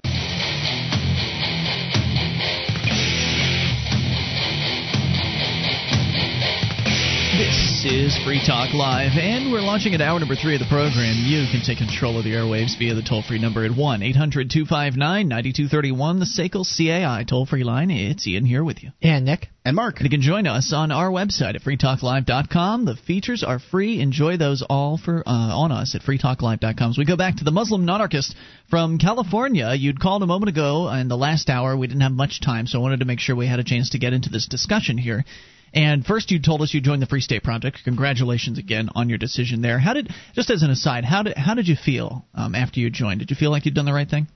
This 7.81 7.93
is 7.93 8.23
Free 8.23 8.39
Talk 8.45 8.75
Live, 8.75 9.17
and 9.17 9.51
we're 9.51 9.61
launching 9.61 9.95
at 9.95 10.01
hour 10.01 10.19
number 10.19 10.35
three 10.35 10.53
of 10.53 10.59
the 10.59 10.69
program. 10.69 11.15
You 11.25 11.47
can 11.49 11.63
take 11.65 11.79
control 11.79 12.15
of 12.19 12.23
the 12.23 12.33
airwaves 12.33 12.77
via 12.77 12.93
the 12.93 13.01
toll 13.01 13.23
free 13.23 13.39
number 13.39 13.65
at 13.65 13.75
1 13.75 14.03
800 14.03 14.51
259 14.51 15.27
9231, 15.27 16.19
the 16.19 16.25
SACL 16.25 16.61
CAI 16.63 17.23
toll 17.23 17.47
free 17.47 17.63
line. 17.63 17.89
It's 17.89 18.27
Ian 18.27 18.45
here 18.45 18.63
with 18.63 18.83
you. 18.83 18.91
And 19.01 19.25
Nick. 19.25 19.47
And 19.65 19.75
Mark. 19.75 19.95
And 19.97 20.05
you 20.05 20.11
can 20.11 20.21
join 20.21 20.45
us 20.45 20.71
on 20.73 20.91
our 20.91 21.09
website 21.09 21.55
at 21.55 21.63
freetalklive.com. 21.63 22.85
The 22.85 22.97
features 22.97 23.43
are 23.43 23.57
free. 23.57 23.99
Enjoy 23.99 24.37
those 24.37 24.61
all 24.61 24.99
for 25.03 25.23
uh, 25.25 25.31
on 25.31 25.71
us 25.71 25.95
at 25.95 26.03
freetalklive.com. 26.03 26.91
As 26.91 26.99
we 26.99 27.05
go 27.05 27.17
back 27.17 27.37
to 27.37 27.43
the 27.43 27.51
Muslim 27.51 27.85
non-anarchist 27.85 28.35
from 28.69 28.99
California, 28.99 29.73
you'd 29.73 29.99
called 29.99 30.21
a 30.21 30.27
moment 30.27 30.49
ago 30.49 30.87
in 30.91 31.07
the 31.07 31.17
last 31.17 31.49
hour. 31.49 31.75
We 31.75 31.87
didn't 31.87 32.01
have 32.01 32.11
much 32.11 32.41
time, 32.41 32.67
so 32.67 32.77
I 32.77 32.81
wanted 32.83 32.99
to 32.99 33.05
make 33.05 33.19
sure 33.19 33.35
we 33.35 33.47
had 33.47 33.59
a 33.59 33.63
chance 33.63 33.89
to 33.91 33.97
get 33.97 34.13
into 34.13 34.29
this 34.29 34.47
discussion 34.47 34.99
here. 34.99 35.25
And 35.73 36.05
first, 36.05 36.31
you 36.31 36.41
told 36.41 36.61
us 36.61 36.73
you 36.73 36.81
joined 36.81 37.01
the 37.01 37.07
Free 37.07 37.21
State 37.21 37.43
Project. 37.43 37.79
Congratulations 37.85 38.57
again 38.59 38.89
on 38.93 39.07
your 39.07 39.17
decision 39.17 39.61
there. 39.61 39.79
How 39.79 39.93
did, 39.93 40.09
just 40.33 40.49
as 40.49 40.63
an 40.63 40.69
aside, 40.69 41.05
how 41.05 41.23
did 41.23 41.37
how 41.37 41.53
did 41.53 41.67
you 41.67 41.75
feel 41.75 42.25
um, 42.33 42.55
after 42.55 42.79
you 42.79 42.89
joined? 42.89 43.19
Did 43.19 43.29
you 43.29 43.37
feel 43.37 43.51
like 43.51 43.65
you'd 43.65 43.73
done 43.73 43.85
the 43.85 43.93
right 43.93 44.09
thing? 44.09 44.27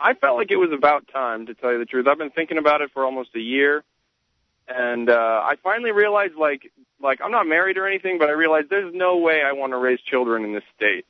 I 0.00 0.14
felt 0.14 0.36
like 0.36 0.50
it 0.50 0.56
was 0.56 0.70
about 0.76 1.06
time, 1.12 1.46
to 1.46 1.54
tell 1.54 1.72
you 1.72 1.78
the 1.78 1.84
truth. 1.84 2.06
I've 2.08 2.18
been 2.18 2.30
thinking 2.30 2.58
about 2.58 2.80
it 2.80 2.90
for 2.92 3.04
almost 3.04 3.30
a 3.36 3.40
year, 3.40 3.84
and 4.66 5.08
uh, 5.08 5.12
I 5.44 5.54
finally 5.62 5.92
realized, 5.92 6.34
like, 6.34 6.72
like 7.00 7.20
I'm 7.22 7.30
not 7.30 7.46
married 7.46 7.76
or 7.76 7.86
anything, 7.86 8.18
but 8.18 8.28
I 8.28 8.32
realized 8.32 8.68
there's 8.70 8.94
no 8.94 9.18
way 9.18 9.42
I 9.42 9.52
want 9.52 9.72
to 9.72 9.76
raise 9.76 10.00
children 10.00 10.44
in 10.44 10.54
this 10.54 10.64
state. 10.74 11.06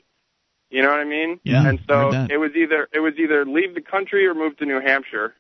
You 0.71 0.83
know 0.83 0.89
what 0.89 1.01
I 1.01 1.05
mean? 1.05 1.39
Yeah, 1.45 1.69
And 1.69 1.79
so 1.87 2.11
it 2.31 2.39
was 2.39 2.53
either 2.57 2.89
it 2.93 3.01
was 3.01 3.15
either 3.19 3.45
leave 3.45 3.75
the 3.75 3.83
country 3.83 4.27
or 4.27 4.35
move 4.35 4.57
to 4.57 4.65
New 4.65 4.81
Hampshire, 4.81 5.35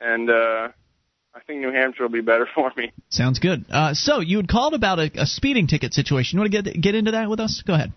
and 0.00 0.28
uh, 0.28 0.68
I 1.34 1.40
think 1.40 1.60
New 1.60 1.72
Hampshire 1.72 2.04
will 2.04 2.10
be 2.10 2.20
better 2.20 2.48
for 2.54 2.72
me. 2.76 2.92
Sounds 3.08 3.38
good. 3.38 3.64
Uh, 3.70 3.94
so 3.94 4.20
you 4.20 4.38
had 4.38 4.48
called 4.48 4.74
about 4.74 4.98
a, 4.98 5.10
a 5.14 5.26
speeding 5.26 5.66
ticket 5.66 5.94
situation. 5.94 6.36
You 6.36 6.40
want 6.40 6.52
to 6.52 6.62
get 6.62 6.80
get 6.80 6.94
into 6.94 7.12
that 7.12 7.28
with 7.28 7.40
us? 7.40 7.62
Go 7.66 7.74
ahead. 7.74 7.92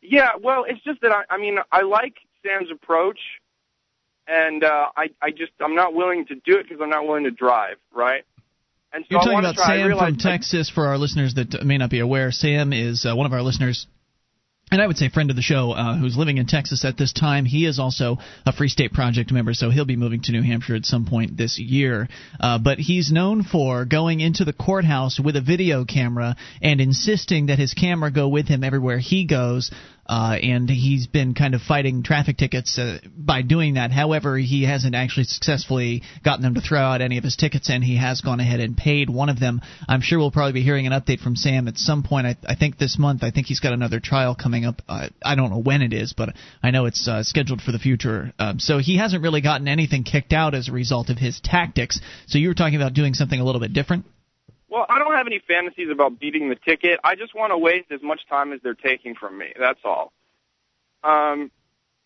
Yeah, 0.00 0.30
well, 0.40 0.64
it's 0.66 0.82
just 0.84 1.00
that 1.02 1.12
I, 1.12 1.24
I 1.34 1.38
mean, 1.38 1.58
I 1.70 1.82
like 1.82 2.14
Sam's 2.42 2.70
approach, 2.70 3.18
and 4.26 4.64
uh, 4.64 4.86
I, 4.96 5.10
I 5.20 5.30
just, 5.30 5.52
I'm 5.60 5.74
not 5.74 5.92
willing 5.92 6.24
to 6.26 6.34
do 6.34 6.58
it 6.58 6.68
because 6.68 6.80
I'm 6.80 6.88
not 6.88 7.06
willing 7.06 7.24
to 7.24 7.30
drive, 7.30 7.76
right? 7.92 8.24
And 8.92 9.04
so 9.04 9.08
You're 9.10 9.20
I 9.20 9.24
talking 9.24 9.38
about 9.40 9.54
try. 9.56 9.76
Sam 9.76 9.98
from 9.98 10.16
Texas. 10.16 10.70
For 10.70 10.86
our 10.86 10.96
listeners 10.96 11.34
that 11.34 11.62
may 11.64 11.76
not 11.76 11.90
be 11.90 12.00
aware, 12.00 12.30
Sam 12.30 12.72
is 12.72 13.04
uh, 13.04 13.14
one 13.14 13.26
of 13.26 13.32
our 13.32 13.42
listeners. 13.42 13.86
And 14.70 14.82
I 14.82 14.86
would 14.86 14.98
say 14.98 15.08
friend 15.08 15.30
of 15.30 15.36
the 15.36 15.42
show 15.42 15.72
uh, 15.72 15.96
who's 15.96 16.16
living 16.16 16.36
in 16.36 16.46
Texas 16.46 16.84
at 16.84 16.98
this 16.98 17.12
time. 17.12 17.46
He 17.46 17.64
is 17.64 17.78
also 17.78 18.18
a 18.44 18.52
Free 18.52 18.68
State 18.68 18.92
Project 18.92 19.32
member, 19.32 19.54
so 19.54 19.70
he'll 19.70 19.86
be 19.86 19.96
moving 19.96 20.20
to 20.22 20.32
New 20.32 20.42
Hampshire 20.42 20.74
at 20.74 20.84
some 20.84 21.06
point 21.06 21.36
this 21.38 21.58
year. 21.58 22.08
Uh, 22.38 22.58
but 22.58 22.78
he's 22.78 23.10
known 23.10 23.44
for 23.44 23.86
going 23.86 24.20
into 24.20 24.44
the 24.44 24.52
courthouse 24.52 25.18
with 25.18 25.36
a 25.36 25.40
video 25.40 25.86
camera 25.86 26.36
and 26.60 26.82
insisting 26.82 27.46
that 27.46 27.58
his 27.58 27.72
camera 27.72 28.10
go 28.10 28.28
with 28.28 28.46
him 28.46 28.62
everywhere 28.62 28.98
he 28.98 29.24
goes. 29.24 29.70
Uh, 30.08 30.36
and 30.42 30.70
he's 30.70 31.06
been 31.06 31.34
kind 31.34 31.54
of 31.54 31.60
fighting 31.60 32.02
traffic 32.02 32.38
tickets 32.38 32.78
uh, 32.78 32.98
by 33.16 33.42
doing 33.42 33.74
that. 33.74 33.92
However, 33.92 34.38
he 34.38 34.64
hasn't 34.64 34.94
actually 34.94 35.24
successfully 35.24 36.02
gotten 36.24 36.42
them 36.42 36.54
to 36.54 36.60
throw 36.60 36.80
out 36.80 37.02
any 37.02 37.18
of 37.18 37.24
his 37.24 37.36
tickets, 37.36 37.68
and 37.68 37.84
he 37.84 37.96
has 37.96 38.22
gone 38.22 38.40
ahead 38.40 38.60
and 38.60 38.76
paid 38.76 39.10
one 39.10 39.28
of 39.28 39.38
them. 39.38 39.60
I'm 39.86 40.00
sure 40.00 40.18
we'll 40.18 40.30
probably 40.30 40.52
be 40.52 40.62
hearing 40.62 40.86
an 40.86 40.92
update 40.92 41.20
from 41.20 41.36
Sam 41.36 41.68
at 41.68 41.76
some 41.76 42.02
point. 42.02 42.26
I, 42.26 42.36
I 42.46 42.54
think 42.54 42.78
this 42.78 42.98
month. 42.98 43.22
I 43.22 43.30
think 43.30 43.48
he's 43.48 43.60
got 43.60 43.74
another 43.74 44.00
trial 44.00 44.34
coming 44.34 44.64
up. 44.64 44.80
Uh, 44.88 45.08
I 45.22 45.34
don't 45.34 45.50
know 45.50 45.60
when 45.60 45.82
it 45.82 45.92
is, 45.92 46.14
but 46.16 46.30
I 46.62 46.70
know 46.70 46.86
it's 46.86 47.06
uh, 47.06 47.22
scheduled 47.22 47.60
for 47.60 47.72
the 47.72 47.78
future. 47.78 48.32
Um, 48.38 48.58
so 48.58 48.78
he 48.78 48.96
hasn't 48.96 49.22
really 49.22 49.42
gotten 49.42 49.68
anything 49.68 50.04
kicked 50.04 50.32
out 50.32 50.54
as 50.54 50.68
a 50.68 50.72
result 50.72 51.10
of 51.10 51.18
his 51.18 51.40
tactics. 51.42 52.00
So 52.26 52.38
you 52.38 52.48
were 52.48 52.54
talking 52.54 52.76
about 52.76 52.94
doing 52.94 53.14
something 53.14 53.38
a 53.38 53.44
little 53.44 53.60
bit 53.60 53.74
different. 53.74 54.06
Well, 54.68 54.86
I 54.88 54.98
don't 54.98 55.14
have 55.14 55.26
any 55.26 55.40
fantasies 55.46 55.88
about 55.90 56.18
beating 56.18 56.48
the 56.48 56.56
ticket. 56.56 57.00
I 57.02 57.14
just 57.14 57.34
want 57.34 57.52
to 57.52 57.58
waste 57.58 57.90
as 57.90 58.02
much 58.02 58.20
time 58.28 58.52
as 58.52 58.60
they're 58.62 58.74
taking 58.74 59.14
from 59.14 59.38
me. 59.38 59.52
That's 59.58 59.80
all. 59.84 60.12
Um, 61.02 61.50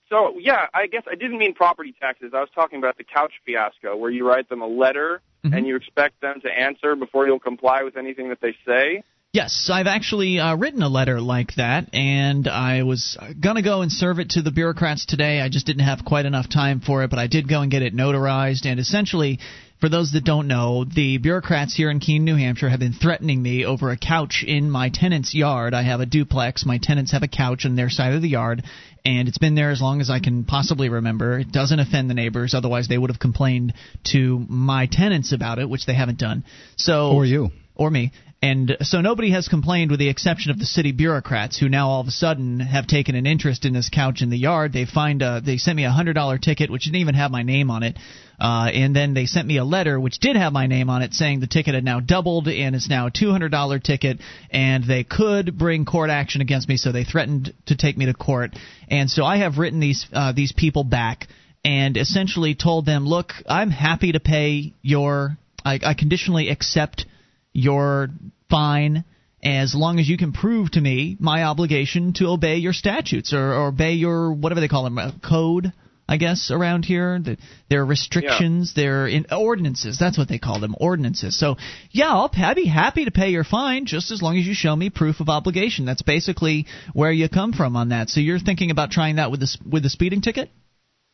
so 0.09 0.39
yeah, 0.39 0.67
I 0.75 0.87
guess 0.87 1.05
I 1.11 1.15
didn't 1.15 1.39
mean 1.39 1.55
property 1.55 1.95
taxes. 1.99 2.33
I 2.35 2.41
was 2.41 2.51
talking 2.55 2.79
about 2.79 2.99
the 2.99 3.05
couch 3.05 3.33
fiasco, 3.47 3.97
where 3.97 4.11
you 4.11 4.29
write 4.29 4.49
them 4.49 4.61
a 4.61 4.67
letter 4.67 5.23
and 5.45 5.67
you 5.67 5.75
expect 5.75 6.21
them 6.21 6.41
to 6.43 6.49
answer 6.49 6.95
before 6.95 7.27
you'll 7.27 7.41
comply 7.41 7.83
with 7.83 7.97
anything 7.97 8.29
that 8.29 8.41
they 8.41 8.55
say. 8.67 9.03
Yes, 9.35 9.71
I've 9.73 9.87
actually 9.87 10.39
uh, 10.39 10.57
written 10.57 10.83
a 10.83 10.91
letter 10.91 11.19
like 11.19 11.55
that, 11.57 11.95
and 11.95 12.47
I 12.47 12.83
was 12.83 13.17
going 13.43 13.57
to 13.57 13.63
go 13.63 13.81
and 13.81 13.91
serve 13.91 14.19
it 14.19 14.31
to 14.31 14.43
the 14.43 14.51
bureaucrats 14.51 15.07
today. 15.07 15.41
I 15.41 15.49
just 15.49 15.65
didn't 15.65 15.87
have 15.87 16.05
quite 16.05 16.27
enough 16.27 16.51
time 16.51 16.83
for 16.83 17.03
it, 17.03 17.09
but 17.09 17.19
I 17.19 17.29
did 17.29 17.49
go 17.49 17.63
and 17.63 17.71
get 17.71 17.81
it 17.81 17.97
notarized. 17.97 18.67
And 18.67 18.79
essentially, 18.79 19.39
for 19.81 19.89
those 19.89 20.13
that 20.13 20.25
don't 20.25 20.49
know, 20.49 20.85
the 20.85 21.17
bureaucrats 21.17 21.75
here 21.75 21.91
in 21.91 21.99
Keene, 21.99 22.27
New 22.27 22.37
Hampshire 22.37 22.69
have 22.69 22.81
been 22.81 22.93
threatening 22.93 23.43
me 23.43 23.65
over 23.65 23.91
a 23.91 23.97
couch 23.97 24.45
in 24.47 24.71
my 24.71 24.91
tenant's 24.91 25.35
yard. 25.35 25.73
I 25.73 25.81
have 25.81 26.01
a 26.01 26.07
duplex. 26.07 26.67
My 26.67 26.77
tenants 26.77 27.13
have 27.13 27.23
a 27.23 27.29
couch 27.29 27.65
on 27.65 27.75
their 27.75 27.89
side 27.89 28.13
of 28.13 28.21
the 28.21 28.29
yard, 28.29 28.63
and 29.03 29.29
it's 29.29 29.39
been 29.39 29.55
there 29.55 29.71
as 29.71 29.81
long 29.81 30.03
as 30.03 30.11
I 30.11 30.21
can 30.21 30.45
possibly 30.45 30.91
remember. 30.91 31.39
It 31.39 31.51
doesn't 31.51 31.81
offend 31.81 32.11
the 32.11 32.15
neighbors, 32.15 32.53
otherwise 32.53 32.87
they 32.87 32.99
would 32.99 33.09
have 33.09 33.19
complained 33.19 33.73
to 34.13 34.45
my 34.47 34.89
tenants 34.93 35.33
about 35.33 35.59
it, 35.59 35.71
which 35.71 35.87
they 35.87 35.95
haven't 35.95 36.19
done. 36.19 36.45
So 36.77 37.13
Or 37.13 37.25
you. 37.25 37.49
Or 37.75 37.91
me. 37.91 38.13
And 38.45 38.77
so 38.81 39.01
nobody 39.01 39.31
has 39.31 39.47
complained 39.47 39.93
with 39.93 40.01
the 40.01 40.09
exception 40.09 40.51
of 40.51 40.59
the 40.59 40.67
city 40.67 40.91
bureaucrats 40.91 41.57
who 41.57 41.69
now 41.69 41.91
all 41.91 42.01
of 42.01 42.09
a 42.09 42.13
sudden 42.13 42.59
have 42.59 42.89
taken 42.89 43.15
an 43.15 43.25
interest 43.25 43.65
in 43.65 43.73
this 43.73 43.89
couch 43.89 44.21
in 44.21 44.31
the 44.31 44.37
yard. 44.37 44.73
They 44.73 44.85
find 44.85 45.23
a, 45.23 45.41
they 45.41 45.59
sent 45.59 45.77
me 45.77 45.85
a 45.85 45.93
hundred 45.93 46.15
dollar 46.15 46.39
ticket 46.39 46.69
which 46.69 46.83
didn't 46.83 46.97
even 46.97 47.15
have 47.15 47.31
my 47.31 47.45
name 47.45 47.71
on 47.71 47.85
it. 47.85 47.97
Uh, 48.41 48.69
and 48.75 48.97
then 48.97 49.15
they 49.15 49.27
sent 49.27 49.47
me 49.47 49.59
a 49.59 49.65
letter 49.65 50.01
which 50.01 50.19
did 50.19 50.35
have 50.35 50.53
my 50.53 50.67
name 50.67 50.91
on 50.91 51.03
it 51.03 51.15
saying 51.15 51.39
the 51.39 51.47
ticket 51.47 51.77
had 51.77 51.85
now 51.85 52.01
doubled 52.01 52.49
and 52.49 52.75
it's 52.75 52.89
now 52.89 53.07
a 53.07 53.11
$200 53.13 53.83
ticket 53.85 54.19
and 54.51 54.83
they 54.83 55.05
could 55.05 55.57
bring 55.57 55.85
court 55.85 56.11
action 56.11 56.41
against 56.41 56.69
me 56.69 56.77
so 56.77 56.91
they 56.91 57.05
threatened 57.05 57.55
to 57.67 57.77
take 57.77 57.97
me 57.97 58.07
to 58.07 58.15
court. 58.15 58.51
And 58.89 59.09
so 59.09 59.25
I 59.25 59.37
have 59.37 59.59
written 59.59 59.79
these 59.79 60.05
uh, 60.13 60.33
these 60.33 60.51
people 60.51 60.83
back 60.83 61.29
and 61.65 61.97
essentially 61.97 62.57
told 62.57 62.87
them, 62.87 63.07
"Look, 63.07 63.35
I'm 63.49 63.71
happy 63.71 64.11
to 64.13 64.21
pay 64.21 64.75
your 64.83 65.39
I, 65.65 65.79
I 65.85 65.95
conditionally 65.95 66.49
accept 66.49 67.07
your 67.53 68.09
fine 68.51 69.05
as 69.45 69.75
long 69.75 69.99
as 69.99 70.09
you 70.09 70.17
can 70.17 70.33
prove 70.33 70.71
to 70.71 70.81
me 70.81 71.17
my 71.19 71.43
obligation 71.43 72.13
to 72.15 72.27
obey 72.29 72.57
your 72.57 72.73
statutes 72.73 73.33
or, 73.33 73.53
or 73.55 73.67
obey 73.69 73.93
your 73.95 74.33
whatever 74.33 74.61
they 74.61 74.69
call 74.69 74.85
them 74.85 74.99
uh, 74.99 75.11
code 75.27 75.73
I 76.09 76.17
guess 76.17 76.51
around 76.51 76.85
here 76.85 77.19
that 77.25 77.39
there 77.71 77.81
are 77.81 77.87
restrictions 77.87 78.73
Yeah. 78.77 78.83
there 78.83 79.05
are 79.05 79.09
in 79.09 79.27
ordinances 79.33 79.99
that's 79.99 80.19
what 80.19 80.29
they 80.29 80.39
call 80.39 80.61
them 80.61 80.75
ordinances 80.79 81.39
so 81.39 81.57
yeah 81.91 82.11
I'll 82.11 82.31
I'd 82.37 82.57
be 82.57 82.67
happy 82.67 83.05
to 83.05 83.11
pay 83.11 83.31
your 83.31 83.45
fine 83.45 83.87
just 83.87 84.11
as 84.11 84.23
long 84.23 84.39
as 84.39 84.47
you 84.47 84.55
show 84.55 84.77
me 84.77 84.91
proof 84.91 85.21
of 85.21 85.29
obligation 85.29 85.85
that's 85.87 86.03
basically 86.03 86.67
where 86.93 87.13
you 87.13 87.29
come 87.29 87.53
from 87.53 87.77
on 87.77 87.89
that 87.91 88.11
so 88.11 88.21
you're 88.21 88.39
thinking 88.39 88.71
about 88.71 88.91
trying 88.91 89.17
that 89.17 89.31
with 89.31 89.41
the 89.41 89.59
with 89.69 89.83
the 89.83 89.91
speeding 89.91 90.21
ticket 90.21 90.51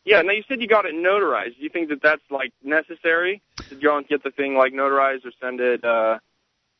Yeah, 0.05 0.21
now 0.21 0.31
you 0.31 0.43
said 0.47 0.61
you 0.61 0.67
got 0.67 0.85
it 0.85 0.95
notarized. 0.95 1.57
Do 1.57 1.63
you 1.63 1.69
think 1.69 1.89
that 1.89 2.01
that's 2.01 2.21
like 2.31 2.51
necessary? 2.63 3.41
Did 3.69 3.81
you 3.81 4.03
get 4.09 4.23
the 4.23 4.31
thing 4.31 4.55
like 4.55 4.73
notarized 4.73 5.23
or 5.25 5.31
send 5.41 5.59
it 5.59 5.83
uh 5.83 6.17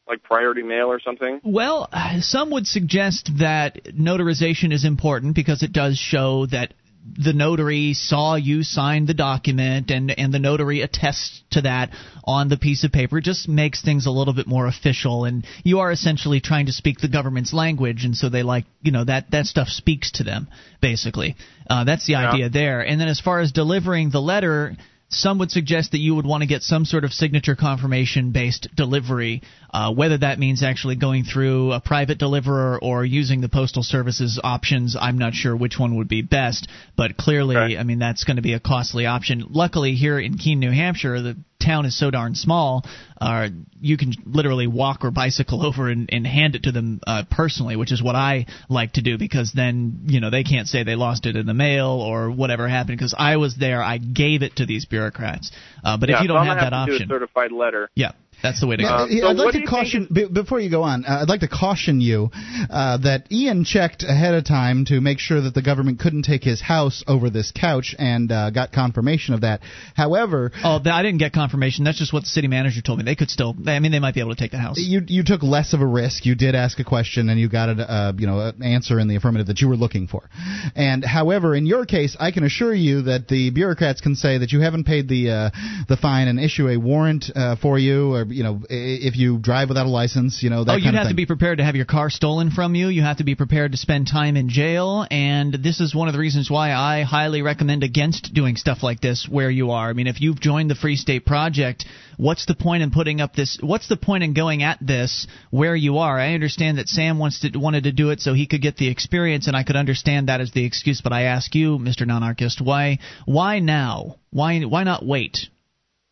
like 0.10 0.23
priority 0.23 0.64
mail 0.64 0.88
or 0.88 0.99
something? 0.99 1.40
Well, 1.44 1.90
some 2.19 2.52
would 2.52 2.68
suggest 2.68 3.30
that 3.40 3.84
notarization 3.86 4.73
is 4.73 4.84
important 4.86 5.36
because 5.36 5.64
it 5.64 5.72
does 5.72 5.98
show 5.98 6.45
that 6.48 6.73
the 7.18 7.34
notary 7.34 7.94
saw 7.94 8.36
you 8.36 8.61
sign 8.61 9.06
the 9.06 9.14
document 9.14 9.90
and 9.90 10.11
and 10.11 10.34
the 10.34 10.38
notary 10.38 10.81
attests 10.81 11.41
to 11.49 11.61
that 11.61 11.90
on 12.26 12.49
the 12.49 12.57
piece 12.57 12.84
of 12.84 12.91
paper 12.91 13.18
it 13.19 13.23
just 13.23 13.48
makes 13.48 13.81
things 13.81 14.06
a 14.06 14.11
little 14.11 14.34
bit 14.34 14.45
more 14.45 14.68
official 14.68 15.23
and 15.23 15.45
you 15.64 15.80
are 15.80 15.91
essentially 15.91 16.41
trying 16.41 16.65
to 16.65 16.73
speak 16.73 16.99
the 16.99 17.07
government's 17.07 17.53
language 17.53 18.03
and 18.03 18.15
so 18.15 18.27
they 18.30 18.44
like 18.44 18.65
you 18.81 18.91
know 18.91 19.06
that 19.06 19.31
that 19.31 19.45
stuff 19.45 19.69
speaks 19.69 20.11
to 20.11 20.23
them 20.23 20.49
basically 20.81 21.36
uh, 21.69 21.84
that's 21.86 22.06
the 22.06 22.14
Yeah. 22.14 22.31
idea 22.31 22.49
there 22.49 22.81
and 22.81 22.99
then 22.99 23.07
as 23.07 23.19
far 23.22 23.40
as 23.40 23.53
delivering 23.53 24.10
the 24.11 24.22
letter 24.22 24.76
some 25.10 25.40
would 25.40 25.49
suggest 25.49 25.91
that 25.91 25.99
you 25.99 26.15
would 26.15 26.26
want 26.26 26.41
to 26.41 26.48
get 26.48 26.61
some 26.61 26.86
sort 26.86 27.03
of 27.03 27.11
signature 27.11 27.56
confirmation 27.56 28.31
based 28.31 28.68
delivery, 28.76 29.41
uh, 29.73 29.91
whether 29.91 30.18
that 30.19 30.38
means 30.38 30.61
actually 30.61 30.95
going 30.95 31.23
through 31.23 31.72
a 31.72 31.80
private 31.80 32.19
deliverer 32.19 32.80
or 32.81 33.03
using 33.03 33.41
the 33.41 33.49
postal 33.49 33.81
service's 33.81 34.40
options. 34.44 34.95
I'm 34.99 35.18
not 35.18 35.34
sure 35.34 35.56
which 35.56 35.80
one 35.80 35.98
would 35.98 36.07
be 36.07 36.22
best, 36.22 36.68
but 36.95 37.18
clearly, 37.18 37.77
I 37.77 37.84
mean, 37.84 37.99
that's 37.99 38.23
going 38.23 38.38
to 38.38 38.44
be 38.44 38.53
a 38.53 38.60
costly 38.60 39.07
option. 39.07 39.45
Luckily, 39.49 39.95
here 39.95 40.19
in 40.19 40.38
Keene, 40.38 40.60
New 40.60 40.72
Hampshire, 40.72 41.22
the 41.22 41.38
town 41.60 41.86
is 41.86 41.98
so 41.98 42.10
darn 42.11 42.36
small, 42.36 42.86
uh, 43.19 43.49
you 43.80 43.98
can 43.98 44.14
literally 44.26 44.68
walk 44.68 45.03
or 45.03 45.11
bicycle 45.11 45.65
over 45.65 45.90
and, 45.90 46.10
and 46.11 46.26
hand 46.26 46.56
it 46.56 46.64
to 46.64 46.72
them 46.72 47.02
uh, 47.06 47.23
personally, 47.30 47.76
which 47.76 47.91
is 47.91 48.02
what 48.02 48.15
I 48.15 48.45
like 48.69 48.94
to 48.94 49.02
do 49.02 49.18
because 49.18 49.52
then 49.53 50.02
you 50.06 50.19
know 50.19 50.30
they 50.30 50.44
can't 50.44 50.68
say 50.68 50.84
they 50.84 50.95
lost 50.95 51.26
it 51.26 51.36
in 51.36 51.45
the 51.45 51.53
mail 51.53 51.88
or 51.88 52.31
whatever 52.31 52.68
happened 52.68 52.98
because 52.98 53.15
I 53.18 53.38
was 53.38 53.56
there, 53.56 53.84
I 53.84 53.98
gave 53.98 54.41
it 54.41 54.57
to 54.57 54.65
these 54.65 54.86
bureaucrats. 54.86 55.52
Uh, 55.84 55.98
but 55.98 56.10
yeah, 56.10 56.18
if 56.18 56.22
you 56.23 56.27
don't 56.27 56.38
I'm 56.38 56.48
have 56.48 56.57
gonna 56.57 56.69
that 56.69 56.76
option, 56.76 57.07
certified 57.07 57.52
letter. 57.52 57.90
yeah, 57.95 58.11
that's 58.41 58.60
the 58.60 58.68
way 58.68 58.78
to 58.78 58.84
Yeah, 58.84 58.98
go. 58.98 59.06
yeah, 59.07 59.26
I'd 59.28 59.38
like 59.38 59.53
to 59.53 59.66
caution 59.66 60.07
be, 60.11 60.26
before 60.28 60.60
you 60.60 60.70
go 60.70 60.84
on. 60.84 61.06
Uh, 61.06 61.20
I'd 61.22 61.30
like 61.30 61.41
to 61.41 61.48
caution 61.48 62.02
you 62.02 62.30
uh, 62.70 62.98
that 62.99 63.32
Ian 63.32 63.64
checked 63.66 64.03
ahead 64.03 64.34
of 64.34 64.45
time 64.45 64.86
to 64.86 65.02
make 65.02 65.20
sure 65.20 65.41
that 65.41 65.53
the 65.53 65.61
government 65.61 65.99
couldn't 65.99 66.24
take 66.24 66.44
his 66.44 66.61
house 66.61 67.03
over 67.07 67.30
this 67.30 67.52
couch 67.52 67.95
and 67.98 68.32
uh, 68.32 68.49
got 68.52 68.72
confirmation 68.72 69.34
of 69.34 69.41
that. 69.41 69.61
However, 69.95 70.52
Oh, 70.64 70.80
I 70.86 71.03
didn't 71.03 71.20
get 71.20 71.34
confirmation. 71.34 71.84
That's 71.84 71.98
just 71.98 72.14
what 72.14 72.22
the 72.24 72.30
city 72.30 72.48
manager 72.48 72.82
told 72.82 72.99
me. 72.99 73.06
They 73.06 73.16
could 73.16 73.30
still. 73.30 73.56
I 73.68 73.80
mean, 73.80 73.91
they 73.91 73.99
might 73.99 74.14
be 74.14 74.20
able 74.22 74.36
to 74.36 74.40
take 74.40 74.52
the 74.52 74.57
house. 74.57 74.78
you 74.78 75.02
you 75.07 75.24
took 75.24 75.44
less 75.44 75.74
of 75.74 75.82
a 75.82 75.86
risk. 75.86 76.26
You 76.26 76.36
did 76.36 76.56
ask 76.56 76.80
a 76.80 76.84
question 76.84 77.30
and 77.30 77.40
you 77.40 77.49
got 77.49 77.70
a 77.70 77.91
uh, 77.91 78.14
you 78.18 78.28
know 78.28 78.40
an 78.40 78.64
answer 78.64 78.99
in 78.99 79.07
the 79.07 79.16
affirmative 79.16 79.48
that 79.48 79.60
you 79.61 79.68
were 79.68 79.76
looking 79.76 80.07
for. 80.07 80.30
And 80.76 81.03
however, 81.03 81.56
in 81.56 81.66
your 81.66 81.86
case, 81.86 82.16
I 82.20 82.32
can 82.32 82.44
assure 82.44 82.74
you 82.74 83.03
that 83.03 83.28
the 83.28 83.49
bureaucrats 83.52 84.02
can 84.02 84.16
say 84.16 84.38
that 84.40 84.52
you 84.52 84.61
haven't 84.61 84.86
paid 84.86 85.07
the 85.07 85.30
uh, 85.32 85.49
the 85.88 85.98
fine 85.98 86.28
and 86.28 86.40
issue 86.40 86.68
a 86.70 86.78
warrant 86.78 87.26
uh, 87.36 87.56
for 87.57 87.78
you, 87.80 88.14
or 88.14 88.26
you 88.31 88.43
know 88.43 88.61
if 88.69 89.18
you 89.18 89.38
drive 89.38 89.69
without 89.69 89.85
a 89.85 89.89
license, 89.89 90.41
you 90.41 90.49
know 90.49 90.64
that 90.64 90.73
oh, 90.73 90.76
you'd 90.77 90.93
have 90.93 91.10
to 91.10 91.15
be 91.15 91.26
prepared 91.26 91.60
to 91.60 91.64
have 91.64 91.76
your 91.76 91.85
car 91.85 92.10
stolen 92.10 92.51
from 92.51 92.76
you. 92.76 92.88
You 92.88 93.01
have 93.01 93.18
to 93.18 93.23
be 93.23 93.35
prepared 93.35 93.72
to 93.72 93.77
spend 93.77 94.07
time 94.07 94.38
in 94.38 94.49
jail. 94.49 95.06
And 95.10 95.53
this 95.53 95.80
is 95.80 95.93
one 95.93 96.07
of 96.07 96.14
the 96.14 96.19
reasons 96.19 96.49
why 96.49 96.72
I 96.73 97.03
highly 97.03 97.41
recommend 97.41 97.84
against 97.84 98.34
doing 98.34 98.56
stuff 98.56 98.84
like 98.84 99.01
this 99.01 99.27
where 99.30 99.49
you 99.49 99.72
are. 99.72 99.89
I 99.89 99.93
mean, 99.93 100.07
if 100.07 100.22
you've 100.22 100.39
joined 100.39 100.69
the 100.69 100.76
Free 100.76 100.95
State 100.95 101.26
Project, 101.26 101.85
what's 102.18 102.45
the 102.45 102.56
point 102.56 102.84
in 102.84 102.91
putting 102.91 103.22
up 103.22 103.34
this? 103.34 103.57
What's 103.61 103.88
the 103.88 103.97
point 103.97 104.23
in 104.23 104.34
going 104.34 104.64
at 104.64 104.77
this 104.81 105.27
where 105.51 105.76
you 105.76 105.97
are? 105.97 106.19
I 106.19 106.34
understand 106.34 106.77
that 106.77 106.88
Sam 106.88 107.19
wants 107.19 107.41
to 107.41 107.57
wanted 107.57 107.84
to 107.84 107.91
do 107.91 108.10
it 108.11 108.19
so 108.19 108.34
he 108.34 108.47
could 108.47 108.61
get 108.61 108.77
the 108.77 108.89
experience, 108.89 109.47
and 109.47 109.56
I 109.56 109.64
could 109.64 109.76
understand 109.76 110.30
that 110.30 110.41
as 110.41 110.51
the 110.51 110.65
excuse. 110.65 111.01
But 111.01 111.14
I 111.14 111.23
ask 111.23 111.53
you, 111.56 111.77
Mr. 111.77 112.06
Non-Anarchist, 112.06 112.61
why 112.61 112.99
why 113.26 113.60
now? 113.60 114.18
Why 114.31 114.61
why 114.61 114.84
not 114.84 115.06
wait? 115.06 115.49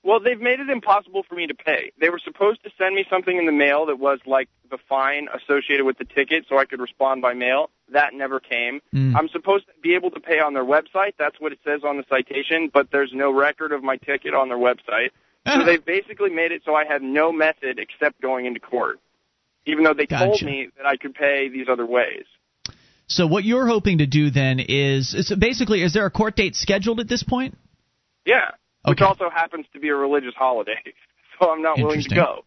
Well, 0.08 0.22
they've 0.22 0.40
made 0.40 0.62
it 0.62 0.70
impossible 0.70 1.24
for 1.28 1.36
me 1.36 1.48
to 1.48 1.54
pay. 1.54 1.92
They 2.00 2.10
were 2.10 2.22
supposed 2.24 2.64
to 2.64 2.70
send 2.78 2.96
me 2.96 3.04
something 3.10 3.38
in 3.38 3.46
the 3.46 3.52
mail 3.52 3.88
that 3.88 4.00
was 4.00 4.20
like 4.26 4.48
the 4.72 4.78
fine 4.88 5.28
associated 5.36 5.86
with 5.86 5.98
the 5.98 6.06
ticket 6.06 6.46
so 6.48 6.58
I 6.58 6.64
could 6.64 6.80
respond 6.80 7.22
by 7.22 7.34
mail. 7.34 7.72
That 7.92 8.14
never 8.14 8.40
came. 8.40 8.80
Mm. 8.96 9.18
I'm 9.18 9.28
supposed 9.28 9.66
to 9.66 9.74
be 9.84 9.96
able 9.96 10.12
to 10.12 10.22
pay 10.22 10.40
on 10.40 10.54
their 10.54 10.64
website. 10.64 11.16
That's 11.20 11.42
what 11.42 11.52
it 11.52 11.60
says 11.66 11.82
on 11.84 11.98
the 11.98 12.06
citation, 12.08 12.72
but 12.74 12.88
there's 12.90 13.12
no 13.14 13.34
record 13.34 13.74
of 13.74 13.84
my 13.84 13.98
ticket 13.98 14.34
on 14.34 14.48
their 14.48 14.58
website. 14.58 15.10
So 15.48 15.64
they've 15.64 15.86
basically 15.86 16.30
made 16.30 16.52
it 16.52 16.64
so 16.66 16.76
I 16.76 16.84
have 16.84 17.02
no 17.02 17.32
method 17.32 17.80
except 17.80 18.22
going 18.22 18.48
into 18.48 18.60
court. 18.60 19.00
Even 19.66 19.86
though 19.86 19.94
they 19.94 20.06
told 20.06 20.42
me 20.42 20.68
that 20.76 20.86
I 20.86 20.98
could 20.98 21.16
pay 21.16 21.48
these 21.48 21.68
other 21.72 21.86
ways. 21.86 22.26
So 23.08 23.28
what 23.28 23.46
you're 23.46 23.66
hoping 23.66 24.00
to 24.00 24.08
do 24.08 24.30
then 24.30 24.60
is, 24.60 25.14
is 25.14 25.34
basically, 25.40 25.84
is 25.84 25.94
there 25.94 26.06
a 26.06 26.12
court 26.12 26.36
date 26.36 26.58
scheduled 26.58 27.00
at 27.00 27.08
this 27.08 27.24
point? 27.24 27.58
Yeah. 28.26 28.52
Which 28.88 29.02
also 29.02 29.30
happens 29.30 29.66
to 29.74 29.80
be 29.80 29.90
a 29.90 29.96
religious 29.96 30.34
holiday. 30.36 30.82
So 31.40 31.52
I'm 31.52 31.62
not 31.62 31.78
willing 31.78 32.02
to 32.02 32.16
go. 32.16 32.46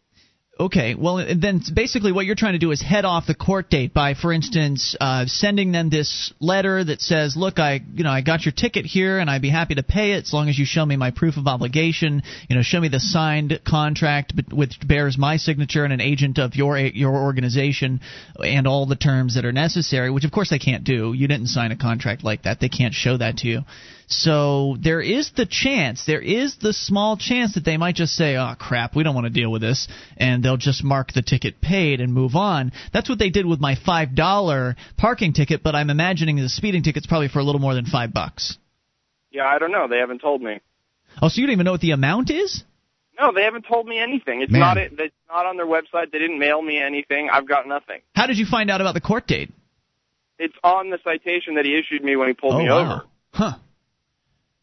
Okay, 0.60 0.94
well 0.94 1.16
then 1.16 1.62
basically 1.72 2.12
what 2.12 2.26
you're 2.26 2.34
trying 2.34 2.52
to 2.52 2.58
do 2.58 2.70
is 2.70 2.82
head 2.82 3.06
off 3.06 3.26
the 3.26 3.34
court 3.34 3.70
date 3.70 3.94
by, 3.94 4.12
for 4.12 4.30
instance, 4.30 4.94
uh, 5.00 5.24
sending 5.24 5.72
them 5.72 5.88
this 5.88 6.34
letter 6.38 6.84
that 6.84 7.00
says, 7.00 7.34
"Look, 7.34 7.58
I, 7.58 7.80
you 7.94 8.04
know, 8.04 8.10
I 8.10 8.20
got 8.20 8.44
your 8.44 8.52
ticket 8.52 8.84
here, 8.84 9.18
and 9.18 9.30
I'd 9.30 9.40
be 9.40 9.48
happy 9.48 9.76
to 9.76 9.82
pay 9.82 10.12
it 10.12 10.24
as 10.24 10.34
long 10.34 10.50
as 10.50 10.58
you 10.58 10.66
show 10.66 10.84
me 10.84 10.96
my 10.96 11.12
proof 11.12 11.38
of 11.38 11.46
obligation. 11.46 12.22
You 12.50 12.56
know, 12.56 12.62
show 12.62 12.78
me 12.78 12.88
the 12.88 13.00
signed 13.00 13.58
contract 13.66 14.34
which 14.52 14.76
bears 14.86 15.16
my 15.16 15.38
signature 15.38 15.84
and 15.84 15.94
an 15.94 16.02
agent 16.02 16.38
of 16.38 16.54
your 16.54 16.76
your 16.76 17.16
organization, 17.16 18.00
and 18.44 18.66
all 18.66 18.84
the 18.84 18.96
terms 18.96 19.36
that 19.36 19.46
are 19.46 19.52
necessary." 19.52 20.10
Which 20.10 20.24
of 20.24 20.30
course 20.30 20.50
they 20.50 20.58
can't 20.58 20.84
do. 20.84 21.14
You 21.14 21.26
didn't 21.26 21.46
sign 21.46 21.72
a 21.72 21.76
contract 21.76 22.22
like 22.22 22.42
that. 22.42 22.60
They 22.60 22.68
can't 22.68 22.92
show 22.92 23.16
that 23.16 23.38
to 23.38 23.48
you. 23.48 23.60
So 24.10 24.76
there 24.80 25.00
is 25.00 25.30
the 25.36 25.46
chance, 25.46 26.04
there 26.04 26.20
is 26.20 26.56
the 26.56 26.72
small 26.72 27.16
chance 27.16 27.54
that 27.54 27.64
they 27.64 27.76
might 27.76 27.94
just 27.94 28.16
say, 28.16 28.36
"Oh 28.36 28.54
crap, 28.58 28.96
we 28.96 29.04
don't 29.04 29.14
want 29.14 29.26
to 29.26 29.32
deal 29.32 29.52
with 29.52 29.62
this," 29.62 29.86
and 30.16 30.42
they'll 30.42 30.56
just 30.56 30.82
mark 30.82 31.12
the 31.12 31.22
ticket 31.22 31.60
paid 31.60 32.00
and 32.00 32.12
move 32.12 32.34
on. 32.34 32.72
That's 32.92 33.08
what 33.08 33.20
they 33.20 33.30
did 33.30 33.46
with 33.46 33.60
my 33.60 33.76
five 33.76 34.16
dollar 34.16 34.74
parking 34.96 35.32
ticket, 35.32 35.62
but 35.62 35.76
I'm 35.76 35.90
imagining 35.90 36.36
the 36.36 36.48
speeding 36.48 36.82
ticket's 36.82 37.06
probably 37.06 37.28
for 37.28 37.38
a 37.38 37.44
little 37.44 37.60
more 37.60 37.74
than 37.74 37.86
five 37.86 38.12
bucks. 38.12 38.58
Yeah, 39.30 39.46
I 39.46 39.58
don't 39.60 39.70
know. 39.70 39.86
They 39.86 39.98
haven't 39.98 40.20
told 40.20 40.42
me. 40.42 40.60
Oh, 41.22 41.28
so 41.28 41.40
you 41.40 41.46
don't 41.46 41.52
even 41.52 41.64
know 41.64 41.72
what 41.72 41.80
the 41.80 41.92
amount 41.92 42.30
is? 42.30 42.64
No, 43.18 43.32
they 43.32 43.44
haven't 43.44 43.66
told 43.66 43.86
me 43.86 43.98
anything. 43.98 44.42
It's 44.42 44.50
Man. 44.50 44.60
not 44.60 44.76
it. 44.76 44.92
It's 44.98 45.14
not 45.28 45.46
on 45.46 45.56
their 45.56 45.66
website. 45.66 46.10
They 46.10 46.18
didn't 46.18 46.40
mail 46.40 46.60
me 46.60 46.78
anything. 46.78 47.28
I've 47.30 47.46
got 47.46 47.68
nothing. 47.68 48.00
How 48.16 48.26
did 48.26 48.38
you 48.38 48.46
find 48.46 48.70
out 48.70 48.80
about 48.80 48.94
the 48.94 49.00
court 49.00 49.28
date? 49.28 49.52
It's 50.38 50.54
on 50.64 50.90
the 50.90 50.98
citation 51.04 51.54
that 51.56 51.64
he 51.64 51.78
issued 51.78 52.02
me 52.02 52.16
when 52.16 52.28
he 52.28 52.34
pulled 52.34 52.54
oh, 52.54 52.58
me 52.58 52.68
wow. 52.68 52.78
over. 52.78 53.04
Huh. 53.32 53.52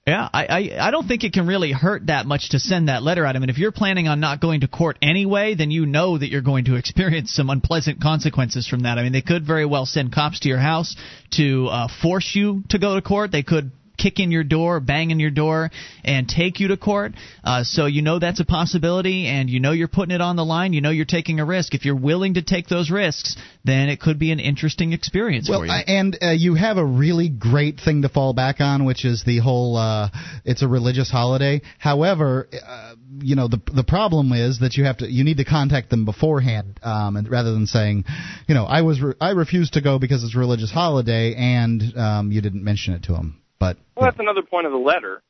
Yeah, 0.08 0.30
I, 0.34 0.46
I 0.46 0.88
I 0.88 0.92
don't 0.92 1.06
think 1.06 1.26
it 1.26 1.34
can 1.34 1.48
really 1.48 1.74
hurt 1.74 2.06
that 2.06 2.26
much 2.26 2.52
to 2.52 2.60
send 2.60 2.88
that 2.88 3.04
letter 3.04 3.26
out. 3.26 3.36
I 3.36 3.40
mean, 3.40 3.50
if 3.50 3.58
you're 3.58 3.74
planning 3.74 4.08
on 4.08 4.22
not 4.22 4.40
going 4.40 4.62
to 4.62 4.68
court 4.70 4.98
anyway, 5.02 5.54
then 5.54 5.70
you 5.70 5.86
know 5.86 6.18
that 6.18 6.30
you're 6.30 6.42
going 6.42 6.64
to 6.66 6.76
experience 6.76 7.34
some 7.34 7.50
unpleasant 7.50 8.02
consequences 8.02 8.66
from 8.70 8.84
that. 8.84 8.98
I 8.98 9.04
mean, 9.04 9.12
they 9.12 9.22
could 9.22 9.46
very 9.46 9.66
well 9.66 9.86
send 9.86 10.14
cops 10.14 10.40
to 10.42 10.48
your 10.48 10.60
house 10.60 10.96
to 11.32 11.68
uh, 11.68 11.88
force 12.02 12.32
you 12.34 12.64
to 12.70 12.80
go 12.80 12.96
to 12.96 13.02
court. 13.02 13.34
They 13.34 13.44
could 13.44 13.72
kick 13.98 14.20
in 14.20 14.32
your 14.32 14.44
door, 14.44 14.80
bang 14.80 15.12
in 15.12 15.20
your 15.20 15.32
door, 15.32 15.72
and 16.04 16.28
take 16.28 16.60
you 16.60 16.70
to 16.70 16.78
court. 16.78 17.14
Uh, 17.44 17.64
so 17.64 17.86
you 17.86 18.02
know 18.02 18.20
that's 18.20 18.40
a 18.40 18.46
possibility, 18.46 19.28
and 19.28 19.50
you 19.50 19.60
know 19.60 19.72
you're 19.72 19.88
putting 19.88 20.14
it 20.14 20.22
on 20.22 20.36
the 20.36 20.46
line. 20.46 20.74
You 20.74 20.82
know 20.82 20.90
you're 20.90 21.06
taking 21.06 21.40
a 21.40 21.46
risk. 21.46 21.74
If 21.74 21.86
you're 21.86 21.96
willing 21.96 22.36
to 22.36 22.42
take 22.42 22.68
those 22.68 22.90
risks, 22.92 23.36
then 23.64 23.90
it 23.90 24.00
could 24.00 24.20
be 24.20 24.32
an 24.32 24.40
interesting 24.40 24.94
experience 24.94 25.50
well, 25.50 25.60
for 25.60 25.66
you. 25.66 25.72
I- 25.72 25.84
and 25.88 26.18
uh, 26.22 26.32
you 26.32 26.56
have 26.56 26.78
a 26.78 26.86
really 26.86 27.30
great 27.30 27.80
thing 27.80 28.02
to 28.04 28.10
fall 28.10 28.34
back 28.34 28.62
on, 28.62 28.86
which 28.86 29.06
is 29.06 29.24
the 29.26 29.40
whole 29.40 29.78
uh, 29.78 30.10
it's 30.46 30.62
a 30.62 30.68
religious 30.68 31.10
holiday. 31.10 31.62
However, 31.80 32.48
uh, 32.52 32.96
you 33.20 33.36
know 33.36 33.48
the 33.48 33.62
the 33.74 33.84
problem 33.84 34.32
is 34.32 34.60
that 34.60 34.76
you 34.76 34.84
have 34.86 34.98
to 34.98 35.12
you 35.12 35.24
need 35.24 35.38
to 35.38 35.46
contact 35.46 35.90
them 35.90 36.06
beforehand, 36.06 36.80
um, 36.84 37.16
and 37.16 37.30
rather 37.30 37.54
than 37.54 37.66
saying, 37.68 38.06
you 38.48 38.56
know, 38.56 38.66
I 38.66 38.82
was 38.82 39.02
re- 39.02 39.14
I 39.20 39.32
refused 39.32 39.74
to 39.74 39.82
go 39.82 40.00
because 40.00 40.24
it's 40.24 40.36
a 40.36 40.40
religious 40.40 40.72
holiday, 40.72 41.36
and 41.36 41.82
um, 41.98 42.32
you 42.32 42.42
didn't 42.42 42.64
mention 42.64 42.94
it 42.94 43.04
to 43.04 43.14
them. 43.14 43.42
But 43.60 43.78
Well, 43.96 44.06
that's 44.06 44.20
another 44.20 44.42
point 44.44 44.66
of 44.66 44.72
the 44.72 44.78
letter. 44.78 45.22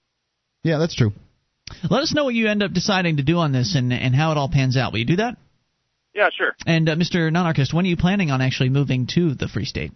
yeah, 0.63 0.77
that's 0.77 0.95
true. 0.95 1.13
Let 1.89 2.01
us 2.01 2.13
know 2.13 2.23
what 2.23 2.33
you 2.33 2.47
end 2.47 2.63
up 2.63 2.71
deciding 2.71 3.17
to 3.17 3.23
do 3.23 3.37
on 3.37 3.51
this 3.51 3.75
and 3.75 3.91
and 3.91 4.15
how 4.15 4.31
it 4.31 4.37
all 4.37 4.49
pans 4.49 4.77
out. 4.77 4.91
Will 4.93 4.99
you 4.99 5.05
do 5.05 5.17
that? 5.17 5.37
Yeah, 6.13 6.29
sure. 6.35 6.55
And 6.65 6.89
uh, 6.89 6.95
Mr. 6.95 7.31
Non-Anarchist, 7.31 7.73
when 7.73 7.85
are 7.85 7.89
you 7.89 7.97
planning 7.97 8.31
on 8.31 8.41
actually 8.41 8.69
moving 8.69 9.05
to 9.15 9.35
the 9.35 9.47
Free 9.47 9.65
State, 9.65 9.91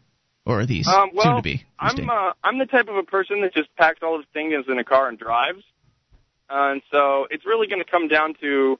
or 0.46 0.66
these 0.66 0.88
Um, 0.88 1.12
well, 1.14 1.24
soon 1.26 1.36
to 1.38 1.42
be? 1.42 1.64
I'm 1.80 2.10
uh, 2.10 2.34
I'm 2.44 2.60
the 2.60 2.66
type 2.66 2.90
of 2.90 2.96
a 2.98 3.04
person 3.04 3.42
that 3.42 3.54
just 3.54 3.74
packs 3.76 4.00
all 4.04 4.18
his 4.18 4.28
things 4.34 4.54
in 4.68 4.78
a 4.78 4.84
car 4.84 5.08
and 5.08 5.18
drives, 5.18 5.64
uh, 6.50 6.72
and 6.74 6.82
so 6.92 7.26
it's 7.32 7.46
really 7.46 7.68
going 7.68 7.84
to 7.84 7.90
come 7.90 8.08
down 8.08 8.36
to 8.42 8.78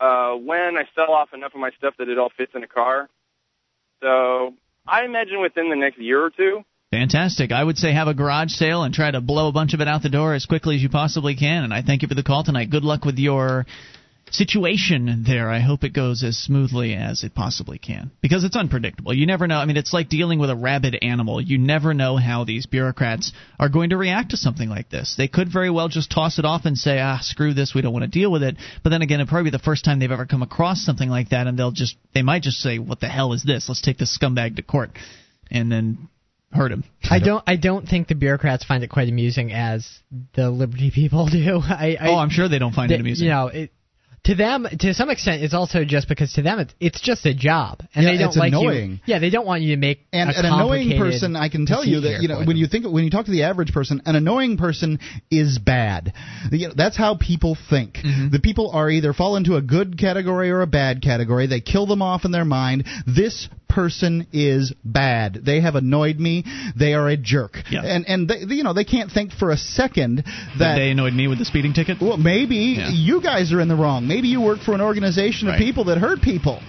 uh, 0.00 0.32
when 0.34 0.76
I 0.76 0.84
sell 0.94 1.12
off 1.12 1.32
enough 1.32 1.54
of 1.54 1.60
my 1.60 1.70
stuff 1.78 1.94
that 1.98 2.08
it 2.08 2.18
all 2.18 2.30
fits 2.36 2.52
in 2.54 2.62
a 2.64 2.68
car. 2.68 3.08
So 4.02 4.54
I 4.86 5.04
imagine 5.04 5.40
within 5.40 5.70
the 5.70 5.76
next 5.76 5.98
year 5.98 6.20
or 6.22 6.30
two. 6.30 6.64
Fantastic. 6.92 7.52
I 7.52 7.64
would 7.64 7.78
say 7.78 7.94
have 7.94 8.06
a 8.06 8.12
garage 8.12 8.52
sale 8.52 8.82
and 8.82 8.94
try 8.94 9.10
to 9.10 9.22
blow 9.22 9.48
a 9.48 9.52
bunch 9.52 9.72
of 9.72 9.80
it 9.80 9.88
out 9.88 10.02
the 10.02 10.10
door 10.10 10.34
as 10.34 10.44
quickly 10.44 10.76
as 10.76 10.82
you 10.82 10.90
possibly 10.90 11.34
can. 11.34 11.64
And 11.64 11.72
I 11.72 11.80
thank 11.80 12.02
you 12.02 12.08
for 12.08 12.14
the 12.14 12.22
call 12.22 12.44
tonight. 12.44 12.68
Good 12.68 12.84
luck 12.84 13.06
with 13.06 13.18
your 13.18 13.64
situation 14.30 15.24
there. 15.26 15.48
I 15.48 15.60
hope 15.60 15.84
it 15.84 15.94
goes 15.94 16.22
as 16.22 16.36
smoothly 16.36 16.92
as 16.92 17.24
it 17.24 17.34
possibly 17.34 17.78
can 17.78 18.10
because 18.20 18.44
it's 18.44 18.56
unpredictable. 18.56 19.14
You 19.14 19.24
never 19.24 19.46
know. 19.46 19.56
I 19.56 19.64
mean, 19.64 19.78
it's 19.78 19.94
like 19.94 20.10
dealing 20.10 20.38
with 20.38 20.50
a 20.50 20.54
rabid 20.54 20.98
animal. 21.00 21.40
You 21.40 21.56
never 21.56 21.94
know 21.94 22.18
how 22.18 22.44
these 22.44 22.66
bureaucrats 22.66 23.32
are 23.58 23.70
going 23.70 23.88
to 23.90 23.96
react 23.96 24.32
to 24.32 24.36
something 24.36 24.68
like 24.68 24.90
this. 24.90 25.14
They 25.16 25.28
could 25.28 25.50
very 25.50 25.70
well 25.70 25.88
just 25.88 26.10
toss 26.10 26.38
it 26.38 26.44
off 26.44 26.66
and 26.66 26.76
say, 26.76 27.00
"Ah, 27.00 27.20
screw 27.22 27.54
this. 27.54 27.74
We 27.74 27.80
don't 27.80 27.94
want 27.94 28.04
to 28.04 28.10
deal 28.10 28.30
with 28.30 28.42
it." 28.42 28.56
But 28.82 28.90
then 28.90 29.00
again, 29.00 29.18
it'll 29.18 29.30
probably 29.30 29.50
be 29.50 29.56
the 29.56 29.64
first 29.64 29.86
time 29.86 29.98
they've 29.98 30.12
ever 30.12 30.26
come 30.26 30.42
across 30.42 30.84
something 30.84 31.08
like 31.08 31.30
that 31.30 31.46
and 31.46 31.58
they'll 31.58 31.70
just 31.70 31.96
they 32.12 32.22
might 32.22 32.42
just 32.42 32.60
say, 32.60 32.78
"What 32.78 33.00
the 33.00 33.08
hell 33.08 33.32
is 33.32 33.42
this? 33.42 33.70
Let's 33.70 33.80
take 33.80 33.96
this 33.96 34.16
scumbag 34.18 34.56
to 34.56 34.62
court." 34.62 34.90
And 35.50 35.72
then 35.72 36.08
hurt 36.52 36.72
him. 36.72 36.84
I 37.10 37.18
don't. 37.18 37.42
I 37.46 37.56
don't 37.56 37.86
think 37.86 38.08
the 38.08 38.14
bureaucrats 38.14 38.64
find 38.64 38.82
it 38.84 38.90
quite 38.90 39.08
amusing 39.08 39.52
as 39.52 39.88
the 40.34 40.50
Liberty 40.50 40.90
people 40.94 41.26
do. 41.30 41.60
I, 41.62 41.96
I 42.00 42.08
oh, 42.08 42.16
I'm 42.16 42.30
sure 42.30 42.48
they 42.48 42.58
don't 42.58 42.74
find 42.74 42.90
they- 42.90 42.94
it 42.96 43.00
amusing. 43.00 43.26
You 43.26 43.32
know, 43.32 43.46
it, 43.48 43.72
to 44.26 44.36
them, 44.36 44.68
to 44.78 44.94
some 44.94 45.10
extent, 45.10 45.42
it's 45.42 45.52
also 45.52 45.84
just 45.84 46.08
because 46.08 46.32
to 46.34 46.42
them 46.42 46.60
it's 46.60 46.72
it's 46.78 47.00
just 47.00 47.26
a 47.26 47.34
job, 47.34 47.80
and 47.92 48.04
Yeah, 48.04 48.12
they 48.12 48.18
don't 48.18 48.28
it's 48.28 48.36
like 48.36 48.52
annoying. 48.52 48.90
you. 48.92 48.98
Yeah, 49.04 49.18
they 49.18 49.30
don't 49.30 49.44
want 49.44 49.62
you 49.62 49.74
to 49.74 49.76
make 49.80 50.06
and 50.12 50.30
a 50.30 50.38
an 50.38 50.44
annoying 50.46 50.96
person 50.96 51.34
i 51.34 51.48
can 51.48 51.66
tell 51.66 51.84
you 51.84 52.02
that 52.02 52.22
you 52.22 52.28
know 52.28 52.44
when 52.44 52.56
you 52.56 52.68
think 52.68 52.86
when 52.86 53.02
you 53.02 53.10
talk 53.10 53.24
to 53.24 53.32
the 53.32 53.42
average 53.42 53.72
person 53.72 54.00
an 54.06 54.14
annoying 54.14 54.56
person 54.58 55.00
is 55.32 55.58
bad 55.58 56.12
you 56.52 56.68
know, 56.68 56.74
that's 56.76 56.96
how 56.96 57.16
people 57.16 57.56
think 57.68 57.94
Mm-hmm. 57.96 58.28
the 58.30 58.38
people 58.38 58.70
are 58.72 58.88
either 58.88 59.12
fall 59.12 59.34
into 59.36 59.56
a 59.56 59.62
good 59.62 59.98
category 59.98 60.50
or 60.52 60.62
a 60.62 60.66
bad 60.68 61.02
category 61.02 61.48
they 61.48 61.60
kill 61.60 61.86
them 61.86 62.00
off 62.00 62.24
in 62.24 62.30
their 62.30 62.44
mind 62.44 62.84
this 63.06 63.48
person 63.74 64.26
is 64.32 64.72
bad 64.84 65.38
they 65.44 65.60
have 65.60 65.74
annoyed 65.74 66.18
me 66.18 66.44
they 66.76 66.92
are 66.94 67.08
a 67.08 67.16
jerk 67.16 67.56
and 67.72 68.06
and 68.06 68.28
they, 68.28 68.54
you 68.54 68.62
know 68.62 68.72
they 68.74 68.84
can't 68.84 69.10
think 69.10 69.32
for 69.32 69.50
a 69.50 69.56
second 69.56 70.16
That 70.18 70.58
that 70.58 70.74
they 70.76 70.90
annoyed 70.90 71.14
me 71.14 71.26
with 71.28 71.38
the 71.38 71.44
speeding 71.46 71.72
ticket. 71.72 71.98
well 72.00 72.16
maybe 72.18 72.56
Yeah. 72.78 72.90
you 72.90 73.22
guys 73.22 73.52
are 73.52 73.60
in 73.60 73.68
the 73.68 73.76
wrong 73.76 74.06
maybe 74.06 74.28
you 74.28 74.40
work 74.40 74.60
for 74.60 74.74
an 74.74 74.80
organization 74.80 75.48
of 75.48 75.52
Right. 75.52 75.58
people 75.60 75.84
that 75.84 75.98
hurt 75.98 76.20
people 76.22 76.60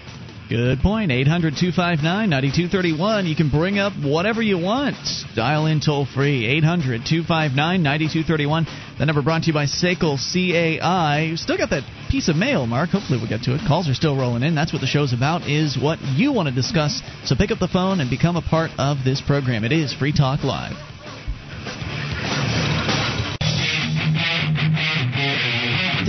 Good 0.54 0.82
point. 0.82 1.12
800 1.12 1.56
259 1.58 2.30
9231. 2.30 3.26
You 3.26 3.36
can 3.36 3.50
bring 3.50 3.80
up 3.80 3.92
whatever 3.94 4.40
you 4.40 4.60
want. 4.60 4.94
Dial 5.36 5.66
in 5.66 5.82
toll 5.82 6.06
free. 6.06 6.46
800 6.46 7.10
259 7.10 7.58
9231. 7.82 8.68
The 9.00 9.06
number 9.08 9.24
brought 9.24 9.42
to 9.42 9.48
you 9.48 9.54
by 9.54 9.66
Sekel 9.66 10.22
CAI. 10.22 11.34
Still 11.38 11.58
got 11.58 11.72
that 11.72 11.82
piece 12.12 12.30
of 12.30 12.36
mail, 12.36 12.68
Mark. 12.68 12.92
Hopefully 12.92 13.18
we'll 13.18 13.30
get 13.30 13.42
to 13.46 13.56
it. 13.56 13.62
Calls 13.68 13.90
are 13.90 13.96
still 13.96 14.16
rolling 14.16 14.44
in. 14.44 14.54
That's 14.54 14.72
what 14.72 14.82
the 14.82 14.86
show's 14.86 15.12
about, 15.12 15.50
is 15.50 15.76
what 15.76 15.98
you 16.02 16.32
want 16.32 16.50
to 16.50 16.54
discuss. 16.54 17.02
So 17.26 17.36
pick 17.36 17.50
up 17.50 17.58
the 17.58 17.68
phone 17.68 18.00
and 18.00 18.08
become 18.08 18.36
a 18.36 18.44
part 18.44 18.70
of 18.78 18.98
this 19.04 19.22
program. 19.26 19.64
It 19.64 19.72
is 19.72 19.92
Free 19.92 20.14
Talk 20.14 20.44
Live. 20.44 20.93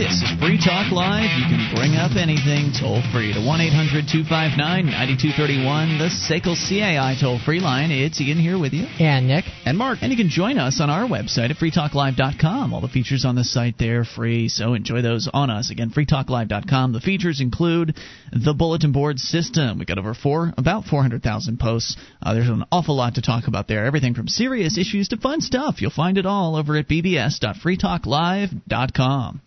This 0.04 0.20
is 0.20 0.38
Free 0.38 0.60
Talk 0.60 0.92
Live. 0.92 1.32
You 1.32 1.48
can 1.48 1.74
bring 1.74 1.96
up 1.96 2.12
anything 2.12 2.76
toll 2.78 3.00
free 3.10 3.32
to 3.32 3.40
1 3.40 3.60
800 3.72 4.04
259 4.04 4.84
9231, 4.84 5.96
the 5.96 6.12
SACL 6.12 6.60
CAI 6.60 7.16
toll 7.18 7.40
free 7.40 7.58
line. 7.58 7.90
It's 7.90 8.20
Ian 8.20 8.36
here 8.36 8.58
with 8.58 8.74
you. 8.74 8.84
And 9.00 9.26
Nick. 9.26 9.46
And 9.64 9.78
Mark. 9.78 10.00
And 10.02 10.12
you 10.12 10.18
can 10.18 10.28
join 10.28 10.58
us 10.58 10.82
on 10.82 10.90
our 10.90 11.08
website 11.08 11.48
at 11.48 11.56
freetalklive.com. 11.56 12.74
All 12.74 12.82
the 12.82 12.88
features 12.88 13.24
on 13.24 13.34
the 13.34 13.44
site 13.44 13.76
there 13.78 14.00
are 14.00 14.04
free, 14.04 14.50
so 14.50 14.74
enjoy 14.74 15.00
those 15.00 15.26
on 15.32 15.48
us. 15.48 15.70
Again, 15.70 15.88
freetalklive.com. 15.88 16.92
The 16.92 17.00
features 17.00 17.40
include 17.40 17.96
the 18.30 18.52
bulletin 18.52 18.92
board 18.92 19.18
system. 19.18 19.78
We 19.78 19.86
got 19.86 19.98
over 19.98 20.12
four, 20.12 20.52
about 20.58 20.84
400,000 20.84 21.58
posts. 21.58 21.96
Uh, 22.20 22.34
there's 22.34 22.50
an 22.50 22.66
awful 22.70 22.94
lot 22.94 23.14
to 23.14 23.22
talk 23.22 23.48
about 23.48 23.68
there. 23.68 23.86
Everything 23.86 24.12
from 24.12 24.28
serious 24.28 24.76
issues 24.76 25.08
to 25.08 25.16
fun 25.16 25.40
stuff. 25.40 25.80
You'll 25.80 25.92
find 25.92 26.18
it 26.18 26.26
all 26.26 26.56
over 26.56 26.76
at 26.76 26.88
bbs.freetalklive.com. 26.88 29.40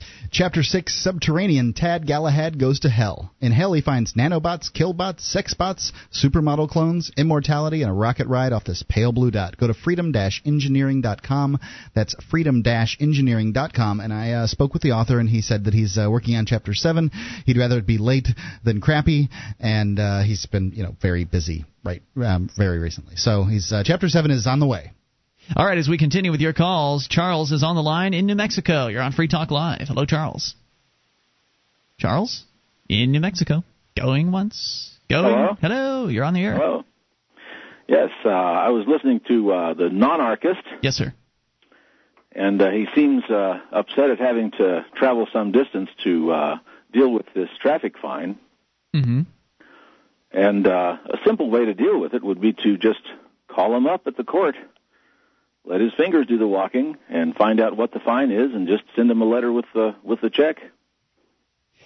Chapter 0.48 0.64
6 0.64 1.03
Subterranean 1.03 1.74
Tad 1.74 2.07
Galahad 2.07 2.57
Goes 2.57 2.80
to 2.80 2.90
Hell. 2.90 3.34
In 3.41 3.52
hell, 3.52 3.74
he 3.74 3.82
finds 3.82 4.14
nanobots, 4.14 4.72
killbots, 4.72 5.36
sexbots, 5.36 5.91
supermodel 6.10 6.69
clones, 6.69 7.11
immortality, 7.18 7.82
and 7.82 7.91
a 7.91 7.94
rocket 7.94 8.28
ride 8.28 8.53
off 8.53 8.64
this 8.64 8.82
pale 8.88 9.11
blue 9.11 9.30
dot. 9.30 9.57
Go 9.57 9.68
to 9.68 9.74
freedom 9.74 10.14
engineering.com. 10.15 11.60
That's 11.94 12.15
freedom 12.32 12.64
engineering.com. 12.65 13.99
And 13.99 14.14
I 14.14 14.32
uh, 14.32 14.48
spoke 14.48 14.72
with 14.72 14.84
the 14.84 14.94
author, 14.94 15.19
and 15.19 15.28
he 15.28 15.41
said 15.41 15.65
that 15.65 15.74
he's 15.74 15.98
uh, 15.98 16.10
working 16.10 16.38
on 16.38 16.45
Chapter 16.45 16.74
7. 16.74 17.11
He'd 17.45 17.57
rather 17.57 17.80
it 17.80 17.86
be 17.86 17.98
late 17.98 18.30
than 18.64 18.80
crappy, 18.80 19.28
and 19.60 19.99
uh, 19.99 20.24
he's 20.24 20.45
been, 20.45 20.72
you 20.72 20.84
know, 20.84 20.95
very 21.02 21.26
busy 21.26 21.65
right 21.84 22.02
um, 22.24 22.49
very 22.56 22.80
recently. 22.80 23.18
So 23.18 23.44
he's 23.44 23.74
uh, 23.74 23.84
Chapter 23.86 24.07
7 24.07 24.32
is 24.32 24.48
on 24.48 24.61
the 24.61 24.65
way. 24.65 24.94
All 25.56 25.65
right, 25.65 25.78
as 25.78 25.88
we 25.88 25.98
continue 25.98 26.32
with 26.32 26.41
your 26.41 26.53
calls, 26.53 27.07
Charles 27.07 27.52
is 27.52 27.64
on 27.64 27.76
the 27.76 27.82
line 27.82 28.14
in 28.14 28.26
New 28.26 28.36
Mexico. 28.36 28.88
You're 28.88 29.02
on 29.02 29.14
Free 29.14 29.28
Talk 29.28 29.49
Live. 29.49 29.88
Hello, 29.88 30.06
Charles. 30.06 30.56
Charles, 31.98 32.44
in 32.90 33.11
New 33.11 33.22
Mexico. 33.22 33.64
Going 33.95 34.32
once. 34.32 34.91
Going. 35.10 35.34
Hello? 35.34 35.57
Hello. 35.61 36.07
You're 36.10 36.26
on 36.26 36.34
the 36.34 36.44
air. 36.44 36.53
Hello. 36.56 36.84
Yes, 37.88 38.10
uh, 38.26 38.30
I 38.30 38.69
was 38.69 38.86
listening 38.88 39.22
to 39.30 39.52
uh, 39.53 39.74
the 39.74 39.90
non-archist, 39.90 40.60
Yes, 40.82 40.95
sir. 40.95 41.14
and 42.34 42.61
uh, 42.61 42.69
he 42.69 42.86
seems 42.94 43.24
uh, 43.30 43.60
upset 43.72 44.10
at 44.10 44.19
having 44.19 44.52
to 44.52 44.86
travel 44.95 45.26
some 45.32 45.53
distance 45.53 45.90
to 46.03 46.32
uh, 46.32 46.56
deal 46.91 47.10
with 47.11 47.26
this 47.34 47.48
traffic 47.61 47.95
fine. 48.02 48.38
Mm-hmm. 48.94 49.22
And 50.34 50.68
uh, 50.68 50.98
a 51.06 51.18
simple 51.26 51.49
way 51.49 51.64
to 51.64 51.74
deal 51.74 51.98
with 52.02 52.14
it 52.14 52.22
would 52.22 52.41
be 52.41 52.52
to 52.52 52.78
just 52.78 52.99
call 53.48 53.74
him 53.76 53.88
up 53.88 54.06
at 54.06 54.18
the 54.18 54.26
court, 54.26 54.56
let 55.68 55.81
his 55.81 55.94
fingers 55.94 56.26
do 56.27 56.38
the 56.38 56.48
walking, 56.48 56.98
and 57.10 57.35
find 57.35 57.60
out 57.60 57.76
what 57.77 57.91
the 57.91 57.99
fine 57.99 58.31
is, 58.31 58.53
and 58.53 58.68
just 58.68 58.84
send 58.95 59.11
him 59.11 59.22
a 59.22 59.26
letter 59.26 59.52
with 59.52 59.65
the 59.73 59.95
with 60.03 60.22
the 60.22 60.30
check. 60.30 60.57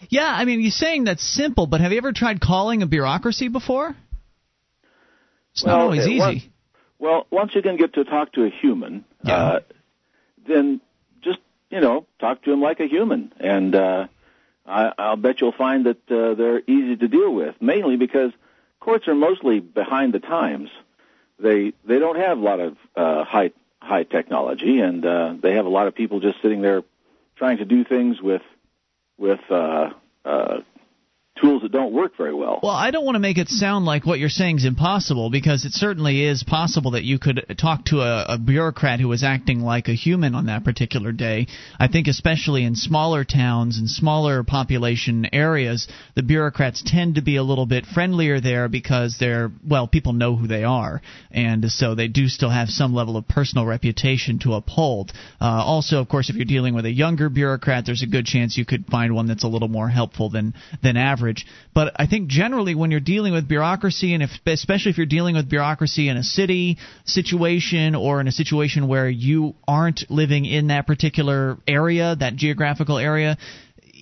Yeah, 0.09 0.27
I 0.27 0.45
mean, 0.45 0.61
you're 0.61 0.71
saying 0.71 1.03
that's 1.03 1.23
simple, 1.23 1.67
but 1.67 1.81
have 1.81 1.91
you 1.91 1.97
ever 1.99 2.11
tried 2.13 2.39
calling 2.41 2.81
a 2.81 2.87
bureaucracy 2.87 3.49
before? 3.49 3.95
It's 5.53 5.65
not 5.65 5.79
always 5.81 6.05
uh, 6.05 6.09
easy. 6.09 6.19
once- 6.19 6.43
well, 6.99 7.25
once 7.31 7.55
you 7.55 7.61
can 7.63 7.77
get 7.77 7.93
to 7.95 8.03
talk 8.03 8.33
to 8.33 8.43
a 8.45 8.49
human, 8.49 9.05
uh, 9.25 9.61
then 10.47 10.81
just 11.23 11.39
you 11.71 11.79
know 11.81 12.05
talk 12.19 12.43
to 12.43 12.51
him 12.53 12.61
like 12.61 12.79
a 12.79 12.87
human, 12.87 13.33
and 13.39 13.73
uh, 13.75 14.07
I, 14.67 14.91
I'll 14.97 15.15
bet 15.15 15.41
you'll 15.41 15.51
find 15.51 15.87
that 15.87 16.11
uh, 16.11 16.35
they're 16.35 16.59
easy 16.67 16.95
to 16.97 17.07
deal 17.07 17.33
with. 17.33 17.55
Mainly 17.59 17.95
because 17.97 18.31
courts 18.79 19.07
are 19.07 19.15
mostly 19.15 19.59
behind 19.59 20.13
the 20.13 20.19
times. 20.19 20.69
They 21.39 21.73
they 21.83 21.97
don't 21.97 22.17
have 22.17 22.37
a 22.37 22.41
lot 22.41 22.59
of 22.59 22.77
uh, 22.95 23.23
high 23.23 23.51
high 23.81 24.03
technology, 24.03 24.79
and 24.79 25.05
uh, 25.05 25.33
they 25.41 25.53
have 25.55 25.65
a 25.65 25.69
lot 25.69 25.87
of 25.87 25.95
people 25.95 26.19
just 26.19 26.41
sitting 26.41 26.61
there 26.61 26.83
trying 27.35 27.57
to 27.57 27.65
do 27.65 27.83
things 27.83 28.21
with 28.21 28.43
with 29.17 29.39
uh, 29.49 29.89
uh, 30.25 30.59
tools 31.39 31.61
that 31.61 31.71
don't 31.71 31.93
work 31.93 32.17
very 32.17 32.33
well. 32.33 32.59
Well, 32.61 32.73
I 32.73 32.91
don't 32.91 33.05
want 33.05 33.15
to 33.15 33.19
make 33.19 33.37
it 33.37 33.47
sound 33.47 33.85
like 33.85 34.05
what 34.05 34.19
you're 34.19 34.29
saying 34.29 34.57
is 34.57 34.65
impossible 34.65 35.29
because 35.29 35.65
it 35.65 35.71
certainly 35.71 36.25
is 36.25 36.43
possible 36.43 36.91
that 36.91 37.03
you 37.03 37.19
could 37.19 37.55
talk 37.57 37.85
to 37.85 38.01
a, 38.01 38.33
a 38.33 38.37
bureaucrat 38.37 38.99
who 38.99 39.07
was 39.07 39.23
acting 39.23 39.61
like 39.61 39.87
a 39.87 39.93
human 39.93 40.35
on 40.35 40.47
that 40.47 40.63
particular 40.63 41.11
day. 41.11 41.47
I 41.79 41.87
think 41.87 42.07
especially 42.07 42.65
in 42.65 42.75
smaller 42.75 43.23
towns 43.23 43.77
and 43.77 43.89
smaller 43.89 44.43
population 44.43 45.27
areas, 45.33 45.87
the 46.15 46.23
bureaucrats 46.23 46.83
tend 46.85 47.15
to 47.15 47.21
be 47.21 47.37
a 47.37 47.43
little 47.43 47.65
bit 47.65 47.85
friendlier 47.85 48.41
there 48.41 48.67
because 48.67 49.15
they're 49.19 49.51
well, 49.67 49.87
people 49.87 50.13
know 50.13 50.35
who 50.35 50.47
they 50.47 50.63
are, 50.63 51.01
and 51.31 51.71
so 51.71 51.95
they 51.95 52.09
do 52.09 52.27
still 52.27 52.49
have 52.49 52.69
some 52.69 52.93
level 52.93 53.15
of 53.15 53.27
personal 53.27 53.65
reputation 53.65 54.39
to 54.39 54.53
uphold. 54.53 55.11
Uh, 55.39 55.45
also, 55.45 55.99
of 55.99 56.09
course, 56.09 56.29
if 56.29 56.35
you're 56.35 56.45
dealing 56.45 56.75
with 56.75 56.85
a 56.85 56.91
younger 56.91 57.29
bureaucrat, 57.29 57.85
there's 57.85 58.03
a 58.03 58.07
good 58.07 58.25
chance 58.25 58.57
you 58.57 58.65
could 58.65 58.85
find 58.87 59.15
one 59.15 59.27
that's 59.27 59.43
a 59.43 59.47
little 59.47 59.69
more 59.69 59.87
helpful 59.87 60.29
than 60.29 60.53
than 60.83 60.97
average 60.97 61.20
average. 61.21 61.45
But 61.73 61.93
I 61.95 62.07
think 62.07 62.27
generally 62.27 62.75
when 62.75 62.91
you're 62.91 62.99
dealing 62.99 63.33
with 63.33 63.47
bureaucracy, 63.47 64.13
and 64.13 64.23
if, 64.23 64.31
especially 64.45 64.91
if 64.91 64.97
you're 64.97 65.05
dealing 65.05 65.35
with 65.35 65.49
bureaucracy 65.49 66.09
in 66.09 66.17
a 66.17 66.23
city 66.23 66.77
situation 67.05 67.95
or 67.95 68.19
in 68.19 68.27
a 68.27 68.31
situation 68.31 68.87
where 68.87 69.09
you 69.09 69.55
aren't 69.67 70.03
living 70.09 70.45
in 70.45 70.67
that 70.67 70.87
particular 70.87 71.57
area, 71.67 72.15
that 72.19 72.35
geographical 72.35 72.97
area, 72.97 73.37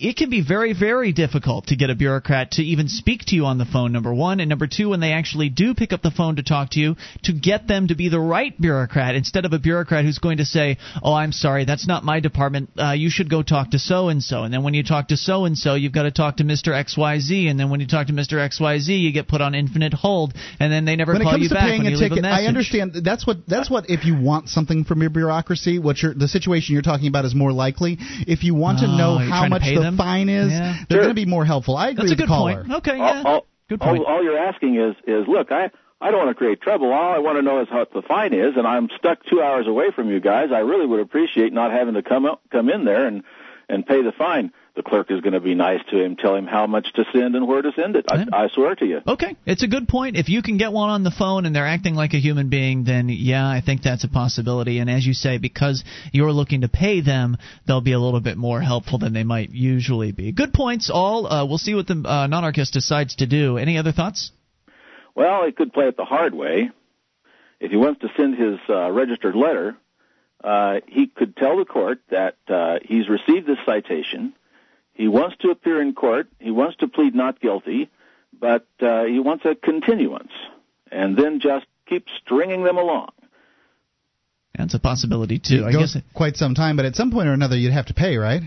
it 0.02 0.16
can 0.16 0.30
be 0.30 0.42
very, 0.42 0.74
very 0.74 1.12
difficult 1.12 1.68
to 1.68 1.76
get 1.76 1.90
a 1.90 1.96
bureaucrat 1.96 2.52
to 2.52 2.64
even 2.64 2.88
speak 2.88 3.22
to 3.28 3.36
you 3.36 3.46
on 3.46 3.58
the 3.58 3.66
phone, 3.66 3.92
number 3.92 4.14
one. 4.14 4.40
And 4.40 4.50
number 4.50 4.68
two, 4.68 4.90
when 4.90 5.00
they 5.00 5.12
actually 5.12 5.50
do 5.50 5.74
pick 5.74 5.94
up 5.94 6.02
the 6.02 6.12
phone 6.12 6.38
to 6.38 6.44
talk 6.44 6.72
to 6.72 6.80
you, 6.80 6.96
to 7.24 7.34
get 7.34 7.68
them 7.68 7.88
to 7.88 7.96
be 7.96 8.10
the 8.10 8.20
right 8.20 8.60
bureaucrat 8.60 9.16
instead 9.16 9.46
of 9.46 9.54
a 9.54 9.60
bureaucrat 9.60 10.06
who's 10.06 10.20
going 10.20 10.38
to 10.38 10.46
say, 10.46 10.78
Oh, 11.04 11.14
I'm 11.14 11.32
sorry, 11.32 11.66
that's 11.66 11.88
not 11.88 12.04
my 12.04 12.20
department. 12.20 12.70
Uh, 12.78 12.92
you 12.92 13.10
should 13.10 13.30
go 13.30 13.44
talk 13.44 13.72
to 13.72 13.80
so 13.80 14.10
and 14.10 14.24
so. 14.24 14.44
And 14.44 14.54
then 14.54 14.64
when 14.64 14.74
you 14.74 14.84
talk 14.84 15.10
to 15.10 15.18
so 15.18 15.46
and 15.46 15.58
so, 15.58 15.76
you've 15.76 15.94
got 15.94 16.04
to 16.04 16.12
talk 16.12 16.38
to 16.38 16.44
Mr. 16.44 16.70
XYZ. 16.70 17.50
And 17.50 17.60
then 17.60 17.70
when 17.70 17.80
you 17.80 17.88
talk 17.88 18.08
to 18.08 18.14
Mr. 18.14 18.34
XYZ, 18.34 19.00
you 19.00 19.12
get 19.12 19.28
put 19.28 19.42
on 19.42 19.56
infinite 19.56 19.94
hold. 19.94 20.34
And 20.60 20.72
then 20.72 20.86
they 20.86 20.96
never 20.96 21.14
when 21.14 21.24
call 21.24 21.38
you 21.38 21.50
back 21.50 21.70
when 21.72 21.86
you 21.86 21.98
ticket, 21.98 22.12
leave 22.12 22.20
a 22.20 22.22
message. 22.22 22.46
I 22.46 22.48
understand. 22.48 22.96
That's 23.04 23.26
what, 23.26 23.38
that's 23.48 23.70
what, 23.70 23.90
if 23.90 24.06
you 24.06 24.20
want 24.20 24.50
something 24.50 24.84
from 24.84 25.02
your 25.02 25.10
bureaucracy, 25.10 25.80
what 25.80 25.98
the 26.18 26.28
situation 26.28 26.74
you're 26.74 26.82
talking 26.82 27.08
about 27.08 27.26
is 27.26 27.36
more 27.36 27.52
likely. 27.52 27.98
If 28.28 28.44
you 28.44 28.56
want 28.56 28.80
to 28.80 28.86
Oh, 28.90 28.98
know 28.98 29.18
how 29.18 29.48
much 29.48 29.62
pay 29.62 29.76
the 29.92 29.98
them? 29.98 30.06
fine 30.06 30.30
is, 30.30 30.52
Yeah. 30.52 30.74
they're 30.88 30.98
Sure. 30.98 31.04
going 31.04 31.10
to 31.10 31.14
be 31.14 31.26
more 31.26 31.46
helpful. 31.46 31.76
I 31.78 31.90
agree 31.90 31.96
That's 31.96 32.10
a 32.10 32.12
with 32.14 32.18
good 32.20 32.24
the 32.24 32.28
caller. 32.28 32.56
point. 32.64 32.72
Okay, 32.74 32.92
all, 32.92 32.98
yeah. 33.16 33.24
all, 33.26 33.46
Good 33.70 33.80
point. 33.82 34.00
All, 34.06 34.16
all 34.16 34.24
you're 34.24 34.38
asking 34.38 34.76
is, 34.76 34.96
is 35.06 35.28
look, 35.28 35.52
I, 35.52 35.70
I 36.02 36.12
don't 36.12 36.20
want 36.26 36.30
to 36.30 36.36
create 36.36 36.62
trouble. 36.62 36.92
All 36.92 37.14
I 37.14 37.20
want 37.20 37.38
to 37.38 37.42
know 37.42 37.62
is 37.62 37.68
what 37.70 37.92
the 37.94 38.02
fine 38.02 38.34
is, 38.34 38.54
and 38.58 38.66
I'm 38.66 38.90
stuck 38.98 39.20
two 39.26 39.42
hours 39.42 39.68
away 39.68 39.92
from 39.96 40.10
you 40.10 40.20
guys. 40.20 40.50
I 40.54 40.60
really 40.60 40.86
would 40.88 41.00
appreciate 41.02 41.54
not 41.54 41.72
having 41.72 41.94
to 41.96 42.02
come 42.02 42.26
up, 42.26 42.42
come 42.52 42.70
in 42.70 42.86
there 42.86 43.06
and 43.06 43.24
and 43.68 43.86
pay 43.86 44.02
the 44.02 44.12
fine. 44.12 44.52
The 44.80 44.84
clerk 44.84 45.12
is 45.12 45.20
going 45.20 45.34
to 45.34 45.42
be 45.42 45.56
nice 45.56 45.82
to 45.92 46.02
him, 46.02 46.16
tell 46.16 46.34
him 46.34 46.48
how 46.48 46.66
much 46.66 46.88
to 46.94 47.04
send 47.12 47.36
and 47.36 47.46
where 47.46 47.62
to 47.62 47.74
send 47.76 47.98
it. 47.98 48.06
I, 48.08 48.26
I 48.32 48.48
swear 48.48 48.76
to 48.76 48.86
you. 48.86 49.02
Okay, 49.06 49.36
it's 49.46 49.62
a 49.62 49.68
good 49.68 49.90
point. 49.90 50.16
If 50.16 50.30
you 50.30 50.42
can 50.42 50.56
get 50.56 50.72
one 50.72 50.90
on 50.90 51.04
the 51.04 51.12
phone 51.12 51.46
and 51.46 51.54
they're 51.54 51.68
acting 51.68 51.96
like 51.96 52.14
a 52.14 52.18
human 52.18 52.48
being, 52.48 52.86
then 52.86 53.10
yeah, 53.10 53.46
I 53.46 53.60
think 53.60 53.82
that's 53.82 54.06
a 54.06 54.08
possibility. 54.08 54.80
And 54.80 54.90
as 54.90 55.06
you 55.06 55.14
say, 55.14 55.38
because 55.38 55.84
you're 56.14 56.32
looking 56.32 56.62
to 56.62 56.70
pay 56.70 57.02
them, 57.02 57.36
they'll 57.68 57.82
be 57.82 57.92
a 57.92 58.00
little 58.00 58.22
bit 58.22 58.38
more 58.38 58.62
helpful 58.62 59.00
than 59.00 59.12
they 59.12 59.26
might 59.26 59.50
usually 59.52 60.14
be. 60.14 60.32
Good 60.32 60.54
points, 60.54 60.90
all. 60.90 61.28
Uh, 61.28 61.46
we'll 61.46 61.58
see 61.58 61.76
what 61.76 61.88
the 61.88 62.02
uh, 62.06 62.52
decides 62.72 63.18
to 63.18 63.28
do. 63.28 63.58
Any 63.58 63.78
other 63.78 63.92
thoughts? 63.92 64.32
Well, 65.14 65.46
he 65.46 65.52
could 65.52 65.74
play 65.74 65.90
it 65.90 65.98
the 65.98 66.06
hard 66.06 66.34
way. 66.34 66.70
If 67.60 67.72
he 67.72 67.76
wants 67.76 68.00
to 68.00 68.08
send 68.16 68.38
his 68.38 68.60
uh, 68.70 68.90
registered 68.92 69.36
letter, 69.36 69.76
uh, 70.42 70.76
he 70.88 71.08
could 71.08 71.36
tell 71.36 71.58
the 71.58 71.66
court 71.66 72.00
that 72.12 72.38
uh, 72.48 72.78
he's 72.82 73.10
received 73.10 73.46
this 73.46 73.58
citation. 73.66 74.36
He 75.00 75.08
wants 75.08 75.38
to 75.44 75.50
appear 75.50 75.82
in 75.82 75.94
court. 75.94 76.28
He 76.40 76.52
wants 76.52 76.76
to 76.80 76.90
plead 76.90 77.16
not 77.16 77.40
guilty, 77.40 77.90
but 78.38 78.68
uh, 78.82 79.06
he 79.06 79.22
wants 79.22 79.46
a 79.46 79.56
continuance, 79.56 80.34
and 80.92 81.16
then 81.16 81.40
just 81.40 81.66
keep 81.88 82.08
stringing 82.22 82.66
them 82.66 82.78
along. 82.78 83.12
That's 84.58 84.74
a 84.74 84.80
possibility 84.80 85.40
too. 85.40 85.64
I 85.66 85.72
goes 85.72 85.94
guess. 85.94 86.04
quite 86.14 86.36
some 86.36 86.54
time, 86.54 86.76
but 86.76 86.84
at 86.84 86.98
some 86.98 87.12
point 87.12 87.30
or 87.30 87.32
another, 87.32 87.56
you'd 87.56 87.72
have 87.72 87.86
to 87.86 87.94
pay, 87.94 88.18
right? 88.18 88.42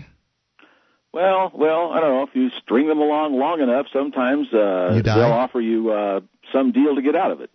Well, 1.11 1.51
well, 1.55 1.91
I 1.91 1.99
don't 1.99 2.17
know. 2.17 2.23
If 2.29 2.35
you 2.35 2.51
string 2.61 2.87
them 2.87 2.99
along 2.99 3.33
long 3.39 3.59
enough, 3.59 3.87
sometimes 3.91 4.53
uh, 4.53 5.01
they'll 5.03 5.23
offer 5.23 5.59
you 5.59 5.91
uh, 5.91 6.19
some 6.51 6.71
deal 6.71 6.93
to 6.93 7.01
get 7.01 7.15
out 7.15 7.31
of 7.31 7.41
it. 7.41 7.49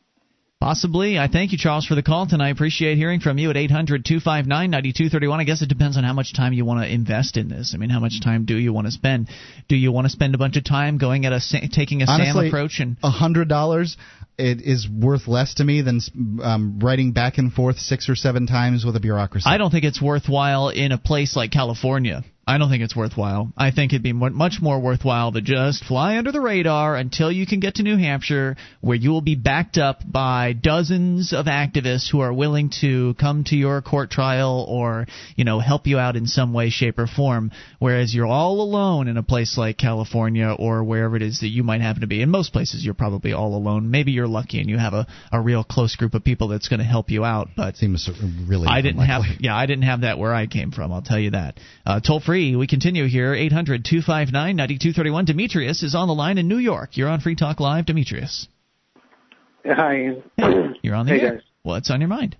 Possibly. 0.60 1.20
I 1.20 1.28
thank 1.28 1.52
you, 1.52 1.58
Charles, 1.58 1.86
for 1.86 1.94
the 1.94 2.02
call 2.02 2.26
tonight. 2.26 2.48
I 2.48 2.50
appreciate 2.50 2.96
hearing 2.96 3.20
from 3.20 3.38
you 3.38 3.48
at 3.48 3.56
800 3.56 4.04
259 4.04 4.70
9231. 4.70 5.38
I 5.38 5.44
guess 5.44 5.62
it 5.62 5.68
depends 5.68 5.96
on 5.96 6.02
how 6.02 6.12
much 6.12 6.34
time 6.34 6.52
you 6.52 6.64
want 6.64 6.82
to 6.82 6.92
invest 6.92 7.36
in 7.36 7.48
this. 7.48 7.74
I 7.74 7.78
mean, 7.78 7.90
how 7.90 8.00
much 8.00 8.20
time 8.20 8.44
do 8.44 8.56
you 8.56 8.72
want 8.72 8.88
to 8.88 8.90
spend? 8.90 9.28
Do 9.68 9.76
you 9.76 9.92
want 9.92 10.06
to 10.06 10.10
spend 10.10 10.34
a 10.34 10.38
bunch 10.38 10.56
of 10.56 10.64
time 10.64 10.98
going 10.98 11.26
at 11.26 11.32
a 11.32 11.40
sa- 11.40 11.58
taking 11.70 12.02
a 12.02 12.06
SAM 12.06 12.34
approach 12.48 12.80
and 12.80 12.96
a 13.04 13.10
hundred 13.10 13.48
dollars 13.48 13.96
it 14.38 14.62
is 14.62 14.88
worth 14.88 15.26
less 15.26 15.54
to 15.54 15.64
me 15.64 15.82
than 15.82 16.00
um, 16.42 16.78
writing 16.80 17.12
back 17.12 17.38
and 17.38 17.52
forth 17.52 17.78
six 17.78 18.08
or 18.08 18.14
seven 18.14 18.46
times 18.46 18.84
with 18.84 18.96
a 18.96 19.00
bureaucracy. 19.00 19.44
I 19.48 19.58
don't 19.58 19.70
think 19.70 19.84
it's 19.84 20.00
worthwhile 20.00 20.68
in 20.68 20.92
a 20.92 20.98
place 20.98 21.34
like 21.34 21.50
California. 21.50 22.22
I 22.48 22.56
don't 22.56 22.70
think 22.70 22.82
it's 22.82 22.96
worthwhile. 22.96 23.52
I 23.58 23.72
think 23.72 23.92
it'd 23.92 24.02
be 24.02 24.14
much 24.14 24.54
more 24.62 24.80
worthwhile 24.80 25.32
to 25.32 25.42
just 25.42 25.84
fly 25.84 26.16
under 26.16 26.32
the 26.32 26.40
radar 26.40 26.96
until 26.96 27.30
you 27.30 27.46
can 27.46 27.60
get 27.60 27.74
to 27.74 27.82
New 27.82 27.98
Hampshire, 27.98 28.56
where 28.80 28.96
you 28.96 29.10
will 29.10 29.20
be 29.20 29.34
backed 29.34 29.76
up 29.76 30.00
by 30.10 30.54
dozens 30.54 31.34
of 31.34 31.44
activists 31.44 32.10
who 32.10 32.20
are 32.20 32.32
willing 32.32 32.70
to 32.80 33.12
come 33.20 33.44
to 33.44 33.54
your 33.54 33.82
court 33.82 34.10
trial 34.10 34.64
or, 34.66 35.06
you 35.36 35.44
know, 35.44 35.58
help 35.58 35.86
you 35.86 35.98
out 35.98 36.16
in 36.16 36.26
some 36.26 36.54
way, 36.54 36.70
shape, 36.70 36.98
or 36.98 37.06
form. 37.06 37.50
Whereas 37.80 38.14
you're 38.14 38.24
all 38.24 38.62
alone 38.62 39.08
in 39.08 39.18
a 39.18 39.22
place 39.22 39.58
like 39.58 39.76
California 39.76 40.56
or 40.58 40.82
wherever 40.82 41.16
it 41.16 41.22
is 41.22 41.40
that 41.40 41.48
you 41.48 41.62
might 41.64 41.82
happen 41.82 42.00
to 42.00 42.06
be. 42.06 42.22
In 42.22 42.30
most 42.30 42.54
places, 42.54 42.82
you're 42.82 42.94
probably 42.94 43.34
all 43.34 43.56
alone. 43.56 43.90
Maybe 43.90 44.12
you're 44.12 44.26
lucky 44.28 44.60
and 44.60 44.68
you 44.70 44.78
have 44.78 44.92
a, 44.94 45.06
a 45.32 45.40
real 45.40 45.64
close 45.64 45.96
group 45.96 46.14
of 46.14 46.22
people 46.22 46.48
that's 46.48 46.68
going 46.68 46.78
to 46.80 46.84
help 46.86 47.10
you 47.10 47.24
out. 47.24 47.48
But 47.56 47.76
seems 47.76 48.08
really 48.46 48.66
I 48.68 48.80
didn't 48.82 49.04
have 49.06 49.22
yeah 49.40 49.56
I 49.56 49.66
didn't 49.66 49.84
have 49.84 50.02
that 50.02 50.18
where 50.18 50.34
I 50.34 50.46
came 50.46 50.70
from. 50.70 50.92
I'll 50.92 51.02
tell 51.02 51.18
you 51.18 51.30
that. 51.32 51.58
Uh, 51.86 52.00
toll 52.00 52.20
free. 52.20 52.54
We 52.56 52.66
continue 52.66 53.06
here. 53.08 53.32
800-259-9231. 53.34 55.26
Demetrius 55.26 55.82
is 55.82 55.94
on 55.94 56.08
the 56.08 56.14
line 56.14 56.38
in 56.38 56.48
New 56.48 56.58
York. 56.58 56.96
You're 56.96 57.08
on 57.08 57.20
Free 57.20 57.36
Talk 57.36 57.60
Live, 57.60 57.86
Demetrius. 57.86 58.48
Hi. 59.64 60.16
You're 60.82 60.94
on 60.94 61.06
the 61.06 61.12
Hey, 61.12 61.20
air. 61.20 61.32
guys. 61.34 61.42
What's 61.62 61.90
on 61.90 62.00
your 62.00 62.08
mind? 62.08 62.36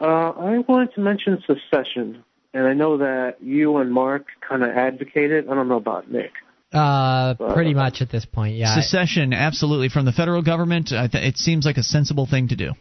Uh, 0.00 0.04
I 0.06 0.58
wanted 0.68 0.94
to 0.94 1.00
mention 1.00 1.42
secession, 1.46 2.22
and 2.52 2.66
I 2.66 2.74
know 2.74 2.98
that 2.98 3.36
you 3.40 3.78
and 3.78 3.90
Mark 3.92 4.26
kind 4.46 4.62
of 4.62 4.70
advocated. 4.70 5.48
I 5.48 5.54
don't 5.54 5.68
know 5.68 5.76
about 5.76 6.10
Nick. 6.10 6.32
Uh, 6.74 7.34
pretty 7.52 7.74
much 7.74 8.02
at 8.02 8.10
this 8.10 8.24
point, 8.24 8.56
yeah. 8.56 8.74
Secession, 8.74 9.32
absolutely, 9.32 9.88
from 9.88 10.04
the 10.04 10.12
federal 10.12 10.42
government. 10.42 10.92
I 10.92 11.06
th- 11.06 11.24
it 11.24 11.36
seems 11.36 11.64
like 11.64 11.76
a 11.76 11.82
sensible 11.82 12.26
thing 12.26 12.48
to 12.48 12.56
do. 12.56 12.72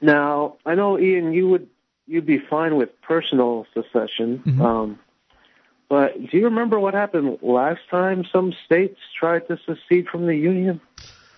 Now, 0.00 0.56
I 0.64 0.74
know 0.74 0.98
Ian, 0.98 1.32
you 1.32 1.48
would 1.48 1.68
you'd 2.06 2.26
be 2.26 2.38
fine 2.38 2.76
with 2.76 3.00
personal 3.02 3.66
secession. 3.74 4.42
Mm-hmm. 4.46 4.62
Um, 4.62 4.98
but 5.88 6.14
do 6.30 6.36
you 6.36 6.44
remember 6.44 6.78
what 6.78 6.94
happened 6.94 7.38
last 7.42 7.80
time 7.90 8.24
some 8.30 8.52
states 8.66 8.98
tried 9.18 9.48
to 9.48 9.58
secede 9.66 10.08
from 10.08 10.26
the 10.26 10.36
union? 10.36 10.80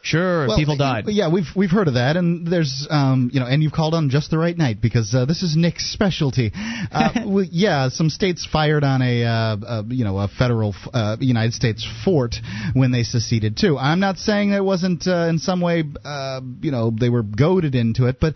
Sure, 0.02 0.48
Well, 0.48 0.56
people 0.56 0.76
died. 0.76 1.04
Yeah, 1.08 1.30
we've 1.30 1.48
we've 1.54 1.70
heard 1.70 1.88
of 1.88 1.94
that, 1.94 2.16
and 2.16 2.46
there's 2.46 2.86
um 2.88 3.30
you 3.32 3.40
know, 3.40 3.46
and 3.46 3.62
you've 3.62 3.72
called 3.72 3.92
on 3.94 4.08
just 4.08 4.30
the 4.30 4.38
right 4.38 4.56
night 4.56 4.80
because 4.80 5.14
uh, 5.14 5.26
this 5.26 5.42
is 5.42 5.56
Nick's 5.56 5.90
specialty. 5.92 6.52
Uh, 6.92 7.24
we, 7.26 7.48
yeah, 7.52 7.88
some 7.88 8.10
states 8.10 8.46
fired 8.50 8.82
on 8.82 9.00
a, 9.02 9.24
uh, 9.24 9.56
uh 9.64 9.82
you 9.88 10.04
know 10.04 10.18
a 10.18 10.28
federal 10.28 10.74
uh, 10.92 11.16
United 11.20 11.52
States 11.52 11.86
fort 12.04 12.34
when 12.72 12.90
they 12.90 13.02
seceded 13.02 13.56
too. 13.56 13.78
I'm 13.78 14.00
not 14.00 14.16
saying 14.16 14.50
it 14.50 14.64
wasn't 14.64 15.06
uh, 15.06 15.26
in 15.28 15.38
some 15.38 15.60
way 15.60 15.84
uh, 16.04 16.40
you 16.60 16.70
know 16.70 16.90
they 16.90 17.10
were 17.10 17.22
goaded 17.22 17.74
into 17.74 18.06
it, 18.06 18.18
but 18.20 18.34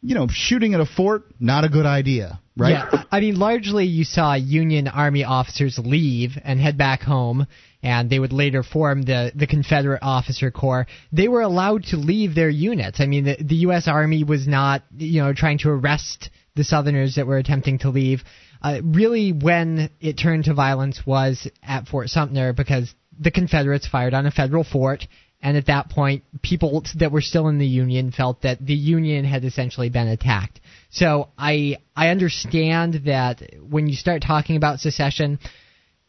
you 0.00 0.14
know 0.14 0.28
shooting 0.30 0.74
at 0.74 0.80
a 0.80 0.86
fort 0.86 1.24
not 1.40 1.64
a 1.64 1.68
good 1.68 1.86
idea, 1.86 2.38
right? 2.56 2.70
Yeah, 2.70 3.04
I 3.10 3.20
mean, 3.20 3.36
largely 3.36 3.86
you 3.86 4.04
saw 4.04 4.34
Union 4.34 4.86
Army 4.86 5.24
officers 5.24 5.78
leave 5.82 6.32
and 6.44 6.60
head 6.60 6.78
back 6.78 7.00
home, 7.02 7.46
and 7.86 8.10
they 8.10 8.18
would 8.18 8.32
later 8.32 8.64
form 8.64 9.02
the 9.02 9.30
the 9.36 9.46
Confederate 9.46 10.00
Officer 10.02 10.50
Corps. 10.50 10.88
They 11.12 11.28
were 11.28 11.42
allowed 11.42 11.84
to 11.84 11.96
leave 11.96 12.34
their 12.34 12.50
units. 12.50 13.00
I 13.00 13.06
mean, 13.06 13.24
the, 13.24 13.36
the 13.40 13.54
U.S. 13.66 13.86
Army 13.86 14.24
was 14.24 14.48
not, 14.48 14.82
you 14.98 15.22
know, 15.22 15.32
trying 15.32 15.58
to 15.58 15.70
arrest 15.70 16.30
the 16.56 16.64
Southerners 16.64 17.14
that 17.14 17.28
were 17.28 17.38
attempting 17.38 17.78
to 17.80 17.90
leave. 17.90 18.24
Uh, 18.60 18.80
really, 18.82 19.32
when 19.32 19.88
it 20.00 20.14
turned 20.14 20.46
to 20.46 20.54
violence 20.54 21.06
was 21.06 21.48
at 21.62 21.86
Fort 21.86 22.08
Sumter 22.08 22.52
because 22.52 22.92
the 23.20 23.30
Confederates 23.30 23.86
fired 23.86 24.14
on 24.14 24.26
a 24.26 24.32
federal 24.32 24.64
fort. 24.64 25.06
And 25.40 25.56
at 25.56 25.66
that 25.66 25.90
point, 25.90 26.24
people 26.42 26.82
that 26.96 27.12
were 27.12 27.20
still 27.20 27.46
in 27.46 27.58
the 27.58 27.66
Union 27.66 28.10
felt 28.10 28.42
that 28.42 28.58
the 28.58 28.74
Union 28.74 29.24
had 29.24 29.44
essentially 29.44 29.90
been 29.90 30.08
attacked. 30.08 30.58
So 30.90 31.28
I 31.38 31.76
I 31.94 32.08
understand 32.08 33.02
that 33.04 33.42
when 33.60 33.86
you 33.86 33.94
start 33.94 34.22
talking 34.22 34.56
about 34.56 34.80
secession, 34.80 35.38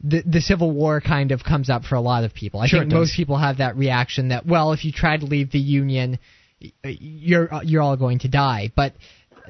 the 0.02 0.22
the 0.26 0.42
Civil 0.42 0.72
War 0.72 1.02
kind 1.02 1.32
of 1.32 1.44
comes 1.44 1.70
up 1.70 1.84
for 1.84 1.96
a 1.96 2.02
lot 2.02 2.24
of 2.24 2.34
people. 2.34 2.60
I 2.60 2.68
Sure 2.68 2.82
think 2.82 2.92
most 2.92 3.16
people 3.16 3.38
have 3.38 3.58
that 3.58 3.78
reaction 3.78 4.30
that 4.30 4.46
well, 4.46 4.74
if 4.74 4.86
you 4.86 4.92
try 4.92 5.18
to 5.18 5.26
leave 5.26 5.52
the 5.52 5.60
Union, 5.60 6.20
you're 6.84 7.50
you're 7.64 7.82
all 7.82 7.98
going 7.98 8.20
to 8.20 8.28
die. 8.28 8.72
But 8.76 8.94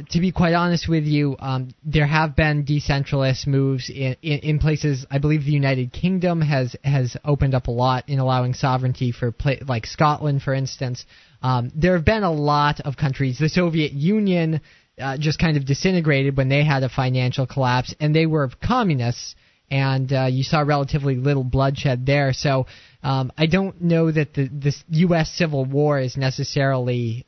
to 0.09 0.19
be 0.19 0.31
quite 0.31 0.53
honest 0.53 0.87
with 0.87 1.05
you, 1.05 1.35
um, 1.39 1.69
there 1.83 2.05
have 2.05 2.35
been 2.35 2.65
decentralist 2.65 3.47
moves 3.47 3.89
in, 3.89 4.15
in, 4.21 4.39
in, 4.39 4.59
places. 4.59 5.05
I 5.09 5.17
believe 5.17 5.43
the 5.43 5.51
United 5.51 5.91
Kingdom 5.91 6.41
has 6.41 6.75
has 6.83 7.17
opened 7.25 7.55
up 7.55 7.67
a 7.67 7.71
lot 7.71 8.07
in 8.07 8.19
allowing 8.19 8.53
sovereignty 8.53 9.11
for 9.11 9.31
play, 9.31 9.59
like 9.67 9.85
Scotland, 9.85 10.43
for 10.43 10.53
instance. 10.53 11.05
Um, 11.41 11.71
there 11.75 11.93
have 11.95 12.05
been 12.05 12.23
a 12.23 12.31
lot 12.31 12.81
of 12.81 12.97
countries. 12.97 13.39
The 13.39 13.49
Soviet 13.49 13.91
Union 13.91 14.61
uh, 14.99 15.17
just 15.17 15.39
kind 15.39 15.57
of 15.57 15.65
disintegrated 15.65 16.37
when 16.37 16.49
they 16.49 16.63
had 16.63 16.83
a 16.83 16.89
financial 16.89 17.47
collapse, 17.47 17.93
and 17.99 18.15
they 18.15 18.25
were 18.25 18.49
communists. 18.63 19.35
And 19.69 20.11
uh, 20.13 20.25
you 20.25 20.43
saw 20.43 20.61
relatively 20.61 21.15
little 21.15 21.43
bloodshed 21.43 22.05
there. 22.05 22.31
So 22.33 22.67
um, 23.03 23.31
I 23.37 23.47
don't 23.47 23.81
know 23.81 24.11
that 24.11 24.33
the, 24.33 24.73
U.S. 24.89 25.31
Civil 25.31 25.65
War 25.65 25.99
is 25.99 26.15
necessarily 26.15 27.27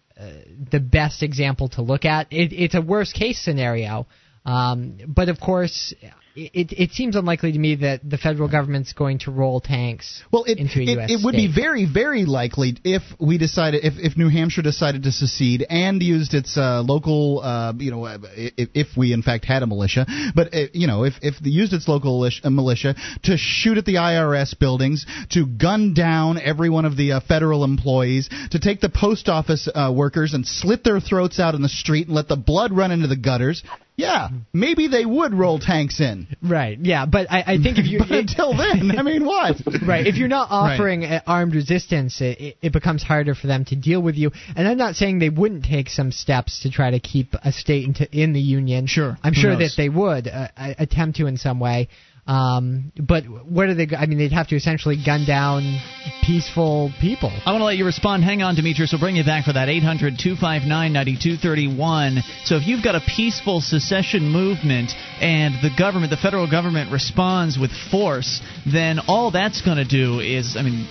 the 0.72 0.80
best 0.80 1.24
example 1.24 1.70
to 1.70 1.82
look 1.82 2.06
at. 2.06 2.28
It, 2.32 2.52
it's 2.54 2.76
a 2.76 2.82
worst 2.82 3.14
case 3.14 3.40
scenario, 3.40 4.08
um, 4.46 4.98
but 5.08 5.30
of 5.30 5.40
course, 5.40 5.94
it, 6.36 6.72
it 6.72 6.92
seems 6.92 7.16
unlikely 7.16 7.52
to 7.52 7.60
me 7.60 7.76
that 7.76 8.08
the 8.08 8.18
federal 8.18 8.48
government's 8.50 8.94
going 8.94 9.20
to 9.20 9.32
roll 9.32 9.60
tanks 9.60 10.24
well, 10.32 10.44
it, 10.44 10.58
into 10.58 10.80
a 10.80 10.84
it, 10.84 10.90
U.S. 10.90 11.12
It 11.12 11.26
would 11.26 11.34
state. 11.34 11.48
be 11.48 11.54
very, 11.54 11.86
very 11.86 12.26
likely 12.26 12.78
if 12.84 13.02
we 13.20 13.38
decided, 13.38 13.84
if, 13.84 13.94
if 13.98 14.18
New 14.18 14.30
Hampshire 14.30 14.62
decided 14.62 15.04
to 15.04 15.12
secede 15.12 15.66
and 15.70 16.02
used 16.02 16.34
its 16.34 16.58
uh, 16.58 16.82
local, 16.82 17.42
uh, 17.42 17.74
you 17.78 17.92
know, 17.92 18.06
if, 18.06 18.70
if 18.74 18.88
we 18.98 19.14
in 19.14 19.22
fact 19.22 19.46
had 19.46 19.64
a 19.64 19.68
militia, 19.68 20.06
but 20.36 20.54
uh, 20.54 20.66
you 20.74 20.88
know, 20.88 21.04
if 21.04 21.16
if 21.22 21.36
they 21.40 21.50
used 21.50 21.74
its 21.74 21.88
local 21.88 22.30
militia 22.46 22.96
to 23.24 23.38
shoot 23.38 23.78
at 23.78 23.86
the 23.86 23.96
IRS 23.96 24.58
buildings, 24.58 25.06
to 25.32 25.46
gun 25.46 25.94
down 25.94 26.40
every 26.40 26.70
one 26.70 26.86
of 26.86 26.96
the 26.96 27.14
uh, 27.14 27.20
federal 27.28 27.64
employees, 27.64 28.30
to 28.52 28.60
take 28.60 28.82
the 28.82 28.90
post 28.90 29.30
office 29.30 29.68
uh, 29.74 29.92
workers 29.96 30.34
and 30.34 30.46
slit 30.46 30.84
their 30.84 31.00
throats 31.00 31.40
out 31.40 31.56
in 31.56 31.62
the 31.62 31.70
street 31.70 32.08
and 32.08 32.16
let 32.16 32.28
the 32.28 32.36
blood 32.38 32.72
run 32.72 32.92
into 32.92 33.08
the 33.08 33.18
gutters. 33.18 33.64
Yeah, 34.00 34.30
maybe 34.54 34.88
they 34.88 35.06
would 35.06 35.34
roll 35.34 35.60
tanks 35.60 36.00
in. 36.00 36.28
Right. 36.42 36.78
Yeah, 36.80 37.06
but 37.06 37.30
I, 37.30 37.42
I 37.42 37.58
think 37.58 37.78
if 37.78 37.86
you 37.86 38.00
until 38.10 38.56
then, 38.56 38.98
I 38.98 39.04
mean, 39.04 39.26
what? 39.26 39.58
right. 39.86 40.08
If 40.08 40.16
you're 40.16 40.28
not 40.28 40.48
offering 40.50 41.02
right. 41.02 41.22
armed 41.28 41.54
resistance, 41.54 42.22
it, 42.22 42.58
it 42.62 42.74
becomes 42.74 43.04
harder 43.04 43.36
for 43.36 43.48
them 43.48 43.66
to 43.66 43.76
deal 43.76 44.02
with 44.02 44.16
you. 44.16 44.32
And 44.56 44.68
I'm 44.68 44.78
not 44.78 44.96
saying 44.96 45.20
they 45.20 45.30
wouldn't 45.30 45.66
take 45.66 45.90
some 45.90 46.12
steps 46.12 46.62
to 46.64 46.72
try 46.72 46.92
to 46.92 47.00
keep 47.00 47.34
a 47.44 47.52
state 47.52 47.86
into, 47.86 48.10
in 48.12 48.34
the 48.34 48.40
union. 48.40 48.88
Sure. 48.88 49.18
I'm 49.24 49.34
Who 49.34 49.42
sure 49.42 49.52
knows? 49.52 49.76
that 49.76 49.82
they 49.82 49.90
would 49.90 50.28
uh, 50.28 50.48
attempt 50.56 51.18
to 51.18 51.28
in 51.28 51.38
some 51.38 51.60
way. 51.60 51.90
Um, 52.30 52.92
but 52.96 53.24
what 53.26 53.70
are 53.70 53.74
they? 53.74 53.88
I 53.98 54.06
mean, 54.06 54.20
they'd 54.20 54.32
have 54.32 54.50
to 54.50 54.56
essentially 54.56 55.02
gun 55.04 55.26
down 55.26 55.80
peaceful 56.22 56.92
people. 57.02 57.32
I 57.44 57.52
want 57.52 57.62
to 57.62 57.66
let 57.66 57.78
you 57.78 57.86
respond. 57.86 58.24
Hang 58.24 58.44
on, 58.44 58.54
Demetrius. 58.54 58.92
We'll 58.94 59.02
bring 59.02 59.16
you 59.16 59.24
back 59.24 59.46
for 59.46 59.54
that 59.54 59.68
800 59.68 60.20
259 60.20 60.94
9231. 60.94 62.22
So 62.46 62.56
if 62.56 62.68
you've 62.68 62.84
got 62.84 62.94
a 62.94 63.02
peaceful 63.02 63.62
secession 63.62 64.30
movement 64.30 64.92
and 65.20 65.56
the 65.64 65.72
government, 65.76 66.12
the 66.12 66.18
federal 66.18 66.48
government, 66.48 66.92
responds 66.92 67.58
with 67.58 67.72
force, 67.90 68.42
then 68.72 69.00
all 69.08 69.32
that's 69.32 69.64
going 69.64 69.78
to 69.78 69.86
do 69.86 70.20
is, 70.20 70.56
I 70.56 70.62
mean, 70.62 70.88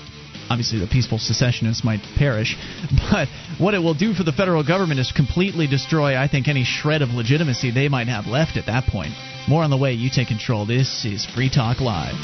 obviously 0.50 0.78
the 0.78 0.86
peaceful 0.86 1.18
secessionists 1.18 1.84
might 1.84 2.00
perish, 2.16 2.56
but 3.10 3.28
what 3.58 3.74
it 3.74 3.78
will 3.78 3.94
do 3.94 4.14
for 4.14 4.24
the 4.24 4.32
federal 4.32 4.64
government 4.66 5.00
is 5.00 5.12
completely 5.12 5.66
destroy, 5.66 6.16
I 6.16 6.28
think, 6.28 6.48
any 6.48 6.64
shred 6.64 7.02
of 7.02 7.10
legitimacy 7.10 7.70
they 7.70 7.88
might 7.88 8.08
have 8.08 8.26
left 8.26 8.56
at 8.56 8.66
that 8.66 8.84
point. 8.84 9.12
More 9.48 9.62
on 9.62 9.70
the 9.70 9.76
way. 9.76 9.92
You 9.92 10.10
take 10.10 10.28
control. 10.28 10.66
This 10.66 11.04
is 11.04 11.24
Free 11.24 11.50
Talk 11.50 11.80
Live. 11.80 12.14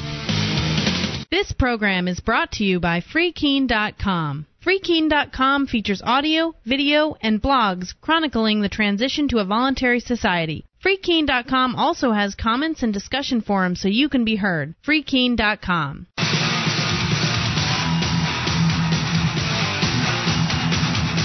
This 1.30 1.52
program 1.52 2.06
is 2.06 2.20
brought 2.20 2.52
to 2.52 2.64
you 2.64 2.80
by 2.80 3.01
FreeKeene.com. 3.01 4.46
FreeKeene.com 4.64 5.66
features 5.66 6.01
audio, 6.02 6.55
video, 6.64 7.16
and 7.20 7.42
blogs 7.42 7.92
chronicling 8.01 8.60
the 8.60 8.68
transition 8.68 9.28
to 9.28 9.38
a 9.38 9.44
voluntary 9.44 10.01
society. 10.01 10.64
FreeKeene.com 10.84 11.74
also 11.76 12.12
has 12.12 12.34
comments 12.34 12.82
and 12.82 12.92
discussion 12.92 13.40
forums 13.40 13.80
so 13.80 13.88
you 13.88 14.09
can 14.09 14.24
be 14.24 14.36
heard. 14.36 14.74
FreeKeene.com. 14.86 16.06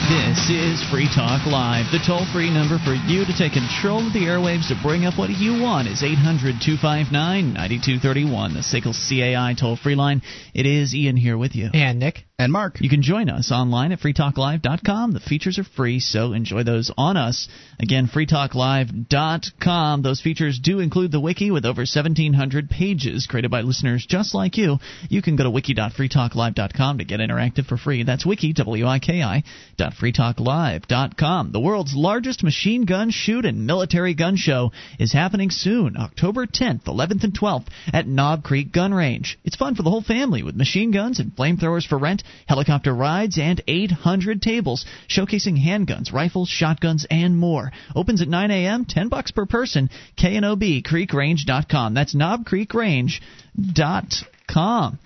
This 0.09 0.28
is 0.29 0.83
Free 0.91 1.07
Talk 1.15 1.47
Live. 1.47 1.91
The 1.91 2.03
toll 2.05 2.25
free 2.31 2.51
number 2.53 2.77
for 2.77 2.93
you 2.93 3.25
to 3.25 3.33
take 3.35 3.53
control 3.53 4.05
of 4.05 4.13
the 4.13 4.29
airwaves 4.29 4.67
to 4.67 4.79
bring 4.83 5.05
up 5.05 5.17
what 5.17 5.31
you 5.31 5.61
want 5.61 5.87
is 5.87 6.03
800 6.03 6.61
259 6.61 7.53
9231, 7.53 8.53
the 8.53 8.59
SACL 8.59 8.93
CAI 8.93 9.55
toll 9.59 9.75
free 9.75 9.95
line. 9.95 10.21
It 10.53 10.67
is 10.67 10.93
Ian 10.93 11.17
here 11.17 11.37
with 11.37 11.55
you. 11.55 11.69
And 11.73 11.99
Nick. 11.99 12.25
And 12.37 12.53
Mark. 12.53 12.79
You 12.79 12.89
can 12.89 13.01
join 13.01 13.29
us 13.29 13.51
online 13.51 13.91
at 13.91 13.99
freetalklive.com. 13.99 15.11
The 15.11 15.19
features 15.19 15.59
are 15.59 15.65
free, 15.65 15.99
so 15.99 16.31
enjoy 16.31 16.63
those 16.63 16.89
on 16.97 17.17
us. 17.17 17.49
Again, 17.81 18.07
freetalklive.com. 18.07 20.01
Those 20.03 20.21
features 20.21 20.57
do 20.57 20.79
include 20.79 21.11
the 21.11 21.19
wiki 21.19 21.51
with 21.51 21.65
over 21.65 21.81
1,700 21.81 22.69
pages 22.69 23.27
created 23.29 23.51
by 23.51 23.61
listeners 23.61 24.05
just 24.07 24.33
like 24.33 24.55
you. 24.55 24.77
You 25.09 25.21
can 25.21 25.35
go 25.35 25.43
to 25.43 25.49
wiki.freetalklive.com 25.49 26.97
to 26.99 27.03
get 27.03 27.19
interactive 27.19 27.65
for 27.65 27.75
free. 27.75 28.03
That's 28.03 28.25
wiki, 28.25 28.53
W-I-K-I, 28.53 29.43
dot 29.75 29.95
freetalklive.com. 30.19 31.51
The 31.51 31.59
world's 31.59 31.95
largest 31.95 32.43
machine 32.43 32.85
gun 32.85 33.11
shoot 33.11 33.45
and 33.45 33.65
military 33.65 34.13
gun 34.13 34.35
show 34.35 34.71
is 34.99 35.13
happening 35.13 35.49
soon, 35.49 35.97
October 35.97 36.45
10th, 36.45 36.83
11th, 36.83 37.23
and 37.23 37.35
12th 37.37 37.67
at 37.93 38.07
Knob 38.07 38.43
Creek 38.43 38.71
Gun 38.71 38.93
Range. 38.93 39.39
It's 39.43 39.55
fun 39.55 39.75
for 39.75 39.83
the 39.83 39.89
whole 39.89 40.01
family 40.01 40.43
with 40.43 40.55
machine 40.55 40.91
guns 40.91 41.19
and 41.19 41.35
flamethrowers 41.35 41.87
for 41.87 41.97
rent, 41.97 42.23
helicopter 42.47 42.93
rides, 42.93 43.37
and 43.39 43.61
800 43.67 44.41
tables 44.41 44.85
showcasing 45.07 45.63
handguns, 45.63 46.11
rifles, 46.11 46.49
shotguns, 46.49 47.05
and 47.09 47.37
more. 47.37 47.71
Opens 47.95 48.21
at 48.21 48.27
9 48.27 48.51
a.m., 48.51 48.85
10 48.85 49.09
bucks 49.09 49.31
per 49.31 49.45
person. 49.45 49.89
KNOB 50.17 50.83
creekrange.com. 50.83 51.93
That's 51.93 52.15
knobcreekrange.com. 52.15 54.99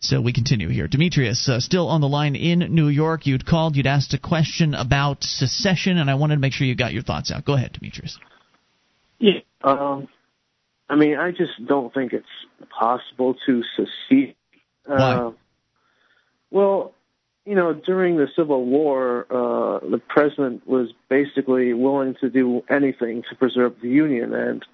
So 0.00 0.20
we 0.20 0.32
continue 0.32 0.68
here. 0.68 0.86
Demetrius, 0.86 1.48
uh, 1.48 1.58
still 1.58 1.88
on 1.88 2.00
the 2.00 2.08
line 2.08 2.36
in 2.36 2.60
New 2.72 2.88
York. 2.88 3.26
You'd 3.26 3.44
called, 3.44 3.74
you'd 3.74 3.88
asked 3.88 4.14
a 4.14 4.18
question 4.18 4.74
about 4.74 5.24
secession, 5.24 5.98
and 5.98 6.08
I 6.08 6.14
wanted 6.14 6.36
to 6.36 6.40
make 6.40 6.52
sure 6.52 6.66
you 6.68 6.76
got 6.76 6.92
your 6.92 7.02
thoughts 7.02 7.32
out. 7.32 7.44
Go 7.44 7.54
ahead, 7.54 7.72
Demetrius. 7.72 8.16
Yeah. 9.18 9.40
Um, 9.62 10.06
I 10.88 10.94
mean, 10.94 11.18
I 11.18 11.32
just 11.32 11.66
don't 11.66 11.92
think 11.92 12.12
it's 12.12 12.26
possible 12.70 13.34
to 13.46 13.62
secede. 13.76 14.36
Why? 14.86 14.96
Uh, 14.96 15.32
well, 16.50 16.94
you 17.44 17.54
know, 17.56 17.72
during 17.72 18.16
the 18.16 18.28
Civil 18.36 18.64
War, 18.66 19.26
uh, 19.30 19.80
the 19.80 20.00
president 20.06 20.66
was 20.68 20.90
basically 21.08 21.72
willing 21.72 22.14
to 22.20 22.30
do 22.30 22.62
anything 22.70 23.24
to 23.30 23.36
preserve 23.36 23.76
the 23.82 23.88
Union, 23.88 24.32
and 24.32 24.64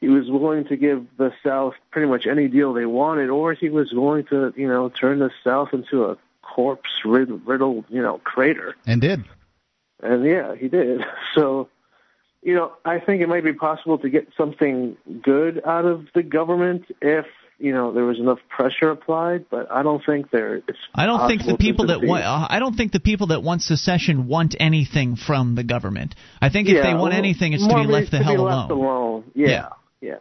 he 0.00 0.08
was 0.08 0.30
willing 0.30 0.64
to 0.66 0.76
give 0.76 1.06
the 1.16 1.32
South 1.42 1.74
pretty 1.90 2.08
much 2.08 2.26
any 2.26 2.48
deal 2.48 2.72
they 2.72 2.86
wanted, 2.86 3.30
or 3.30 3.54
he 3.54 3.70
was 3.70 3.92
willing 3.92 4.24
to, 4.26 4.52
you 4.56 4.68
know, 4.68 4.88
turn 4.88 5.18
the 5.18 5.30
South 5.42 5.70
into 5.72 6.04
a 6.04 6.18
corpse 6.42 6.90
riddled, 7.04 7.84
you 7.88 8.02
know, 8.02 8.18
crater. 8.18 8.74
And 8.86 9.00
did. 9.00 9.24
And 10.02 10.24
yeah, 10.24 10.54
he 10.54 10.68
did. 10.68 11.00
So, 11.34 11.68
you 12.42 12.54
know, 12.54 12.72
I 12.84 12.98
think 12.98 13.20
it 13.20 13.28
might 13.28 13.44
be 13.44 13.52
possible 13.52 13.98
to 13.98 14.08
get 14.08 14.28
something 14.36 14.96
good 15.22 15.60
out 15.66 15.84
of 15.84 16.06
the 16.14 16.22
government 16.22 16.84
if 17.02 17.26
you 17.58 17.72
know 17.72 17.92
there 17.92 18.04
was 18.04 18.18
enough 18.18 18.38
pressure 18.48 18.90
applied, 18.90 19.46
but 19.50 19.70
I 19.70 19.82
don't 19.82 20.04
think 20.04 20.30
there. 20.30 20.56
It's 20.56 20.78
I 20.94 21.06
don't 21.06 21.26
think 21.28 21.44
the 21.44 21.56
people 21.56 21.86
that 21.88 22.02
want. 22.02 22.24
I 22.24 22.58
don't 22.58 22.76
think 22.76 22.92
the 22.92 23.00
people 23.00 23.28
that 23.28 23.42
want 23.42 23.62
secession 23.62 24.28
want 24.28 24.54
anything 24.60 25.16
from 25.16 25.54
the 25.54 25.64
government. 25.64 26.14
I 26.40 26.48
think 26.50 26.68
if 26.68 26.76
Yeah, 26.76 26.82
they 26.82 26.94
want 26.94 27.12
well, 27.12 27.18
anything, 27.18 27.52
it's 27.52 27.66
to 27.66 27.74
be 27.74 27.86
left 27.86 28.10
the 28.10 28.22
hell 28.22 28.40
alone. 28.40 28.70
alone. 28.70 29.24
Yeah, 29.34 29.48
Yeah. 29.48 29.68
Yeah. 30.00 30.16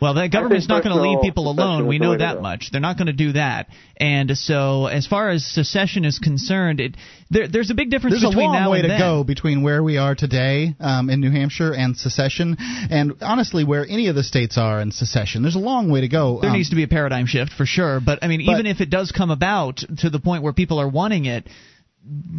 Well, 0.00 0.14
the 0.14 0.28
government's 0.28 0.68
not 0.68 0.84
going 0.84 0.94
to 0.94 1.02
leave 1.02 1.22
people 1.22 1.50
alone. 1.50 1.88
We 1.88 1.98
know 1.98 2.16
that 2.16 2.40
much. 2.40 2.68
They're 2.70 2.80
not 2.80 2.96
going 2.98 3.08
to 3.08 3.12
do 3.12 3.32
that. 3.32 3.66
And 3.96 4.30
so, 4.38 4.86
as 4.86 5.08
far 5.08 5.28
as 5.30 5.44
secession 5.44 6.04
is 6.04 6.20
concerned, 6.20 6.78
it 6.78 6.94
there, 7.30 7.48
there's 7.48 7.70
a 7.70 7.74
big 7.74 7.90
difference 7.90 8.14
There's 8.14 8.22
a 8.22 8.28
between 8.28 8.52
long 8.52 8.70
way 8.70 8.82
to 8.82 8.86
then. 8.86 9.00
go 9.00 9.24
between 9.24 9.62
where 9.64 9.82
we 9.82 9.96
are 9.96 10.14
today 10.14 10.76
um, 10.78 11.10
in 11.10 11.20
New 11.20 11.32
Hampshire 11.32 11.74
and 11.74 11.96
secession, 11.96 12.56
and 12.60 13.14
honestly, 13.22 13.64
where 13.64 13.84
any 13.84 14.06
of 14.06 14.14
the 14.14 14.22
states 14.22 14.56
are 14.56 14.80
in 14.80 14.92
secession. 14.92 15.42
There's 15.42 15.56
a 15.56 15.58
long 15.58 15.90
way 15.90 16.02
to 16.02 16.08
go. 16.08 16.38
There 16.40 16.50
Um, 16.50 16.56
needs 16.56 16.70
to 16.70 16.76
be 16.76 16.84
a 16.84 16.88
paradigm 16.88 17.26
shift 17.26 17.52
for 17.52 17.66
sure. 17.66 17.98
But 17.98 18.20
I 18.22 18.28
mean, 18.28 18.46
But- 18.46 18.52
even 18.52 18.66
if 18.66 18.80
it 18.80 18.90
does 18.90 19.10
come 19.10 19.32
about 19.32 19.78
to 19.98 20.10
the 20.10 20.20
point 20.20 20.44
where 20.44 20.52
people 20.52 20.80
are 20.80 20.88
wanting 20.88 21.24
it, 21.24 21.48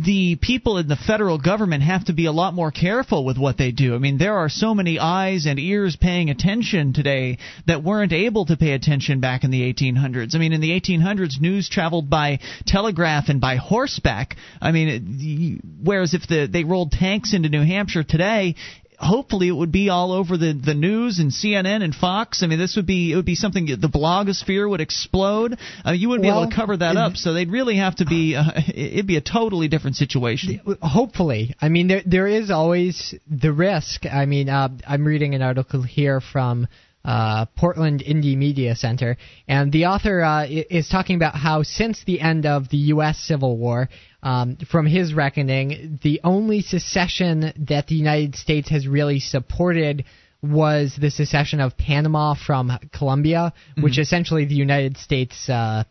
the 0.05 0.37
people 0.41 0.77
in 0.77 0.87
the 0.87 0.95
federal 0.95 1.37
government 1.37 1.83
have 1.83 2.05
to 2.05 2.13
be 2.13 2.25
a 2.25 2.31
lot 2.31 2.53
more 2.53 2.71
careful 2.71 3.23
with 3.23 3.37
what 3.37 3.57
they 3.57 3.71
do. 3.71 3.93
I 3.93 3.99
mean, 3.99 4.17
there 4.17 4.37
are 4.37 4.49
so 4.49 4.73
many 4.73 4.97
eyes 4.97 5.45
and 5.45 5.59
ears 5.59 5.95
paying 5.95 6.29
attention 6.29 6.93
today 6.93 7.37
that 7.67 7.83
weren't 7.83 8.13
able 8.13 8.45
to 8.47 8.57
pay 8.57 8.71
attention 8.71 9.19
back 9.19 9.43
in 9.43 9.51
the 9.51 9.61
1800s. 9.61 10.35
I 10.35 10.39
mean, 10.39 10.53
in 10.53 10.61
the 10.61 10.71
1800s, 10.71 11.39
news 11.39 11.69
traveled 11.69 12.09
by 12.09 12.39
telegraph 12.65 13.29
and 13.29 13.39
by 13.39 13.57
horseback. 13.57 14.37
I 14.59 14.71
mean, 14.71 14.87
it, 14.87 15.61
whereas 15.83 16.13
if 16.13 16.27
the, 16.27 16.47
they 16.51 16.63
rolled 16.63 16.91
tanks 16.91 17.33
into 17.33 17.49
New 17.49 17.63
Hampshire 17.63 18.03
today, 18.03 18.55
hopefully 18.99 19.47
it 19.47 19.53
would 19.53 19.71
be 19.71 19.89
all 19.89 20.11
over 20.11 20.37
the 20.37 20.53
the 20.53 20.73
news 20.73 21.19
and 21.19 21.31
CNN 21.31 21.83
and 21.83 21.95
Fox. 21.95 22.43
I 22.43 22.47
mean, 22.47 22.59
this 22.59 22.75
would 22.75 22.85
be 22.85 23.13
it 23.13 23.15
would 23.15 23.25
be 23.25 23.35
something 23.35 23.65
the 23.65 23.87
blogosphere 23.87 24.69
would 24.69 24.81
explode. 24.81 25.57
Uh, 25.85 25.91
you 25.91 26.09
wouldn't 26.09 26.23
be 26.23 26.29
able 26.29 26.49
to 26.49 26.55
cover 26.55 26.77
that 26.77 26.97
up, 26.97 27.15
so 27.15 27.33
they'd 27.33 27.51
really 27.51 27.77
have 27.77 27.95
to 27.97 28.05
be. 28.05 28.35
Uh, 28.35 28.51
it'd 28.67 29.07
be 29.07 29.17
a 29.17 29.21
totally 29.21 29.67
different 29.67 29.95
situation. 29.95 30.59
Hopefully, 30.81 31.55
I 31.61 31.69
mean 31.69 31.87
there 31.87 32.01
there 32.05 32.27
is 32.27 32.51
always 32.51 33.15
the 33.29 33.51
risk. 33.51 34.05
I 34.05 34.25
mean, 34.25 34.49
uh, 34.49 34.69
I'm 34.87 35.05
reading 35.05 35.35
an 35.35 35.41
article 35.41 35.81
here 35.81 36.19
from 36.19 36.67
uh, 37.05 37.45
Portland 37.57 38.03
Indymedia 38.05 38.75
Center, 38.75 39.17
and 39.47 39.71
the 39.71 39.85
author 39.85 40.21
uh, 40.21 40.45
is 40.47 40.89
talking 40.89 41.15
about 41.15 41.35
how 41.35 41.63
since 41.63 42.03
the 42.05 42.19
end 42.19 42.45
of 42.45 42.69
the 42.69 42.77
U.S. 42.93 43.17
Civil 43.17 43.57
War, 43.57 43.89
um, 44.21 44.57
from 44.69 44.85
his 44.85 45.13
reckoning, 45.13 45.99
the 46.03 46.21
only 46.23 46.61
secession 46.61 47.53
that 47.69 47.87
the 47.87 47.95
United 47.95 48.35
States 48.35 48.69
has 48.69 48.87
really 48.87 49.19
supported 49.19 50.05
was 50.41 50.97
the 50.99 51.11
secession 51.11 51.59
of 51.59 51.77
Panama 51.77 52.33
from 52.33 52.71
Colombia, 52.93 53.53
which 53.79 53.97
essentially 53.97 54.45
the 54.45 54.55
United 54.55 54.97
States. 54.97 55.49
Uh, 55.49 55.83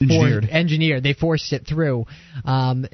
Engineered. 0.00 0.44
for- 0.46 0.50
engineered. 0.50 1.02
They 1.04 1.12
forced 1.12 1.52
it 1.52 1.68
through, 1.68 2.06
um, 2.44 2.84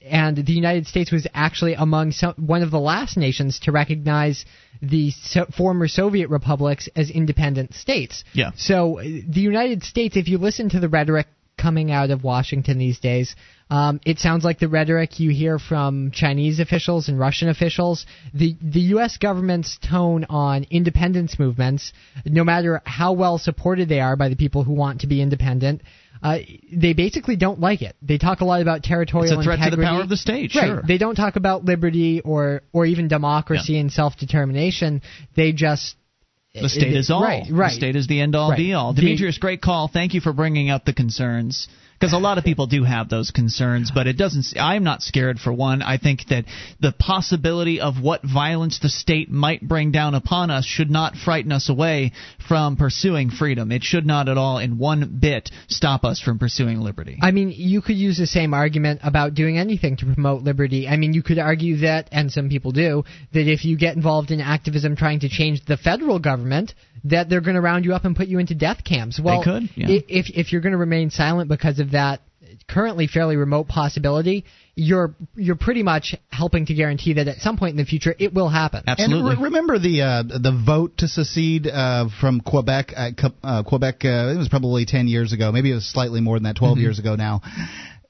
and 0.00 0.36
the 0.36 0.52
United 0.52 0.86
States 0.86 1.10
was 1.10 1.26
actually 1.34 1.74
among 1.74 2.12
some, 2.12 2.34
one 2.36 2.62
of 2.62 2.70
the 2.70 2.78
last 2.78 3.16
nations 3.16 3.58
to 3.64 3.72
recognize 3.72 4.44
the 4.80 5.10
so, 5.10 5.46
former 5.46 5.88
Soviet 5.88 6.30
republics 6.30 6.88
as 6.94 7.10
independent 7.10 7.74
states. 7.74 8.22
Yeah. 8.34 8.52
So 8.54 9.00
uh, 9.00 9.02
the 9.02 9.40
United 9.40 9.82
States, 9.82 10.16
if 10.16 10.28
you 10.28 10.38
listen 10.38 10.68
to 10.70 10.78
the 10.78 10.88
rhetoric 10.88 11.26
coming 11.56 11.90
out 11.90 12.10
of 12.10 12.22
Washington 12.22 12.78
these 12.78 13.00
days, 13.00 13.34
um, 13.70 14.00
it 14.06 14.18
sounds 14.18 14.44
like 14.44 14.58
the 14.58 14.68
rhetoric 14.68 15.20
you 15.20 15.30
hear 15.30 15.58
from 15.58 16.10
Chinese 16.10 16.58
officials 16.58 17.08
and 17.08 17.18
Russian 17.18 17.48
officials. 17.48 18.06
The 18.32 18.56
the 18.62 18.80
U.S. 18.96 19.18
government's 19.18 19.78
tone 19.78 20.24
on 20.30 20.66
independence 20.70 21.38
movements, 21.38 21.92
no 22.24 22.44
matter 22.44 22.80
how 22.84 23.12
well 23.12 23.38
supported 23.38 23.88
they 23.88 24.00
are 24.00 24.16
by 24.16 24.28
the 24.30 24.36
people 24.36 24.64
who 24.64 24.72
want 24.72 25.02
to 25.02 25.06
be 25.06 25.20
independent, 25.20 25.82
uh, 26.22 26.38
they 26.72 26.94
basically 26.94 27.36
don't 27.36 27.60
like 27.60 27.82
it. 27.82 27.94
They 28.02 28.18
talk 28.18 28.40
a 28.40 28.44
lot 28.44 28.62
about 28.62 28.82
territorial 28.82 29.38
It's 29.38 29.40
a 29.40 29.44
threat 29.44 29.60
to 29.70 29.76
the 29.76 29.82
power 29.82 30.00
of 30.02 30.08
the 30.08 30.16
state, 30.16 30.54
Right. 30.54 30.66
sure. 30.66 30.82
They 30.86 30.98
don't 30.98 31.14
talk 31.14 31.36
about 31.36 31.64
liberty 31.64 32.20
or 32.20 32.62
or 32.72 32.86
even 32.86 33.08
democracy 33.08 33.78
and 33.78 33.92
self 33.92 34.16
determination. 34.16 35.02
They 35.36 35.52
just 35.52 35.94
The 36.54 36.68
state 36.68 36.96
is 36.96 37.10
all. 37.10 37.22
Right, 37.22 37.44
right. 37.50 37.68
The 37.68 37.76
state 37.76 37.96
is 37.96 38.06
the 38.06 38.20
end 38.20 38.34
all 38.34 38.50
Right. 38.50 38.56
be 38.56 38.72
all. 38.72 38.94
Demetrius, 38.94 39.38
great 39.38 39.60
call. 39.60 39.88
Thank 39.88 40.14
you 40.14 40.20
for 40.20 40.32
bringing 40.32 40.70
up 40.70 40.84
the 40.84 40.94
concerns. 40.94 41.68
Because 41.98 42.12
a 42.12 42.18
lot 42.18 42.38
of 42.38 42.44
people 42.44 42.66
do 42.68 42.84
have 42.84 43.08
those 43.08 43.32
concerns, 43.32 43.90
but 43.92 44.06
it 44.06 44.16
doesn't. 44.16 44.46
I'm 44.56 44.84
not 44.84 45.02
scared 45.02 45.40
for 45.40 45.52
one. 45.52 45.82
I 45.82 45.98
think 45.98 46.26
that 46.28 46.44
the 46.80 46.92
possibility 46.92 47.80
of 47.80 48.00
what 48.00 48.22
violence 48.22 48.78
the 48.78 48.88
state 48.88 49.28
might 49.30 49.66
bring 49.66 49.90
down 49.90 50.14
upon 50.14 50.50
us 50.50 50.64
should 50.64 50.90
not 50.90 51.16
frighten 51.16 51.50
us 51.50 51.68
away 51.68 52.12
from 52.46 52.76
pursuing 52.76 53.30
freedom. 53.30 53.72
It 53.72 53.82
should 53.82 54.06
not 54.06 54.28
at 54.28 54.38
all, 54.38 54.58
in 54.58 54.78
one 54.78 55.18
bit, 55.20 55.50
stop 55.66 56.04
us 56.04 56.20
from 56.20 56.38
pursuing 56.38 56.80
liberty. 56.80 57.18
I 57.20 57.32
mean, 57.32 57.52
you 57.54 57.82
could 57.82 57.96
use 57.96 58.16
the 58.16 58.26
same 58.28 58.54
argument 58.54 59.00
about 59.02 59.34
doing 59.34 59.58
anything 59.58 59.96
to 59.96 60.06
promote 60.06 60.42
liberty. 60.42 60.86
I 60.86 60.96
mean, 60.96 61.14
you 61.14 61.22
could 61.22 61.40
argue 61.40 61.78
that, 61.78 62.08
and 62.12 62.30
some 62.30 62.48
people 62.48 62.70
do, 62.70 63.02
that 63.32 63.50
if 63.50 63.64
you 63.64 63.76
get 63.76 63.96
involved 63.96 64.30
in 64.30 64.40
activism 64.40 64.94
trying 64.94 65.20
to 65.20 65.28
change 65.28 65.64
the 65.64 65.76
federal 65.76 66.20
government, 66.20 66.74
that 67.04 67.28
they're 67.28 67.40
going 67.40 67.54
to 67.56 67.60
round 67.60 67.84
you 67.84 67.94
up 67.94 68.04
and 68.04 68.16
put 68.16 68.28
you 68.28 68.38
into 68.38 68.54
death 68.54 68.84
camps. 68.84 69.20
Well, 69.22 69.42
could, 69.42 69.64
yeah. 69.74 69.86
if 69.88 70.26
if 70.30 70.52
you're 70.52 70.60
going 70.60 70.72
to 70.72 70.78
remain 70.78 71.10
silent 71.10 71.48
because 71.48 71.78
of 71.78 71.92
that 71.92 72.20
currently 72.68 73.06
fairly 73.06 73.36
remote 73.36 73.66
possibility, 73.68 74.44
you're 74.74 75.14
you're 75.34 75.56
pretty 75.56 75.82
much 75.82 76.14
helping 76.30 76.66
to 76.66 76.74
guarantee 76.74 77.14
that 77.14 77.28
at 77.28 77.38
some 77.38 77.56
point 77.56 77.70
in 77.72 77.76
the 77.76 77.84
future 77.84 78.14
it 78.18 78.32
will 78.34 78.48
happen. 78.48 78.82
Absolutely. 78.86 79.30
And 79.32 79.38
re- 79.40 79.44
remember 79.44 79.78
the 79.78 80.02
uh, 80.02 80.22
the 80.22 80.62
vote 80.66 80.98
to 80.98 81.08
secede 81.08 81.66
uh, 81.66 82.08
from 82.20 82.40
Quebec. 82.40 82.92
Uh, 82.96 83.10
uh, 83.42 83.62
Quebec. 83.62 84.04
Uh, 84.04 84.32
it 84.34 84.38
was 84.38 84.48
probably 84.48 84.84
ten 84.86 85.08
years 85.08 85.32
ago. 85.32 85.50
Maybe 85.52 85.70
it 85.70 85.74
was 85.74 85.86
slightly 85.90 86.20
more 86.20 86.36
than 86.36 86.44
that. 86.44 86.56
12 86.56 86.72
Mm-hmm. 86.74 86.80
Mhm. 86.80 86.82
years 86.82 86.98
ago 86.98 87.14
now. 87.16 87.40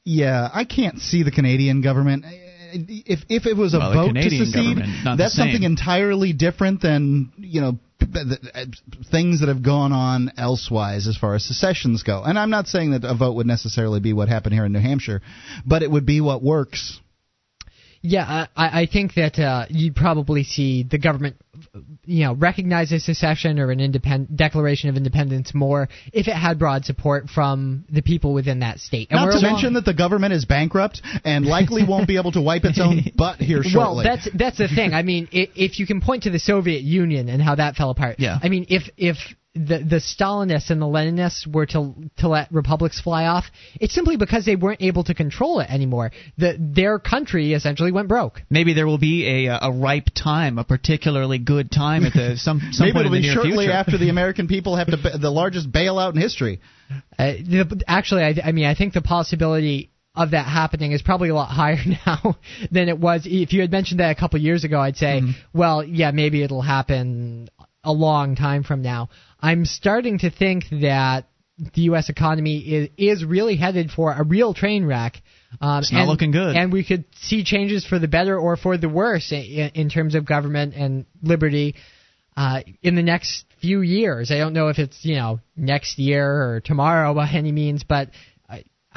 Yeah, 0.04 0.48
I 0.52 0.64
can't 0.64 0.98
see 1.00 1.22
the 1.22 1.30
Canadian 1.30 1.82
government. 1.82 2.24
If 2.72 3.20
if 3.28 3.46
it 3.46 3.56
was 3.56 3.74
a 3.74 3.78
Well, 3.78 3.92
vote 4.08 4.14
to 4.14 4.22
secede, 4.30 4.54
government, 4.54 5.04
not 5.04 5.16
the 5.16 5.22
that's 5.24 5.34
something 5.34 5.62
entirely 5.62 6.32
different 6.32 6.80
than 6.82 7.32
you 7.38 7.60
know 7.62 7.72
p- 7.72 7.78
the- 7.78 7.87
Uh, 8.00 8.64
things 9.10 9.40
that 9.40 9.48
have 9.48 9.62
gone 9.62 9.92
on 9.92 10.30
elsewise 10.36 11.08
as 11.08 11.16
far 11.16 11.34
as 11.34 11.44
secessions 11.44 12.04
go. 12.04 12.22
And 12.22 12.38
I'm 12.38 12.50
not 12.50 12.68
saying 12.68 12.92
that 12.92 13.04
a 13.04 13.14
vote 13.14 13.32
would 13.34 13.46
necessarily 13.46 13.98
be 13.98 14.12
what 14.12 14.28
happened 14.28 14.54
here 14.54 14.64
in 14.64 14.72
New 14.72 14.80
Hampshire, 14.80 15.20
but 15.66 15.82
it 15.82 15.90
would 15.90 16.06
be 16.06 16.20
what 16.20 16.42
works. 16.42 17.00
Yeah, 18.08 18.46
I, 18.56 18.82
I 18.82 18.86
think 18.90 19.14
that 19.14 19.38
uh, 19.38 19.66
you'd 19.68 19.94
probably 19.94 20.42
see 20.44 20.82
the 20.82 20.98
government, 20.98 21.36
you 22.04 22.24
know, 22.24 22.34
recognize 22.34 22.90
a 22.92 23.00
secession 23.00 23.58
or 23.58 23.70
an 23.70 23.80
independent 23.80 24.36
declaration 24.36 24.88
of 24.88 24.96
independence 24.96 25.52
more 25.54 25.88
if 26.12 26.26
it 26.26 26.34
had 26.34 26.58
broad 26.58 26.84
support 26.84 27.28
from 27.28 27.84
the 27.90 28.00
people 28.02 28.32
within 28.32 28.60
that 28.60 28.78
state. 28.78 29.10
Not 29.10 29.26
to 29.26 29.38
along- 29.38 29.42
mention 29.42 29.72
that 29.74 29.84
the 29.84 29.94
government 29.94 30.32
is 30.32 30.44
bankrupt 30.46 31.02
and 31.24 31.44
likely 31.44 31.84
won't 31.84 32.08
be 32.08 32.16
able 32.16 32.32
to 32.32 32.40
wipe 32.40 32.64
its 32.64 32.80
own 32.80 33.02
butt 33.16 33.40
here 33.40 33.60
Well, 33.62 33.70
shortly. 33.96 34.04
that's 34.04 34.28
that's 34.34 34.58
the 34.58 34.68
thing. 34.68 34.94
I 34.94 35.02
mean, 35.02 35.28
i 35.32 35.48
if 35.54 35.78
you 35.78 35.86
can 35.86 36.00
point 36.00 36.22
to 36.22 36.30
the 36.30 36.38
Soviet 36.38 36.82
Union 36.82 37.28
and 37.28 37.42
how 37.42 37.56
that 37.56 37.74
fell 37.76 37.90
apart. 37.90 38.16
Yeah. 38.18 38.38
I 38.42 38.48
mean, 38.48 38.66
if 38.70 38.84
if 38.96 39.16
the 39.58 39.78
the 39.78 39.96
Stalinists 39.96 40.70
and 40.70 40.80
the 40.80 40.86
Leninists 40.86 41.46
were 41.46 41.66
to 41.66 41.94
to 42.18 42.28
let 42.28 42.52
republics 42.52 43.00
fly 43.00 43.26
off, 43.26 43.46
it's 43.80 43.94
simply 43.94 44.16
because 44.16 44.44
they 44.44 44.56
weren't 44.56 44.82
able 44.82 45.04
to 45.04 45.14
control 45.14 45.60
it 45.60 45.68
anymore. 45.70 46.12
The 46.36 46.56
their 46.58 46.98
country 46.98 47.52
essentially 47.52 47.92
went 47.92 48.08
broke. 48.08 48.42
Maybe 48.48 48.74
there 48.74 48.86
will 48.86 48.98
be 48.98 49.46
a 49.46 49.58
a 49.60 49.72
ripe 49.72 50.08
time, 50.14 50.58
a 50.58 50.64
particularly 50.64 51.38
good 51.38 51.70
time 51.70 52.04
at 52.04 52.12
the 52.12 52.36
some 52.36 52.60
some 52.72 52.86
Maybe 52.86 52.94
point 52.94 53.06
it'll 53.06 53.14
in 53.16 53.22
the 53.22 53.28
be 53.28 53.34
near 53.34 53.34
shortly 53.34 53.64
future. 53.66 53.72
after 53.72 53.98
the 53.98 54.08
American 54.16 54.48
people 54.48 54.76
have 54.76 54.86
to 54.88 55.18
the 55.18 55.30
largest 55.30 55.70
bailout 55.70 56.14
in 56.14 56.20
history. 56.20 56.60
Uh, 57.18 57.32
the, 57.32 57.82
actually, 57.86 58.22
I, 58.22 58.34
I 58.44 58.52
mean, 58.52 58.64
I 58.64 58.74
think 58.74 58.94
the 58.94 59.02
possibility 59.02 59.90
of 60.14 60.32
that 60.32 60.46
happening 60.46 60.92
is 60.92 61.02
probably 61.02 61.28
a 61.28 61.34
lot 61.34 61.48
higher 61.48 61.78
now 62.06 62.36
than 62.70 62.88
it 62.88 62.98
was. 62.98 63.22
If 63.26 63.52
you 63.52 63.60
had 63.60 63.70
mentioned 63.70 64.00
that 64.00 64.10
a 64.10 64.18
couple 64.18 64.40
years 64.40 64.64
ago, 64.64 64.80
I'd 64.80 64.96
say, 64.96 65.22
well, 65.52 65.84
yeah, 65.84 66.10
maybe 66.10 66.42
it'll 66.42 66.62
happen 66.62 67.48
a 67.84 67.92
long 67.92 68.36
time 68.36 68.64
from 68.64 68.82
now. 68.82 69.08
I'm 69.40 69.64
starting 69.64 70.18
to 70.20 70.30
think 70.30 70.64
that 70.70 71.26
the 71.74 71.82
U.S. 71.82 72.08
economy 72.08 72.58
is 72.58 72.88
is 72.96 73.24
really 73.24 73.56
headed 73.56 73.90
for 73.90 74.12
a 74.12 74.22
real 74.22 74.54
train 74.54 74.84
wreck. 74.84 75.20
Um, 75.60 75.80
It's 75.80 75.92
not 75.92 76.00
and- 76.00 76.08
looking 76.08 76.30
good. 76.30 76.56
And 76.56 76.72
we 76.72 76.84
could 76.84 77.04
see 77.16 77.42
changes 77.44 77.84
for 77.86 77.98
the 77.98 78.08
better 78.08 78.38
or 78.38 78.56
for 78.56 78.76
the 78.76 78.88
worse 78.88 79.32
in, 79.32 79.70
in 79.74 79.88
terms 79.90 80.14
of 80.14 80.24
government 80.24 80.74
and 80.74 81.06
liberty 81.22 81.74
uh, 82.36 82.60
in 82.82 82.94
the 82.94 83.02
next 83.02 83.44
few 83.60 83.80
years. 83.80 84.30
I 84.30 84.38
don't 84.38 84.52
know 84.52 84.68
if 84.68 84.78
it's 84.78 85.04
you 85.04 85.16
know 85.16 85.40
next 85.56 85.98
year 85.98 86.24
or 86.30 86.60
tomorrow 86.60 87.12
by 87.14 87.28
any 87.30 87.50
means, 87.52 87.82
but 87.82 88.10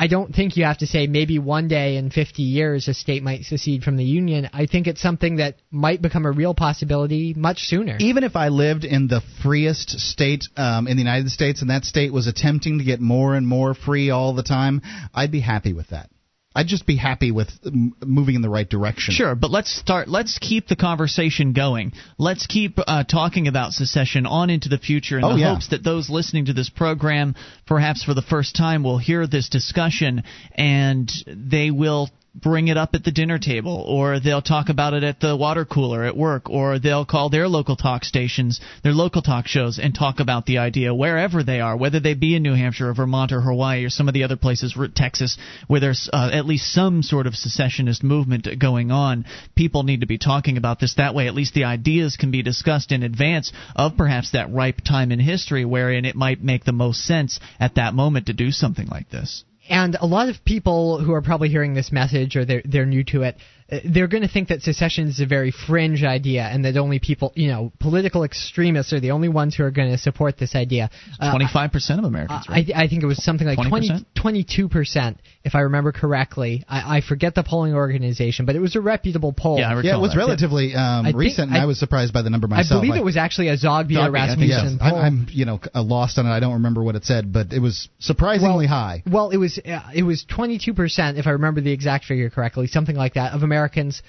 I, 0.02 0.08
don't 0.08 0.34
think 0.34 0.58
you 0.58 0.64
have 0.66 0.80
to 0.80 0.88
say 0.88 1.08
maybe 1.08 1.40
one 1.40 1.68
day 1.68 1.98
in 1.98 2.10
50 2.10 2.42
years 2.42 2.88
a 2.88 2.94
state 2.94 3.24
might 3.24 3.44
secede 3.44 3.84
from 3.84 3.98
the 3.98 4.04
union. 4.04 4.50
I 4.52 4.66
think 4.66 4.88
it's 4.88 5.02
something 5.02 5.38
that 5.38 5.56
might 5.70 6.02
become 6.02 6.26
a 6.26 6.32
real 6.32 6.54
possibility 6.54 7.34
much 7.36 7.60
sooner. 7.66 7.98
Even 8.00 8.24
if 8.24 8.36
I 8.36 8.48
lived 8.48 8.84
in 8.84 9.08
the 9.08 9.22
freest 9.44 10.00
state 10.00 10.46
um, 10.58 10.88
in 10.88 10.98
the 10.98 11.04
United 11.04 11.30
States 11.30 11.62
and 11.62 11.70
that 11.70 11.86
state 11.86 12.12
was 12.12 12.28
attempting 12.28 12.80
to 12.80 12.84
get 12.84 13.00
more 13.00 13.36
and 13.36 13.48
more 13.48 13.74
free 13.74 14.10
all 14.10 14.34
the 14.34 14.44
time, 14.44 14.82
I'd 15.14 15.32
be 15.32 15.40
happy 15.40 15.74
with 15.74 15.90
that. 15.90 16.10
I'd 16.54 16.68
just 16.68 16.86
be 16.86 16.98
happy 16.98 17.32
with 17.32 17.50
m- 17.66 17.94
moving 18.06 18.36
in 18.36 18.42
the 18.42 18.50
right 18.50 18.70
direction. 18.70 19.14
Sure, 19.14 19.36
but 19.36 19.52
let's 19.52 19.74
start. 19.74 20.10
Let's 20.10 20.38
keep 20.38 20.68
the 20.68 20.76
conversation 20.76 21.54
going. 21.54 21.94
Let's 22.18 22.46
keep 22.46 22.78
uh, 22.78 23.04
talking 23.06 23.48
about 23.48 23.72
secession 23.72 24.26
on 24.26 24.50
into 24.50 24.68
the 24.68 24.78
future 24.78 25.18
in 25.18 25.24
Oh, 25.24 25.34
the 25.34 25.40
yeah. 25.40 25.54
hopes 25.54 25.70
that 25.70 25.84
those 25.84 26.10
listening 26.10 26.46
to 26.46 26.54
this 26.54 26.70
program, 26.70 27.36
perhaps 27.66 28.04
for 28.04 28.14
the 28.14 28.22
first 28.22 28.56
time, 28.56 28.84
will 28.84 28.98
hear 28.98 29.28
this 29.28 29.48
discussion 29.48 30.24
and 30.56 31.10
they 31.28 31.72
will 31.72 32.10
bring 32.34 32.70
it 32.70 32.78
up 32.78 32.96
at 32.96 33.04
the 33.04 33.12
dinner 33.12 33.38
table, 33.38 33.84
or 33.88 34.20
they'll 34.20 34.42
talk 34.42 34.70
about 34.70 34.94
it 34.94 35.04
at 35.04 35.20
the 35.20 35.36
water 35.36 35.66
cooler 35.66 36.06
at 36.06 36.16
work, 36.16 36.50
or 36.50 36.80
they'll 36.80 37.06
call 37.06 37.30
their 37.30 37.48
local 37.48 37.76
talk 37.76 38.06
stations, 38.06 38.62
their 38.84 38.94
local 38.94 39.22
talk 39.22 39.48
shows, 39.48 39.80
and 39.80 39.94
talk 39.94 40.20
about 40.20 40.46
the 40.46 40.58
idea 40.58 40.94
wherever 40.94 41.44
they 41.44 41.60
are, 41.60 41.76
whether 41.76 42.00
they 42.00 42.14
be 42.14 42.36
in 42.36 42.44
New 42.44 42.54
Hampshire 42.54 42.90
or 42.90 42.94
Vermont 42.94 43.32
or 43.32 43.42
Hawaii 43.42 43.84
or 43.84 43.90
some 43.90 44.08
of 44.08 44.14
the 44.14 44.24
other 44.24 44.38
places, 44.38 44.78
Texas, 44.96 45.38
where 45.68 45.82
there's 45.82 46.10
uh, 46.14 46.30
at 46.32 46.46
least 46.46 46.72
some 46.72 47.04
sort 47.04 47.28
of 47.28 47.36
secessionist 47.36 48.04
movement 48.04 48.48
going 48.60 48.92
on. 48.92 49.26
People 49.56 49.84
need 49.84 50.02
to 50.02 50.08
be 50.08 50.18
talking 50.18 50.58
about 50.58 50.80
this. 50.80 50.96
That 50.96 51.14
way, 51.14 51.28
at 51.28 51.36
least 51.36 51.54
the 51.54 51.66
ideas 51.66 52.16
can 52.16 52.32
be 52.32 52.44
discussed 52.44 52.92
in 52.92 53.04
advance 53.04 53.52
of 53.76 53.98
perhaps 53.98 54.32
that 54.32 54.52
ripe 54.52 54.82
time 54.82 55.12
in 55.12 55.20
history 55.20 55.66
wherein 55.66 56.06
it 56.06 56.16
might 56.16 56.42
make 56.42 56.64
the 56.64 56.72
most 56.72 57.04
sense 57.06 57.40
at 57.60 57.76
that 57.76 57.94
moment 57.94 58.28
to 58.28 58.34
do 58.34 58.52
something 58.52 58.88
like 58.88 59.10
this. 59.10 59.44
And 59.70 59.96
a 60.00 60.06
lot 60.06 60.30
of 60.30 60.44
people 60.44 61.00
who 61.04 61.14
are 61.14 61.22
probably 61.22 61.50
hearing 61.50 61.74
this 61.74 61.92
message 61.92 62.36
or 62.36 62.46
they're 62.46 62.64
they're 62.66 62.86
new 62.86 63.04
to 63.06 63.22
it, 63.24 63.38
uh, 63.72 63.78
they're 63.86 64.08
going 64.08 64.24
to 64.24 64.28
think 64.28 64.50
that 64.50 64.62
secession 64.62 65.08
is 65.08 65.20
a 65.20 65.26
very 65.26 65.52
fringe 65.52 66.04
idea 66.04 66.44
and 66.44 66.66
that 66.66 66.76
only 66.78 67.00
people, 67.00 67.32
you 67.36 67.48
know, 67.48 67.72
political 67.80 68.24
extremists 68.24 68.92
are 68.92 69.00
the 69.00 69.12
only 69.12 69.30
ones 69.30 69.56
who 69.56 69.64
are 69.64 69.72
going 69.72 69.92
to 69.92 69.98
support 69.98 70.38
this 70.38 70.56
idea. 70.56 70.90
Uh, 71.20 71.34
25% 71.34 72.00
of 72.00 72.06
Americans, 72.06 72.48
right? 72.50 72.70
I, 72.76 72.84
I, 72.84 72.88
think 72.88 73.04
it 73.04 73.06
was 73.06 73.24
something 73.24 73.48
like 73.48 73.60
20%? 73.60 74.06
20, 74.16 74.44
22%, 74.44 75.16
if 75.44 75.56
I 75.56 75.62
remember 75.62 75.92
correctly. 75.92 76.64
I, 76.68 76.98
I, 76.98 77.02
forget 77.02 77.34
the 77.34 77.44
polling 77.44 77.74
organization, 77.74 78.46
but 78.46 78.56
it 78.56 78.60
was 78.60 78.76
a 78.76 78.82
reputable 78.82 79.34
poll. 79.34 79.58
Yeah, 79.58 79.82
yeah 79.82 79.98
it 79.98 80.00
was 80.00 80.12
that. 80.12 80.18
relatively 80.18 80.76
um, 80.76 81.16
recent, 81.16 81.50
and 81.52 81.58
I, 81.58 81.66
was 81.66 81.80
surprised 81.80 82.14
by 82.14 82.22
the 82.22 82.30
number 82.30 82.48
myself. 82.48 82.80
I 82.80 82.86
believe 82.86 83.00
it 83.00 83.04
was 83.04 83.18
actually 83.18 83.48
a 83.48 83.58
Zogby, 83.58 83.94
Zogby 83.94 84.14
Rasmussen 84.14 84.48
yes. 84.48 84.74
poll. 84.80 85.00
I'm, 85.00 85.28
you 85.32 85.46
know, 85.46 85.60
lost 85.74 86.20
on 86.20 86.26
it. 86.26 86.30
I 86.30 86.40
don't 86.40 86.54
remember 86.54 86.84
what 86.84 86.96
it 86.96 87.06
said, 87.06 87.34
but 87.34 87.54
it 87.54 87.60
was 87.60 87.90
surprisingly 88.00 88.66
well, 88.66 88.76
high. 88.76 89.04
Well, 89.10 89.30
it 89.32 89.38
was 89.38 89.60
uh, 89.60 89.90
it 89.94 90.04
was 90.04 90.26
22%, 90.26 91.18
if 91.18 91.26
I 91.26 91.32
remember 91.32 91.62
the 91.62 91.72
exact 91.72 92.06
figure 92.06 92.30
correctly, 92.30 92.68
something 92.68 92.96
like 92.96 93.16
that, 93.16 93.34
of 93.34 93.44
Americans 93.44 94.02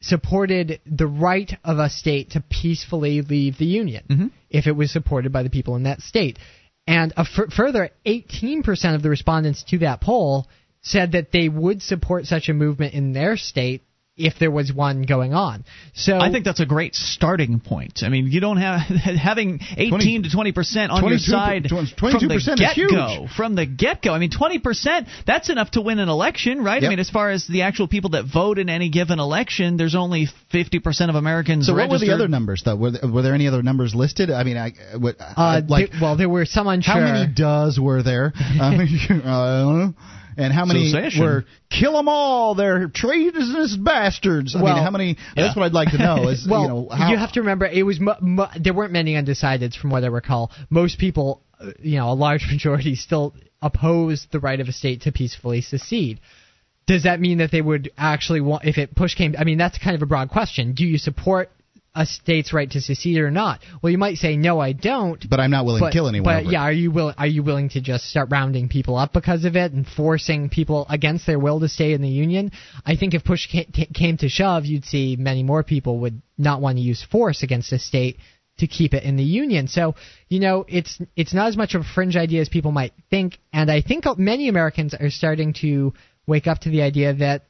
supported 0.00 0.80
the 0.86 1.06
right 1.06 1.52
of 1.64 1.78
a 1.78 1.90
state 1.90 2.30
to 2.30 2.44
peacefully 2.48 3.20
leave 3.22 3.58
the 3.58 3.66
union 3.66 4.04
mm-hmm. 4.08 4.26
if 4.48 4.66
it 4.66 4.72
was 4.72 4.92
supported 4.92 5.32
by 5.32 5.42
the 5.42 5.50
people 5.50 5.76
in 5.76 5.84
that 5.84 6.00
state. 6.00 6.38
And 6.86 7.12
a 7.16 7.20
f- 7.20 7.52
further, 7.54 7.90
18% 8.06 8.94
of 8.94 9.02
the 9.02 9.10
respondents 9.10 9.62
to 9.64 9.78
that 9.78 10.00
poll 10.00 10.46
said 10.82 11.12
that 11.12 11.32
they 11.32 11.48
would 11.48 11.82
support 11.82 12.26
such 12.26 12.48
a 12.48 12.54
movement 12.54 12.94
in 12.94 13.12
their 13.12 13.36
state 13.36 13.82
if 14.18 14.34
there 14.38 14.50
was 14.50 14.72
one 14.72 15.02
going 15.02 15.32
on. 15.32 15.64
So 15.94 16.18
I 16.18 16.30
think 16.30 16.44
that's 16.44 16.60
a 16.60 16.66
great 16.66 16.94
starting 16.94 17.60
point. 17.60 18.02
I 18.02 18.08
mean, 18.08 18.26
you 18.26 18.40
don't 18.40 18.56
have 18.56 18.80
having 18.88 19.60
18 19.76 19.90
20, 19.90 20.22
to 20.22 20.30
20 20.30 20.52
percent 20.52 20.90
on 20.90 21.08
your 21.08 21.18
side 21.18 21.64
22% 21.64 21.94
from 21.96 22.28
the 22.28 22.56
get 22.58 22.90
go. 22.90 23.26
From 23.34 23.54
the 23.54 23.64
get 23.64 24.02
go, 24.02 24.12
I 24.12 24.18
mean, 24.18 24.30
20 24.30 24.58
percent 24.58 25.08
that's 25.26 25.48
enough 25.48 25.70
to 25.72 25.80
win 25.80 26.00
an 26.00 26.08
election, 26.08 26.62
right? 26.62 26.82
Yep. 26.82 26.88
I 26.88 26.90
mean, 26.90 26.98
as 26.98 27.08
far 27.08 27.30
as 27.30 27.46
the 27.46 27.62
actual 27.62 27.88
people 27.88 28.10
that 28.10 28.24
vote 28.30 28.58
in 28.58 28.68
any 28.68 28.90
given 28.90 29.20
election, 29.20 29.76
there's 29.76 29.94
only 29.94 30.26
50 30.50 30.80
percent 30.80 31.10
of 31.10 31.14
Americans. 31.14 31.66
So 31.66 31.74
registered. 31.74 31.90
what 31.90 32.00
were 32.00 32.06
the 32.06 32.12
other 32.12 32.28
numbers 32.28 32.62
though? 32.64 32.76
Were 32.76 32.90
there, 32.90 33.10
were 33.10 33.22
there 33.22 33.34
any 33.34 33.46
other 33.46 33.62
numbers 33.62 33.94
listed? 33.94 34.30
I 34.30 34.42
mean, 34.42 34.56
I 34.56 34.72
what, 34.98 35.16
uh, 35.20 35.62
like 35.68 35.90
well, 36.00 36.16
there 36.16 36.28
were 36.28 36.44
some 36.44 36.66
unsure. 36.66 36.94
How 36.94 37.00
many 37.00 37.32
does 37.32 37.78
were 37.78 38.02
there? 38.02 38.32
I 38.60 38.76
mean, 38.76 39.20
uh, 39.22 39.92
and 40.38 40.52
how 40.52 40.64
many 40.64 40.90
Secession. 40.90 41.22
were 41.22 41.44
kill 41.68 41.94
them 41.94 42.08
all? 42.08 42.54
They're 42.54 42.88
treasonous 42.88 43.76
bastards. 43.76 44.54
I 44.54 44.62
well, 44.62 44.74
mean, 44.74 44.84
how 44.84 44.90
many? 44.90 45.08
Yeah. 45.08 45.42
That's 45.42 45.56
what 45.56 45.64
I'd 45.64 45.72
like 45.72 45.90
to 45.90 45.98
know. 45.98 46.28
Is 46.28 46.46
well, 46.50 46.62
you 46.62 46.68
know 46.68 46.88
how, 46.90 47.10
you 47.10 47.16
have 47.18 47.32
to 47.32 47.40
remember 47.40 47.66
it 47.66 47.82
was 47.82 48.00
mu- 48.00 48.12
mu- 48.20 48.46
there 48.58 48.72
weren't 48.72 48.92
many 48.92 49.14
undecideds 49.14 49.76
from 49.76 49.90
what 49.90 50.04
I 50.04 50.06
recall. 50.06 50.52
Most 50.70 50.98
people, 50.98 51.42
uh, 51.60 51.72
you 51.80 51.98
know, 51.98 52.10
a 52.10 52.14
large 52.14 52.46
majority 52.50 52.94
still 52.94 53.34
oppose 53.60 54.26
the 54.30 54.38
right 54.38 54.60
of 54.60 54.68
a 54.68 54.72
state 54.72 55.02
to 55.02 55.12
peacefully 55.12 55.60
secede. 55.60 56.20
Does 56.86 57.02
that 57.02 57.20
mean 57.20 57.38
that 57.38 57.50
they 57.50 57.60
would 57.60 57.90
actually 57.98 58.40
want, 58.40 58.64
if 58.64 58.78
it 58.78 58.94
push 58.94 59.14
came? 59.14 59.34
I 59.38 59.44
mean, 59.44 59.58
that's 59.58 59.76
kind 59.76 59.94
of 59.94 60.00
a 60.00 60.06
broad 60.06 60.30
question. 60.30 60.72
Do 60.72 60.86
you 60.86 60.96
support 60.96 61.50
a 61.98 62.06
state's 62.06 62.52
right 62.52 62.70
to 62.70 62.80
secede 62.80 63.18
or 63.18 63.30
not? 63.30 63.60
Well, 63.82 63.90
you 63.90 63.98
might 63.98 64.18
say 64.18 64.36
no, 64.36 64.60
I 64.60 64.72
don't. 64.72 65.28
But 65.28 65.40
I'm 65.40 65.50
not 65.50 65.64
willing 65.64 65.80
but, 65.80 65.88
to 65.88 65.92
kill 65.92 66.08
anyone. 66.08 66.44
But 66.44 66.50
yeah, 66.50 66.62
it. 66.62 66.66
are 66.66 66.72
you 66.72 66.90
will 66.92 67.12
are 67.18 67.26
you 67.26 67.42
willing 67.42 67.70
to 67.70 67.80
just 67.80 68.08
start 68.08 68.30
rounding 68.30 68.68
people 68.68 68.96
up 68.96 69.12
because 69.12 69.44
of 69.44 69.56
it 69.56 69.72
and 69.72 69.86
forcing 69.86 70.48
people 70.48 70.86
against 70.88 71.26
their 71.26 71.38
will 71.38 71.58
to 71.60 71.68
stay 71.68 71.92
in 71.92 72.00
the 72.00 72.08
union? 72.08 72.52
I 72.86 72.96
think 72.96 73.14
if 73.14 73.24
push 73.24 73.48
came 73.48 74.16
to 74.18 74.28
shove, 74.28 74.64
you'd 74.64 74.84
see 74.84 75.16
many 75.16 75.42
more 75.42 75.64
people 75.64 75.98
would 76.00 76.22
not 76.38 76.60
want 76.60 76.76
to 76.76 76.82
use 76.82 77.04
force 77.10 77.42
against 77.42 77.72
a 77.72 77.78
state 77.80 78.18
to 78.58 78.66
keep 78.66 78.94
it 78.94 79.02
in 79.02 79.16
the 79.16 79.24
union. 79.24 79.66
So, 79.66 79.96
you 80.28 80.40
know, 80.40 80.64
it's 80.68 81.00
it's 81.16 81.34
not 81.34 81.48
as 81.48 81.56
much 81.56 81.74
of 81.74 81.80
a 81.82 81.84
fringe 81.94 82.16
idea 82.16 82.40
as 82.40 82.48
people 82.48 82.70
might 82.70 82.92
think, 83.10 83.38
and 83.52 83.70
I 83.70 83.82
think 83.82 84.04
many 84.18 84.48
Americans 84.48 84.94
are 84.94 85.10
starting 85.10 85.52
to 85.54 85.94
wake 86.28 86.46
up 86.46 86.60
to 86.60 86.70
the 86.70 86.82
idea 86.82 87.14
that 87.14 87.47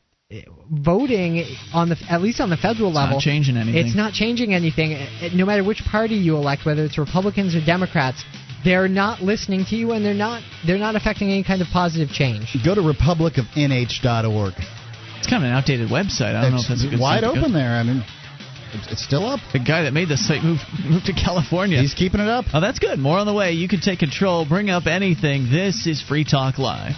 voting 0.70 1.42
on 1.72 1.88
the 1.88 1.96
at 2.10 2.20
least 2.20 2.38
on 2.38 2.50
the 2.50 2.56
federal 2.56 2.90
it's 2.90 2.96
level 2.96 3.16
not 3.16 3.22
changing 3.22 3.56
anything. 3.56 3.86
it's 3.86 3.96
not 3.96 4.12
changing 4.12 4.52
anything 4.52 4.94
no 5.34 5.46
matter 5.46 5.64
which 5.64 5.82
party 5.90 6.16
you 6.16 6.36
elect 6.36 6.66
whether 6.66 6.84
it's 6.84 6.98
republicans 6.98 7.56
or 7.56 7.64
democrats 7.64 8.22
they're 8.62 8.88
not 8.88 9.22
listening 9.22 9.64
to 9.64 9.74
you 9.74 9.92
and 9.92 10.05
they're 10.05 10.12
not 10.12 10.42
they're 10.66 10.76
not 10.76 10.96
affecting 10.96 11.30
any 11.30 11.42
kind 11.42 11.62
of 11.62 11.68
positive 11.72 12.10
change 12.10 12.55
Go 12.62 12.74
to 12.74 12.82
republicofnh.org. 12.82 14.52
It's 15.18 15.26
kind 15.26 15.42
of 15.42 15.48
an 15.48 15.55
outdated 15.56 15.88
website. 15.88 16.34
I 16.34 16.42
don't 16.42 16.52
know 16.52 16.60
if 16.60 16.68
that's 16.68 16.84
a 16.84 16.88
good 16.88 17.00
wide 17.00 17.24
open 17.24 17.52
there. 17.52 17.70
I 17.70 17.82
mean, 17.82 18.05
it's, 18.72 18.92
it's 18.92 19.05
still 19.05 19.26
up. 19.26 19.40
The 19.52 19.59
guy 19.59 19.82
that 19.82 19.92
made 19.92 20.09
the 20.09 20.16
site 20.16 20.44
moved 20.44 20.62
moved 20.84 21.06
to 21.06 21.12
California. 21.12 21.80
He's 21.80 21.94
keeping 21.94 22.20
it 22.20 22.28
up. 22.28 22.44
Oh, 22.52 22.60
that's 22.60 22.78
good. 22.78 22.98
More 22.98 23.18
on 23.18 23.26
the 23.26 23.34
way. 23.34 23.52
You 23.52 23.68
can 23.68 23.80
take 23.80 23.98
control. 23.98 24.46
Bring 24.46 24.70
up 24.70 24.86
anything. 24.86 25.50
This 25.50 25.86
is 25.86 26.02
Free 26.02 26.24
Talk 26.24 26.59
Live. 26.59 26.94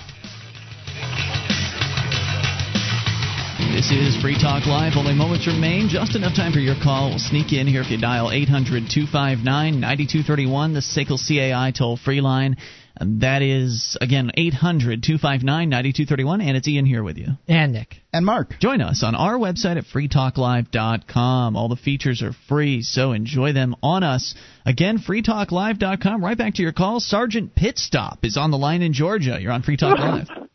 This 3.81 3.93
is 3.93 4.21
Free 4.21 4.37
Talk 4.39 4.67
Live. 4.67 4.93
Only 4.95 5.15
moments 5.15 5.47
remain. 5.47 5.89
Just 5.89 6.15
enough 6.15 6.37
time 6.37 6.53
for 6.53 6.59
your 6.59 6.75
call. 6.83 7.09
We'll 7.09 7.19
sneak 7.19 7.55
in 7.55 7.67
here 7.67 7.81
if 7.81 7.91
you 7.91 7.97
dial 7.99 8.31
800 8.31 8.91
259 8.93 9.81
9231, 9.81 10.75
the 10.75 10.81
SACL 10.81 11.17
CAI 11.17 11.71
toll 11.71 11.97
free 11.97 12.21
line. 12.21 12.59
And 12.97 13.23
that 13.23 13.41
is, 13.41 13.97
again, 13.99 14.33
800 14.35 15.03
259 15.03 15.71
9231. 15.71 16.43
And 16.43 16.59
it's 16.59 16.69
Ian 16.69 16.85
here 16.85 17.03
with 17.03 17.17
you. 17.17 17.29
and 17.49 17.73
nick 17.73 17.97
And 18.13 18.27
Mark. 18.27 18.53
Join 18.61 18.83
us 18.83 19.03
on 19.03 19.15
our 19.15 19.39
website 19.39 19.79
at 19.79 19.85
freetalklive.com. 19.87 21.57
All 21.57 21.71
the 21.71 21.77
features 21.77 22.21
are 22.21 22.35
free, 22.51 22.83
so 22.83 23.13
enjoy 23.13 23.55
them 23.55 23.75
on 23.83 24.03
us. 24.03 24.35
Again, 24.67 24.99
freetalklive.com. 24.99 26.23
Right 26.23 26.37
back 26.37 26.57
to 26.57 26.63
your 26.63 26.75
call. 26.75 27.01
Sergeant 27.01 27.55
Pitstop 27.55 28.27
is 28.27 28.37
on 28.37 28.51
the 28.51 28.59
line 28.59 28.83
in 28.83 28.93
Georgia. 28.93 29.39
You're 29.41 29.53
on 29.53 29.63
Free 29.63 29.79
Talk 29.79 29.99
Live. 29.99 30.29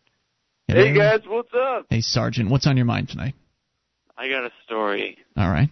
Hey 0.67 0.93
guys, 0.93 1.21
what's 1.27 1.53
up? 1.53 1.85
Hey, 1.89 2.01
Sergeant, 2.01 2.49
what's 2.49 2.65
on 2.65 2.75
your 2.75 2.85
mind 2.87 3.09
tonight? 3.09 3.35
I 4.17 4.27
got 4.29 4.45
a 4.45 4.51
story, 4.65 5.17
All 5.37 5.49
right. 5.49 5.69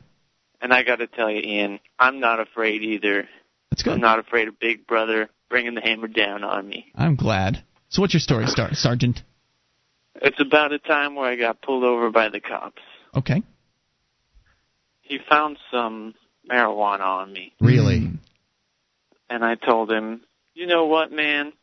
and 0.62 0.74
I 0.74 0.84
got 0.84 0.98
to 0.98 1.08
tell 1.08 1.30
you, 1.32 1.42
Ian, 1.42 1.80
I'm 1.98 2.20
not 2.20 2.40
afraid 2.40 2.84
either. 2.84 3.28
That's 3.72 3.82
good. 3.84 3.94
I'm 3.94 4.02
not 4.02 4.20
afraid 4.20 4.48
of 4.48 4.60
Big 4.60 4.86
Brother 4.86 5.30
bringing 5.50 5.74
the 5.76 5.82
hammer 5.82 6.08
down 6.08 6.44
on 6.44 6.68
me. 6.68 6.92
I'm 6.96 7.16
glad. 7.16 7.64
So, 7.90 8.02
what's 8.02 8.14
your 8.14 8.22
story, 8.22 8.46
Star- 8.48 8.74
Sergeant? 8.76 9.24
It's 10.22 10.40
about 10.40 10.72
a 10.74 10.80
time 10.80 11.16
where 11.16 11.26
I 11.30 11.36
got 11.38 11.62
pulled 11.62 11.84
over 11.84 12.12
by 12.12 12.30
the 12.30 12.40
cops. 12.40 12.82
Okay. 13.16 13.42
He 15.02 15.20
found 15.30 15.58
some 15.72 16.14
marijuana 16.50 17.02
on 17.02 17.34
me, 17.34 17.54
Really? 17.60 18.10
and 19.30 19.44
I 19.44 19.56
told 19.56 19.92
him, 19.92 20.22
"You 20.54 20.68
know 20.68 20.86
what, 20.86 21.12
man? 21.12 21.54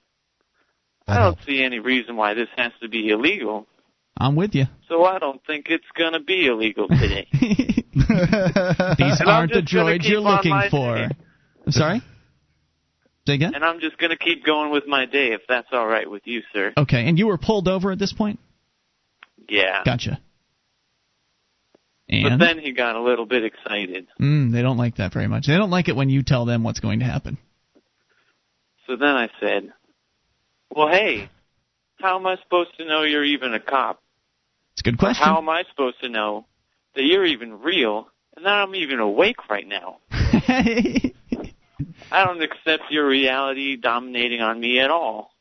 I 1.11 1.19
don't 1.19 1.39
see 1.47 1.63
any 1.63 1.79
reason 1.79 2.17
why 2.17 2.35
this 2.35 2.49
has 2.57 2.73
to 2.83 2.89
be 2.89 3.09
illegal." 3.11 3.67
I'm 4.17 4.37
with 4.37 4.55
you. 4.55 4.67
So 4.89 5.05
I 5.05 5.19
don't 5.19 5.41
think 5.47 5.67
it's 5.71 5.87
gonna 5.97 6.21
be 6.21 6.47
illegal 6.47 6.89
today. 6.89 7.27
These 7.33 9.21
And 9.21 9.29
aren't 9.29 9.53
the 9.53 9.63
droids 9.63 10.07
you're 10.09 10.21
looking 10.21 10.59
for. 10.71 10.97
day. 10.97 11.09
I'm 11.67 11.73
sorry? 11.73 12.03
Say 13.27 13.35
again? 13.35 13.55
and 13.55 13.65
I'm 13.65 13.81
just 13.81 13.97
gonna 13.99 14.17
keep 14.17 14.45
going 14.45 14.73
with 14.73 14.87
my 14.87 15.07
day 15.07 15.29
if 15.33 15.43
that's 15.49 15.69
all 15.73 15.87
right 15.87 16.11
with 16.11 16.23
you, 16.27 16.43
sir. 16.53 16.73
Okay, 16.77 17.07
and 17.09 17.19
you 17.19 17.27
were 17.29 17.39
pulled 17.39 17.69
over 17.69 17.93
at 17.93 17.99
this 17.99 18.13
point? 18.13 18.41
Yeah. 19.49 19.83
Gotcha. 19.85 20.21
But 22.09 22.33
And 22.33 22.41
then 22.41 22.59
he 22.59 22.73
got 22.73 22.97
a 22.97 23.01
little 23.03 23.25
bit 23.27 23.45
excited. 23.45 24.07
mm, 24.21 24.51
they 24.53 24.63
don't 24.63 24.77
like 24.79 24.97
that 24.97 25.13
very 25.13 25.29
much. 25.29 25.47
They 25.47 25.57
don't 25.57 25.71
like 25.71 25.89
it 25.89 25.95
when 25.95 26.09
you 26.11 26.23
tell 26.25 26.45
them 26.45 26.65
what's 26.65 26.81
going 26.81 26.99
to 27.01 27.05
happen. 27.07 27.39
So 28.89 28.97
then 28.97 29.15
I 29.15 29.29
said, 29.41 29.73
Well, 30.75 30.89
hey, 30.89 31.29
how 32.01 32.17
am 32.17 32.27
I 32.27 32.37
supposed 32.43 32.77
to 32.79 32.85
know 32.85 33.03
you're 33.03 33.25
even 33.25 33.55
a 33.55 33.61
cop? 33.61 34.01
It's 34.73 34.83
a 34.83 34.85
good 34.85 34.99
question. 34.99 35.25
How 35.25 35.39
am 35.39 35.49
I 35.49 35.65
supposed 35.71 36.01
to 36.03 36.09
know 36.09 36.47
that 36.95 37.03
you're 37.03 37.25
even 37.25 37.61
real 37.61 38.09
and 38.37 38.47
that 38.47 38.53
I'm 38.53 38.75
even 38.75 39.01
awake 39.01 39.49
right 39.49 39.67
now? 39.67 39.99
I 42.13 42.25
don't 42.25 42.43
accept 42.43 42.85
your 42.91 43.07
reality 43.07 43.77
dominating 43.77 44.41
on 44.41 44.61
me 44.61 44.81
at 44.81 44.91
all. 44.91 45.33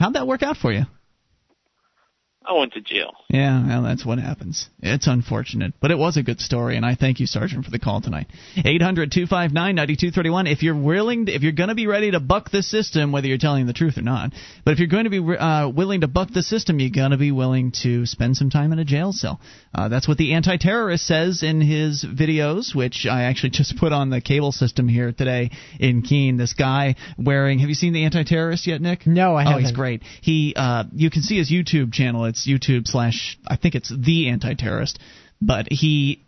How'd 0.00 0.14
that 0.14 0.26
work 0.26 0.42
out 0.42 0.56
for 0.56 0.72
you? 0.72 0.84
I 2.46 2.52
went 2.52 2.74
to 2.74 2.80
jail. 2.80 3.12
Yeah, 3.28 3.66
well, 3.66 3.82
that's 3.82 4.04
what 4.04 4.18
happens. 4.18 4.68
It's 4.80 5.06
unfortunate, 5.06 5.72
but 5.80 5.90
it 5.90 5.96
was 5.96 6.18
a 6.18 6.22
good 6.22 6.40
story, 6.40 6.76
and 6.76 6.84
I 6.84 6.94
thank 6.94 7.18
you, 7.18 7.26
Sergeant, 7.26 7.64
for 7.64 7.70
the 7.70 7.78
call 7.78 8.02
tonight. 8.02 8.26
Eight 8.62 8.82
hundred 8.82 9.12
two 9.12 9.26
five 9.26 9.52
nine 9.52 9.74
ninety 9.74 9.96
two 9.96 10.10
thirty 10.10 10.28
one. 10.28 10.46
If 10.46 10.62
you're 10.62 10.78
willing, 10.78 11.26
to, 11.26 11.32
if 11.32 11.42
you're 11.42 11.52
going 11.52 11.70
to 11.70 11.74
be 11.74 11.86
ready 11.86 12.10
to 12.10 12.20
buck 12.20 12.50
the 12.50 12.62
system, 12.62 13.12
whether 13.12 13.26
you're 13.26 13.38
telling 13.38 13.66
the 13.66 13.72
truth 13.72 13.96
or 13.96 14.02
not, 14.02 14.32
but 14.64 14.72
if 14.72 14.78
you're 14.78 14.88
going 14.88 15.04
to 15.04 15.10
be 15.10 15.20
uh, 15.20 15.68
willing 15.70 16.02
to 16.02 16.08
buck 16.08 16.30
the 16.34 16.42
system, 16.42 16.80
you're 16.80 16.90
going 16.90 17.12
to 17.12 17.16
be 17.16 17.32
willing 17.32 17.72
to 17.82 18.04
spend 18.04 18.36
some 18.36 18.50
time 18.50 18.72
in 18.72 18.78
a 18.78 18.84
jail 18.84 19.12
cell. 19.12 19.40
Uh, 19.74 19.88
that's 19.88 20.06
what 20.06 20.18
the 20.18 20.34
anti-terrorist 20.34 21.06
says 21.06 21.42
in 21.42 21.62
his 21.62 22.04
videos, 22.04 22.74
which 22.74 23.06
I 23.10 23.24
actually 23.24 23.50
just 23.54 23.78
put 23.78 23.92
on 23.92 24.10
the 24.10 24.20
cable 24.20 24.52
system 24.52 24.86
here 24.86 25.12
today 25.12 25.50
in 25.80 26.02
Keene. 26.02 26.36
This 26.36 26.52
guy 26.52 26.96
wearing. 27.18 27.60
Have 27.60 27.70
you 27.70 27.74
seen 27.74 27.94
the 27.94 28.04
anti-terrorist 28.04 28.66
yet, 28.66 28.82
Nick? 28.82 29.06
No, 29.06 29.34
I 29.34 29.44
haven't. 29.44 29.54
Oh, 29.54 29.58
he's 29.60 29.72
great. 29.72 30.02
He, 30.20 30.52
uh, 30.54 30.84
you 30.92 31.10
can 31.10 31.22
see 31.22 31.38
his 31.38 31.50
YouTube 31.50 31.92
channel. 31.92 32.26
It's 32.26 32.33
YouTube 32.34 32.86
slash, 32.86 33.38
I 33.46 33.56
think 33.56 33.74
it's 33.74 33.92
the 33.96 34.28
anti-terrorist, 34.28 34.98
but 35.40 35.66
he 35.70 36.24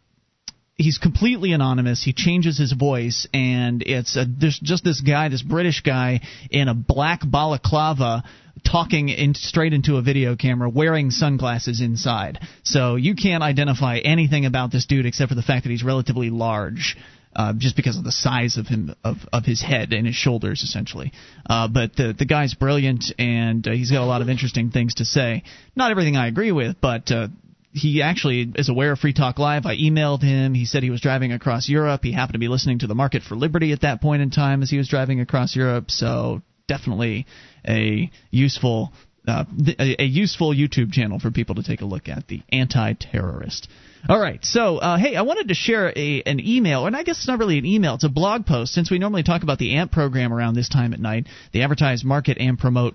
he's 0.76 0.98
completely 0.98 1.52
anonymous. 1.52 2.04
He 2.04 2.12
changes 2.12 2.58
his 2.58 2.72
voice, 2.72 3.26
and 3.32 3.82
it's 3.82 4.16
a, 4.16 4.26
there's 4.26 4.58
just 4.58 4.84
this 4.84 5.00
guy, 5.00 5.28
this 5.28 5.42
British 5.42 5.82
guy 5.82 6.20
in 6.50 6.68
a 6.68 6.74
black 6.74 7.20
balaclava, 7.24 8.24
talking 8.64 9.08
in, 9.08 9.34
straight 9.34 9.72
into 9.72 9.96
a 9.96 10.02
video 10.02 10.36
camera 10.36 10.68
wearing 10.68 11.10
sunglasses 11.10 11.80
inside. 11.80 12.38
So 12.62 12.96
you 12.96 13.14
can't 13.14 13.42
identify 13.42 13.98
anything 13.98 14.44
about 14.44 14.70
this 14.72 14.86
dude 14.86 15.06
except 15.06 15.28
for 15.30 15.34
the 15.34 15.42
fact 15.42 15.64
that 15.64 15.70
he's 15.70 15.84
relatively 15.84 16.30
large. 16.30 16.96
Uh, 17.36 17.52
just 17.58 17.76
because 17.76 17.98
of 17.98 18.04
the 18.04 18.12
size 18.12 18.56
of 18.56 18.66
him 18.66 18.94
of, 19.04 19.16
of 19.30 19.44
his 19.44 19.60
head 19.60 19.92
and 19.92 20.06
his 20.06 20.16
shoulders 20.16 20.62
essentially 20.62 21.12
uh, 21.50 21.68
but 21.68 21.94
the 21.94 22.14
the 22.18 22.24
guy's 22.24 22.54
brilliant 22.54 23.12
and 23.18 23.68
uh, 23.68 23.72
he's 23.72 23.90
got 23.90 24.00
a 24.00 24.06
lot 24.06 24.22
of 24.22 24.30
interesting 24.30 24.70
things 24.70 24.94
to 24.94 25.04
say 25.04 25.42
not 25.74 25.90
everything 25.90 26.16
I 26.16 26.28
agree 26.28 26.50
with 26.50 26.76
but 26.80 27.10
uh, 27.10 27.28
he 27.76 28.00
actually 28.00 28.50
is 28.54 28.70
aware 28.70 28.92
of 28.92 28.98
Free 28.98 29.12
Talk 29.12 29.38
Live. 29.38 29.66
I 29.66 29.76
emailed 29.76 30.22
him. 30.22 30.54
He 30.54 30.64
said 30.64 30.82
he 30.82 30.88
was 30.88 31.02
driving 31.02 31.32
across 31.32 31.68
Europe. 31.68 32.00
He 32.02 32.12
happened 32.12 32.32
to 32.32 32.38
be 32.38 32.48
listening 32.48 32.78
to 32.78 32.86
the 32.86 32.94
Market 32.94 33.22
for 33.22 33.36
Liberty 33.36 33.72
at 33.72 33.82
that 33.82 34.00
point 34.00 34.22
in 34.22 34.30
time 34.30 34.62
as 34.62 34.70
he 34.70 34.78
was 34.78 34.88
driving 34.88 35.20
across 35.20 35.54
Europe. 35.54 35.90
So 35.90 36.40
definitely 36.66 37.26
a 37.68 38.10
useful 38.30 38.92
uh, 39.28 39.44
a, 39.78 40.02
a, 40.02 40.04
useful 40.04 40.54
YouTube 40.54 40.92
channel 40.92 41.18
for 41.18 41.32
people 41.32 41.56
to 41.56 41.62
take 41.64 41.80
a 41.80 41.84
look 41.84 42.08
at, 42.08 42.28
the 42.28 42.42
Anti-Terrorist. 42.52 43.68
All 44.08 44.20
right, 44.20 44.44
so 44.44 44.76
uh, 44.78 44.98
hey, 44.98 45.16
I 45.16 45.22
wanted 45.22 45.48
to 45.48 45.54
share 45.54 45.92
a, 45.96 46.22
an 46.22 46.38
email, 46.38 46.86
and 46.86 46.94
I 46.94 47.02
guess 47.02 47.18
it's 47.18 47.26
not 47.26 47.40
really 47.40 47.58
an 47.58 47.66
email; 47.66 47.94
it's 47.94 48.04
a 48.04 48.08
blog 48.08 48.46
post. 48.46 48.72
Since 48.72 48.88
we 48.88 49.00
normally 49.00 49.24
talk 49.24 49.42
about 49.42 49.58
the 49.58 49.74
AMP 49.74 49.90
program 49.90 50.32
around 50.32 50.54
this 50.54 50.68
time 50.68 50.92
at 50.92 51.00
night, 51.00 51.26
the 51.52 51.62
Advertise, 51.62 52.04
Market, 52.04 52.38
and 52.38 52.56
Promote 52.56 52.94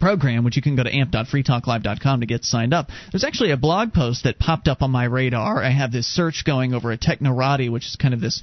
program, 0.00 0.42
which 0.42 0.56
you 0.56 0.62
can 0.62 0.76
go 0.76 0.82
to 0.82 0.94
amp.freetalklive.com 0.94 2.20
to 2.20 2.26
get 2.26 2.42
signed 2.44 2.72
up. 2.72 2.88
There's 3.12 3.24
actually 3.24 3.50
a 3.50 3.58
blog 3.58 3.92
post 3.92 4.24
that 4.24 4.38
popped 4.38 4.66
up 4.66 4.80
on 4.80 4.90
my 4.90 5.04
radar. 5.04 5.62
I 5.62 5.70
have 5.70 5.92
this 5.92 6.06
search 6.06 6.44
going 6.46 6.72
over 6.72 6.90
at 6.90 7.02
Technorati, 7.02 7.70
which 7.70 7.84
is 7.84 7.96
kind 7.96 8.14
of 8.14 8.20
this 8.20 8.42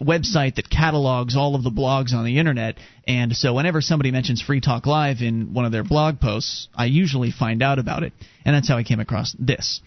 website 0.00 0.56
that 0.56 0.68
catalogs 0.70 1.36
all 1.36 1.54
of 1.54 1.62
the 1.62 1.70
blogs 1.70 2.12
on 2.12 2.24
the 2.24 2.38
internet. 2.38 2.76
And 3.06 3.34
so 3.34 3.54
whenever 3.54 3.80
somebody 3.80 4.10
mentions 4.10 4.42
Free 4.42 4.60
Talk 4.60 4.86
Live 4.86 5.20
in 5.20 5.54
one 5.54 5.64
of 5.64 5.72
their 5.72 5.84
blog 5.84 6.20
posts, 6.20 6.68
I 6.74 6.86
usually 6.86 7.30
find 7.30 7.62
out 7.62 7.78
about 7.78 8.02
it. 8.02 8.12
And 8.44 8.54
that's 8.54 8.68
how 8.68 8.76
I 8.76 8.82
came 8.82 9.00
across 9.00 9.34
this. 9.38 9.80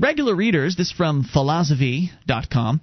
Regular 0.00 0.34
readers, 0.34 0.74
this 0.74 0.90
from 0.90 1.22
philosophy.com. 1.22 2.80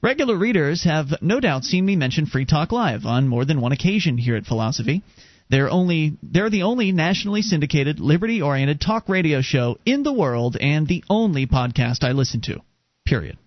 Regular 0.00 0.36
readers 0.36 0.84
have 0.84 1.08
no 1.20 1.40
doubt 1.40 1.64
seen 1.64 1.84
me 1.84 1.96
mention 1.96 2.26
Free 2.26 2.44
Talk 2.44 2.70
Live 2.70 3.04
on 3.04 3.26
more 3.26 3.44
than 3.44 3.60
one 3.60 3.72
occasion 3.72 4.16
here 4.16 4.36
at 4.36 4.46
Philosophy. 4.46 5.02
They're 5.50 5.70
only 5.70 6.16
they're 6.22 6.50
the 6.50 6.62
only 6.62 6.92
nationally 6.92 7.42
syndicated 7.42 7.98
liberty-oriented 7.98 8.80
talk 8.80 9.08
radio 9.08 9.42
show 9.42 9.78
in 9.84 10.04
the 10.04 10.12
world 10.12 10.56
and 10.56 10.86
the 10.86 11.02
only 11.10 11.46
podcast 11.46 12.04
I 12.04 12.12
listen 12.12 12.40
to. 12.42 12.60
Period. 13.04 13.38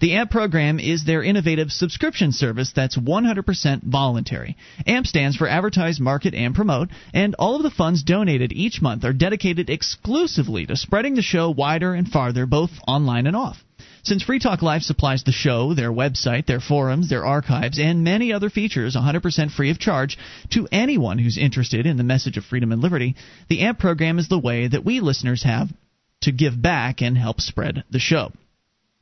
The 0.00 0.14
AMP 0.14 0.30
program 0.30 0.80
is 0.80 1.04
their 1.04 1.22
innovative 1.22 1.70
subscription 1.70 2.32
service 2.32 2.72
that's 2.74 2.96
100% 2.96 3.82
voluntary. 3.84 4.56
AMP 4.86 5.06
stands 5.06 5.36
for 5.36 5.48
Advertise, 5.48 6.00
Market, 6.00 6.34
and 6.34 6.54
Promote, 6.54 6.88
and 7.14 7.34
all 7.38 7.56
of 7.56 7.62
the 7.62 7.70
funds 7.70 8.02
donated 8.02 8.52
each 8.52 8.82
month 8.82 9.04
are 9.04 9.12
dedicated 9.12 9.70
exclusively 9.70 10.66
to 10.66 10.76
spreading 10.76 11.14
the 11.14 11.22
show 11.22 11.50
wider 11.50 11.94
and 11.94 12.08
farther, 12.08 12.46
both 12.46 12.70
online 12.88 13.26
and 13.26 13.36
off. 13.36 13.62
Since 14.02 14.22
Free 14.22 14.38
Talk 14.38 14.62
Live 14.62 14.82
supplies 14.82 15.24
the 15.24 15.32
show, 15.32 15.74
their 15.74 15.92
website, 15.92 16.46
their 16.46 16.60
forums, 16.60 17.08
their 17.08 17.26
archives, 17.26 17.78
and 17.78 18.04
many 18.04 18.32
other 18.32 18.50
features 18.50 18.94
100% 18.94 19.50
free 19.50 19.70
of 19.70 19.78
charge 19.78 20.16
to 20.50 20.68
anyone 20.70 21.18
who's 21.18 21.38
interested 21.38 21.86
in 21.86 21.96
the 21.96 22.04
message 22.04 22.36
of 22.36 22.44
freedom 22.44 22.70
and 22.70 22.80
liberty, 22.80 23.16
the 23.48 23.60
AMP 23.60 23.78
program 23.80 24.18
is 24.18 24.28
the 24.28 24.38
way 24.38 24.68
that 24.68 24.84
we 24.84 25.00
listeners 25.00 25.42
have 25.42 25.70
to 26.22 26.32
give 26.32 26.60
back 26.60 27.02
and 27.02 27.18
help 27.18 27.40
spread 27.40 27.82
the 27.90 27.98
show. 27.98 28.32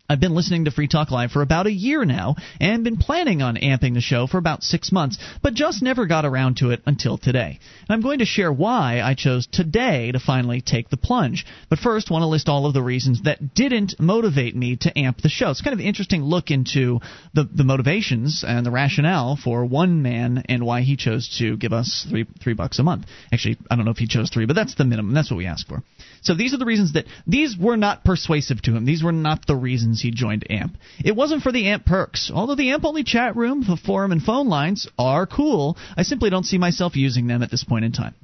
I've 0.06 0.20
been 0.20 0.34
listening 0.34 0.66
to 0.66 0.70
Free 0.70 0.86
Talk 0.86 1.10
Live 1.10 1.30
for 1.30 1.40
about 1.40 1.66
a 1.66 1.72
year 1.72 2.04
now 2.04 2.36
and 2.60 2.84
been 2.84 2.98
planning 2.98 3.40
on 3.40 3.56
amping 3.56 3.94
the 3.94 4.02
show 4.02 4.26
for 4.26 4.36
about 4.36 4.62
six 4.62 4.92
months, 4.92 5.16
but 5.42 5.54
just 5.54 5.82
never 5.82 6.04
got 6.04 6.26
around 6.26 6.58
to 6.58 6.72
it 6.72 6.82
until 6.84 7.16
today. 7.16 7.58
And 7.80 7.88
I'm 7.88 8.02
going 8.02 8.18
to 8.18 8.26
share 8.26 8.52
why 8.52 9.00
I 9.02 9.14
chose 9.14 9.46
today 9.46 10.12
to 10.12 10.20
finally 10.20 10.60
take 10.60 10.90
the 10.90 10.98
plunge. 10.98 11.46
But 11.70 11.78
first, 11.78 12.10
want 12.10 12.20
to 12.20 12.26
list 12.26 12.50
all 12.50 12.66
of 12.66 12.74
the 12.74 12.82
reasons 12.82 13.22
that 13.22 13.54
didn't 13.54 13.98
motivate 13.98 14.54
me 14.54 14.76
to 14.82 14.98
amp 14.98 15.22
the 15.22 15.30
show. 15.30 15.50
It's 15.50 15.62
kind 15.62 15.72
of 15.72 15.80
an 15.80 15.86
interesting 15.86 16.22
look 16.22 16.50
into 16.50 17.00
the, 17.32 17.44
the 17.44 17.64
motivations 17.64 18.44
and 18.46 18.66
the 18.66 18.70
rationale 18.70 19.36
for 19.42 19.64
one 19.64 20.02
man 20.02 20.44
and 20.50 20.66
why 20.66 20.82
he 20.82 20.96
chose 20.96 21.34
to 21.38 21.56
give 21.56 21.72
us 21.72 22.06
three 22.10 22.26
three 22.42 22.52
bucks 22.52 22.78
a 22.78 22.82
month. 22.82 23.06
Actually, 23.32 23.56
I 23.70 23.76
don't 23.76 23.86
know 23.86 23.90
if 23.90 23.96
he 23.96 24.06
chose 24.06 24.28
three, 24.28 24.44
but 24.44 24.54
that's 24.54 24.74
the 24.74 24.84
minimum. 24.84 25.14
That's 25.14 25.30
what 25.30 25.38
we 25.38 25.46
ask 25.46 25.66
for. 25.66 25.82
So 26.24 26.34
these 26.34 26.54
are 26.54 26.56
the 26.56 26.64
reasons 26.64 26.94
that 26.94 27.04
these 27.26 27.56
were 27.56 27.76
not 27.76 28.02
persuasive 28.02 28.62
to 28.62 28.74
him. 28.74 28.84
These 28.84 29.02
were 29.02 29.12
not 29.12 29.46
the 29.46 29.54
reasons 29.54 30.00
he 30.00 30.10
joined 30.10 30.50
AMP. 30.50 30.76
It 31.04 31.14
wasn't 31.14 31.42
for 31.42 31.52
the 31.52 31.68
AMP 31.68 31.84
perks. 31.84 32.30
Although 32.34 32.54
the 32.54 32.70
AMP 32.70 32.84
only 32.84 33.04
chat 33.04 33.36
room, 33.36 33.62
the 33.62 33.76
forum, 33.76 34.10
and 34.10 34.22
phone 34.22 34.48
lines 34.48 34.88
are 34.98 35.26
cool, 35.26 35.76
I 35.96 36.02
simply 36.02 36.30
don't 36.30 36.46
see 36.46 36.58
myself 36.58 36.96
using 36.96 37.26
them 37.26 37.42
at 37.42 37.50
this 37.50 37.62
point 37.62 37.84
in 37.84 37.92
time. 37.92 38.14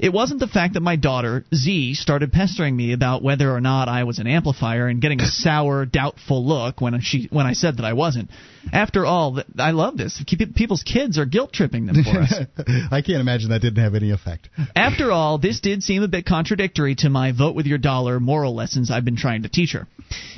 It 0.00 0.12
wasn't 0.12 0.40
the 0.40 0.48
fact 0.48 0.74
that 0.74 0.80
my 0.80 0.96
daughter, 0.96 1.44
Z, 1.54 1.94
started 1.94 2.32
pestering 2.32 2.76
me 2.76 2.92
about 2.92 3.22
whether 3.22 3.50
or 3.50 3.60
not 3.60 3.88
I 3.88 4.04
was 4.04 4.18
an 4.18 4.26
amplifier 4.26 4.88
and 4.88 5.00
getting 5.00 5.20
a 5.20 5.26
sour, 5.44 5.86
doubtful 5.86 6.44
look 6.44 6.80
when 6.80 7.00
she 7.00 7.28
when 7.30 7.46
I 7.46 7.52
said 7.52 7.76
that 7.76 7.84
I 7.84 7.92
wasn't. 7.92 8.30
After 8.72 9.04
all, 9.04 9.40
I 9.58 9.70
love 9.72 9.96
this. 9.96 10.22
People's 10.26 10.82
kids 10.82 11.18
are 11.18 11.26
guilt 11.26 11.52
tripping 11.52 11.86
them 11.86 12.02
for 12.02 12.20
us. 12.20 12.34
I 12.90 13.02
can't 13.02 13.20
imagine 13.20 13.50
that 13.50 13.60
didn't 13.60 13.82
have 13.82 13.94
any 13.94 14.10
effect. 14.10 14.48
After 14.74 15.12
all, 15.12 15.38
this 15.38 15.60
did 15.60 15.82
seem 15.82 16.02
a 16.02 16.08
bit 16.08 16.26
contradictory 16.26 16.94
to 16.96 17.10
my 17.10 17.32
vote 17.44 17.54
with 17.54 17.66
your 17.66 17.76
dollar 17.76 18.18
moral 18.18 18.54
lessons 18.54 18.90
I've 18.90 19.04
been 19.04 19.18
trying 19.18 19.42
to 19.42 19.50
teach 19.50 19.72
her. 19.72 19.86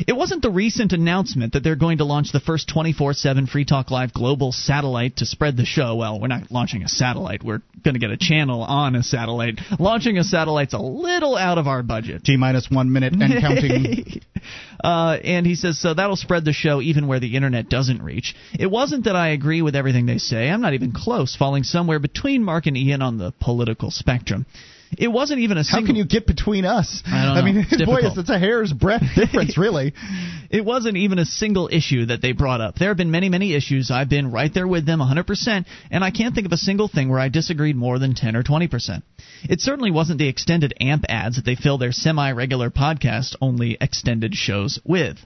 It 0.08 0.16
wasn't 0.16 0.42
the 0.42 0.50
recent 0.50 0.92
announcement 0.92 1.52
that 1.52 1.62
they're 1.62 1.76
going 1.76 1.98
to 1.98 2.04
launch 2.04 2.32
the 2.32 2.40
first 2.40 2.68
24 2.68 3.12
7 3.12 3.46
Free 3.46 3.64
Talk 3.64 3.92
Live 3.92 4.12
global 4.12 4.50
satellite 4.50 5.18
to 5.18 5.26
spread 5.26 5.56
the 5.56 5.64
show. 5.64 5.94
Well, 5.94 6.20
we're 6.20 6.26
not 6.26 6.50
launching 6.50 6.82
a 6.82 6.88
satellite. 6.88 7.44
We're 7.44 7.62
going 7.84 7.94
to 7.94 8.00
get 8.00 8.10
a 8.10 8.16
channel 8.16 8.62
on 8.62 8.96
a 8.96 9.04
satellite. 9.04 9.60
Launching 9.78 10.18
a 10.18 10.24
satellite's 10.24 10.74
a 10.74 10.78
little 10.78 11.36
out 11.36 11.58
of 11.58 11.68
our 11.68 11.84
budget. 11.84 12.24
T 12.24 12.36
minus 12.36 12.68
one 12.70 12.92
minute 12.92 13.12
and 13.12 13.40
counting. 13.40 14.20
uh, 14.82 15.18
and 15.22 15.46
he 15.46 15.54
says, 15.54 15.80
so 15.80 15.94
that'll 15.94 16.16
spread 16.16 16.44
the 16.44 16.52
show 16.52 16.80
even 16.80 17.06
where 17.06 17.20
the 17.20 17.36
internet 17.36 17.68
doesn't 17.68 18.02
reach. 18.02 18.34
It 18.58 18.66
wasn't 18.66 19.04
that 19.04 19.14
I 19.14 19.28
agree 19.28 19.62
with 19.62 19.76
everything 19.76 20.06
they 20.06 20.18
say. 20.18 20.48
I'm 20.48 20.60
not 20.60 20.74
even 20.74 20.90
close, 20.92 21.36
falling 21.36 21.62
somewhere 21.62 22.00
between 22.00 22.42
Mark 22.42 22.66
and 22.66 22.76
Ian 22.76 23.02
on 23.02 23.18
the 23.18 23.32
political 23.40 23.92
spectrum. 23.92 24.46
It 24.96 25.08
wasn't 25.08 25.40
even 25.40 25.58
a 25.58 25.64
single. 25.64 25.82
How 25.82 25.86
can 25.86 25.96
you 25.96 26.04
get 26.04 26.26
between 26.26 26.64
us? 26.64 27.02
I 27.06 27.24
don't 27.24 27.34
know. 27.34 27.40
I 27.40 27.44
mean, 27.44 27.56
it's 27.70 27.70
boy, 27.84 27.96
difficult. 27.96 28.18
it's 28.18 28.30
a 28.30 28.38
hair's 28.38 28.72
breadth 28.72 29.04
difference, 29.14 29.58
really. 29.58 29.92
it 30.50 30.64
wasn't 30.64 30.96
even 30.96 31.18
a 31.18 31.24
single 31.24 31.68
issue 31.70 32.06
that 32.06 32.22
they 32.22 32.32
brought 32.32 32.60
up. 32.60 32.76
There 32.76 32.88
have 32.88 32.96
been 32.96 33.10
many, 33.10 33.28
many 33.28 33.54
issues. 33.54 33.90
I've 33.90 34.08
been 34.08 34.30
right 34.32 34.52
there 34.52 34.66
with 34.66 34.86
them 34.86 35.00
100%, 35.00 35.64
and 35.90 36.04
I 36.04 36.10
can't 36.10 36.34
think 36.34 36.46
of 36.46 36.52
a 36.52 36.56
single 36.56 36.88
thing 36.88 37.08
where 37.08 37.20
I 37.20 37.28
disagreed 37.28 37.76
more 37.76 37.98
than 37.98 38.14
10 38.14 38.36
or 38.36 38.42
20%. 38.42 39.02
It 39.48 39.60
certainly 39.60 39.90
wasn't 39.90 40.18
the 40.18 40.28
extended 40.28 40.74
AMP 40.80 41.04
ads 41.08 41.36
that 41.36 41.44
they 41.44 41.56
fill 41.56 41.78
their 41.78 41.92
semi 41.92 42.30
regular 42.32 42.70
podcast 42.70 43.36
only 43.40 43.76
extended 43.80 44.34
shows 44.34 44.78
with. 44.84 45.18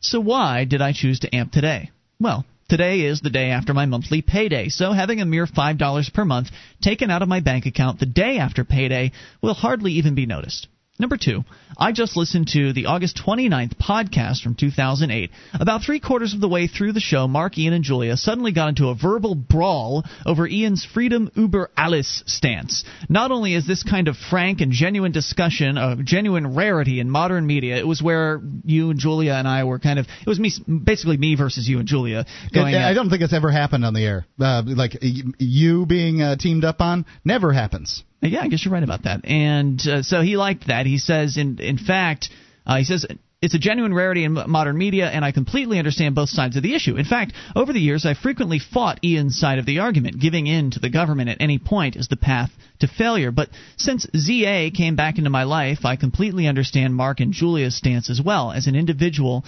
So 0.00 0.20
why 0.20 0.64
did 0.64 0.82
I 0.82 0.92
choose 0.92 1.20
to 1.20 1.34
AMP 1.34 1.52
today? 1.52 1.90
Well, 2.18 2.44
Today 2.72 3.02
is 3.02 3.20
the 3.20 3.28
day 3.28 3.50
after 3.50 3.74
my 3.74 3.84
monthly 3.84 4.22
payday, 4.22 4.70
so 4.70 4.92
having 4.92 5.20
a 5.20 5.26
mere 5.26 5.46
$5 5.46 6.14
per 6.14 6.24
month 6.24 6.48
taken 6.80 7.10
out 7.10 7.20
of 7.20 7.28
my 7.28 7.40
bank 7.40 7.66
account 7.66 8.00
the 8.00 8.06
day 8.06 8.38
after 8.38 8.64
payday 8.64 9.12
will 9.42 9.52
hardly 9.52 9.92
even 9.92 10.14
be 10.14 10.24
noticed. 10.24 10.68
Number 11.02 11.16
two, 11.16 11.42
I 11.76 11.90
just 11.90 12.16
listened 12.16 12.46
to 12.52 12.72
the 12.72 12.86
August 12.86 13.20
29th 13.26 13.74
podcast 13.74 14.40
from 14.40 14.54
2008. 14.54 15.32
About 15.52 15.82
three 15.82 15.98
quarters 15.98 16.32
of 16.32 16.40
the 16.40 16.48
way 16.48 16.68
through 16.68 16.92
the 16.92 17.00
show, 17.00 17.26
Mark, 17.26 17.58
Ian, 17.58 17.72
and 17.72 17.82
Julia 17.82 18.16
suddenly 18.16 18.52
got 18.52 18.68
into 18.68 18.86
a 18.86 18.94
verbal 18.94 19.34
brawl 19.34 20.04
over 20.24 20.46
Ian's 20.46 20.84
freedom 20.84 21.28
uber 21.34 21.70
alles 21.76 22.22
stance. 22.26 22.84
Not 23.08 23.32
only 23.32 23.54
is 23.54 23.66
this 23.66 23.82
kind 23.82 24.06
of 24.06 24.16
frank 24.16 24.60
and 24.60 24.70
genuine 24.70 25.10
discussion 25.10 25.76
a 25.76 25.96
genuine 26.04 26.54
rarity 26.54 27.00
in 27.00 27.10
modern 27.10 27.48
media, 27.48 27.78
it 27.78 27.86
was 27.86 28.00
where 28.00 28.40
you 28.62 28.90
and 28.90 28.98
Julia 29.00 29.32
and 29.32 29.48
I 29.48 29.64
were 29.64 29.80
kind 29.80 29.98
of, 29.98 30.06
it 30.06 30.28
was 30.28 30.38
me, 30.38 30.52
basically 30.84 31.16
me 31.16 31.34
versus 31.34 31.68
you 31.68 31.80
and 31.80 31.88
Julia 31.88 32.26
going. 32.54 32.76
I 32.76 32.94
don't 32.94 33.10
think 33.10 33.22
it's 33.22 33.34
ever 33.34 33.50
happened 33.50 33.84
on 33.84 33.92
the 33.92 34.04
air. 34.04 34.24
Uh, 34.40 34.62
like 34.64 34.98
you 35.00 35.84
being 35.84 36.22
uh, 36.22 36.36
teamed 36.36 36.64
up 36.64 36.80
on 36.80 37.06
never 37.24 37.52
happens. 37.52 38.04
Yeah, 38.22 38.42
I 38.42 38.48
guess 38.48 38.64
you're 38.64 38.72
right 38.72 38.82
about 38.82 39.02
that. 39.04 39.24
And 39.24 39.80
uh, 39.86 40.02
so 40.02 40.20
he 40.22 40.36
liked 40.36 40.68
that. 40.68 40.86
He 40.86 40.98
says, 40.98 41.36
in 41.36 41.58
in 41.58 41.76
fact, 41.76 42.30
uh, 42.64 42.76
he 42.76 42.84
says 42.84 43.04
it's 43.42 43.54
a 43.54 43.58
genuine 43.58 43.92
rarity 43.92 44.22
in 44.22 44.32
modern 44.32 44.78
media, 44.78 45.10
and 45.10 45.24
I 45.24 45.32
completely 45.32 45.80
understand 45.80 46.14
both 46.14 46.28
sides 46.28 46.56
of 46.56 46.62
the 46.62 46.76
issue. 46.76 46.96
In 46.96 47.04
fact, 47.04 47.32
over 47.56 47.72
the 47.72 47.80
years, 47.80 48.06
I've 48.06 48.18
frequently 48.18 48.60
fought 48.60 49.04
Ian's 49.04 49.36
side 49.36 49.58
of 49.58 49.66
the 49.66 49.80
argument. 49.80 50.20
Giving 50.20 50.46
in 50.46 50.70
to 50.70 50.78
the 50.78 50.88
government 50.88 51.28
at 51.30 51.38
any 51.40 51.58
point 51.58 51.96
is 51.96 52.06
the 52.06 52.16
path 52.16 52.50
to 52.78 52.86
failure. 52.86 53.32
But 53.32 53.48
since 53.76 54.06
ZA 54.16 54.70
came 54.72 54.94
back 54.94 55.18
into 55.18 55.30
my 55.30 55.42
life, 55.42 55.84
I 55.84 55.96
completely 55.96 56.46
understand 56.46 56.94
Mark 56.94 57.18
and 57.18 57.32
Julia's 57.32 57.76
stance 57.76 58.08
as 58.08 58.22
well. 58.22 58.52
As 58.52 58.68
an 58.68 58.76
individual, 58.76 59.44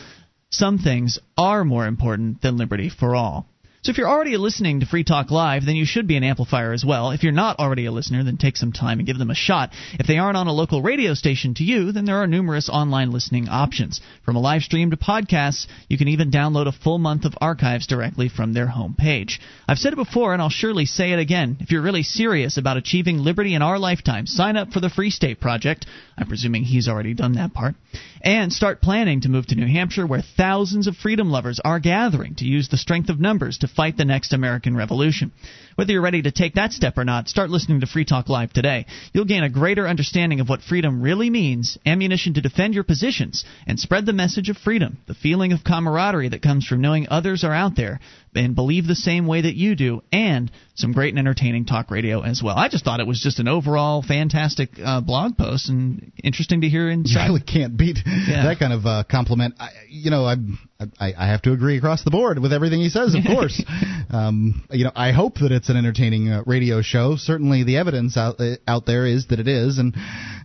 some 0.50 0.78
things 0.78 1.20
are 1.38 1.64
more 1.64 1.86
important 1.86 2.42
than 2.42 2.56
liberty 2.56 2.88
for 2.88 3.14
all. 3.14 3.46
So 3.84 3.90
if 3.90 3.98
you're 3.98 4.08
already 4.08 4.38
listening 4.38 4.80
to 4.80 4.86
Free 4.86 5.04
Talk 5.04 5.30
Live, 5.30 5.66
then 5.66 5.76
you 5.76 5.84
should 5.84 6.06
be 6.06 6.16
an 6.16 6.24
amplifier 6.24 6.72
as 6.72 6.86
well. 6.86 7.10
If 7.10 7.22
you're 7.22 7.32
not 7.32 7.58
already 7.58 7.84
a 7.84 7.92
listener, 7.92 8.24
then 8.24 8.38
take 8.38 8.56
some 8.56 8.72
time 8.72 8.98
and 8.98 9.06
give 9.06 9.18
them 9.18 9.28
a 9.28 9.34
shot. 9.34 9.72
If 10.00 10.06
they 10.06 10.16
aren't 10.16 10.38
on 10.38 10.46
a 10.46 10.54
local 10.54 10.80
radio 10.80 11.12
station 11.12 11.52
to 11.56 11.64
you, 11.64 11.92
then 11.92 12.06
there 12.06 12.16
are 12.16 12.26
numerous 12.26 12.70
online 12.70 13.10
listening 13.10 13.46
options. 13.46 14.00
From 14.24 14.36
a 14.36 14.40
live 14.40 14.62
stream 14.62 14.90
to 14.92 14.96
podcasts, 14.96 15.66
you 15.86 15.98
can 15.98 16.08
even 16.08 16.30
download 16.30 16.66
a 16.66 16.72
full 16.72 16.96
month 16.96 17.26
of 17.26 17.34
archives 17.42 17.86
directly 17.86 18.30
from 18.30 18.54
their 18.54 18.68
homepage. 18.68 19.38
I've 19.68 19.76
said 19.76 19.92
it 19.92 19.96
before, 19.96 20.32
and 20.32 20.40
I'll 20.40 20.48
surely 20.48 20.86
say 20.86 21.12
it 21.12 21.18
again. 21.18 21.58
If 21.60 21.70
you're 21.70 21.82
really 21.82 22.04
serious 22.04 22.56
about 22.56 22.78
achieving 22.78 23.18
liberty 23.18 23.52
in 23.52 23.60
our 23.60 23.78
lifetime, 23.78 24.26
sign 24.26 24.56
up 24.56 24.72
for 24.72 24.80
the 24.80 24.88
Free 24.88 25.10
State 25.10 25.42
Project. 25.42 25.84
I'm 26.16 26.28
presuming 26.28 26.64
he's 26.64 26.88
already 26.88 27.12
done 27.12 27.34
that 27.34 27.52
part. 27.52 27.74
And 28.22 28.50
start 28.50 28.80
planning 28.80 29.20
to 29.20 29.28
move 29.28 29.48
to 29.48 29.54
New 29.54 29.66
Hampshire, 29.66 30.06
where 30.06 30.22
thousands 30.22 30.86
of 30.86 30.96
freedom 30.96 31.28
lovers 31.28 31.60
are 31.62 31.80
gathering 31.80 32.36
to 32.36 32.46
use 32.46 32.70
the 32.70 32.78
strength 32.78 33.10
of 33.10 33.20
numbers 33.20 33.58
to 33.58 33.73
fight 33.74 33.96
the 33.96 34.04
next 34.04 34.32
American 34.32 34.76
Revolution. 34.76 35.32
Whether 35.74 35.92
you're 35.92 36.02
ready 36.02 36.22
to 36.22 36.30
take 36.30 36.54
that 36.54 36.72
step 36.72 36.96
or 36.96 37.04
not, 37.04 37.28
start 37.28 37.50
listening 37.50 37.80
to 37.80 37.86
Free 37.86 38.04
Talk 38.04 38.28
Live 38.28 38.52
today. 38.52 38.86
You'll 39.12 39.24
gain 39.24 39.42
a 39.42 39.48
greater 39.48 39.88
understanding 39.88 40.40
of 40.40 40.48
what 40.48 40.62
freedom 40.62 41.02
really 41.02 41.30
means, 41.30 41.78
ammunition 41.84 42.34
to 42.34 42.40
defend 42.40 42.74
your 42.74 42.84
positions, 42.84 43.44
and 43.66 43.78
spread 43.78 44.06
the 44.06 44.12
message 44.12 44.48
of 44.48 44.56
freedom, 44.56 44.98
the 45.06 45.14
feeling 45.14 45.52
of 45.52 45.64
camaraderie 45.64 46.28
that 46.28 46.42
comes 46.42 46.66
from 46.66 46.80
knowing 46.80 47.08
others 47.08 47.42
are 47.42 47.54
out 47.54 47.76
there 47.76 48.00
and 48.34 48.54
believe 48.54 48.86
the 48.86 48.94
same 48.94 49.26
way 49.26 49.42
that 49.42 49.54
you 49.54 49.74
do, 49.76 50.02
and 50.12 50.50
some 50.76 50.92
great 50.92 51.10
and 51.10 51.18
entertaining 51.18 51.64
talk 51.66 51.90
radio 51.90 52.22
as 52.22 52.42
well. 52.42 52.56
I 52.56 52.68
just 52.68 52.84
thought 52.84 52.98
it 53.00 53.06
was 53.06 53.20
just 53.20 53.38
an 53.38 53.46
overall 53.48 54.02
fantastic 54.02 54.70
uh, 54.84 55.00
blog 55.00 55.36
post 55.36 55.68
and 55.68 56.10
interesting 56.22 56.62
to 56.62 56.68
hear 56.68 56.90
inside. 56.90 57.26
You 57.26 57.32
really 57.34 57.44
can't 57.44 57.76
beat 57.76 57.98
Yeah. 58.04 58.44
that 58.44 58.58
kind 58.58 58.72
of 58.72 58.84
uh, 58.84 59.04
compliment. 59.08 59.54
I, 59.60 59.68
you 59.88 60.10
know, 60.10 60.24
I'm, 60.24 60.58
I, 60.98 61.12
I 61.16 61.26
have 61.28 61.42
to 61.42 61.52
agree 61.52 61.78
across 61.78 62.02
the 62.02 62.10
board 62.10 62.40
with 62.40 62.52
everything 62.52 62.80
he 62.80 62.88
says. 62.88 63.14
Of 63.14 63.24
course, 63.26 63.62
um, 64.10 64.64
you 64.70 64.84
know, 64.84 64.92
I 64.96 65.12
hope 65.12 65.34
that 65.36 65.52
it's 65.52 65.68
an 65.68 65.76
entertaining 65.76 66.28
uh, 66.28 66.42
radio 66.46 66.82
show. 66.82 67.14
Certainly, 67.16 67.64
the 67.64 67.76
evidence 67.76 68.16
out 68.16 68.40
uh, 68.40 68.56
out 68.66 68.84
there 68.86 69.06
is 69.06 69.28
that 69.28 69.38
it 69.38 69.46
is, 69.48 69.78
and 69.78 69.94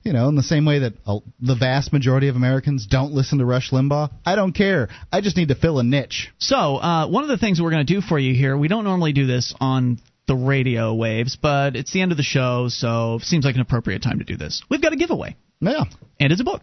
you 0.03 0.13
know, 0.13 0.29
in 0.29 0.35
the 0.35 0.43
same 0.43 0.65
way 0.65 0.79
that 0.79 0.93
uh, 1.05 1.19
the 1.39 1.55
vast 1.55 1.91
majority 1.93 2.27
of 2.27 2.35
Americans 2.35 2.87
don't 2.87 3.11
listen 3.13 3.39
to 3.39 3.45
Rush 3.45 3.71
Limbaugh, 3.71 4.09
I 4.25 4.35
don't 4.35 4.53
care. 4.53 4.89
I 5.11 5.21
just 5.21 5.37
need 5.37 5.49
to 5.49 5.55
fill 5.55 5.79
a 5.79 5.83
niche. 5.83 6.29
So, 6.37 6.55
uh, 6.77 7.07
one 7.07 7.23
of 7.23 7.29
the 7.29 7.37
things 7.37 7.61
we're 7.61 7.71
going 7.71 7.85
to 7.85 7.93
do 7.93 8.01
for 8.01 8.17
you 8.19 8.33
here, 8.33 8.57
we 8.57 8.67
don't 8.67 8.83
normally 8.83 9.13
do 9.13 9.25
this 9.27 9.53
on 9.59 9.99
the 10.27 10.35
radio 10.35 10.93
waves, 10.93 11.35
but 11.41 11.75
it's 11.75 11.91
the 11.91 12.01
end 12.01 12.11
of 12.11 12.17
the 12.17 12.23
show, 12.23 12.67
so 12.69 13.15
it 13.15 13.23
seems 13.23 13.45
like 13.45 13.55
an 13.55 13.61
appropriate 13.61 14.03
time 14.03 14.19
to 14.19 14.25
do 14.25 14.37
this. 14.37 14.61
We've 14.69 14.81
got 14.81 14.93
a 14.93 14.95
giveaway. 14.95 15.35
Yeah. 15.59 15.83
And 16.19 16.31
it's 16.31 16.39
a 16.41 16.45
book. 16.45 16.61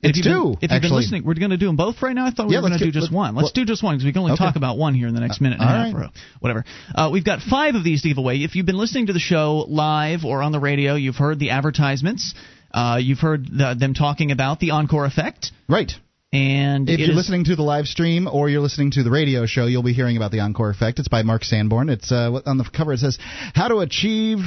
And 0.00 0.10
It's 0.10 0.20
if 0.20 0.26
you've 0.26 0.32
been- 0.32 0.42
two, 0.42 0.52
If 0.52 0.62
you've 0.62 0.70
actually. 0.70 0.88
been 0.90 0.96
listening, 0.96 1.24
we're 1.24 1.34
going 1.34 1.50
to 1.50 1.56
do 1.56 1.66
them 1.66 1.74
both 1.76 2.00
right 2.02 2.14
now. 2.14 2.26
I 2.26 2.30
thought 2.30 2.46
we 2.46 2.52
Yeah, 2.54 2.60
were 2.60 2.68
going 2.68 2.78
to 2.78 2.84
do 2.84 2.92
just 2.92 3.10
one. 3.10 3.34
Let's 3.34 3.46
what- 3.46 3.54
do 3.54 3.64
just 3.64 3.82
one 3.82 3.96
because 3.96 4.04
we 4.04 4.12
can 4.12 4.20
only 4.20 4.32
Okay. 4.34 4.44
talk 4.44 4.54
about 4.54 4.78
one 4.78 4.94
here 4.94 5.08
in 5.08 5.14
the 5.14 5.20
next 5.20 5.40
minute 5.40 5.58
and 5.58 5.68
a 5.68 5.72
half 5.72 5.92
right. 5.94 6.04
or 6.06 6.10
whatever. 6.38 6.64
Uh, 6.94 7.08
we've 7.12 7.24
got 7.24 7.40
five 7.42 7.74
of 7.74 7.82
these 7.82 8.02
to 8.02 8.08
give 8.08 8.18
away. 8.18 8.36
If 8.44 8.54
you've 8.54 8.66
been 8.66 8.78
listening 8.78 9.06
to 9.06 9.12
the 9.12 9.18
show 9.18 9.64
live 9.68 10.24
or 10.24 10.40
on 10.42 10.52
the 10.52 10.60
radio, 10.60 10.94
you've 10.94 11.16
heard 11.16 11.40
the 11.40 11.50
advertisements. 11.50 12.32
Uh, 12.72 12.98
you've 13.00 13.18
heard 13.18 13.46
the, 13.46 13.74
them 13.78 13.94
talking 13.94 14.30
about 14.30 14.60
the 14.60 14.72
encore 14.72 15.04
effect. 15.06 15.52
Right. 15.68 15.90
And 16.32 16.90
If 16.90 16.98
you're 17.00 17.10
is- 17.10 17.16
listening 17.16 17.44
to 17.44 17.56
the 17.56 17.62
live 17.62 17.86
stream 17.86 18.28
or 18.30 18.50
you're 18.50 18.60
listening 18.60 18.90
to 18.92 19.02
the 19.02 19.10
radio 19.10 19.46
show, 19.46 19.66
you'll 19.66 19.82
be 19.82 19.94
hearing 19.94 20.18
about 20.18 20.30
the 20.30 20.40
Encore 20.40 20.68
Effect. 20.68 20.98
It's 20.98 21.08
by 21.08 21.22
Mark 21.22 21.42
Sanborn. 21.42 21.88
It's 21.88 22.12
uh, 22.12 22.40
on 22.44 22.58
the 22.58 22.64
cover. 22.64 22.92
It 22.92 22.98
says 22.98 23.18
how 23.54 23.68
to 23.68 23.78
achieve 23.78 24.38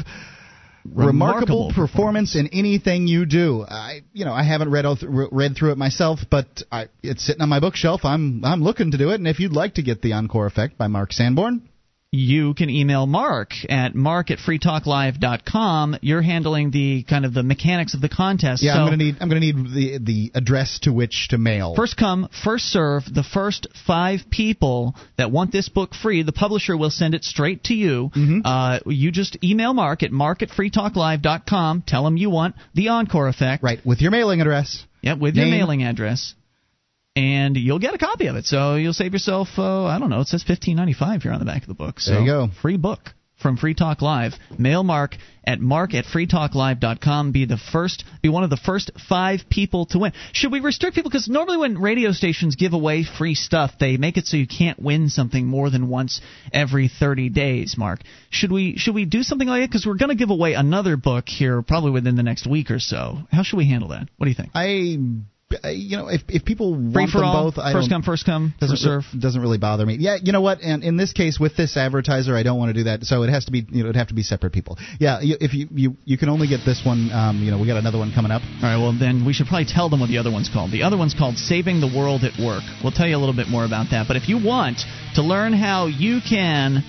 remarkable, 0.85 1.69
Remarkable 1.69 1.71
performance 1.73 2.35
in 2.35 2.49
anything 2.53 3.07
you 3.07 3.25
do. 3.25 3.65
I, 3.67 4.01
you 4.13 4.25
know, 4.25 4.33
I 4.33 4.43
haven't 4.43 4.69
read 4.69 4.85
read 5.31 5.55
through 5.55 5.71
it 5.71 5.77
myself, 5.79 6.19
but 6.29 6.45
I, 6.71 6.89
it's 7.01 7.25
sitting 7.25 7.41
on 7.41 7.49
my 7.49 7.59
bookshelf. 7.59 8.01
I'm 8.03 8.45
I'm 8.45 8.61
looking 8.61 8.91
to 8.91 8.97
do 8.97 9.09
it. 9.09 9.15
And 9.15 9.27
if 9.27 9.39
you'd 9.39 9.53
like 9.53 9.75
to 9.75 9.81
get 9.83 10.01
the 10.03 10.13
Encore 10.13 10.45
Effect 10.45 10.77
by 10.77 10.87
Mark 10.87 11.13
Sanborn, 11.13 11.67
you 12.11 12.53
can 12.53 12.69
email 12.69 13.07
Mark 13.07 13.53
at 13.69 13.95
mark 13.95 14.31
at 14.31 14.37
freetalklive.com. 14.37 15.97
You're 16.01 16.21
handling 16.21 16.71
the 16.71 17.03
kind 17.03 17.23
of 17.23 17.33
the 17.33 17.41
mechanics 17.41 17.93
of 17.93 18.01
the 18.01 18.09
contest. 18.09 18.61
yeah, 18.61 18.73
so 18.73 18.79
I'm 18.81 18.85
gonna 18.87 18.97
need 18.97 19.17
I'm 19.21 19.29
gonna 19.29 19.39
need 19.39 19.55
the 19.55 19.99
the 20.01 20.31
address 20.35 20.79
to 20.83 20.91
which 20.91 21.29
to 21.29 21.37
mail. 21.37 21.73
First 21.73 21.95
come, 21.95 22.27
first 22.43 22.65
serve. 22.65 23.03
The 23.05 23.23
first 23.23 23.67
five 23.87 24.21
people 24.29 24.95
that 25.17 25.31
want 25.31 25.53
this 25.53 25.69
book 25.69 25.93
free, 25.93 26.23
the 26.23 26.33
publisher 26.33 26.75
will 26.75 26.89
send 26.89 27.15
it 27.15 27.23
straight 27.23 27.63
to 27.65 27.73
you. 27.73 28.11
Mm-hmm. 28.13 28.39
Uh, 28.43 28.79
you 28.87 29.11
just 29.11 29.41
email 29.41 29.73
Mark 29.73 30.03
at 30.03 30.11
mark 30.11 30.43
at 30.43 30.49
freetalklive.com. 30.49 31.83
Tell 31.87 32.05
him 32.05 32.17
you 32.17 32.29
want 32.29 32.55
the 32.73 32.89
Encore 32.89 33.29
Effect. 33.29 33.63
Right, 33.63 33.79
with 33.85 34.01
your 34.01 34.11
mailing 34.11 34.41
address. 34.41 34.85
Yep, 35.01 35.19
with 35.19 35.35
your 35.35 35.47
mailing 35.47 35.83
address. 35.83 36.35
And 37.15 37.57
you'll 37.57 37.79
get 37.79 37.93
a 37.93 37.97
copy 37.97 38.27
of 38.27 38.35
it. 38.37 38.45
So 38.45 38.75
you'll 38.75 38.93
save 38.93 39.11
yourself, 39.13 39.49
uh, 39.57 39.85
I 39.85 39.99
don't 39.99 40.09
know, 40.09 40.21
it 40.21 40.27
says 40.27 40.43
fifteen 40.43 40.77
ninety 40.77 40.93
five 40.93 41.21
here 41.23 41.33
on 41.33 41.39
the 41.39 41.45
back 41.45 41.61
of 41.63 41.67
the 41.67 41.73
book. 41.73 41.99
So 41.99 42.11
There 42.11 42.21
you 42.21 42.25
go. 42.27 42.47
Free 42.61 42.77
book 42.77 43.09
from 43.41 43.57
Free 43.57 43.73
Talk 43.73 44.01
Live. 44.01 44.33
Mail 44.57 44.83
Mark 44.83 45.15
at 45.45 45.59
mark 45.59 45.93
at 45.95 46.05
freetalklive.com. 46.05 47.31
Be 47.31 47.45
the 47.45 47.57
first, 47.57 48.03
be 48.21 48.29
one 48.29 48.43
of 48.43 48.49
the 48.49 48.57
first 48.57 48.91
five 49.09 49.41
people 49.49 49.87
to 49.87 49.99
win. 49.99 50.13
Should 50.31 50.51
we 50.51 50.59
restrict 50.59 50.95
people? 50.95 51.09
Because 51.09 51.27
normally 51.27 51.57
when 51.57 51.79
radio 51.81 52.11
stations 52.11 52.55
give 52.55 52.73
away 52.73 53.03
free 53.03 53.33
stuff, 53.35 53.71
they 53.79 53.97
make 53.97 54.17
it 54.17 54.27
so 54.27 54.37
you 54.37 54.47
can't 54.47 54.79
win 54.79 55.09
something 55.09 55.45
more 55.45 55.69
than 55.69 55.89
once 55.89 56.21
every 56.53 56.87
30 56.87 57.29
days. 57.29 57.75
Mark, 57.77 58.01
should 58.29 58.51
we 58.51 58.77
should 58.77 58.95
we 58.95 59.05
do 59.05 59.23
something 59.23 59.47
like 59.47 59.63
that? 59.63 59.69
Because 59.69 59.85
we're 59.85 59.95
going 59.97 60.09
to 60.09 60.15
give 60.15 60.29
away 60.29 60.53
another 60.53 60.95
book 60.95 61.27
here 61.27 61.61
probably 61.61 61.91
within 61.91 62.15
the 62.15 62.23
next 62.23 62.47
week 62.47 62.69
or 62.71 62.79
so. 62.79 63.17
How 63.31 63.43
should 63.43 63.57
we 63.57 63.67
handle 63.67 63.89
that? 63.89 64.07
What 64.17 64.25
do 64.25 64.29
you 64.29 64.35
think? 64.35 64.51
I, 64.53 64.63
I- 64.63 64.97
you 65.65 65.97
know, 65.97 66.07
if 66.07 66.21
if 66.27 66.45
people 66.45 66.73
Free 66.73 67.03
want 67.03 67.11
for 67.11 67.19
them 67.19 67.27
all, 67.27 67.51
both, 67.51 67.59
I 67.59 67.73
first 67.73 67.89
come, 67.89 68.03
first 68.03 68.25
come, 68.25 68.53
doesn't 68.59 68.77
first 68.77 68.83
serve. 68.83 69.03
doesn't 69.19 69.41
really 69.41 69.57
bother 69.57 69.85
me. 69.85 69.97
Yeah, 69.99 70.17
you 70.21 70.31
know 70.31 70.41
what? 70.41 70.61
And 70.61 70.83
in 70.83 70.97
this 70.97 71.13
case, 71.13 71.39
with 71.39 71.55
this 71.55 71.77
advertiser, 71.77 72.35
I 72.35 72.43
don't 72.43 72.57
want 72.57 72.69
to 72.69 72.73
do 72.73 72.83
that. 72.85 73.03
So 73.03 73.23
it 73.23 73.29
has 73.29 73.45
to 73.45 73.51
be, 73.51 73.65
you 73.69 73.83
know, 73.83 73.89
it'd 73.89 73.95
have 73.95 74.09
to 74.09 74.13
be 74.13 74.23
separate 74.23 74.53
people. 74.53 74.77
Yeah, 74.99 75.19
you, 75.21 75.37
if 75.39 75.53
you, 75.53 75.67
you 75.71 75.97
you 76.05 76.17
can 76.17 76.29
only 76.29 76.47
get 76.47 76.61
this 76.65 76.81
one. 76.85 77.11
Um, 77.11 77.43
you 77.43 77.51
know, 77.51 77.59
we 77.59 77.67
got 77.67 77.77
another 77.77 77.97
one 77.97 78.11
coming 78.13 78.31
up. 78.31 78.41
All 78.41 78.69
right, 78.69 78.77
well, 78.77 78.95
then 78.97 79.25
we 79.25 79.33
should 79.33 79.47
probably 79.47 79.67
tell 79.67 79.89
them 79.89 79.99
what 79.99 80.09
the 80.09 80.17
other 80.17 80.31
one's 80.31 80.49
called. 80.49 80.71
The 80.71 80.83
other 80.83 80.97
one's 80.97 81.13
called 81.13 81.37
Saving 81.37 81.81
the 81.81 81.91
World 81.91 82.23
at 82.23 82.39
Work. 82.39 82.63
We'll 82.83 82.93
tell 82.93 83.07
you 83.07 83.15
a 83.15 83.21
little 83.21 83.35
bit 83.35 83.47
more 83.47 83.65
about 83.65 83.91
that. 83.91 84.07
But 84.07 84.17
if 84.17 84.29
you 84.29 84.43
want 84.43 84.81
to 85.15 85.21
learn 85.21 85.53
how 85.53 85.87
you 85.87 86.19
can 86.27 86.83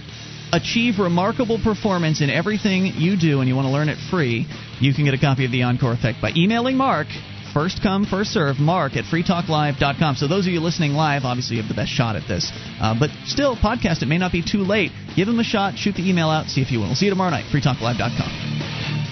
achieve 0.52 0.98
remarkable 0.98 1.58
performance 1.62 2.20
in 2.20 2.28
everything 2.28 2.86
you 2.96 3.16
do 3.18 3.40
and 3.40 3.48
you 3.48 3.56
want 3.56 3.66
to 3.66 3.72
learn 3.72 3.88
it 3.88 3.96
free, 4.10 4.46
you 4.80 4.92
can 4.92 5.04
get 5.04 5.14
a 5.14 5.18
copy 5.18 5.46
of 5.46 5.50
The 5.50 5.62
Encore 5.62 5.92
Effect 5.92 6.20
by 6.20 6.30
emailing 6.36 6.76
Mark. 6.76 7.06
First 7.52 7.82
come, 7.82 8.06
first 8.06 8.30
serve, 8.32 8.58
mark 8.58 8.96
at 8.96 9.04
freetalklive.com. 9.04 10.16
So, 10.16 10.26
those 10.26 10.46
of 10.46 10.52
you 10.52 10.60
listening 10.60 10.92
live, 10.92 11.24
obviously, 11.24 11.58
have 11.58 11.68
the 11.68 11.74
best 11.74 11.90
shot 11.90 12.16
at 12.16 12.26
this. 12.26 12.50
Uh, 12.80 12.98
but 12.98 13.10
still, 13.26 13.56
podcast, 13.56 14.02
it 14.02 14.06
may 14.06 14.18
not 14.18 14.32
be 14.32 14.42
too 14.42 14.64
late. 14.64 14.90
Give 15.16 15.26
them 15.26 15.38
a 15.38 15.44
shot, 15.44 15.76
shoot 15.76 15.94
the 15.94 16.08
email 16.08 16.30
out, 16.30 16.46
see 16.46 16.62
if 16.62 16.72
you 16.72 16.78
win. 16.78 16.88
We'll 16.88 16.96
see 16.96 17.06
you 17.06 17.12
tomorrow 17.12 17.30
night, 17.30 17.44
freetalklive.com. 17.52 19.11